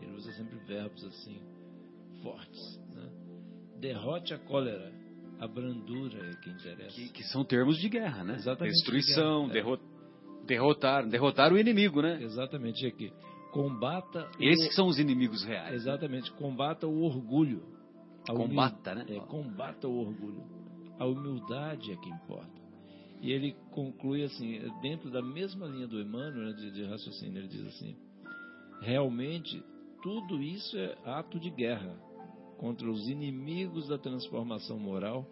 Ele 0.00 0.12
usa 0.12 0.32
sempre 0.32 0.56
verbos 0.66 1.04
assim, 1.04 1.40
fortes. 2.22 2.78
Né? 2.94 3.10
Derrote 3.80 4.32
a 4.34 4.38
cólera. 4.38 4.92
A 5.38 5.46
brandura 5.48 6.18
é 6.30 6.34
que 6.36 6.50
interessa. 6.50 6.94
Que, 6.94 7.08
que 7.08 7.24
são 7.24 7.42
termos 7.44 7.78
de 7.78 7.88
guerra, 7.88 8.22
né? 8.22 8.34
Exatamente, 8.34 8.74
Destruição, 8.74 9.46
de 9.46 9.54
guerra, 9.54 9.70
é. 9.70 9.78
Derro- 10.50 10.68
derrotar, 10.74 11.06
derrotar 11.08 11.52
o 11.52 11.58
inimigo, 11.58 12.02
né? 12.02 12.22
Exatamente 12.22 12.86
aqui. 12.86 13.12
Combata 13.52 14.28
o- 14.38 14.42
Esses 14.42 14.68
que 14.68 14.74
são 14.74 14.86
os 14.86 14.98
inimigos 14.98 15.42
reais. 15.44 15.74
Exatamente, 15.74 16.30
combata 16.32 16.86
o 16.86 17.02
orgulho. 17.02 17.62
A 18.28 18.32
humil- 18.32 18.48
Combata, 18.48 18.94
né? 18.94 19.04
É, 19.08 19.18
combata 19.20 19.88
o 19.88 19.98
orgulho. 19.98 20.42
A 20.98 21.06
humildade 21.06 21.90
é 21.92 21.96
que 21.96 22.08
importa. 22.10 22.60
E 23.22 23.32
ele 23.32 23.54
conclui 23.72 24.22
assim, 24.22 24.60
dentro 24.80 25.10
da 25.10 25.20
mesma 25.22 25.66
linha 25.66 25.86
do 25.86 26.00
Emmanuel, 26.00 26.46
né, 26.46 26.52
de, 26.52 26.70
de 26.70 26.84
raciocínio, 26.84 27.38
ele 27.38 27.48
diz 27.48 27.66
assim: 27.66 27.96
realmente 28.82 29.62
tudo 30.02 30.40
isso 30.42 30.78
é 30.78 30.96
ato 31.04 31.38
de 31.38 31.50
guerra 31.50 31.94
contra 32.58 32.90
os 32.90 33.08
inimigos 33.08 33.88
da 33.88 33.98
transformação 33.98 34.78
moral, 34.78 35.26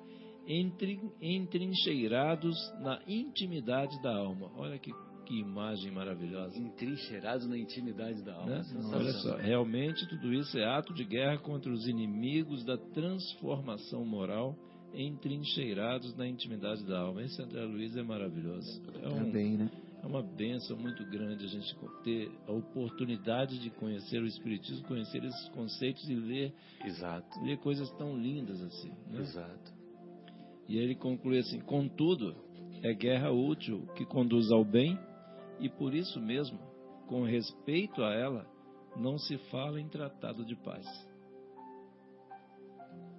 entre, 0.47 0.99
entrincheirados 1.20 2.57
na 2.81 3.01
intimidade 3.07 4.01
da 4.03 4.15
alma. 4.16 4.51
Olha 4.57 4.78
que, 4.78 4.93
que 5.28 5.38
imagem 5.38 5.92
maravilhosa. 5.92 6.59
Entrincheirados 6.59 7.46
na 7.46 7.59
intimidade 7.59 8.22
da 8.22 8.34
alma. 8.34 8.56
Né? 8.56 8.64
Olha 8.94 9.12
só, 9.12 9.36
realmente 9.36 10.09
tudo 10.09 10.32
isso 10.32 10.59
é 10.59 10.64
ato 10.64 10.94
de 10.94 11.05
guerra 11.05 11.36
contra 11.38 11.70
os 11.70 11.86
inimigos 11.86 12.64
da 12.64 12.78
transformação 12.78 14.06
moral 14.06 14.56
entrincheirados 14.94 16.16
na 16.16 16.26
intimidade 16.26 16.82
da 16.86 17.00
alma. 17.00 17.22
Esse 17.22 17.42
André 17.42 17.62
Luiz 17.64 17.94
é 17.94 18.02
maravilhoso. 18.02 18.82
É 19.02 19.09
um, 19.09 19.16
Também, 19.16 19.59
né? 19.59 19.70
é 20.02 20.06
uma 20.06 20.22
benção 20.22 20.78
muito 20.78 21.05
grande 21.05 21.44
a 21.44 21.48
gente 21.48 21.76
ter 22.02 22.32
a 22.46 22.52
oportunidade 22.52 23.59
de 23.59 23.68
conhecer 23.68 24.22
o 24.22 24.26
Espiritismo, 24.26 24.88
conhecer 24.88 25.22
esses 25.22 25.48
conceitos 25.50 26.09
e 26.09 26.14
ler, 26.14 26.55
Exato. 26.86 27.38
ler 27.44 27.59
coisas 27.59 27.90
tão 27.98 28.16
lindas 28.16 28.62
assim. 28.62 28.92
Né? 29.10 29.20
Exato. 29.20 29.72
E 30.66 30.78
aí 30.78 30.84
ele 30.84 30.94
conclui 30.94 31.38
assim: 31.38 31.60
contudo, 31.60 32.34
é 32.82 32.94
guerra 32.94 33.30
útil 33.30 33.86
que 33.94 34.06
conduz 34.06 34.50
ao 34.50 34.64
bem, 34.64 34.98
e 35.60 35.68
por 35.68 35.94
isso 35.94 36.20
mesmo, 36.20 36.59
com 37.06 37.22
respeito 37.24 38.02
a 38.02 38.12
ela, 38.14 38.47
não 38.97 39.18
se 39.18 39.36
fala 39.51 39.80
em 39.80 39.89
tratado 39.89 40.44
de 40.44 40.56
paz. 40.56 40.86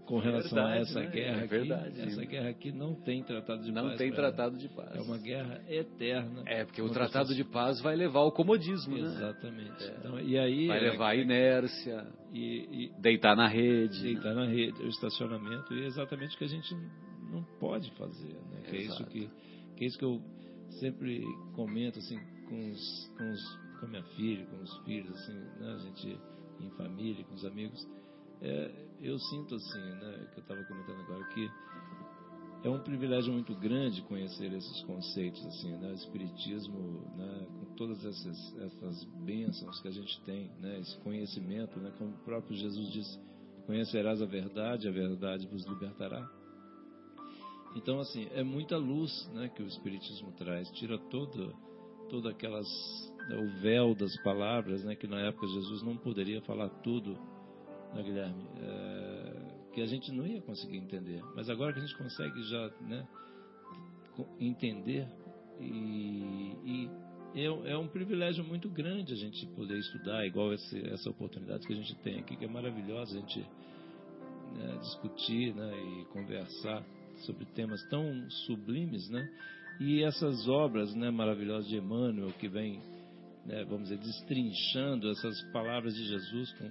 Com 0.06 0.18
relação 0.18 0.58
a 0.58 0.70
Verdade, 0.72 0.82
essa 0.90 1.00
né? 1.02 1.06
guerra 1.08 1.36
É 1.36 1.44
aqui, 1.44 1.48
verdade. 1.48 2.02
essa 2.02 2.26
guerra 2.26 2.50
aqui 2.50 2.72
não 2.72 2.96
tem 2.96 3.24
tratado 3.24 3.62
de 3.64 3.72
Não 3.72 3.84
paz. 3.90 3.98
tem 4.00 4.10
pra 4.12 4.24
ela. 4.24 4.32
tratado 4.34 4.58
de 4.58 4.68
paz. 4.70 4.96
É 4.96 5.02
uma 5.02 5.18
guerra 5.20 5.62
eterna. 5.70 6.42
É, 6.48 6.66
porque 6.66 6.82
o 6.82 6.90
tratado 6.90 7.26
essas- 7.26 7.36
de 7.36 7.44
paz 7.44 7.80
vai 7.80 7.96
levar 7.96 8.22
ao 8.22 8.32
comodismo, 8.32 8.96
né? 8.98 9.02
Exatamente. 9.04 9.84
Então, 10.00 10.20
e 10.20 10.36
aí 10.40 10.66
Vai 10.68 10.78
é- 10.80 10.82
levar 10.82 11.10
à 11.10 11.16
inércia, 11.16 12.08
e, 12.34 12.86
e 12.88 12.92
deitar 13.00 13.36
na 13.36 13.48
rede. 13.48 14.02
deitar 14.02 14.34
na 14.34 14.48
rede, 14.48 14.82
o 14.82 14.88
estacionamento, 14.88 15.72
e 15.76 15.84
é 15.84 15.86
exatamente 15.86 16.36
o 16.36 16.40
que 16.40 16.46
a 16.46 16.50
gente 16.50 16.74
não 17.32 17.44
pode 17.60 17.92
fazer, 17.92 18.34
né? 18.34 18.62
Que 18.68 18.78
é 18.78 18.82
isso 18.82 19.06
que, 19.06 19.30
que 19.76 19.84
é 19.84 19.88
isso 19.88 19.98
que 20.00 20.06
eu 20.06 20.20
sempre 20.74 21.24
comento 21.54 22.00
assim 22.00 22.20
com 22.48 22.72
os, 22.72 23.12
com, 23.18 23.32
os, 23.32 23.56
com 23.80 23.86
a 23.86 23.90
minha 23.90 24.04
filha, 24.16 24.46
com 24.48 24.62
os 24.62 24.78
filhos, 24.80 25.12
assim, 25.12 25.34
né? 25.34 25.74
A 25.74 25.78
gente 25.78 26.20
em 26.62 26.70
família, 26.72 27.24
com 27.26 27.36
os 27.36 27.46
amigos. 27.46 27.88
É, 28.42 28.72
eu 29.02 29.18
sinto 29.18 29.56
assim, 29.56 29.80
né? 29.80 30.28
Que 30.34 30.40
eu 30.40 30.42
estava 30.42 30.64
comentando 30.66 31.02
agora 31.02 31.24
que 31.30 31.50
é 32.64 32.70
um 32.70 32.80
privilégio 32.80 33.32
muito 33.32 33.56
grande 33.56 34.02
conhecer 34.04 34.52
esses 34.52 34.82
conceitos 34.84 35.46
assim, 35.46 35.72
né? 35.78 35.92
O 35.92 35.94
espiritismo, 35.94 37.14
né? 37.16 37.48
Com 37.60 37.76
todas 37.76 38.04
essas 38.04 38.58
essas 38.58 39.04
bênçãos 39.26 39.80
que 39.82 39.88
a 39.88 39.92
gente 39.92 40.22
tem, 40.26 40.52
né? 40.60 40.80
Esse 40.80 40.98
conhecimento, 41.00 41.80
né? 41.80 41.92
Como 41.98 42.12
o 42.12 42.24
próprio 42.26 42.56
Jesus 42.56 42.92
disse, 42.92 43.20
conhecerás 43.66 44.22
a 44.22 44.26
verdade, 44.26 44.88
a 44.88 44.92
verdade 44.92 45.48
vos 45.48 45.66
libertará. 45.66 46.30
Então, 47.76 48.00
assim, 48.00 48.28
é 48.34 48.44
muita 48.44 48.78
luz, 48.78 49.30
né? 49.34 49.50
Que 49.50 49.62
o 49.62 49.68
espiritismo 49.68 50.32
traz, 50.34 50.70
tira 50.72 50.98
todo 50.98 51.56
toda 52.10 52.32
aquelas 52.32 52.68
né, 53.30 53.38
o 53.38 53.62
véu 53.62 53.94
das 53.94 54.16
palavras, 54.24 54.84
né? 54.84 54.96
Que 54.96 55.08
na 55.08 55.20
época 55.20 55.48
Jesus 55.48 55.84
não 55.84 55.96
poderia 55.96 56.42
falar 56.42 56.70
tudo, 56.82 57.14
né, 57.94 58.04
Guilherme? 58.04 58.44
É, 58.62 59.70
que 59.74 59.82
a 59.82 59.86
gente 59.86 60.12
não 60.12 60.26
ia 60.26 60.42
conseguir 60.42 60.78
entender. 60.78 61.22
Mas 61.36 61.50
agora 61.50 61.72
que 61.72 61.80
a 61.80 61.82
gente 61.82 61.98
consegue 61.98 62.42
já, 62.44 62.72
né? 62.82 63.08
Entender 64.40 65.08
e, 65.60 66.56
e 66.66 66.90
é, 67.36 67.72
é 67.72 67.78
um 67.78 67.88
privilégio 67.88 68.44
muito 68.44 68.70
grande 68.70 69.14
a 69.14 69.16
gente 69.16 69.46
poder 69.48 69.78
estudar, 69.78 70.26
igual 70.26 70.54
esse, 70.54 70.80
essa 70.88 71.10
oportunidade 71.10 71.66
que 71.68 71.74
a 71.74 71.76
gente 71.76 71.96
tem 71.98 72.20
aqui, 72.20 72.36
que 72.36 72.46
é 72.46 72.48
maravilhosa 72.48 73.18
a 73.18 73.22
gente 73.22 73.40
né, 74.56 74.78
discutir 74.82 75.54
né, 75.54 75.72
e 75.78 76.06
conversar 76.06 76.84
sobre 77.26 77.46
temas 77.46 77.82
tão 77.90 78.30
sublimes, 78.30 79.10
né? 79.10 79.30
E 79.80 80.04
essas 80.04 80.48
obras 80.48 80.94
né, 80.94 81.10
maravilhosas 81.10 81.68
de 81.70 81.78
Emmanuel, 81.78 82.32
que 82.34 82.50
vem, 82.50 82.82
né, 83.46 83.64
vamos 83.64 83.90
dizer, 83.90 83.98
destrinchando 83.98 85.10
essas 85.10 85.42
palavras 85.54 85.96
de 85.96 86.06
Jesus, 86.06 86.52
com, 86.54 86.70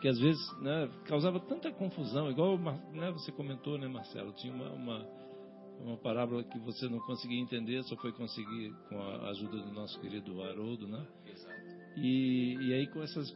que 0.00 0.08
às 0.08 0.18
vezes 0.18 0.60
né, 0.60 0.90
causava 1.04 1.38
tanta 1.38 1.70
confusão, 1.70 2.30
igual 2.30 2.58
né, 2.92 3.12
você 3.12 3.30
comentou, 3.30 3.78
né, 3.78 3.86
Marcelo? 3.86 4.32
Tinha 4.32 4.52
uma, 4.52 4.70
uma, 4.72 5.06
uma 5.80 5.96
parábola 5.98 6.42
que 6.42 6.58
você 6.58 6.88
não 6.88 6.98
conseguia 7.00 7.40
entender, 7.40 7.82
só 7.84 7.96
foi 7.96 8.12
conseguir 8.12 8.72
com 8.88 9.00
a 9.00 9.30
ajuda 9.30 9.58
do 9.58 9.72
nosso 9.72 10.00
querido 10.00 10.42
Haroldo, 10.42 10.88
né? 10.88 11.06
E, 11.96 12.56
e 12.60 12.74
aí 12.74 12.86
com 12.88 13.02
essas 13.02 13.30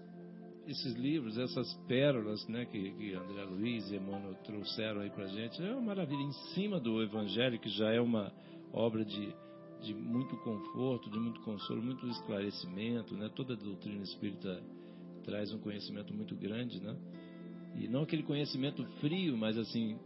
esses 0.66 0.94
livros, 0.94 1.36
essas 1.38 1.72
pérolas, 1.88 2.46
né, 2.48 2.64
que, 2.66 2.90
que 2.92 3.14
André 3.14 3.44
Luiz 3.44 3.90
e 3.90 3.96
Emmanuel 3.96 4.34
trouxeram 4.44 5.00
aí 5.00 5.10
pra 5.10 5.26
gente, 5.26 5.62
é 5.62 5.72
uma 5.72 5.80
maravilha 5.80 6.22
em 6.22 6.32
cima 6.54 6.78
do 6.78 7.02
Evangelho, 7.02 7.58
que 7.58 7.68
já 7.68 7.92
é 7.92 8.00
uma 8.00 8.32
obra 8.72 9.04
de, 9.04 9.34
de 9.82 9.94
muito 9.94 10.36
conforto, 10.38 11.10
de 11.10 11.18
muito 11.18 11.40
consolo, 11.40 11.82
muito 11.82 12.06
esclarecimento, 12.08 13.14
né? 13.14 13.30
Toda 13.34 13.54
a 13.54 13.56
doutrina 13.56 14.02
espírita 14.02 14.62
traz 15.24 15.52
um 15.52 15.58
conhecimento 15.58 16.12
muito 16.14 16.34
grande, 16.36 16.80
né? 16.80 16.96
E 17.76 17.88
não 17.88 18.02
aquele 18.02 18.22
conhecimento 18.22 18.84
frio, 19.00 19.36
mas 19.36 19.58
assim 19.58 19.98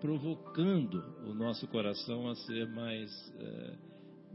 provocando 0.00 1.02
o 1.26 1.34
nosso 1.34 1.66
coração 1.68 2.28
a 2.28 2.34
ser 2.36 2.68
mais 2.68 3.10
eh, 3.40 3.74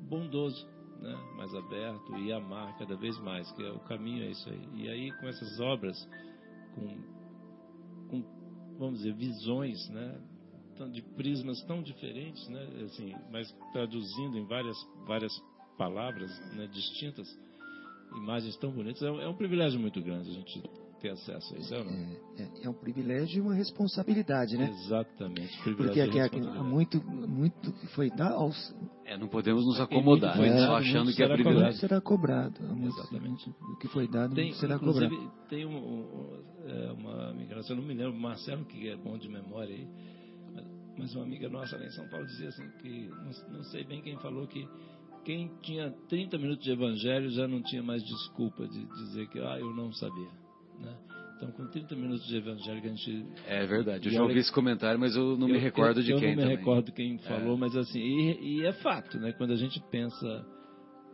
bondoso, 0.09 0.67
né? 1.03 1.15
mais 1.35 1.53
aberto 1.53 2.17
e 2.17 2.31
amar 2.31 2.77
cada 2.77 2.95
vez 2.95 3.19
mais, 3.19 3.51
que 3.51 3.63
é 3.63 3.71
o 3.71 3.79
caminho 3.79 4.23
é 4.23 4.31
isso 4.31 4.49
aí. 4.49 4.69
E 4.75 4.89
aí 4.89 5.11
com 5.19 5.27
essas 5.27 5.59
obras, 5.59 6.09
com, 6.73 6.97
com 8.09 8.23
vamos 8.79 8.99
dizer 8.99 9.13
visões, 9.13 9.87
né? 9.89 10.19
de 10.91 11.01
prismas 11.01 11.61
tão 11.65 11.83
diferentes, 11.83 12.47
né? 12.49 12.67
assim, 12.85 13.13
mas 13.31 13.51
traduzindo 13.71 14.37
em 14.37 14.45
várias 14.45 14.77
várias 15.05 15.33
palavras 15.77 16.31
né? 16.55 16.67
distintas, 16.67 17.27
imagens 18.15 18.55
tão 18.57 18.71
bonitas, 18.71 19.01
é, 19.03 19.07
é 19.07 19.27
um 19.27 19.35
privilégio 19.35 19.79
muito 19.79 20.01
grande 20.01 20.31
a 20.31 20.33
gente 20.33 20.63
ter 21.03 21.09
acesso 21.11 21.53
a 21.53 21.57
isso, 21.59 21.73
é 21.75 21.77
ou 21.79 21.83
não? 21.85 21.91
É, 22.37 22.49
é 22.63 22.69
um 22.69 22.73
privilégio 22.73 23.37
e 23.37 23.41
uma 23.41 23.53
responsabilidade, 23.53 24.57
né? 24.57 24.69
Exatamente. 24.69 25.55
Porque 25.63 25.75
privilégio 25.83 26.03
aqui, 26.05 26.19
aqui, 26.19 26.47
há 26.47 26.63
muito, 26.63 27.03
muito 27.05 27.71
que 27.73 27.87
foi 27.87 28.09
dado 28.09 28.35
aos 28.35 28.75
É, 29.05 29.17
não 29.17 29.27
podemos 29.27 29.65
nos 29.65 29.79
acomodar, 29.81 30.37
foi 30.37 30.49
só 30.49 30.75
achando 30.77 31.13
que 31.13 31.21
é 31.21 31.27
privilégio. 31.27 31.61
muito 31.63 31.77
será 31.77 31.99
cobrado. 31.99 32.63
Muito- 32.63 32.97
Exatamente. 32.97 33.49
O 33.49 33.75
que 33.77 33.87
foi 33.89 34.07
dado 34.07 34.33
Tem, 34.33 34.53
será 34.53 34.79
cobrado. 34.79 35.31
tem 35.49 35.65
um, 35.65 35.75
um- 35.77 36.43
é, 36.65 36.91
uma 36.93 37.29
amiga 37.31 37.55
nossa, 37.57 37.73
eu 37.73 37.75
não 37.75 37.83
me 37.83 37.93
lembro, 37.93 38.13
Marcelo, 38.17 38.63
que 38.65 38.87
é 38.87 38.95
bom 38.95 39.17
de 39.17 39.27
memória 39.27 39.75
aí, 39.75 39.87
mas- 40.55 40.65
mas 40.97 41.15
uma 41.15 41.25
amiga 41.25 41.49
nossa 41.49 41.75
lá 41.75 41.83
em 41.85 41.91
São 41.91 42.07
Paulo 42.09 42.25
dizia 42.27 42.47
assim, 42.47 42.69
que 42.81 43.09
não, 43.09 43.57
não 43.57 43.63
sei 43.65 43.83
bem 43.83 44.01
quem 44.01 44.17
falou 44.19 44.47
que 44.47 44.65
quem 45.25 45.49
tinha 45.61 45.89
30 46.09 46.37
minutos 46.37 46.63
de 46.63 46.71
evangelho 46.71 47.29
já 47.29 47.47
não 47.47 47.61
tinha 47.61 47.81
mais 47.83 48.01
desculpa 48.03 48.67
de 48.67 48.85
dizer 48.85 49.27
que, 49.29 49.39
ah, 49.39 49.57
eu 49.59 49.73
não 49.73 49.91
sabia, 49.93 50.27
né? 50.79 50.93
Então, 51.35 51.51
com 51.51 51.67
30 51.67 51.95
minutos 51.95 52.25
de 52.25 52.37
evangelho 52.37 52.81
que 52.81 52.87
a 52.87 52.89
gente 52.91 53.25
É 53.47 53.65
verdade, 53.65 54.07
eu 54.07 54.13
já 54.13 54.21
ouvi 54.21 54.37
esse 54.39 54.51
comentário, 54.51 54.99
mas 54.99 55.15
eu 55.15 55.35
não 55.37 55.47
me 55.47 55.55
eu- 55.55 55.59
recordo 55.59 55.99
eu, 55.99 56.03
de 56.03 56.11
eu 56.11 56.17
quem 56.19 56.29
não 56.29 56.35
me 56.35 56.41
também. 56.43 56.57
recordo 56.57 56.91
quem 56.93 57.17
falou, 57.19 57.57
mas 57.57 57.75
assim, 57.75 57.99
e, 57.99 58.59
e 58.61 58.65
é 58.65 58.71
fato, 58.73 59.19
né? 59.19 59.33
Quando 59.33 59.51
a 59.51 59.57
gente 59.57 59.81
pensa 59.91 60.45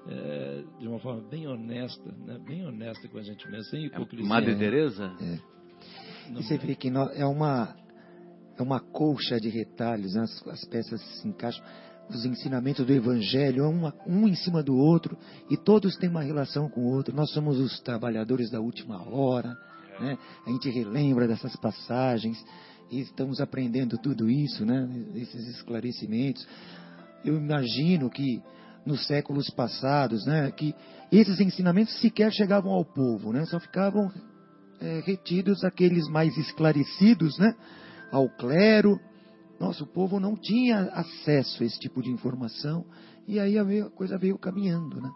é, 0.07 0.63
de 0.79 0.87
uma 0.87 0.99
forma 0.99 1.21
bem 1.29 1.47
honesta, 1.47 2.11
né? 2.25 2.37
Bem 2.47 2.65
honesta 2.65 3.07
com 3.07 3.17
a 3.17 3.23
gente 3.23 3.49
mesmo, 3.49 3.63
sem 3.65 3.85
hipocrisia. 3.85 4.27
Madre 4.27 4.55
Teresa? 4.55 5.07
Não- 6.29 6.39
E 6.41 6.43
você 6.43 6.57
vê 6.57 6.75
que 6.75 6.89
é 6.89 7.25
uma 7.25 7.75
é 8.57 8.61
uma 8.61 8.79
colcha 8.79 9.39
de 9.39 9.47
retalhos, 9.49 10.13
né? 10.15 10.21
as, 10.23 10.47
as 10.47 10.65
peças 10.65 11.01
se 11.21 11.27
encaixam. 11.27 11.63
Os 12.09 12.25
ensinamentos 12.25 12.85
do 12.85 12.91
Evangelho, 12.91 13.63
é 13.63 13.67
uma, 13.67 13.93
um 14.07 14.27
em 14.27 14.35
cima 14.35 14.63
do 14.63 14.75
outro, 14.75 15.17
e 15.49 15.55
todos 15.55 15.95
têm 15.97 16.09
uma 16.09 16.23
relação 16.23 16.67
com 16.69 16.81
o 16.81 16.91
outro. 16.91 17.15
Nós 17.15 17.31
somos 17.31 17.59
os 17.59 17.79
trabalhadores 17.81 18.49
da 18.49 18.59
última 18.59 19.07
hora, 19.07 19.55
né? 19.99 20.17
a 20.45 20.49
gente 20.49 20.69
relembra 20.69 21.27
dessas 21.27 21.55
passagens, 21.55 22.43
e 22.91 23.01
estamos 23.01 23.39
aprendendo 23.39 23.97
tudo 23.97 24.29
isso, 24.29 24.65
né? 24.65 24.89
esses 25.15 25.47
esclarecimentos. 25.49 26.47
Eu 27.23 27.37
imagino 27.37 28.09
que 28.09 28.41
nos 28.85 29.05
séculos 29.05 29.49
passados, 29.51 30.25
né, 30.25 30.49
que 30.51 30.73
esses 31.11 31.39
ensinamentos 31.39 31.99
sequer 31.99 32.31
chegavam 32.31 32.71
ao 32.71 32.83
povo, 32.83 33.31
né? 33.31 33.45
só 33.45 33.59
ficavam 33.59 34.09
é, 34.81 35.01
retidos 35.05 35.63
aqueles 35.63 36.07
mais 36.07 36.35
esclarecidos, 36.37 37.37
né? 37.37 37.53
Ao 38.11 38.29
clero. 38.29 38.99
Nosso 39.59 39.85
povo 39.85 40.19
não 40.19 40.35
tinha 40.35 40.89
acesso 40.93 41.61
a 41.61 41.65
esse 41.65 41.77
tipo 41.79 42.01
de 42.01 42.09
informação 42.09 42.85
e 43.27 43.39
aí 43.39 43.57
a 43.57 43.89
coisa 43.89 44.17
veio 44.17 44.37
caminhando, 44.37 45.01
né? 45.01 45.11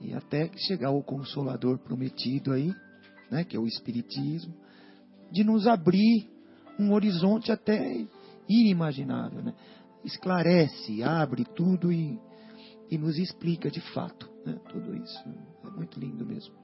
E 0.00 0.14
até 0.14 0.50
chegar 0.56 0.90
o 0.90 1.02
consolador 1.02 1.78
prometido 1.78 2.52
aí, 2.52 2.72
né? 3.30 3.44
Que 3.44 3.56
é 3.56 3.60
o 3.60 3.66
espiritismo, 3.66 4.54
de 5.30 5.42
nos 5.42 5.66
abrir 5.66 6.30
um 6.78 6.92
horizonte 6.92 7.50
até 7.50 8.06
inimaginável, 8.48 9.42
né? 9.42 9.54
Esclarece, 10.04 11.02
abre 11.02 11.44
tudo 11.44 11.92
e, 11.92 12.18
e 12.90 12.96
nos 12.96 13.18
explica 13.18 13.70
de 13.70 13.80
fato, 13.92 14.30
né? 14.46 14.58
Tudo 14.70 14.94
isso 14.94 15.24
é 15.64 15.70
muito 15.70 15.98
lindo 15.98 16.24
mesmo. 16.24 16.54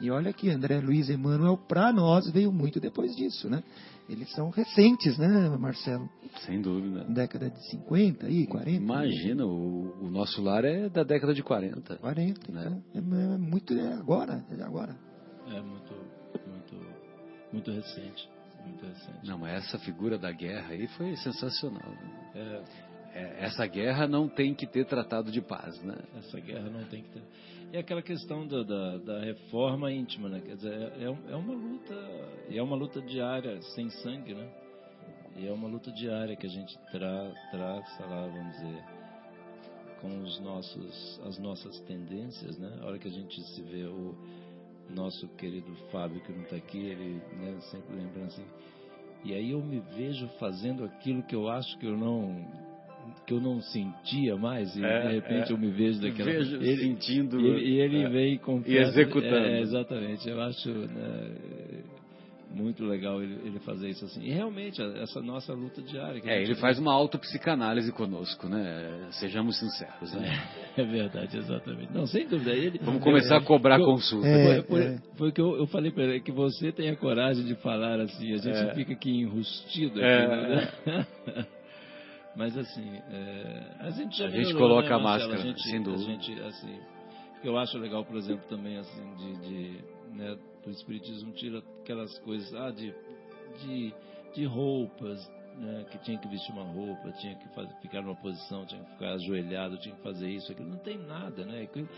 E 0.00 0.10
olha 0.10 0.32
que 0.32 0.48
André 0.48 0.80
Luiz 0.80 1.10
Emmanuel, 1.10 1.56
para 1.56 1.92
nós, 1.92 2.30
veio 2.30 2.52
muito 2.52 2.78
depois 2.80 3.14
disso, 3.16 3.50
né? 3.50 3.62
Eles 4.08 4.30
são 4.32 4.48
recentes, 4.48 5.18
né, 5.18 5.48
Marcelo? 5.58 6.08
Sem 6.46 6.62
dúvida. 6.62 7.04
Década 7.04 7.50
de 7.50 7.70
50 7.70 8.26
aí, 8.26 8.46
40. 8.46 8.70
Imagina, 8.82 9.44
o, 9.44 10.04
o 10.06 10.10
nosso 10.10 10.40
lar 10.42 10.64
é 10.64 10.88
da 10.88 11.02
década 11.02 11.34
de 11.34 11.42
40. 11.42 11.96
40, 11.96 12.52
Né? 12.52 12.82
então, 12.94 13.18
é, 13.18 13.34
é 13.34 13.38
muito 13.38 13.74
é 13.74 13.92
agora, 13.92 14.42
é 14.50 14.62
agora. 14.62 14.96
É 15.48 15.60
muito, 15.60 15.94
muito, 16.46 16.86
muito 17.52 17.70
recente. 17.70 18.28
Muito 18.64 18.84
recente. 18.86 19.26
Não, 19.26 19.38
mas 19.38 19.64
essa 19.66 19.78
figura 19.78 20.18
da 20.18 20.32
guerra 20.32 20.72
aí 20.72 20.86
foi 20.88 21.14
sensacional. 21.16 21.92
É, 22.34 22.62
é, 23.14 23.44
essa 23.44 23.66
guerra 23.66 24.06
não 24.06 24.28
tem 24.28 24.54
que 24.54 24.66
ter 24.66 24.84
tratado 24.84 25.30
de 25.30 25.40
paz, 25.40 25.82
né? 25.82 25.96
Essa 26.18 26.38
guerra 26.40 26.68
não 26.70 26.84
tem 26.84 27.02
que 27.02 27.10
ter. 27.10 27.22
E 27.72 27.76
aquela 27.76 28.02
questão 28.02 28.46
da, 28.46 28.62
da, 28.62 28.96
da 28.98 29.20
reforma 29.20 29.92
íntima, 29.92 30.28
né? 30.28 30.40
Quer 30.40 30.56
dizer, 30.56 30.72
é, 30.72 31.04
é, 31.04 31.32
é 31.32 31.36
uma 31.36 31.54
luta, 31.54 31.94
é 32.50 32.62
uma 32.62 32.76
luta 32.76 33.00
diária, 33.02 33.60
sem 33.74 33.90
sangue, 33.90 34.34
né? 34.34 34.48
E 35.36 35.46
é 35.46 35.52
uma 35.52 35.68
luta 35.68 35.92
diária 35.92 36.34
que 36.34 36.46
a 36.46 36.50
gente 36.50 36.76
tra, 36.90 37.32
traça 37.50 38.06
lá, 38.06 38.26
vamos 38.26 38.56
dizer, 38.56 38.84
com 40.00 40.22
os 40.22 40.40
nossos, 40.40 41.20
as 41.24 41.38
nossas 41.38 41.78
tendências, 41.80 42.58
né? 42.58 42.78
A 42.80 42.86
hora 42.86 42.98
que 42.98 43.08
a 43.08 43.10
gente 43.10 43.40
se 43.54 43.62
vê 43.62 43.84
o 43.84 44.16
nosso 44.88 45.28
querido 45.36 45.74
Fábio 45.90 46.20
que 46.22 46.32
não 46.32 46.42
está 46.42 46.56
aqui, 46.56 46.78
ele 46.78 47.22
né, 47.36 47.58
sempre 47.70 47.94
lembra 47.94 48.24
assim. 48.24 48.44
E 49.24 49.34
aí 49.34 49.50
eu 49.50 49.62
me 49.62 49.80
vejo 49.96 50.26
fazendo 50.38 50.84
aquilo 50.84 51.22
que 51.22 51.34
eu 51.34 51.48
acho 51.48 51.76
que 51.78 51.86
eu 51.86 51.96
não 51.96 52.67
que 53.26 53.34
eu 53.34 53.40
não 53.40 53.60
sentia 53.60 54.36
mais 54.36 54.74
e 54.76 54.84
É, 54.84 55.08
de 55.08 55.14
repente 55.14 55.50
é. 55.50 55.52
eu 55.54 55.58
me 55.58 55.70
vejo 55.70 56.00
daquela 56.00 56.30
Vejo, 56.30 56.56
ele, 56.56 56.76
sentindo. 56.82 57.40
e, 57.40 57.68
e 57.76 57.80
ele 57.80 58.02
é, 58.02 58.08
vem 58.08 58.38
com 58.38 58.62
e 58.66 58.76
executando. 58.76 59.34
É, 59.36 59.60
exatamente. 59.60 60.28
Eu 60.28 60.40
acho 60.40 60.68
né, 60.70 61.30
muito 62.50 62.82
legal 62.84 63.22
ele, 63.22 63.36
ele 63.44 63.58
fazer 63.60 63.90
isso 63.90 64.04
assim. 64.06 64.22
E 64.24 64.30
realmente 64.32 64.80
essa 64.80 65.20
nossa 65.20 65.52
luta 65.52 65.82
diária. 65.82 66.20
É, 66.24 66.42
ele 66.42 66.54
faz 66.54 66.78
uma 66.78 66.92
autopsicanálise 66.94 67.92
conosco, 67.92 68.48
né? 68.48 69.08
Sejamos 69.12 69.58
sinceros, 69.58 70.14
né? 70.14 70.48
É 70.76 70.82
verdade, 70.84 71.36
exatamente. 71.36 71.92
Não, 71.92 72.06
sem 72.06 72.26
dúvida. 72.26 72.52
Ele, 72.52 72.78
Vamos 72.82 73.02
começar 73.02 73.36
a 73.36 73.42
cobrar 73.42 73.78
eu- 73.78 73.84
consulta. 73.84 74.26
É, 74.26 74.62
Foi, 74.62 74.98
foi, 75.18 75.28
é. 75.28 75.32
que 75.32 75.40
eu, 75.40 75.56
eu 75.58 75.66
falei 75.66 75.90
para 75.90 76.04
ele 76.04 76.20
que 76.20 76.32
você 76.32 76.72
tem 76.72 76.88
a 76.88 76.96
coragem 76.96 77.44
de 77.44 77.54
falar 77.56 78.00
assim, 78.00 78.32
a 78.32 78.36
gente 78.38 78.56
É. 78.56 78.74
fica 78.74 78.92
aqui 78.94 79.10
enrustido. 79.10 80.00
Aqui, 80.00 80.06
É. 80.06 80.26
né? 80.56 81.06
Mas 82.36 82.56
assim, 82.56 82.88
é, 83.10 83.74
a 83.80 83.90
gente 83.90 84.16
já 84.16 84.26
A 84.26 84.30
gente 84.30 84.46
melhorou, 84.46 84.68
coloca 84.68 84.88
né, 84.88 84.94
a 84.94 84.98
máscara, 84.98 85.34
a 85.34 85.38
gente, 85.38 85.62
sem 85.62 85.82
dúvida. 85.82 86.02
A 86.02 86.06
gente, 86.06 86.40
assim, 86.42 86.78
eu 87.42 87.56
acho 87.58 87.76
legal, 87.78 88.04
por 88.04 88.16
exemplo, 88.16 88.46
também 88.48 88.76
assim, 88.78 89.14
de, 89.16 89.36
de, 89.48 89.84
né, 90.14 90.36
do 90.64 90.70
Espiritismo 90.70 91.32
tira 91.32 91.62
aquelas 91.82 92.16
coisas, 92.20 92.52
ah, 92.54 92.70
de, 92.70 92.94
de, 93.60 93.92
de 94.34 94.44
roupas, 94.44 95.18
né, 95.56 95.84
que 95.90 95.98
tinha 95.98 96.18
que 96.18 96.28
vestir 96.28 96.52
uma 96.52 96.62
roupa, 96.64 97.10
tinha 97.20 97.34
que 97.34 97.48
fazer, 97.54 97.74
ficar 97.82 98.02
numa 98.02 98.14
posição, 98.16 98.64
tinha 98.66 98.82
que 98.84 98.90
ficar 98.92 99.14
ajoelhado, 99.14 99.76
tinha 99.78 99.94
que 99.94 100.02
fazer 100.02 100.30
isso, 100.30 100.52
aquilo. 100.52 100.68
Não 100.68 100.78
tem 100.78 100.96
nada, 100.98 101.44
né? 101.44 101.62
Aquilo- 101.62 101.88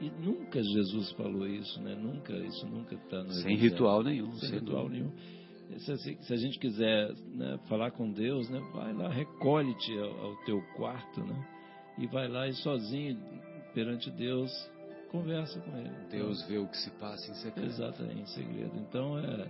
e 0.00 0.10
nunca 0.10 0.60
Jesus 0.60 1.12
falou 1.12 1.46
isso, 1.46 1.80
né? 1.80 1.94
Nunca, 1.94 2.32
isso 2.36 2.66
nunca 2.66 2.96
está 2.96 3.22
no 3.22 3.30
Sem 3.30 3.52
Evangelho. 3.52 3.70
ritual 3.70 4.02
nenhum. 4.02 4.32
Sem 4.32 4.48
sem 4.48 4.58
ritual 4.58 4.88
nenhum. 4.88 5.12
Se, 5.78 6.32
a 6.32 6.36
gente 6.36 6.58
quiser 6.58 7.12
né, 7.26 7.58
falar 7.68 7.90
com 7.90 8.10
Deus, 8.10 8.48
né, 8.50 8.60
vai 8.72 8.92
lá, 8.92 9.08
recolhe-te 9.08 9.98
ao, 9.98 10.26
ao 10.26 10.36
teu 10.44 10.62
quarto, 10.76 11.20
né? 11.20 11.48
E 11.98 12.06
vai 12.06 12.28
lá 12.28 12.48
e 12.48 12.52
sozinho, 12.54 13.18
perante 13.72 14.10
Deus, 14.10 14.50
conversa 15.10 15.60
com 15.60 15.78
Ele. 15.78 15.90
Deus 16.10 16.42
vê 16.46 16.58
o 16.58 16.66
que 16.66 16.76
se 16.76 16.90
passa 16.92 17.30
em 17.30 17.34
secreto. 17.34 17.66
Exatamente, 17.66 18.20
em 18.20 18.26
segredo. 18.26 18.72
Então 18.76 19.18
é, 19.18 19.48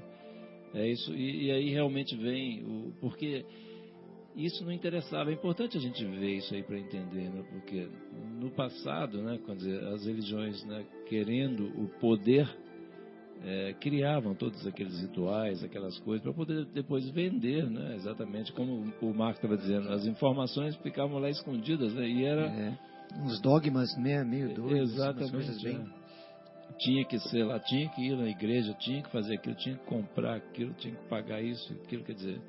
é 0.75 0.89
isso. 0.89 1.15
E, 1.15 1.47
e 1.47 1.51
aí 1.51 1.71
realmente 1.71 2.15
vem 2.17 2.63
o. 2.65 2.93
Porque 3.01 3.45
isso 4.37 4.65
não 4.65 4.73
interessava. 4.73 5.31
É 5.31 5.35
importante 5.35 5.79
a 5.79 5.81
gente 5.81 6.05
ver 6.05 6.37
isso 6.37 6.55
aí 6.55 6.63
para 6.63 6.79
entender, 6.79 7.31
né? 7.31 7.45
Porque 7.51 7.89
no 8.41 8.51
passado, 8.51 9.23
né, 9.23 9.39
quando 9.45 9.67
as 9.95 10.05
religiões, 10.05 10.65
né, 10.65 10.85
querendo 11.07 11.67
o 11.81 11.89
poder, 12.01 12.49
é, 13.43 13.75
criavam 13.75 14.35
todos 14.35 14.67
aqueles 14.67 15.01
rituais, 15.01 15.63
aquelas 15.63 15.99
coisas, 15.99 16.23
para 16.23 16.33
poder 16.33 16.65
depois 16.67 17.09
vender, 17.11 17.69
né? 17.69 17.95
Exatamente 17.97 18.53
como 18.53 18.93
o 19.01 19.15
Marco 19.15 19.39
estava 19.39 19.57
dizendo, 19.57 19.91
as 19.91 20.07
informações 20.07 20.77
ficavam 20.77 21.19
lá 21.19 21.29
escondidas, 21.29 21.93
né? 21.95 22.09
E 22.09 22.25
era 22.25 22.47
É, 22.47 22.79
uns 23.23 23.41
dogmas 23.41 23.97
meio, 23.99 24.25
meio 24.27 24.55
doidos, 24.55 24.95
Exatamente. 24.95 25.33
coisas 25.33 25.63
bem... 25.63 25.77
é. 25.77 26.05
Tinha 26.79 27.05
que 27.05 27.19
ser 27.29 27.45
lá, 27.45 27.61
tinha 27.61 27.89
que 27.91 28.03
ir 28.03 28.17
na 28.17 28.29
igreja, 28.29 28.75
tinha 28.81 29.01
que 29.03 29.11
fazer 29.11 29.35
aquilo, 29.35 29.55
tinha 29.57 29.77
que 29.77 29.85
comprar 29.85 30.35
aquilo, 30.37 30.73
tinha 30.75 30.93
que 30.95 31.09
pagar 31.09 31.41
isso, 31.41 31.73
aquilo. 31.85 32.03
Quer 32.03 32.15
dizer, 32.15 32.41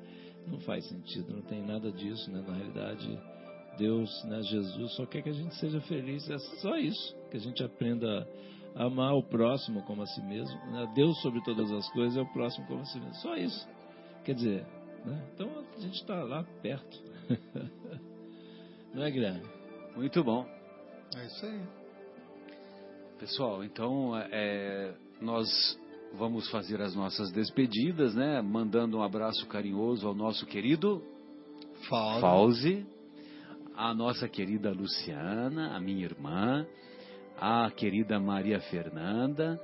não 0.48 0.58
faz 0.60 0.84
sentido, 0.88 1.32
não 1.32 1.42
tem 1.42 1.64
nada 1.64 1.92
disso, 1.92 2.28
né? 2.32 2.42
Na 2.44 2.54
realidade, 2.54 3.18
Deus, 3.78 4.10
né, 4.24 4.42
Jesus, 4.42 4.92
só 4.96 5.06
quer 5.06 5.22
que 5.22 5.28
a 5.28 5.32
gente 5.32 5.54
seja 5.56 5.80
feliz. 5.82 6.28
É 6.28 6.38
só 6.60 6.76
isso, 6.76 7.14
que 7.30 7.36
a 7.36 7.40
gente 7.40 7.62
aprenda 7.62 8.26
amar 8.76 9.14
o 9.14 9.22
próximo 9.22 9.82
como 9.82 10.02
a 10.02 10.06
si 10.06 10.22
mesmo. 10.22 10.58
Né? 10.70 10.92
Deus 10.94 11.20
sobre 11.22 11.42
todas 11.42 11.72
as 11.72 11.88
coisas 11.90 12.16
é 12.16 12.20
o 12.20 12.32
próximo 12.32 12.66
como 12.66 12.82
a 12.82 12.84
si 12.84 12.98
mesmo. 12.98 13.14
Só 13.16 13.34
isso. 13.36 13.68
Quer 14.24 14.34
dizer, 14.34 14.66
né? 15.04 15.22
então 15.34 15.48
a 15.76 15.80
gente 15.80 15.94
está 15.94 16.22
lá 16.22 16.44
perto. 16.62 17.02
não 18.94 19.02
é, 19.02 19.10
Guilherme? 19.10 19.42
Muito 19.96 20.22
bom. 20.22 20.46
É 21.16 21.26
isso 21.26 21.46
aí. 21.46 21.60
Pessoal, 23.18 23.64
então 23.64 24.14
é, 24.14 24.92
nós 25.22 25.48
vamos 26.14 26.50
fazer 26.50 26.82
as 26.82 26.94
nossas 26.94 27.32
despedidas, 27.32 28.14
né? 28.14 28.42
Mandando 28.42 28.98
um 28.98 29.02
abraço 29.02 29.46
carinhoso 29.46 30.06
ao 30.06 30.14
nosso 30.14 30.44
querido. 30.44 31.02
Fauzi, 31.88 32.86
a 33.74 33.94
nossa 33.94 34.28
querida 34.28 34.70
Luciana, 34.70 35.76
a 35.76 35.80
minha 35.80 36.04
irmã, 36.04 36.66
a 37.38 37.70
querida 37.70 38.18
Maria 38.18 38.60
Fernanda 38.60 39.60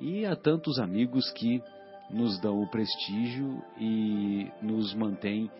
e 0.00 0.26
a 0.26 0.36
tantos 0.36 0.78
amigos 0.78 1.30
que 1.32 1.62
nos 2.10 2.40
dão 2.40 2.62
o 2.62 2.70
prestígio 2.70 3.62
e 3.78 4.50
nos 4.62 4.94
mantêm 4.94 5.50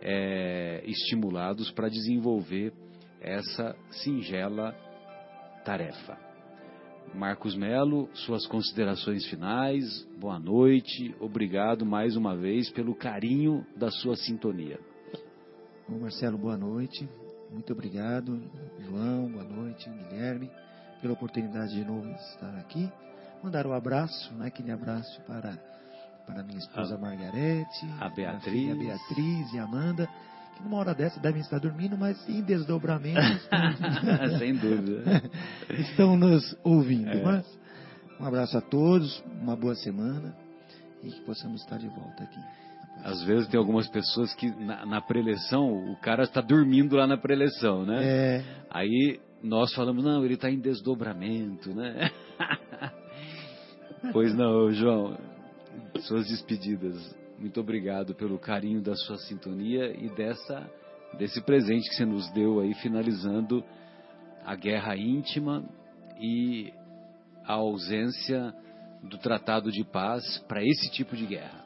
é, 0.00 0.82
estimulados 0.86 1.70
para 1.70 1.88
desenvolver 1.88 2.72
essa 3.20 3.76
singela 3.90 4.74
tarefa. 5.64 6.18
Marcos 7.14 7.54
Melo, 7.54 8.08
suas 8.14 8.46
considerações 8.46 9.26
finais, 9.26 9.84
boa 10.18 10.38
noite, 10.38 11.14
obrigado 11.20 11.84
mais 11.84 12.16
uma 12.16 12.34
vez 12.34 12.70
pelo 12.70 12.94
carinho 12.94 13.66
da 13.76 13.90
sua 13.90 14.16
sintonia. 14.16 14.80
Bom, 15.88 15.98
Marcelo, 15.98 16.38
boa 16.38 16.56
noite. 16.56 17.08
Muito 17.50 17.72
obrigado. 17.72 18.40
João, 18.80 19.30
boa 19.30 19.44
noite. 19.44 19.90
Guilherme, 19.90 20.50
pela 21.02 21.12
oportunidade 21.14 21.74
de 21.74 21.84
novo 21.84 22.08
estar 22.12 22.54
aqui. 22.58 22.90
Mandar 23.42 23.66
um 23.66 23.72
abraço, 23.72 24.32
né, 24.34 24.46
aquele 24.46 24.70
abraço 24.70 25.20
para, 25.26 25.58
para 26.26 26.42
minha 26.44 26.58
esposa 26.58 26.94
A- 26.94 26.98
Margarete, 26.98 27.86
a 28.00 28.08
Beatriz. 28.08 28.44
filha 28.52 28.74
Beatriz 28.76 29.52
e 29.52 29.58
Amanda, 29.58 30.08
que 30.56 30.62
numa 30.62 30.78
hora 30.78 30.94
dessa 30.94 31.18
devem 31.20 31.40
estar 31.40 31.58
dormindo, 31.58 31.98
mas 31.98 32.16
em 32.28 32.40
desdobramento 32.42 33.20
Sem 34.38 34.54
dúvida. 34.54 35.22
estão 35.70 36.16
nos 36.16 36.56
ouvindo. 36.62 37.10
É. 37.10 37.22
Mas 37.22 37.58
um 38.20 38.24
abraço 38.24 38.56
a 38.56 38.60
todos, 38.60 39.22
uma 39.42 39.56
boa 39.56 39.74
semana 39.74 40.34
e 41.02 41.10
que 41.10 41.20
possamos 41.22 41.62
estar 41.62 41.78
de 41.78 41.88
volta 41.88 42.22
aqui. 42.22 42.38
Às 43.04 43.22
vezes 43.24 43.48
tem 43.48 43.58
algumas 43.58 43.88
pessoas 43.88 44.32
que 44.34 44.48
na, 44.64 44.86
na 44.86 45.00
preleção, 45.00 45.66
o 45.90 45.96
cara 45.96 46.22
está 46.22 46.40
dormindo 46.40 46.94
lá 46.94 47.06
na 47.08 47.16
preleção, 47.16 47.84
né? 47.84 47.98
É, 48.04 48.44
Aí 48.70 49.18
nós 49.42 49.74
falamos, 49.74 50.04
não, 50.04 50.24
ele 50.24 50.34
está 50.34 50.48
em 50.48 50.60
desdobramento, 50.60 51.74
né? 51.74 52.10
pois 54.12 54.32
não, 54.34 54.70
João, 54.70 55.18
suas 56.00 56.28
despedidas. 56.28 56.94
Muito 57.38 57.60
obrigado 57.60 58.14
pelo 58.14 58.38
carinho 58.38 58.80
da 58.80 58.94
sua 58.94 59.18
sintonia 59.18 59.92
e 59.98 60.08
dessa, 60.14 60.70
desse 61.18 61.42
presente 61.42 61.88
que 61.88 61.96
você 61.96 62.04
nos 62.04 62.30
deu 62.32 62.60
aí, 62.60 62.72
finalizando 62.74 63.64
a 64.44 64.54
guerra 64.54 64.96
íntima 64.96 65.64
e 66.20 66.72
a 67.44 67.54
ausência 67.54 68.54
do 69.02 69.18
tratado 69.18 69.72
de 69.72 69.82
paz 69.82 70.22
para 70.46 70.64
esse 70.64 70.88
tipo 70.92 71.16
de 71.16 71.26
guerra. 71.26 71.64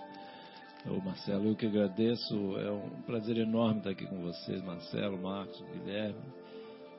Ô 0.88 0.98
Marcelo, 1.02 1.48
eu 1.48 1.56
que 1.56 1.66
agradeço. 1.66 2.34
É 2.56 2.72
um 2.72 3.02
prazer 3.02 3.36
enorme 3.36 3.78
estar 3.78 3.90
aqui 3.90 4.06
com 4.06 4.22
vocês, 4.22 4.62
Marcelo, 4.64 5.20
Marcos, 5.20 5.62
Guilherme 5.74 6.45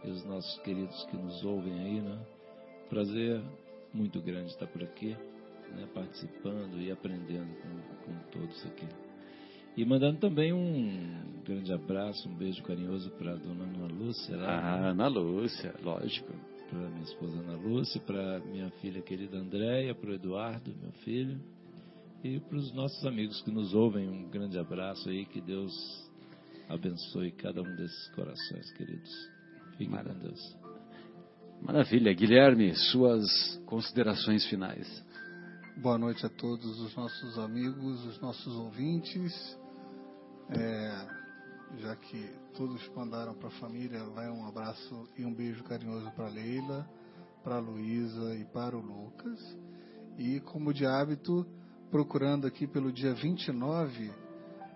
e 0.03 0.09
os 0.09 0.23
nossos 0.25 0.59
queridos 0.61 1.03
que 1.05 1.17
nos 1.17 1.43
ouvem 1.43 1.73
aí, 1.79 2.01
né? 2.01 2.19
Prazer 2.89 3.41
muito 3.93 4.21
grande 4.21 4.49
estar 4.51 4.67
por 4.67 4.83
aqui, 4.83 5.15
né? 5.75 5.87
participando 5.93 6.79
e 6.79 6.91
aprendendo 6.91 7.49
com, 7.61 8.05
com 8.13 8.19
todos 8.31 8.65
aqui. 8.65 8.87
E 9.75 9.85
mandando 9.85 10.19
também 10.19 10.53
um 10.53 11.41
grande 11.45 11.71
abraço, 11.71 12.27
um 12.27 12.35
beijo 12.35 12.63
carinhoso 12.63 13.11
para 13.11 13.33
a 13.33 13.35
dona 13.35 13.63
Ana 13.65 13.87
Lúcia, 13.93 14.35
lá, 14.37 14.57
Ah, 14.59 14.81
né? 14.81 14.89
Ana 14.89 15.07
Lúcia, 15.07 15.75
lógico. 15.83 16.33
para 16.69 16.79
minha 16.79 17.03
esposa 17.03 17.37
Ana 17.39 17.55
Lúcia, 17.57 18.01
para 18.01 18.39
minha 18.39 18.69
filha 18.81 19.01
querida 19.01 19.37
Andréia, 19.37 19.93
para 19.93 20.09
o 20.09 20.13
Eduardo, 20.13 20.73
meu 20.81 20.91
filho, 21.03 21.39
e 22.23 22.39
para 22.39 22.57
os 22.57 22.73
nossos 22.73 23.05
amigos 23.05 23.39
que 23.43 23.51
nos 23.51 23.73
ouvem, 23.75 24.07
um 24.09 24.29
grande 24.29 24.57
abraço 24.57 25.07
aí, 25.09 25.25
que 25.25 25.39
Deus 25.39 25.71
abençoe 26.67 27.31
cada 27.31 27.61
um 27.61 27.75
desses 27.75 28.07
corações, 28.15 28.71
queridos. 28.73 29.11
Maravilha. 29.85 30.15
Deus. 30.15 30.57
Maravilha. 31.61 32.13
Guilherme, 32.13 32.73
suas 32.75 33.61
considerações 33.65 34.45
finais. 34.47 35.05
Boa 35.77 35.97
noite 35.97 36.25
a 36.25 36.29
todos 36.29 36.79
os 36.79 36.95
nossos 36.95 37.37
amigos, 37.37 38.03
os 38.05 38.19
nossos 38.19 38.55
ouvintes. 38.55 39.57
É, 40.49 41.07
já 41.77 41.95
que 41.95 42.33
todos 42.55 42.87
mandaram 42.95 43.35
para 43.35 43.49
a 43.49 43.59
família, 43.59 44.03
vai 44.05 44.29
um 44.29 44.47
abraço 44.47 45.07
e 45.15 45.23
um 45.23 45.33
beijo 45.33 45.63
carinhoso 45.63 46.09
para 46.11 46.29
Leila, 46.29 46.89
para 47.43 47.57
a 47.57 47.59
Luísa 47.59 48.35
e 48.35 48.45
para 48.45 48.75
o 48.75 48.81
Lucas. 48.81 49.39
E 50.17 50.39
como 50.39 50.73
de 50.73 50.85
hábito, 50.87 51.45
procurando 51.91 52.47
aqui 52.47 52.65
pelo 52.65 52.91
dia 52.91 53.13
29, 53.13 54.11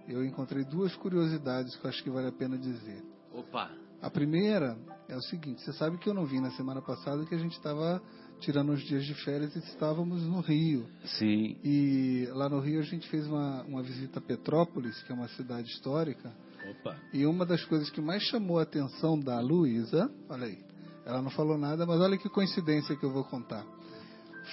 eu 0.07 0.23
encontrei 0.23 0.64
duas 0.64 0.95
curiosidades 0.95 1.76
que 1.76 1.86
eu 1.86 1.90
acho 1.90 2.03
que 2.03 2.10
vale 2.11 2.28
a 2.28 2.32
pena 2.32 2.57
dizer. 2.57 3.03
Opa! 3.34 3.72
A 4.02 4.10
primeira 4.10 4.78
é 5.07 5.15
o 5.15 5.22
seguinte: 5.22 5.61
você 5.61 5.73
sabe 5.73 5.98
que 5.98 6.10
eu 6.10 6.14
não 6.14 6.26
vim 6.26 6.40
na 6.40 6.52
semana 6.52 6.82
passada 6.82 7.26
que 7.26 7.36
a 7.36 7.38
gente 7.38 7.53
estava 7.53 8.02
tirando 8.40 8.72
uns 8.72 8.82
dias 8.82 9.06
de 9.06 9.14
férias 9.23 9.56
e 9.56 9.60
estávamos 9.60 10.23
no 10.23 10.41
Rio. 10.41 10.88
Sim. 11.19 11.57
E 11.64 12.28
lá 12.32 12.49
no 12.49 12.60
Rio 12.60 12.80
a 12.80 12.84
gente 12.84 13.07
fez 13.10 13.28
uma, 13.28 13.61
uma 13.64 13.84
visita 13.84 14.19
a 14.19 14.22
Petrópolis, 14.22 15.02
que 15.03 15.11
é 15.11 15.15
uma 15.15 15.28
cidade 15.30 15.69
histórica. 15.69 16.34
Opa. 16.72 16.98
E 17.14 17.26
uma 17.26 17.45
das 17.45 17.64
coisas 17.65 17.90
que 17.90 18.02
mais 18.02 18.23
chamou 18.23 18.60
a 18.60 18.64
atenção 18.64 19.19
da 19.19 19.40
Luísa, 19.40 20.10
olha 20.28 20.48
aí, 20.48 20.60
ela 21.06 21.22
não 21.22 21.30
falou 21.30 21.57
nada, 21.57 21.86
mas 21.86 21.99
olha 21.99 22.18
que 22.18 22.30
coincidência 22.30 22.95
que 22.95 23.06
eu 23.06 23.11
vou 23.11 23.23
contar. 23.23 23.65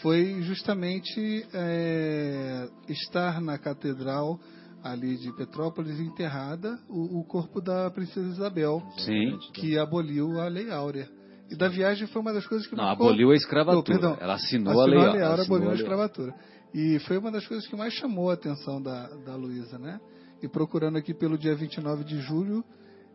Foi 0.03 0.43
justamente 0.43 1.47
é, 1.53 2.69
estar 2.89 3.41
na 3.41 3.59
catedral 3.59 4.39
ali 4.83 5.17
de 5.17 5.33
Petrópolis 5.37 5.99
enterrada 6.01 6.79
o, 6.89 7.19
o 7.21 7.25
corpo 7.25 7.61
da 7.61 7.91
princesa 7.91 8.29
Isabel, 8.29 8.83
Sim. 8.99 9.39
que 9.55 9.79
aboliu 9.79 10.41
a 10.41 10.49
Lei 10.49 10.71
Áurea. 10.71 11.09
E 11.51 11.57
da 11.57 11.69
viagem 11.69 12.07
foi 12.09 12.21
uma 12.21 12.33
das 12.33 12.47
coisas 12.47 12.67
que 12.67 12.77
Não, 12.77 12.85
marcou- 12.85 13.09
aboliu 13.09 13.31
a 13.31 13.35
escravatura. 13.35 13.77
Não, 13.99 14.01
perdão. 14.11 14.19
Ela 14.21 14.35
assinou, 14.35 14.69
Assinou 14.73 14.83
a 14.83 14.87
lei. 14.87 14.99
a 14.99 15.13
Lei 15.13 15.23
Áurea, 15.23 15.45
aboliu 15.45 15.69
a 15.69 15.73
a 15.73 15.75
escravatura. 15.75 16.35
E 16.75 16.99
foi 17.01 17.17
uma 17.19 17.31
das 17.31 17.47
coisas 17.47 17.67
que 17.67 17.75
mais 17.75 17.95
chamou 17.95 18.31
a 18.31 18.35
atenção 18.35 18.81
da, 18.83 19.09
da 19.25 19.35
Luísa, 19.35 19.79
né? 19.79 19.99
E 20.43 20.49
procurando 20.49 20.99
aqui 20.99 21.15
pelo 21.15 21.39
dia 21.39 21.55
29 21.55 22.05
de 22.05 22.21
julho, 22.21 22.63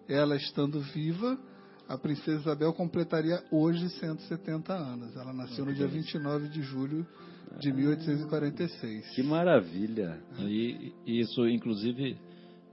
ela 0.09 0.35
estando 0.35 0.79
viva, 0.81 1.37
a 1.87 1.97
princesa 1.97 2.41
Isabel 2.41 2.73
completaria 2.73 3.41
hoje 3.51 3.87
170 3.89 4.73
anos. 4.73 5.15
Ela 5.15 5.31
nasceu 5.31 5.63
no 5.65 5.73
dia 5.73 5.87
29 5.87 6.49
de 6.49 6.61
julho 6.63 7.05
de 7.59 7.71
1846. 7.71 9.09
Que 9.15 9.23
maravilha. 9.23 10.19
E 10.39 10.93
e 11.05 11.19
isso, 11.19 11.47
inclusive, 11.47 12.17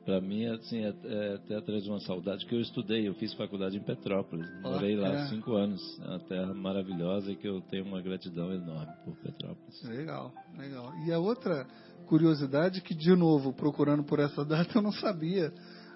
para 0.04 0.20
mim, 0.20 0.46
assim, 0.46 0.78
é, 0.78 0.94
é, 1.04 1.34
até 1.34 1.60
traz 1.60 1.86
uma 1.86 2.00
saudade 2.00 2.46
que 2.46 2.54
eu 2.54 2.60
estudei. 2.60 3.06
Eu 3.06 3.14
fiz 3.14 3.32
faculdade 3.34 3.76
em 3.76 3.82
Petrópolis. 3.82 4.48
Ó, 4.64 4.72
Morei 4.72 4.96
lá 4.96 5.08
é. 5.08 5.28
cinco 5.28 5.54
anos. 5.54 5.80
É 6.00 6.08
uma 6.08 6.18
terra 6.20 6.54
maravilhosa 6.54 7.30
e 7.30 7.36
que 7.36 7.46
eu 7.46 7.60
tenho 7.62 7.84
uma 7.84 8.00
gratidão 8.00 8.52
enorme 8.52 8.92
por 9.04 9.14
Petrópolis. 9.16 9.82
Legal, 9.84 10.32
legal. 10.56 10.92
E 11.06 11.12
a 11.12 11.18
outra 11.18 11.66
curiosidade 12.06 12.80
que, 12.80 12.94
de 12.94 13.14
novo, 13.14 13.52
procurando 13.52 14.02
por 14.02 14.18
essa 14.18 14.44
data, 14.44 14.78
eu 14.78 14.82
não 14.82 14.92
sabia, 14.92 15.52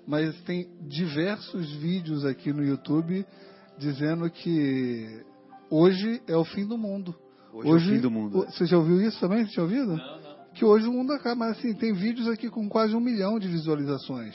mas 0.07 0.41
tem 0.43 0.69
diversos 0.83 1.73
vídeos 1.77 2.25
aqui 2.25 2.53
no 2.53 2.63
YouTube 2.63 3.27
dizendo 3.79 4.31
que 4.31 5.25
hoje 5.71 6.23
é 6.29 6.37
o 6.37 6.45
fim 6.45 6.67
do 6.67 6.79
mundo. 6.79 7.15
Hoje, 7.55 7.71
é 7.71 7.75
o 7.75 7.95
fim 7.97 8.01
do 8.01 8.11
mundo. 8.11 8.39
o- 8.41 8.45
Você 8.47 8.67
já 8.67 8.77
ouviu 8.77 9.01
isso 9.01 9.19
também? 9.21 9.47
Você 9.47 9.53
já 9.55 9.63
ouviu? 9.63 9.87
Não, 9.87 9.97
não. 9.97 10.35
Que 10.55 10.65
hoje 10.65 10.87
o 10.87 10.93
mundo 10.93 11.13
acaba, 11.13 11.35
mas 11.37 11.59
assim, 11.59 11.73
tem 11.75 11.93
vídeos 11.93 12.29
aqui 12.29 12.49
com 12.49 12.69
quase 12.69 12.95
um 12.95 13.01
milhão 13.01 13.39
de 13.39 13.49
visualizações. 13.49 14.35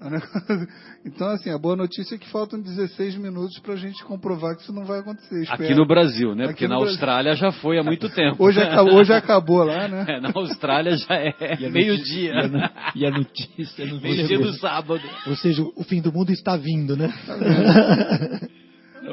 É 0.00 0.08
Então, 1.06 1.28
assim, 1.28 1.50
a 1.50 1.58
boa 1.58 1.76
notícia 1.76 2.14
é 2.16 2.18
que 2.18 2.28
faltam 2.30 2.60
16 2.60 3.16
minutos 3.16 3.58
pra 3.60 3.76
gente 3.76 4.02
comprovar 4.04 4.56
que 4.56 4.62
isso 4.62 4.72
não 4.72 4.84
vai 4.84 4.98
acontecer. 5.00 5.42
Aqui 5.48 5.62
Espero. 5.62 5.76
no 5.76 5.86
Brasil, 5.86 6.34
né? 6.34 6.44
Aqui 6.44 6.52
Porque 6.54 6.68
na 6.68 6.76
Brasil. 6.76 6.90
Austrália 6.92 7.36
já 7.36 7.52
foi 7.52 7.78
há 7.78 7.82
muito 7.84 8.08
tempo. 8.14 8.42
Hoje 8.42 8.60
acabou, 8.60 8.94
hoje 8.94 9.12
acabou 9.12 9.62
lá, 9.62 9.86
né? 9.88 10.04
É, 10.16 10.20
na 10.20 10.32
Austrália 10.34 10.96
já 10.96 11.14
é 11.14 11.34
E 11.60 11.66
a 11.66 11.70
meio-dia. 11.70 12.32
notícia- 12.34 12.34
E 12.34 12.40
a, 12.40 12.48
no- 12.48 12.70
e 12.96 13.06
a 13.06 13.10
notícia 13.10 13.86
não 13.86 14.00
Meio-dia 14.00 14.38
do 14.38 14.52
sábado. 14.54 15.00
Ou 15.26 15.36
seja, 15.36 15.62
o 15.62 15.84
fim 15.84 16.00
do 16.02 16.12
mundo 16.12 16.30
está 16.32 16.56
vindo, 16.56 16.96
né? 16.96 17.12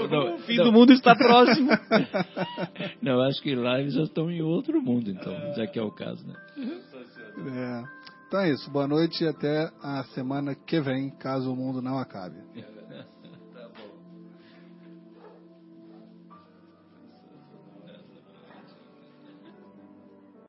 Não, 0.07 0.25
não, 0.25 0.35
O 0.35 0.39
fim 0.39 0.55
não. 0.57 0.65
do 0.65 0.71
mundo 0.71 0.93
está 0.93 1.15
próximo. 1.15 1.69
Não, 3.01 3.21
acho 3.21 3.41
que 3.41 3.55
lá 3.55 3.79
eles 3.79 3.93
já 3.93 4.03
estão 4.03 4.29
em 4.29 4.41
outro 4.41 4.81
mundo, 4.81 5.09
então, 5.09 5.33
já 5.55 5.65
que 5.67 5.79
é 5.79 5.81
o 5.81 5.91
caso, 5.91 6.25
né? 6.27 6.33
É. 6.57 7.83
Então 8.27 8.39
é 8.41 8.51
isso. 8.51 8.69
Boa 8.69 8.87
noite 8.87 9.23
e 9.23 9.27
até 9.27 9.71
a 9.81 10.03
semana 10.13 10.53
que 10.53 10.79
vem, 10.79 11.09
caso 11.17 11.51
o 11.51 11.55
mundo 11.55 11.81
não 11.81 11.97
acabe. 11.97 12.35